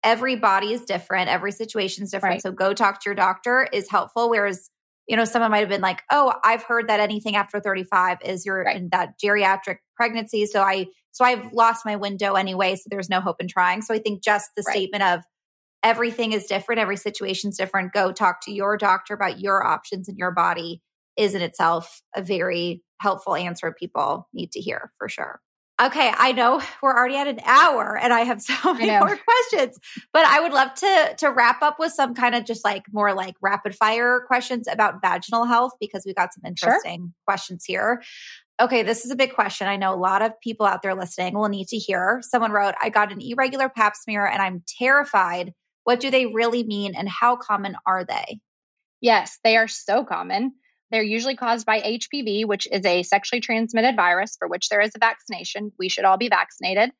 every 0.02 0.36
body 0.36 0.72
is 0.72 0.82
different, 0.82 1.28
every 1.28 1.52
situation 1.52 2.04
is 2.04 2.10
different. 2.10 2.34
Right. 2.34 2.42
So 2.42 2.52
go 2.52 2.72
talk 2.72 3.00
to 3.00 3.08
your 3.08 3.14
doctor 3.14 3.66
is 3.72 3.90
helpful. 3.90 4.30
Whereas, 4.30 4.70
you 5.06 5.16
know, 5.16 5.24
someone 5.24 5.50
might 5.50 5.58
have 5.58 5.68
been 5.68 5.80
like, 5.80 6.02
oh, 6.10 6.32
I've 6.44 6.62
heard 6.62 6.88
that 6.88 7.00
anything 7.00 7.36
after 7.36 7.60
35 7.60 8.18
is 8.24 8.46
your 8.46 8.62
right. 8.62 8.76
in 8.76 8.88
that 8.90 9.14
geriatric 9.22 9.78
pregnancy. 9.96 10.46
So 10.46 10.62
I 10.62 10.86
so 11.12 11.24
I've 11.24 11.52
lost 11.52 11.84
my 11.84 11.96
window 11.96 12.34
anyway. 12.34 12.76
So 12.76 12.84
there's 12.88 13.10
no 13.10 13.20
hope 13.20 13.40
in 13.40 13.48
trying. 13.48 13.82
So 13.82 13.92
I 13.92 13.98
think 13.98 14.22
just 14.22 14.50
the 14.56 14.62
right. 14.66 14.72
statement 14.72 15.02
of 15.02 15.20
everything 15.82 16.32
is 16.32 16.46
different, 16.46 16.80
every 16.80 16.96
situation 16.96 17.50
is 17.50 17.56
different. 17.56 17.92
Go 17.92 18.12
talk 18.12 18.42
to 18.42 18.52
your 18.52 18.76
doctor 18.76 19.14
about 19.14 19.40
your 19.40 19.66
options 19.66 20.08
in 20.08 20.16
your 20.16 20.30
body 20.30 20.82
is 21.16 21.34
in 21.34 21.42
itself 21.42 22.02
a 22.14 22.22
very 22.22 22.82
helpful 23.00 23.34
answer 23.34 23.74
people 23.76 24.28
need 24.32 24.52
to 24.52 24.60
hear 24.60 24.92
for 24.96 25.08
sure. 25.08 25.40
Okay, 25.80 26.12
I 26.14 26.32
know 26.32 26.60
we're 26.82 26.94
already 26.94 27.16
at 27.16 27.26
an 27.26 27.40
hour 27.42 27.96
and 27.96 28.12
I 28.12 28.20
have 28.20 28.42
so 28.42 28.74
many 28.74 28.90
more 28.90 29.16
questions, 29.16 29.78
but 30.12 30.26
I 30.26 30.40
would 30.40 30.52
love 30.52 30.74
to 30.74 31.14
to 31.18 31.30
wrap 31.30 31.62
up 31.62 31.78
with 31.78 31.92
some 31.92 32.14
kind 32.14 32.34
of 32.34 32.44
just 32.44 32.64
like 32.64 32.84
more 32.92 33.14
like 33.14 33.36
rapid 33.40 33.74
fire 33.74 34.22
questions 34.26 34.68
about 34.68 35.00
vaginal 35.00 35.46
health 35.46 35.72
because 35.80 36.04
we 36.04 36.12
got 36.12 36.34
some 36.34 36.42
interesting 36.44 37.00
sure. 37.00 37.12
questions 37.24 37.64
here. 37.64 38.02
Okay, 38.60 38.82
this 38.82 39.06
is 39.06 39.10
a 39.10 39.16
big 39.16 39.34
question. 39.34 39.68
I 39.68 39.76
know 39.76 39.94
a 39.94 39.96
lot 39.96 40.20
of 40.20 40.38
people 40.42 40.66
out 40.66 40.82
there 40.82 40.94
listening 40.94 41.32
will 41.32 41.48
need 41.48 41.68
to 41.68 41.78
hear. 41.78 42.20
Someone 42.22 42.52
wrote, 42.52 42.74
"I 42.82 42.90
got 42.90 43.10
an 43.10 43.22
irregular 43.22 43.70
pap 43.70 43.96
smear 43.96 44.26
and 44.26 44.42
I'm 44.42 44.62
terrified. 44.78 45.54
What 45.84 46.00
do 46.00 46.10
they 46.10 46.26
really 46.26 46.62
mean 46.62 46.94
and 46.94 47.08
how 47.08 47.36
common 47.36 47.76
are 47.86 48.04
they?" 48.04 48.40
Yes, 49.00 49.38
they 49.42 49.56
are 49.56 49.68
so 49.68 50.04
common. 50.04 50.52
They're 50.90 51.02
usually 51.02 51.36
caused 51.36 51.66
by 51.66 51.80
HPV, 51.80 52.46
which 52.46 52.66
is 52.70 52.84
a 52.84 53.02
sexually 53.02 53.40
transmitted 53.40 53.96
virus 53.96 54.36
for 54.38 54.48
which 54.48 54.68
there 54.68 54.80
is 54.80 54.92
a 54.94 54.98
vaccination. 54.98 55.72
We 55.78 55.88
should 55.88 56.04
all 56.04 56.18
be 56.18 56.28
vaccinated. 56.28 56.90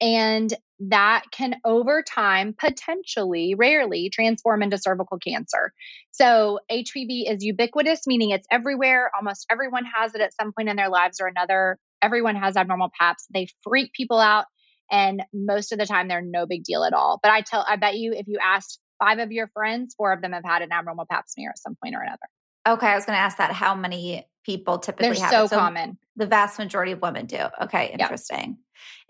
And 0.00 0.52
that 0.80 1.24
can, 1.30 1.56
over 1.64 2.02
time, 2.02 2.54
potentially, 2.58 3.54
rarely 3.54 4.10
transform 4.10 4.62
into 4.62 4.78
cervical 4.78 5.18
cancer. 5.18 5.72
So, 6.10 6.60
HPV 6.70 7.30
is 7.30 7.44
ubiquitous, 7.44 8.06
meaning 8.06 8.30
it's 8.30 8.46
everywhere. 8.50 9.10
Almost 9.16 9.46
everyone 9.50 9.84
has 9.84 10.14
it 10.14 10.20
at 10.20 10.34
some 10.34 10.52
point 10.52 10.68
in 10.68 10.76
their 10.76 10.88
lives 10.88 11.20
or 11.20 11.26
another. 11.26 11.78
Everyone 12.02 12.36
has 12.36 12.56
abnormal 12.56 12.90
PAPs. 12.98 13.26
They 13.32 13.48
freak 13.62 13.92
people 13.92 14.18
out. 14.18 14.46
And 14.90 15.22
most 15.32 15.72
of 15.72 15.78
the 15.78 15.86
time, 15.86 16.08
they're 16.08 16.22
no 16.22 16.46
big 16.46 16.64
deal 16.64 16.84
at 16.84 16.92
all. 16.92 17.18
But 17.22 17.32
I 17.32 17.40
tell, 17.40 17.64
I 17.66 17.76
bet 17.76 17.96
you 17.96 18.12
if 18.12 18.26
you 18.26 18.38
asked 18.42 18.78
five 18.98 19.18
of 19.18 19.32
your 19.32 19.48
friends, 19.48 19.94
four 19.96 20.12
of 20.12 20.20
them 20.20 20.32
have 20.32 20.44
had 20.44 20.62
an 20.62 20.72
abnormal 20.72 21.06
pap 21.10 21.24
smear 21.28 21.50
at 21.50 21.58
some 21.58 21.76
point 21.82 21.94
or 21.94 22.02
another. 22.02 22.18
Okay, 22.66 22.86
I 22.86 22.94
was 22.94 23.04
going 23.04 23.16
to 23.16 23.20
ask 23.20 23.38
that. 23.38 23.52
How 23.52 23.74
many 23.74 24.26
people 24.44 24.78
typically 24.78 25.14
They're 25.14 25.24
have 25.24 25.30
so 25.30 25.44
it? 25.44 25.48
So 25.48 25.58
common. 25.58 25.98
The 26.16 26.26
vast 26.26 26.58
majority 26.58 26.92
of 26.92 27.02
women 27.02 27.26
do. 27.26 27.40
Okay, 27.62 27.90
interesting. 27.92 28.58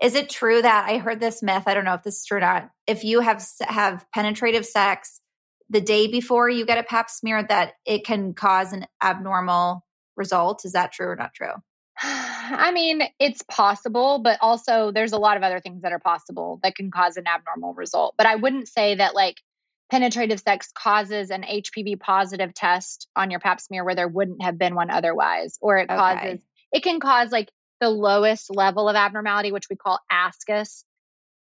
Is 0.02 0.14
it 0.14 0.28
true 0.28 0.60
that 0.60 0.88
I 0.88 0.98
heard 0.98 1.20
this 1.20 1.42
myth? 1.42 1.64
I 1.66 1.74
don't 1.74 1.84
know 1.84 1.94
if 1.94 2.02
this 2.02 2.18
is 2.18 2.24
true 2.24 2.38
or 2.38 2.40
not. 2.40 2.70
If 2.86 3.04
you 3.04 3.20
have 3.20 3.44
have 3.60 4.06
penetrative 4.12 4.66
sex 4.66 5.20
the 5.70 5.80
day 5.80 6.06
before 6.06 6.48
you 6.48 6.66
get 6.66 6.78
a 6.78 6.82
Pap 6.82 7.10
smear, 7.10 7.42
that 7.44 7.74
it 7.84 8.04
can 8.04 8.34
cause 8.34 8.72
an 8.72 8.86
abnormal 9.02 9.84
result. 10.16 10.64
Is 10.64 10.72
that 10.72 10.92
true 10.92 11.08
or 11.08 11.16
not 11.16 11.34
true? 11.34 11.52
I 12.02 12.72
mean, 12.72 13.02
it's 13.18 13.42
possible, 13.42 14.18
but 14.18 14.38
also 14.40 14.90
there's 14.90 15.12
a 15.12 15.18
lot 15.18 15.36
of 15.36 15.42
other 15.42 15.60
things 15.60 15.82
that 15.82 15.92
are 15.92 15.98
possible 15.98 16.60
that 16.62 16.74
can 16.74 16.90
cause 16.90 17.16
an 17.16 17.26
abnormal 17.26 17.74
result. 17.74 18.14
But 18.16 18.26
I 18.26 18.36
wouldn't 18.36 18.68
say 18.68 18.96
that 18.96 19.14
like 19.14 19.40
penetrative 19.90 20.40
sex 20.40 20.70
causes 20.72 21.30
an 21.30 21.42
HPV 21.42 22.00
positive 22.00 22.54
test 22.54 23.08
on 23.14 23.30
your 23.30 23.40
pap 23.40 23.60
smear 23.60 23.84
where 23.84 23.94
there 23.94 24.08
wouldn't 24.08 24.42
have 24.42 24.58
been 24.58 24.74
one 24.74 24.90
otherwise, 24.90 25.58
or 25.60 25.78
it 25.78 25.90
okay. 25.90 25.96
causes, 25.96 26.38
it 26.72 26.82
can 26.82 27.00
cause 27.00 27.30
like 27.30 27.50
the 27.80 27.90
lowest 27.90 28.54
level 28.54 28.88
of 28.88 28.96
abnormality, 28.96 29.52
which 29.52 29.68
we 29.68 29.76
call 29.76 30.00
ASCUS. 30.10 30.84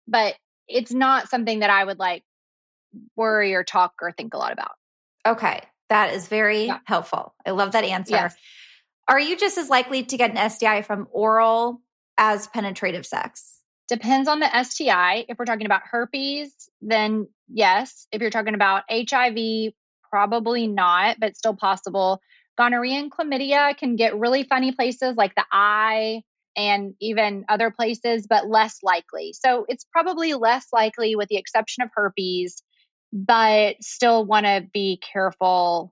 But 0.07 0.35
it's 0.67 0.91
not 0.91 1.29
something 1.29 1.59
that 1.59 1.69
I 1.69 1.83
would 1.83 1.99
like 1.99 2.23
worry 3.15 3.53
or 3.53 3.63
talk 3.63 3.93
or 4.01 4.11
think 4.11 4.33
a 4.33 4.37
lot 4.37 4.51
about. 4.51 4.71
Okay. 5.25 5.61
That 5.89 6.13
is 6.13 6.27
very 6.27 6.65
yeah. 6.65 6.79
helpful. 6.85 7.33
I 7.45 7.51
love 7.51 7.73
that 7.73 7.83
answer. 7.83 8.15
Yes. 8.15 8.35
Are 9.07 9.19
you 9.19 9.37
just 9.37 9.57
as 9.57 9.69
likely 9.69 10.03
to 10.03 10.17
get 10.17 10.35
an 10.35 10.49
STI 10.49 10.81
from 10.81 11.07
oral 11.11 11.81
as 12.17 12.47
penetrative 12.47 13.05
sex? 13.05 13.59
Depends 13.89 14.29
on 14.29 14.39
the 14.39 14.63
STI. 14.63 15.25
If 15.27 15.37
we're 15.37 15.45
talking 15.45 15.65
about 15.65 15.81
herpes, 15.83 16.69
then 16.81 17.27
yes. 17.53 18.07
If 18.11 18.21
you're 18.21 18.31
talking 18.31 18.55
about 18.55 18.83
HIV, 18.91 19.73
probably 20.09 20.67
not, 20.67 21.17
but 21.19 21.37
still 21.37 21.55
possible. 21.55 22.19
Gonorrhea 22.57 22.99
and 22.99 23.11
chlamydia 23.11 23.75
can 23.77 23.95
get 23.95 24.17
really 24.17 24.43
funny 24.43 24.71
places 24.71 25.15
like 25.15 25.33
the 25.35 25.45
eye 25.51 26.21
and 26.55 26.93
even 27.01 27.45
other 27.49 27.71
places, 27.71 28.27
but 28.29 28.47
less 28.47 28.77
likely. 28.83 29.33
So 29.33 29.65
it's 29.67 29.85
probably 29.91 30.33
less 30.33 30.67
likely 30.71 31.15
with 31.15 31.29
the 31.29 31.37
exception 31.37 31.83
of 31.83 31.89
herpes, 31.95 32.61
but 33.11 33.77
still 33.81 34.25
want 34.25 34.45
to 34.45 34.67
be 34.71 34.99
careful, 35.13 35.91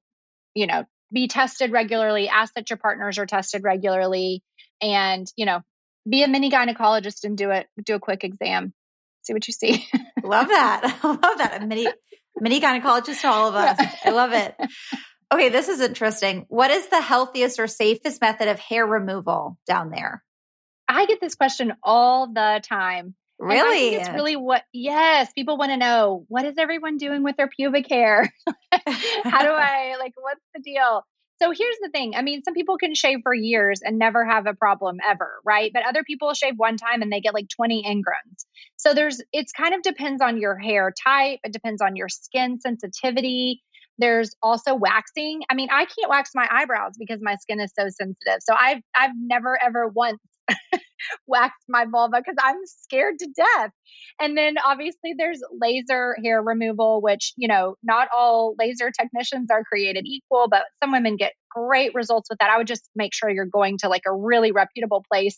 you 0.53 0.68
know, 0.68 0.86
be 1.12 1.28
tested 1.28 1.72
regularly, 1.72 2.30
ask 2.30 2.53
that 2.53 2.70
your 2.70 2.78
partners 2.78 3.18
are 3.18 3.26
tested 3.26 3.64
regularly, 3.64 4.43
and, 4.82 5.28
you 5.36 5.45
know, 5.45 5.62
be 6.09 6.24
a 6.24 6.28
mini 6.28 6.49
gynecologist 6.49 7.24
and 7.24 7.38
do 7.38 7.51
it, 7.51 7.68
do 7.84 7.95
a 7.95 7.99
quick 7.99 8.24
exam. 8.24 8.74
See 9.24 9.34
what 9.34 9.47
you 9.47 9.53
see. 9.53 9.88
love 10.24 10.47
that. 10.47 10.99
I 11.03 11.07
love 11.07 11.38
that. 11.38 11.61
A 11.61 11.65
mini 11.65 11.88
mini 12.39 12.59
gynecologist 12.59 13.22
to 13.22 13.28
all 13.28 13.49
of 13.49 13.55
us. 13.55 13.80
I 14.03 14.09
love 14.09 14.34
it. 14.34 14.55
Okay, 15.34 15.49
this 15.49 15.69
is 15.69 15.80
interesting. 15.80 16.45
What 16.49 16.72
is 16.72 16.88
the 16.89 17.01
healthiest 17.01 17.59
or 17.59 17.67
safest 17.67 18.19
method 18.22 18.49
of 18.49 18.59
hair 18.59 18.86
removal 18.86 19.57
down 19.65 19.89
there? 19.89 20.24
I 20.88 21.05
get 21.05 21.22
this 21.22 21.36
question 21.36 21.74
all 21.84 22.34
the 22.34 22.61
time. 22.67 23.15
Really? 23.39 23.95
it's 23.95 24.09
really 24.09 24.36
what, 24.36 24.63
yes, 24.72 25.32
people 25.34 25.57
want 25.57 25.72
to 25.72 25.78
know 25.78 26.26
what 26.28 26.45
is 26.45 26.57
everyone 26.59 26.97
doing 26.97 27.24
with 27.24 27.38
their 27.38 27.47
pubic 27.47 27.89
hair? 27.89 28.32
How 28.72 29.41
do 29.41 29.49
I, 29.49 29.95
like, 29.99 30.13
what's 30.15 30.41
the 30.53 30.61
deal? 30.61 31.03
So 31.42 31.50
here's 31.50 31.78
the 31.82 31.89
thing. 31.89 32.14
I 32.16 32.22
mean, 32.22 32.44
some 32.44 32.54
people 32.54 32.78
can 32.78 32.94
shave 32.94 33.20
for 33.24 33.34
years 33.34 33.82
and 33.84 33.98
never 33.98 34.24
have 34.24 34.46
a 34.46 34.54
problem 34.54 34.98
ever, 35.04 35.42
right? 35.44 35.72
But 35.74 35.88
other 35.88 36.04
people 36.04 36.34
shave 36.36 36.54
one 36.58 36.78
time 36.78 37.02
and 37.02 37.12
they 37.12 37.20
get 37.20 37.34
like 37.34 37.48
20 37.50 37.84
ingrowns. 37.84 38.46
So 38.78 38.94
there's, 38.94 39.22
it's 39.34 39.52
kind 39.52 39.74
of 39.74 39.82
depends 39.82 40.22
on 40.22 40.38
your 40.38 40.58
hair 40.58 40.94
type. 41.04 41.39
It 41.44 41.52
depends 41.52 41.82
on 41.82 41.96
your 41.96 42.10
skin 42.10 42.60
sensitivity. 42.60 43.64
There's 43.98 44.36
also 44.44 44.76
waxing. 44.76 45.42
I 45.50 45.56
mean, 45.56 45.70
I 45.72 45.86
can't 45.86 46.10
wax 46.10 46.32
my 46.36 46.48
eyebrows 46.52 46.94
because 47.00 47.20
my 47.22 47.36
skin 47.36 47.60
is 47.60 47.72
so 47.78 47.88
sensitive. 47.89 48.39
So 48.42 48.56
I've 48.60 48.82
I've 48.96 49.12
never 49.16 49.62
ever 49.62 49.88
once 49.88 50.20
waxed 51.28 51.66
my 51.68 51.86
vulva 51.86 52.18
because 52.18 52.38
I'm 52.41 52.58
scared 52.66 53.20
to 53.20 53.28
death. 53.36 53.72
And 54.20 54.38
then 54.38 54.56
obviously 54.64 55.14
there's 55.18 55.41
laser 55.60 56.16
hair 56.24 56.41
removal, 56.41 57.02
which, 57.02 57.34
you 57.38 57.47
know, 57.47 57.76
not 57.84 58.08
all 58.16 58.56
laser 58.60 58.91
technicians 58.91 59.49
are 59.52 59.64
created 59.64 60.06
equal, 60.06 60.47
but 60.49 60.64
some 60.82 60.91
women 60.91 61.18
get 61.18 61.34
great 61.49 61.93
results 61.93 62.30
with 62.30 62.39
that. 62.39 62.49
I 62.49 62.58
would 62.58 62.68
just 62.68 62.89
make 62.95 63.14
sure 63.14 63.30
you're 63.30 63.45
going 63.45 63.78
to 63.80 63.89
like 63.89 64.04
a 64.08 64.14
really 64.14 64.52
reputable 64.52 65.04
place. 65.12 65.38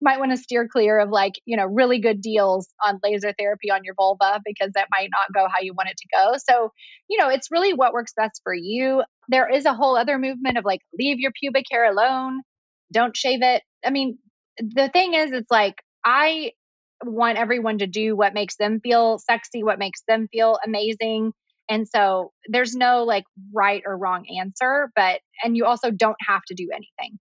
You 0.00 0.04
might 0.04 0.18
want 0.18 0.32
to 0.32 0.36
steer 0.36 0.68
clear 0.68 0.98
of 0.98 1.10
like, 1.10 1.34
you 1.46 1.56
know, 1.56 1.64
really 1.64 1.98
good 1.98 2.20
deals 2.20 2.68
on 2.84 3.00
laser 3.02 3.32
therapy 3.38 3.70
on 3.70 3.80
your 3.84 3.94
vulva 3.94 4.40
because 4.44 4.72
that 4.74 4.88
might 4.90 5.08
not 5.10 5.32
go 5.34 5.48
how 5.48 5.62
you 5.62 5.72
want 5.74 5.88
it 5.88 5.96
to 5.96 6.08
go. 6.12 6.34
So, 6.50 6.72
you 7.08 7.18
know, 7.18 7.28
it's 7.28 7.50
really 7.50 7.72
what 7.72 7.92
works 7.92 8.12
best 8.16 8.40
for 8.44 8.54
you. 8.54 9.02
There 9.28 9.48
is 9.48 9.64
a 9.64 9.74
whole 9.74 9.96
other 9.96 10.18
movement 10.18 10.58
of 10.58 10.64
like, 10.64 10.80
leave 10.98 11.18
your 11.18 11.32
pubic 11.32 11.64
hair 11.70 11.90
alone, 11.90 12.42
don't 12.92 13.16
shave 13.16 13.40
it. 13.42 13.62
I 13.84 13.90
mean, 13.90 14.18
the 14.58 14.88
thing 14.88 15.14
is, 15.14 15.32
it's 15.32 15.50
like, 15.50 15.82
I 16.04 16.52
want 17.04 17.38
everyone 17.38 17.78
to 17.78 17.86
do 17.86 18.16
what 18.16 18.34
makes 18.34 18.56
them 18.56 18.80
feel 18.80 19.18
sexy, 19.18 19.62
what 19.62 19.78
makes 19.78 20.02
them 20.08 20.28
feel 20.32 20.58
amazing. 20.64 21.32
And 21.68 21.86
so 21.88 22.32
there's 22.48 22.74
no 22.74 23.04
like 23.04 23.24
right 23.52 23.82
or 23.84 23.96
wrong 23.96 24.24
answer, 24.40 24.90
but, 24.94 25.20
and 25.42 25.56
you 25.56 25.64
also 25.66 25.90
don't 25.90 26.16
have 26.26 26.42
to 26.48 26.54
do 26.54 26.70
anything. 26.72 27.18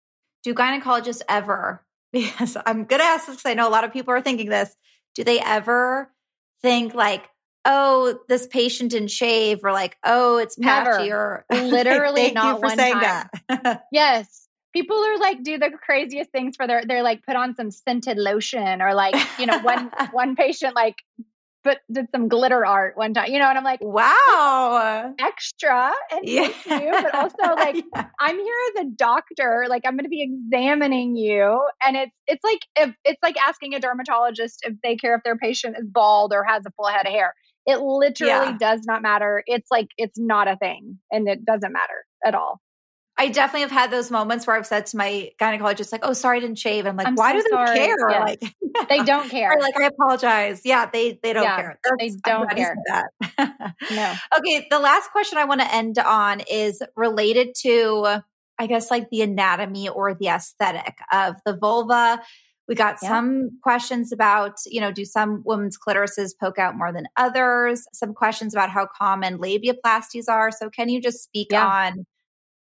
Do 0.45 0.55
gynecologists 0.55 1.23
ever, 1.29 1.85
because 2.13 2.57
I'm 2.65 2.85
going 2.85 3.01
to 3.01 3.07
ask 3.07 3.27
this 3.27 3.37
because 3.37 3.51
I 3.51 3.55
know 3.55 3.69
a 3.69 3.71
lot 3.71 3.85
of 3.85 3.93
people 3.93 4.15
are 4.15 4.23
thinking 4.23 4.49
this, 4.49 4.75
do 5.15 5.25
they 5.25 5.41
ever 5.41 6.13
think 6.63 6.95
like, 6.95 7.29
oh, 7.65 8.19
this 8.29 8.47
patient 8.47 8.93
didn't 8.93 9.11
shave 9.11 9.63
or 9.63 9.73
like, 9.73 9.97
oh, 10.05 10.39
it's 10.39 10.57
patchy 10.57 11.09
Never. 11.09 11.17
or 11.17 11.45
literally 11.51 12.33
not 12.33 12.63
one 12.63 12.79
saying 12.79 12.95
time. 12.95 13.29
that. 13.49 13.83
yes 13.93 14.48
people 14.79 14.97
are 14.97 15.19
like 15.19 15.43
do 15.43 15.59
the 15.59 15.71
craziest 15.71 16.31
things 16.31 16.55
for 16.57 16.67
their 16.67 16.83
they're 16.87 17.03
like 17.03 17.25
put 17.27 17.35
on 17.35 17.55
some 17.57 17.71
scented 17.71 18.17
lotion 18.17 18.81
or 18.81 18.95
like 18.95 19.15
you 19.39 19.47
know 19.47 19.59
one 19.59 19.91
one 20.13 20.37
patient 20.37 20.77
like 20.77 20.97
put 21.65 21.79
did 21.93 22.07
some 22.15 22.29
glitter 22.29 22.65
art 22.65 22.97
one 22.97 23.13
time 23.13 23.29
you 23.33 23.41
know 23.41 23.49
and 23.49 23.59
i'm 23.59 23.65
like 23.65 23.81
wow 23.83 25.13
extra 25.19 25.93
and 26.13 26.21
yeah. 26.23 26.47
thank 26.47 26.85
you 26.85 26.91
but 26.93 27.13
also 27.13 27.55
like 27.57 27.75
yeah. 27.75 28.07
i'm 28.21 28.39
here 28.39 28.55
as 28.77 28.85
a 28.85 28.91
doctor 28.97 29.67
like 29.69 29.83
i'm 29.85 29.95
going 29.95 30.05
to 30.05 30.09
be 30.09 30.23
examining 30.23 31.17
you 31.17 31.61
and 31.85 31.97
it's 31.97 32.13
it's 32.29 32.45
like 32.45 32.61
if 32.77 32.95
it's 33.05 33.23
like 33.23 33.37
asking 33.45 33.75
a 33.75 33.81
dermatologist 33.81 34.61
if 34.63 34.75
they 34.85 34.95
care 34.95 35.17
if 35.17 35.23
their 35.25 35.37
patient 35.37 35.75
is 35.77 35.89
bald 35.89 36.33
or 36.33 36.45
has 36.45 36.65
a 36.67 36.71
full 36.77 36.87
head 36.87 37.05
of 37.05 37.13
hair 37.13 37.35
it 37.67 37.81
literally 37.81 38.31
yeah. 38.31 38.57
does 38.59 38.83
not 38.87 39.03
matter 39.03 39.43
it's 39.47 39.71
like 39.73 39.89
it's 39.97 40.19
not 40.19 40.47
a 40.47 40.57
thing 40.57 40.99
and 41.11 41.29
it 41.29 41.45
doesn't 41.45 41.73
matter 41.73 42.05
at 42.25 42.37
all 42.37 42.61
I 43.21 43.29
definitely 43.29 43.63
have 43.63 43.73
had 43.73 43.91
those 43.91 44.13
moments 44.13 44.47
where 44.47 44.57
I've 44.57 44.67
said 44.67 44.87
to 44.87 44.97
my 44.97 45.33
gynecologist, 45.41 45.91
like, 45.91 46.03
"Oh, 46.05 46.13
sorry, 46.13 46.37
I 46.37 46.41
didn't 46.41 46.59
shave." 46.59 46.87
I'm 46.87 46.97
like, 46.97 47.09
I'm 47.09 47.17
"Why 47.17 47.33
so 47.33 47.39
do 47.39 47.43
they 47.43 47.51
sorry. 47.51 47.79
care?" 47.79 48.11
Yeah. 48.11 48.21
Like, 48.21 48.89
they 48.89 49.03
don't 49.05 49.29
care. 49.29 49.53
or 49.53 49.61
like, 49.61 49.79
I 49.79 49.87
apologize. 49.87 50.63
Yeah, 50.65 50.87
they 50.87 51.19
they 51.21 51.33
don't 51.33 51.43
yeah, 51.43 51.57
care. 51.57 51.81
That's, 51.83 52.15
they 52.15 52.21
don't 52.25 52.51
care. 52.51 52.77
That. 52.87 53.75
no. 53.91 54.15
Okay, 54.39 54.69
the 54.71 54.79
last 54.79 55.11
question 55.11 55.37
I 55.37 55.45
want 55.45 55.61
to 55.61 55.75
end 55.75 55.99
on 55.99 56.41
is 56.49 56.81
related 56.95 57.57
to, 57.63 58.23
I 58.57 58.67
guess, 58.69 58.89
like 58.89 59.11
the 59.11 59.23
anatomy 59.23 59.89
or 59.89 60.15
the 60.15 60.29
aesthetic 60.29 60.99
of 61.13 61.35
the 61.45 61.57
vulva. 61.57 62.23
We 62.69 62.77
got 62.77 62.99
yeah. 63.03 63.09
some 63.09 63.59
questions 63.63 64.13
about, 64.13 64.59
you 64.67 64.81
know, 64.81 64.93
do 64.93 65.07
some 65.07 65.43
women's 65.45 65.79
clitorises 65.79 66.39
poke 66.39 66.59
out 66.59 66.77
more 66.77 66.93
than 66.93 67.09
others? 67.17 67.85
Some 67.95 68.15
questions 68.15 68.55
about 68.55 68.71
how 68.71 68.87
common 68.87 69.39
labiaplasties 69.39 70.29
are. 70.29 70.53
So, 70.53 70.71
can 70.71 70.89
you 70.89 71.01
just 71.01 71.25
speak 71.25 71.53
on? 71.53 72.05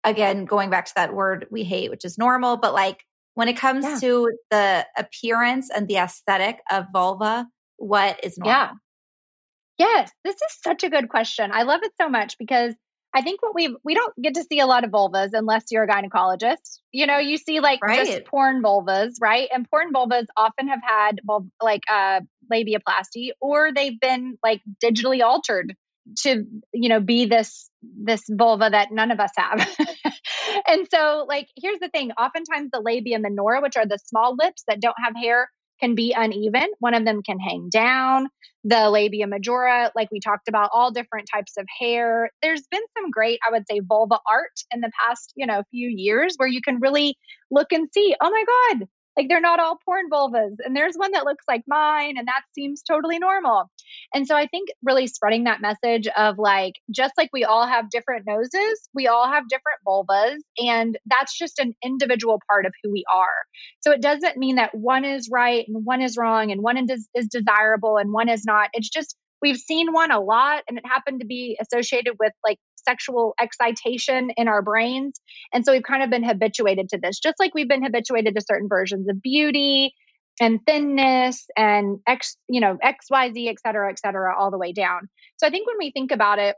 Again, 0.05 0.45
going 0.45 0.71
back 0.71 0.87
to 0.87 0.93
that 0.97 1.15
word 1.15 1.47
we 1.51 1.65
hate, 1.65 1.91
which 1.91 2.05
is 2.05 2.19
normal, 2.19 2.57
but 2.57 2.73
like 2.73 3.05
when 3.35 3.49
it 3.49 3.57
comes 3.57 3.85
yeah. 3.85 3.99
to 4.01 4.33
the 4.51 4.87
appearance 4.97 5.71
and 5.71 5.89
the 5.89 5.97
aesthetic 5.97 6.61
of 6.71 6.87
vulva, 6.93 7.47
what 7.77 8.23
is 8.23 8.39
normal? 8.39 8.53
Yeah. 8.53 8.71
Yes, 9.77 10.11
this 10.25 10.37
is 10.37 10.59
such 10.63 10.85
a 10.85 10.91
good 10.91 11.09
question. 11.09 11.51
I 11.53 11.65
love 11.65 11.81
it 11.83 11.91
so 12.01 12.09
much 12.09 12.39
because 12.39 12.75
I 13.13 13.23
think 13.23 13.43
what 13.43 13.55
we 13.55 13.77
we 13.85 13.95
don't 13.95 14.15
get 14.21 14.35
to 14.35 14.45
see 14.45 14.59
a 14.59 14.67
lot 14.67 14.85
of 14.85 14.91
vulvas 14.91 15.31
unless 15.33 15.65
you're 15.71 15.85
a 15.85 15.89
gynecologist. 15.89 16.79
You 16.93 17.07
know, 17.07 17.19
you 17.19 17.39
see 17.39 17.61
like 17.61 17.81
right. 17.83 18.07
just 18.07 18.25
porn 18.25 18.63
vulvas, 18.63 19.15
right? 19.21 19.49
And 19.53 19.69
porn 19.71 19.93
vulvas 19.93 20.27
often 20.37 20.69
have 20.69 20.81
had 20.83 21.21
like 21.63 21.83
uh, 21.91 22.21
labiaplasty 22.53 23.31
or 23.41 23.73
they've 23.73 23.99
been 23.99 24.37
like 24.43 24.63
digitally 24.83 25.23
altered 25.23 25.75
to 26.19 26.45
you 26.73 26.89
know 26.89 27.01
be 27.01 27.27
this 27.27 27.71
this 27.83 28.23
vulva 28.31 28.71
that 28.71 28.89
none 28.93 29.11
of 29.11 29.21
us 29.21 29.33
have. 29.37 29.69
And 30.67 30.87
so 30.93 31.27
like 31.29 31.49
here's 31.57 31.81
the 31.81 31.89
thing. 31.89 32.13
Oftentimes 32.13 32.71
the 32.73 32.81
labia 32.81 33.19
minora 33.19 33.61
which 33.61 33.77
are 33.77 33.87
the 33.87 33.99
small 33.99 34.37
lips 34.37 34.63
that 34.69 34.81
don't 34.81 34.97
have 35.05 35.15
hair 35.17 35.49
can 35.81 35.95
be 35.95 36.15
uneven. 36.17 36.69
One 36.79 36.95
of 36.95 37.05
them 37.05 37.23
can 37.23 37.39
hang 37.41 37.69
down. 37.71 38.29
The 38.63 38.89
labia 38.89 39.27
majora 39.27 39.91
like 39.97 40.09
we 40.13 40.21
talked 40.21 40.49
about 40.49 40.71
all 40.73 40.93
different 40.93 41.29
types 41.33 41.55
of 41.59 41.67
hair. 41.81 42.31
There's 42.41 42.63
been 42.71 42.83
some 42.97 43.11
great 43.11 43.41
i 43.47 43.51
would 43.51 43.65
say 43.69 43.81
vulva 43.81 44.19
art 44.31 44.53
in 44.73 44.81
the 44.81 44.91
past 45.05 45.33
you 45.35 45.47
know 45.47 45.63
few 45.71 45.89
years 45.89 46.35
where 46.37 46.49
you 46.49 46.61
can 46.63 46.79
really 46.81 47.17
look 47.51 47.73
and 47.73 47.89
see 47.93 48.15
oh 48.21 48.31
my 48.31 48.45
god 48.47 48.89
like 49.17 49.29
they're 49.29 49.41
not 49.41 49.61
all 49.61 49.79
porn 49.85 50.11
vulvas. 50.11 50.57
And 50.65 50.75
there's 50.75 50.97
one 50.97 51.13
that 51.13 51.25
looks 51.25 51.45
like 51.49 51.63
mine, 51.67 52.17
and 52.19 52.29
that 52.29 52.43
seems 52.55 52.83
totally 52.83 53.19
normal. 53.19 53.71
And 54.13 54.27
so 54.27 54.37
I 54.37 54.47
think 54.47 54.69
really 54.83 55.07
spreading 55.07 55.45
that 55.45 55.61
message 55.61 56.09
of 56.17 56.39
like, 56.39 56.75
just 56.91 57.15
like 57.17 57.31
we 57.33 57.45
all 57.45 57.67
have 57.67 57.91
different 57.91 58.25
noses, 58.27 58.89
we 58.95 59.07
all 59.07 59.27
have 59.31 59.49
different 59.49 59.79
vulvas. 59.87 60.37
And 60.59 60.99
that's 61.07 61.37
just 61.37 61.59
an 61.59 61.75
individual 61.85 62.41
part 62.51 62.67
of 62.67 62.73
who 62.83 62.93
we 62.93 63.05
are. 63.15 63.27
So 63.81 63.93
it 63.93 64.03
doesn't 64.03 64.37
mean 64.37 64.57
that 64.57 64.75
one 64.75 65.05
is 65.05 65.29
right 65.31 65.65
and 65.67 65.85
one 65.85 66.03
is 66.03 66.17
wrong 66.17 66.51
and 66.51 66.63
one 66.63 66.79
is, 66.79 67.09
is 67.15 67.29
desirable 67.29 67.97
and 67.97 68.13
one 68.13 68.29
is 68.29 68.45
not. 68.45 68.71
It's 68.73 68.89
just, 68.89 69.17
we've 69.43 69.57
seen 69.57 69.93
one 69.93 70.11
a 70.11 70.21
lot 70.21 70.63
and 70.69 70.79
it 70.79 70.87
happened 70.87 71.21
to 71.21 71.27
be 71.27 71.59
associated 71.61 72.15
with 72.19 72.33
like 72.45 72.59
sexual 72.87 73.35
excitation 73.41 74.31
in 74.37 74.49
our 74.49 74.63
brains. 74.63 75.21
And 75.53 75.65
so 75.65 75.73
we've 75.73 75.83
kind 75.83 76.03
of 76.03 76.11
been 76.11 76.25
habituated 76.25 76.91
to 76.91 76.99
this, 76.99 77.19
just 77.19 77.37
like 77.39 77.55
we've 77.55 77.69
been 77.69 77.83
habituated 77.83 78.35
to 78.35 78.45
certain 78.47 78.69
versions 78.69 79.09
of 79.09 79.21
beauty 79.23 79.95
and 80.41 80.61
thinness 80.67 81.47
and 81.57 81.99
X, 82.07 82.37
you 82.49 82.61
know, 82.61 82.77
XYZ, 82.83 83.49
et 83.49 83.57
cetera, 83.65 83.91
et 83.91 83.99
cetera, 83.99 84.39
all 84.39 84.51
the 84.51 84.59
way 84.59 84.73
down. 84.73 85.09
So 85.37 85.47
I 85.47 85.51
think 85.51 85.67
when 85.67 85.79
we 85.79 85.93
think 85.93 86.11
about 86.11 86.39
it 86.39 86.57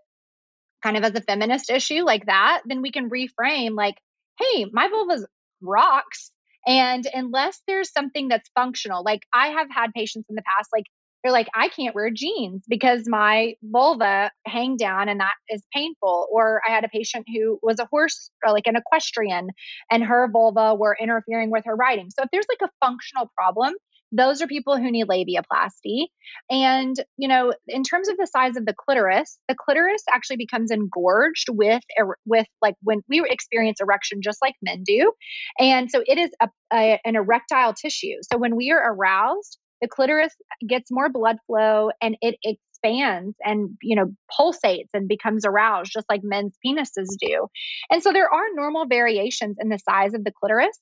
kind 0.83 0.97
of 0.97 1.05
as 1.05 1.15
a 1.15 1.21
feminist 1.21 1.71
issue 1.71 2.05
like 2.05 2.27
that, 2.27 2.63
then 2.67 2.83
we 2.83 2.93
can 2.93 3.11
reframe 3.11 3.75
like, 3.77 3.97
hey, 4.39 4.67
my 4.73 4.89
vulva's 4.89 5.27
rocks. 5.61 6.31
And 6.67 7.07
unless 7.13 7.61
there's 7.67 7.93
something 7.93 8.29
that's 8.29 8.51
functional, 8.55 9.05
like 9.05 9.23
I 9.33 9.49
have 9.49 9.69
had 9.71 9.93
patients 9.95 10.27
in 10.29 10.35
the 10.35 10.43
past, 10.43 10.71
like 10.73 10.87
you're 11.27 11.33
like, 11.33 11.49
I 11.57 11.69
can't 11.69 11.93
wear 11.93 12.09
jeans 12.11 12.65
because 12.69 13.03
my 13.09 13.55
vulva 13.61 14.31
hang 14.47 14.77
down 14.77 15.09
and 15.09 15.19
that 15.19 15.35
is 15.49 15.61
painful. 15.75 16.29
Or 16.31 16.63
I 16.67 16.71
had 16.71 16.85
a 16.85 16.89
patient 16.89 17.27
who 17.35 17.59
was 17.65 17.81
a 17.81 17.89
horse, 17.91 18.31
or 18.45 18.53
like 18.53 18.69
an 18.69 18.77
equestrian, 18.77 19.49
and 19.91 20.05
her 20.05 20.31
vulva 20.31 20.77
were 20.77 20.97
interfering 21.01 21.51
with 21.51 21.65
her 21.65 21.75
riding. 21.75 22.11
So 22.11 22.23
if 22.23 22.29
there's 22.31 22.47
like 22.49 22.71
a 22.71 22.87
functional 22.87 23.29
problem, 23.37 23.75
those 24.13 24.41
are 24.41 24.47
people 24.47 24.77
who 24.77 24.89
need 24.89 25.09
labiaplasty. 25.09 26.07
And, 26.49 26.95
you 27.17 27.27
know, 27.27 27.53
in 27.67 27.83
terms 27.83 28.09
of 28.09 28.17
the 28.17 28.29
size 28.29 28.57
of 28.57 28.65
the 28.65 28.73
clitoris, 28.73 29.37
the 29.49 29.57
clitoris 29.57 30.05
actually 30.13 30.37
becomes 30.37 30.71
engorged 30.71 31.49
with, 31.49 31.83
er-, 32.01 32.19
with 32.25 32.47
like 32.63 32.77
when 32.83 33.01
we 33.09 33.25
experience 33.29 33.81
erection, 33.81 34.21
just 34.23 34.39
like 34.41 34.55
men 34.63 34.85
do. 34.85 35.13
And 35.59 35.91
so 35.91 36.05
it 36.07 36.19
is 36.19 36.31
a, 36.41 36.49
a, 36.73 37.01
an 37.05 37.17
erectile 37.17 37.75
tissue. 37.75 38.19
So 38.31 38.39
when 38.39 38.55
we 38.55 38.71
are 38.71 38.95
aroused, 38.95 39.59
the 39.81 39.89
clitoris 39.89 40.35
gets 40.67 40.91
more 40.91 41.09
blood 41.09 41.37
flow 41.47 41.91
and 42.01 42.17
it 42.23 42.37
expands 42.45 43.37
and 43.45 43.71
you 43.83 43.97
know 43.97 44.13
pulsates 44.39 44.89
and 44.95 45.09
becomes 45.09 45.45
aroused 45.45 45.93
just 45.93 46.07
like 46.09 46.23
men's 46.23 46.57
penises 46.65 47.09
do. 47.21 47.47
And 47.91 48.03
so 48.03 48.13
there 48.13 48.33
are 48.33 48.45
normal 48.55 48.87
variations 48.87 49.57
in 49.61 49.69
the 49.69 49.79
size 49.79 50.15
of 50.15 50.25
the 50.25 50.33
clitoris. 50.33 50.79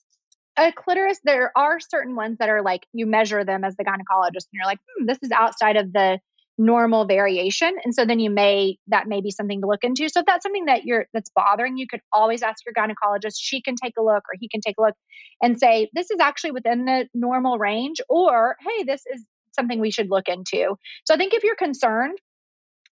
A 0.57 0.73
clitoris 0.73 1.19
there 1.25 1.51
are 1.57 1.81
certain 1.81 2.15
ones 2.15 2.39
that 2.39 2.49
are 2.49 2.63
like 2.63 2.83
you 2.93 3.07
measure 3.07 3.45
them 3.45 3.65
as 3.65 3.75
the 3.77 3.85
gynecologist 3.85 4.47
and 4.47 4.53
you're 4.53 4.67
like 4.67 4.79
hmm, 4.99 5.07
this 5.07 5.19
is 5.23 5.31
outside 5.33 5.77
of 5.77 5.93
the 5.93 6.21
normal 6.57 7.05
variation. 7.05 7.75
And 7.85 7.95
so 7.95 8.05
then 8.05 8.21
you 8.21 8.31
may 8.31 8.79
that 8.89 9.09
may 9.09 9.21
be 9.21 9.31
something 9.31 9.61
to 9.61 9.67
look 9.67 9.83
into. 9.83 10.09
So 10.09 10.21
if 10.21 10.27
that's 10.27 10.45
something 10.45 10.67
that 10.67 10.85
you're 10.85 11.07
that's 11.13 11.31
bothering 11.35 11.77
you 11.77 11.87
could 11.89 12.01
always 12.13 12.43
ask 12.43 12.63
your 12.65 12.75
gynecologist. 12.75 13.35
She 13.39 13.61
can 13.61 13.75
take 13.75 13.95
a 13.99 14.03
look 14.03 14.25
or 14.29 14.35
he 14.39 14.49
can 14.49 14.61
take 14.61 14.77
a 14.79 14.83
look 14.83 14.95
and 15.43 15.59
say 15.59 15.91
this 15.95 16.11
is 16.11 16.21
actually 16.21 16.53
within 16.53 16.85
the 16.85 17.09
normal 17.13 17.59
range 17.59 18.01
or 18.09 18.57
hey 18.61 18.85
this 18.85 19.03
is 19.13 19.25
something 19.53 19.81
we 19.81 19.91
should 19.91 20.11
look 20.11 20.29
into. 20.29 20.77
So 21.05 21.15
i 21.15 21.17
think 21.17 21.35
if 21.35 21.43
you're 21.43 21.57
concerned 21.57 22.19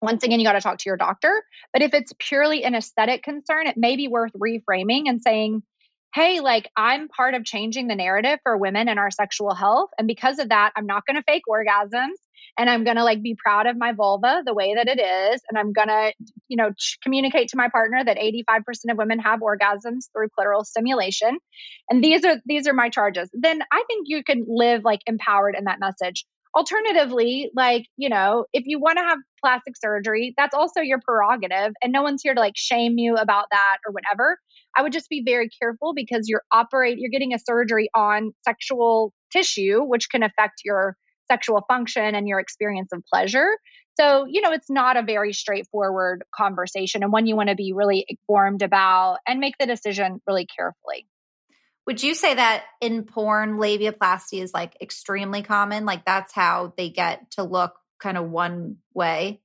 once 0.01 0.23
again, 0.23 0.39
you 0.39 0.45
got 0.45 0.53
to 0.53 0.61
talk 0.61 0.79
to 0.79 0.89
your 0.89 0.97
doctor. 0.97 1.43
But 1.73 1.83
if 1.83 1.93
it's 1.93 2.11
purely 2.17 2.63
an 2.63 2.73
aesthetic 2.73 3.21
concern, 3.21 3.67
it 3.67 3.77
may 3.77 3.95
be 3.95 4.07
worth 4.07 4.31
reframing 4.33 5.03
and 5.07 5.21
saying, 5.21 5.61
hey, 6.15 6.39
like 6.39 6.69
I'm 6.75 7.07
part 7.07 7.35
of 7.35 7.45
changing 7.45 7.87
the 7.87 7.95
narrative 7.95 8.39
for 8.43 8.57
women 8.57 8.89
and 8.89 8.97
our 8.97 9.11
sexual 9.11 9.53
health. 9.53 9.91
And 9.97 10.07
because 10.07 10.39
of 10.39 10.49
that, 10.49 10.71
I'm 10.75 10.87
not 10.87 11.05
going 11.05 11.17
to 11.17 11.23
fake 11.23 11.43
orgasms 11.47 12.17
and 12.57 12.69
I'm 12.69 12.83
going 12.83 12.97
to 12.97 13.03
like 13.03 13.21
be 13.21 13.35
proud 13.41 13.67
of 13.67 13.77
my 13.77 13.93
vulva 13.93 14.43
the 14.45 14.53
way 14.53 14.75
that 14.75 14.87
it 14.87 14.99
is. 14.99 15.41
And 15.49 15.57
I'm 15.57 15.73
going 15.73 15.87
to, 15.87 16.13
you 16.47 16.57
know, 16.57 16.71
ch- 16.77 16.97
communicate 17.03 17.49
to 17.49 17.57
my 17.57 17.69
partner 17.69 18.03
that 18.03 18.17
85% 18.17 18.91
of 18.91 18.97
women 18.97 19.19
have 19.19 19.39
orgasms 19.39 20.09
through 20.13 20.27
clitoral 20.37 20.65
stimulation. 20.65 21.37
And 21.89 22.03
these 22.03 22.23
are, 22.25 22.37
these 22.45 22.67
are 22.67 22.73
my 22.73 22.89
charges. 22.89 23.29
Then 23.33 23.61
I 23.71 23.83
think 23.87 24.05
you 24.07 24.23
can 24.23 24.45
live 24.47 24.83
like 24.83 25.01
empowered 25.07 25.55
in 25.57 25.65
that 25.65 25.79
message. 25.79 26.25
Alternatively, 26.53 27.49
like, 27.55 27.85
you 27.95 28.09
know, 28.09 28.45
if 28.51 28.63
you 28.65 28.77
want 28.77 28.97
to 28.97 29.03
have 29.03 29.17
plastic 29.41 29.75
surgery, 29.77 30.33
that's 30.35 30.53
also 30.53 30.81
your 30.81 30.99
prerogative. 30.99 31.71
And 31.81 31.93
no 31.93 32.03
one's 32.03 32.21
here 32.21 32.33
to 32.33 32.39
like 32.39 32.57
shame 32.57 32.97
you 32.97 33.15
about 33.15 33.45
that 33.51 33.77
or 33.87 33.93
whatever. 33.93 34.37
I 34.75 34.81
would 34.81 34.91
just 34.91 35.09
be 35.09 35.23
very 35.25 35.49
careful 35.61 35.93
because 35.93 36.27
you're 36.27 36.43
operate 36.51 36.97
you're 36.97 37.09
getting 37.09 37.33
a 37.33 37.39
surgery 37.39 37.89
on 37.95 38.33
sexual 38.43 39.13
tissue, 39.31 39.81
which 39.81 40.09
can 40.09 40.23
affect 40.23 40.61
your 40.65 40.97
sexual 41.31 41.63
function 41.67 42.15
and 42.15 42.27
your 42.27 42.39
experience 42.39 42.89
of 42.91 43.03
pleasure. 43.11 43.57
So, 43.99 44.25
you 44.25 44.41
know, 44.41 44.51
it's 44.51 44.69
not 44.69 44.97
a 44.97 45.03
very 45.03 45.31
straightforward 45.31 46.23
conversation 46.35 47.03
and 47.03 47.11
one 47.11 47.25
you 47.25 47.35
want 47.35 47.49
to 47.49 47.55
be 47.55 47.71
really 47.73 48.05
informed 48.07 48.61
about 48.61 49.19
and 49.25 49.39
make 49.39 49.55
the 49.57 49.65
decision 49.65 50.21
really 50.27 50.45
carefully. 50.45 51.07
Would 51.87 52.03
you 52.03 52.13
say 52.13 52.33
that 52.33 52.63
in 52.79 53.03
porn, 53.03 53.57
labiaplasty 53.57 54.41
is 54.41 54.53
like 54.53 54.77
extremely 54.81 55.41
common? 55.41 55.85
Like 55.85 56.05
that's 56.05 56.33
how 56.33 56.73
they 56.77 56.89
get 56.89 57.31
to 57.31 57.43
look 57.43 57.73
kind 57.99 58.17
of 58.17 58.29
one 58.29 58.77
way? 58.93 59.41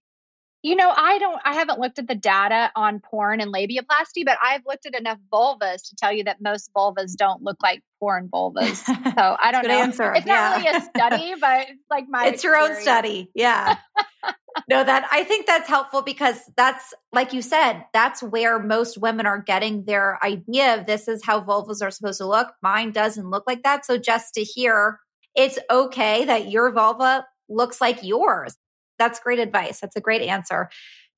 You 0.67 0.75
know, 0.75 0.93
I 0.93 1.19
don't, 1.19 1.41
I 1.45 1.55
haven't 1.55 1.79
looked 1.79 2.01
at 2.01 2.09
the 2.09 2.17
data 2.17 2.73
on 2.75 2.99
porn 2.99 3.41
and 3.41 3.55
labiaplasty, 3.55 4.25
but 4.25 4.37
I've 4.43 4.63
looked 4.67 4.85
at 4.85 4.99
enough 4.99 5.19
vulvas 5.33 5.91
to 5.91 5.95
tell 5.95 6.13
you 6.13 6.25
that 6.25 6.41
most 6.41 6.73
vulvas 6.77 7.15
don't 7.17 7.41
look 7.41 7.59
like 7.63 7.85
porn 8.01 8.29
vulvas. 8.29 8.83
So 9.17 9.37
I 9.41 9.53
don't 9.53 9.65
know. 9.65 9.79
Answer. 9.79 10.13
It's 10.15 10.27
yeah. 10.27 10.35
not 10.35 10.57
really 10.57 10.77
a 10.77 10.81
study, 10.81 11.35
but 11.41 11.69
it's 11.69 11.85
like 11.89 12.07
my. 12.09 12.27
It's 12.27 12.43
experience. 12.43 12.69
your 12.69 12.77
own 12.77 12.83
study. 12.83 13.31
Yeah. 13.33 13.77
no, 14.69 14.83
that 14.83 15.07
I 15.13 15.23
think 15.23 15.47
that's 15.47 15.69
helpful 15.69 16.03
because 16.03 16.41
that's, 16.57 16.93
like 17.13 17.33
you 17.33 17.43
said, 17.43 17.85
that's 17.93 18.21
where 18.21 18.59
most 18.59 18.99
women 18.99 19.25
are 19.25 19.41
getting 19.41 19.85
their 19.85 20.19
idea 20.21 20.81
of 20.81 20.87
this 20.87 21.07
is 21.07 21.25
how 21.25 21.41
vulvas 21.43 21.81
are 21.81 21.93
supposed 21.93 22.19
to 22.19 22.27
look. 22.27 22.49
Mine 22.61 22.91
doesn't 22.91 23.31
look 23.31 23.45
like 23.47 23.63
that. 23.63 23.87
So 23.87 23.99
just 23.99 24.35
to 24.35 24.43
hear 24.43 24.99
it's 25.37 25.61
okay 25.71 26.25
that 26.25 26.51
your 26.51 26.73
vulva 26.73 27.25
looks 27.49 27.81
like 27.81 28.03
yours 28.03 28.57
that's 28.99 29.21
great 29.21 29.39
advice. 29.39 29.81
That's 29.81 29.97
a 29.97 30.01
great 30.01 30.23
answer. 30.23 30.69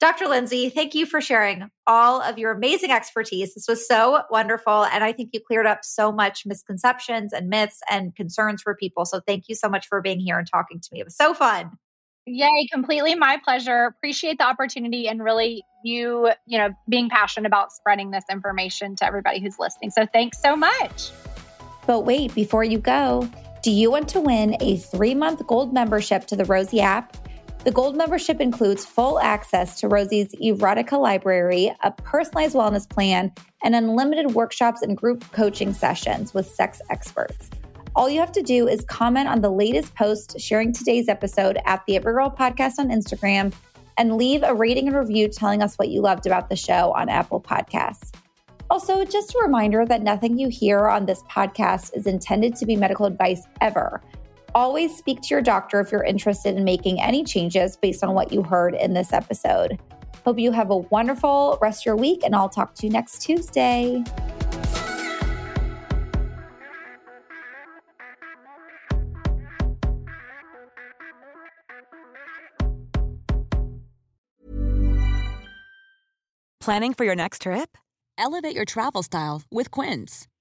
Dr. 0.01 0.27
Lyndsey, 0.27 0.73
thank 0.73 0.95
you 0.95 1.07
for 1.07 1.21
sharing 1.21 1.71
all 1.85 2.23
of 2.23 2.39
your 2.39 2.53
amazing 2.53 2.93
expertise. 2.93 3.55
This 3.55 3.67
was 3.69 3.87
so 3.87 4.23
wonderful. 4.31 4.85
And 4.85 5.03
I 5.03 5.13
think 5.13 5.31
you 5.33 5.41
cleared 5.41 5.67
up 5.67 5.81
so 5.83 6.13
much 6.13 6.47
misconceptions 6.47 7.33
and 7.33 7.49
myths 7.49 7.81
and 7.91 8.15
concerns 8.15 8.63
for 8.63 8.77
people. 8.77 9.05
So 9.07 9.21
thank 9.27 9.49
you 9.49 9.57
so 9.57 9.69
much 9.69 9.89
for 9.89 10.01
being 10.01 10.21
here 10.21 10.39
and 10.39 10.49
talking 10.49 10.79
to 10.79 10.89
me. 10.93 11.01
It 11.01 11.05
was 11.05 11.17
so 11.17 11.35
fun. 11.35 11.73
Yay, 12.27 12.69
completely 12.73 13.17
my 13.17 13.41
pleasure. 13.43 13.87
Appreciate 13.87 14.39
the 14.39 14.45
opportunity 14.45 15.09
and 15.09 15.23
really 15.23 15.65
you, 15.83 16.31
you 16.47 16.59
know, 16.59 16.71
being 16.89 17.09
passionate 17.09 17.47
about 17.47 17.73
spreading 17.73 18.11
this 18.11 18.25
information 18.31 18.95
to 18.97 19.05
everybody 19.05 19.41
who's 19.41 19.59
listening. 19.59 19.91
So 19.91 20.07
thanks 20.13 20.41
so 20.41 20.55
much. 20.55 21.11
But 21.87 22.01
wait, 22.01 22.35
before 22.35 22.63
you 22.63 22.79
go, 22.79 23.29
do 23.63 23.71
you 23.73 23.91
want 23.91 24.09
to 24.11 24.21
win 24.21 24.57
a 24.61 24.77
three 24.77 25.15
month 25.15 25.45
gold 25.47 25.73
membership 25.73 26.27
to 26.27 26.37
the 26.37 26.45
Rosy 26.45 26.81
app? 26.81 27.17
The 27.65 27.73
gold 27.73 27.97
membership 27.97 28.41
includes 28.41 28.87
full 28.87 29.19
access 29.19 29.81
to 29.81 29.89
Rosy's 29.89 30.33
erotica 30.37 30.99
library, 30.99 31.75
a 31.83 31.91
personalized 31.91 32.55
wellness 32.55 32.89
plan, 32.89 33.33
and 33.63 33.75
unlimited 33.75 34.33
workshops 34.33 34.81
and 34.81 34.97
group 34.97 35.25
coaching 35.33 35.75
sessions 35.75 36.33
with 36.33 36.47
sex 36.47 36.81
experts. 36.89 37.51
All 37.97 38.09
you 38.09 38.21
have 38.21 38.33
to 38.33 38.43
do 38.43 38.69
is 38.69 38.85
comment 38.85 39.29
on 39.29 39.41
the 39.41 39.51
latest 39.51 39.95
post 39.97 40.39
sharing 40.39 40.73
today's 40.73 41.09
episode 41.09 41.59
at 41.67 41.85
the 41.87 41.99
Everygirl 41.99 42.37
Podcast 42.37 42.79
on 42.79 42.91
Instagram 42.91 43.53
and 43.99 44.17
leave 44.17 44.45
a 44.45 44.55
rating 44.55 44.87
and 44.87 44.97
review 44.97 45.29
telling 45.29 45.61
us 45.61 45.75
what 45.77 45.89
you 45.89 46.01
loved 46.01 46.27
about 46.27 46.49
the 46.49 46.57
show 46.57 46.93
on 46.93 47.09
Apple 47.09 47.41
Podcasts. 47.41 48.13
Also, 48.71 49.05
just 49.05 49.35
a 49.35 49.39
reminder 49.43 49.85
that 49.85 50.03
nothing 50.03 50.39
you 50.39 50.49
hear 50.49 50.87
on 50.87 51.07
this 51.07 51.23
podcast 51.23 51.97
is 51.97 52.07
intended 52.07 52.55
to 52.55 52.67
be 52.67 52.77
medical 52.77 53.07
advice 53.07 53.43
ever. 53.61 54.01
Always 54.55 54.97
speak 54.97 55.21
to 55.23 55.29
your 55.31 55.43
doctor 55.43 55.81
if 55.81 55.93
you're 55.93 56.03
interested 56.03 56.57
in 56.57 56.65
making 56.65 57.01
any 57.01 57.23
changes 57.23 57.77
based 57.77 58.03
on 58.03 58.15
what 58.15 58.33
you 58.33 58.43
heard 58.43 58.75
in 58.75 58.95
this 58.95 59.13
episode. 59.13 59.79
Hope 60.25 60.39
you 60.39 60.53
have 60.53 60.71
a 60.71 60.79
wonderful 60.79 61.59
rest 61.61 61.83
of 61.83 61.87
your 61.87 61.97
week, 61.97 62.23
and 62.25 62.35
I'll 62.35 62.49
talk 62.49 62.75
to 62.77 62.87
you 62.87 62.93
next 62.93 63.23
Tuesday. 63.23 64.03
Planning 76.61 76.93
for 76.93 77.05
your 77.05 77.17
next 77.17 77.43
trip? 77.43 77.79
Elevate 78.19 78.55
your 78.55 78.67
travel 78.67 79.03
style 79.03 79.41
with 79.51 79.71
Quince. 79.71 80.29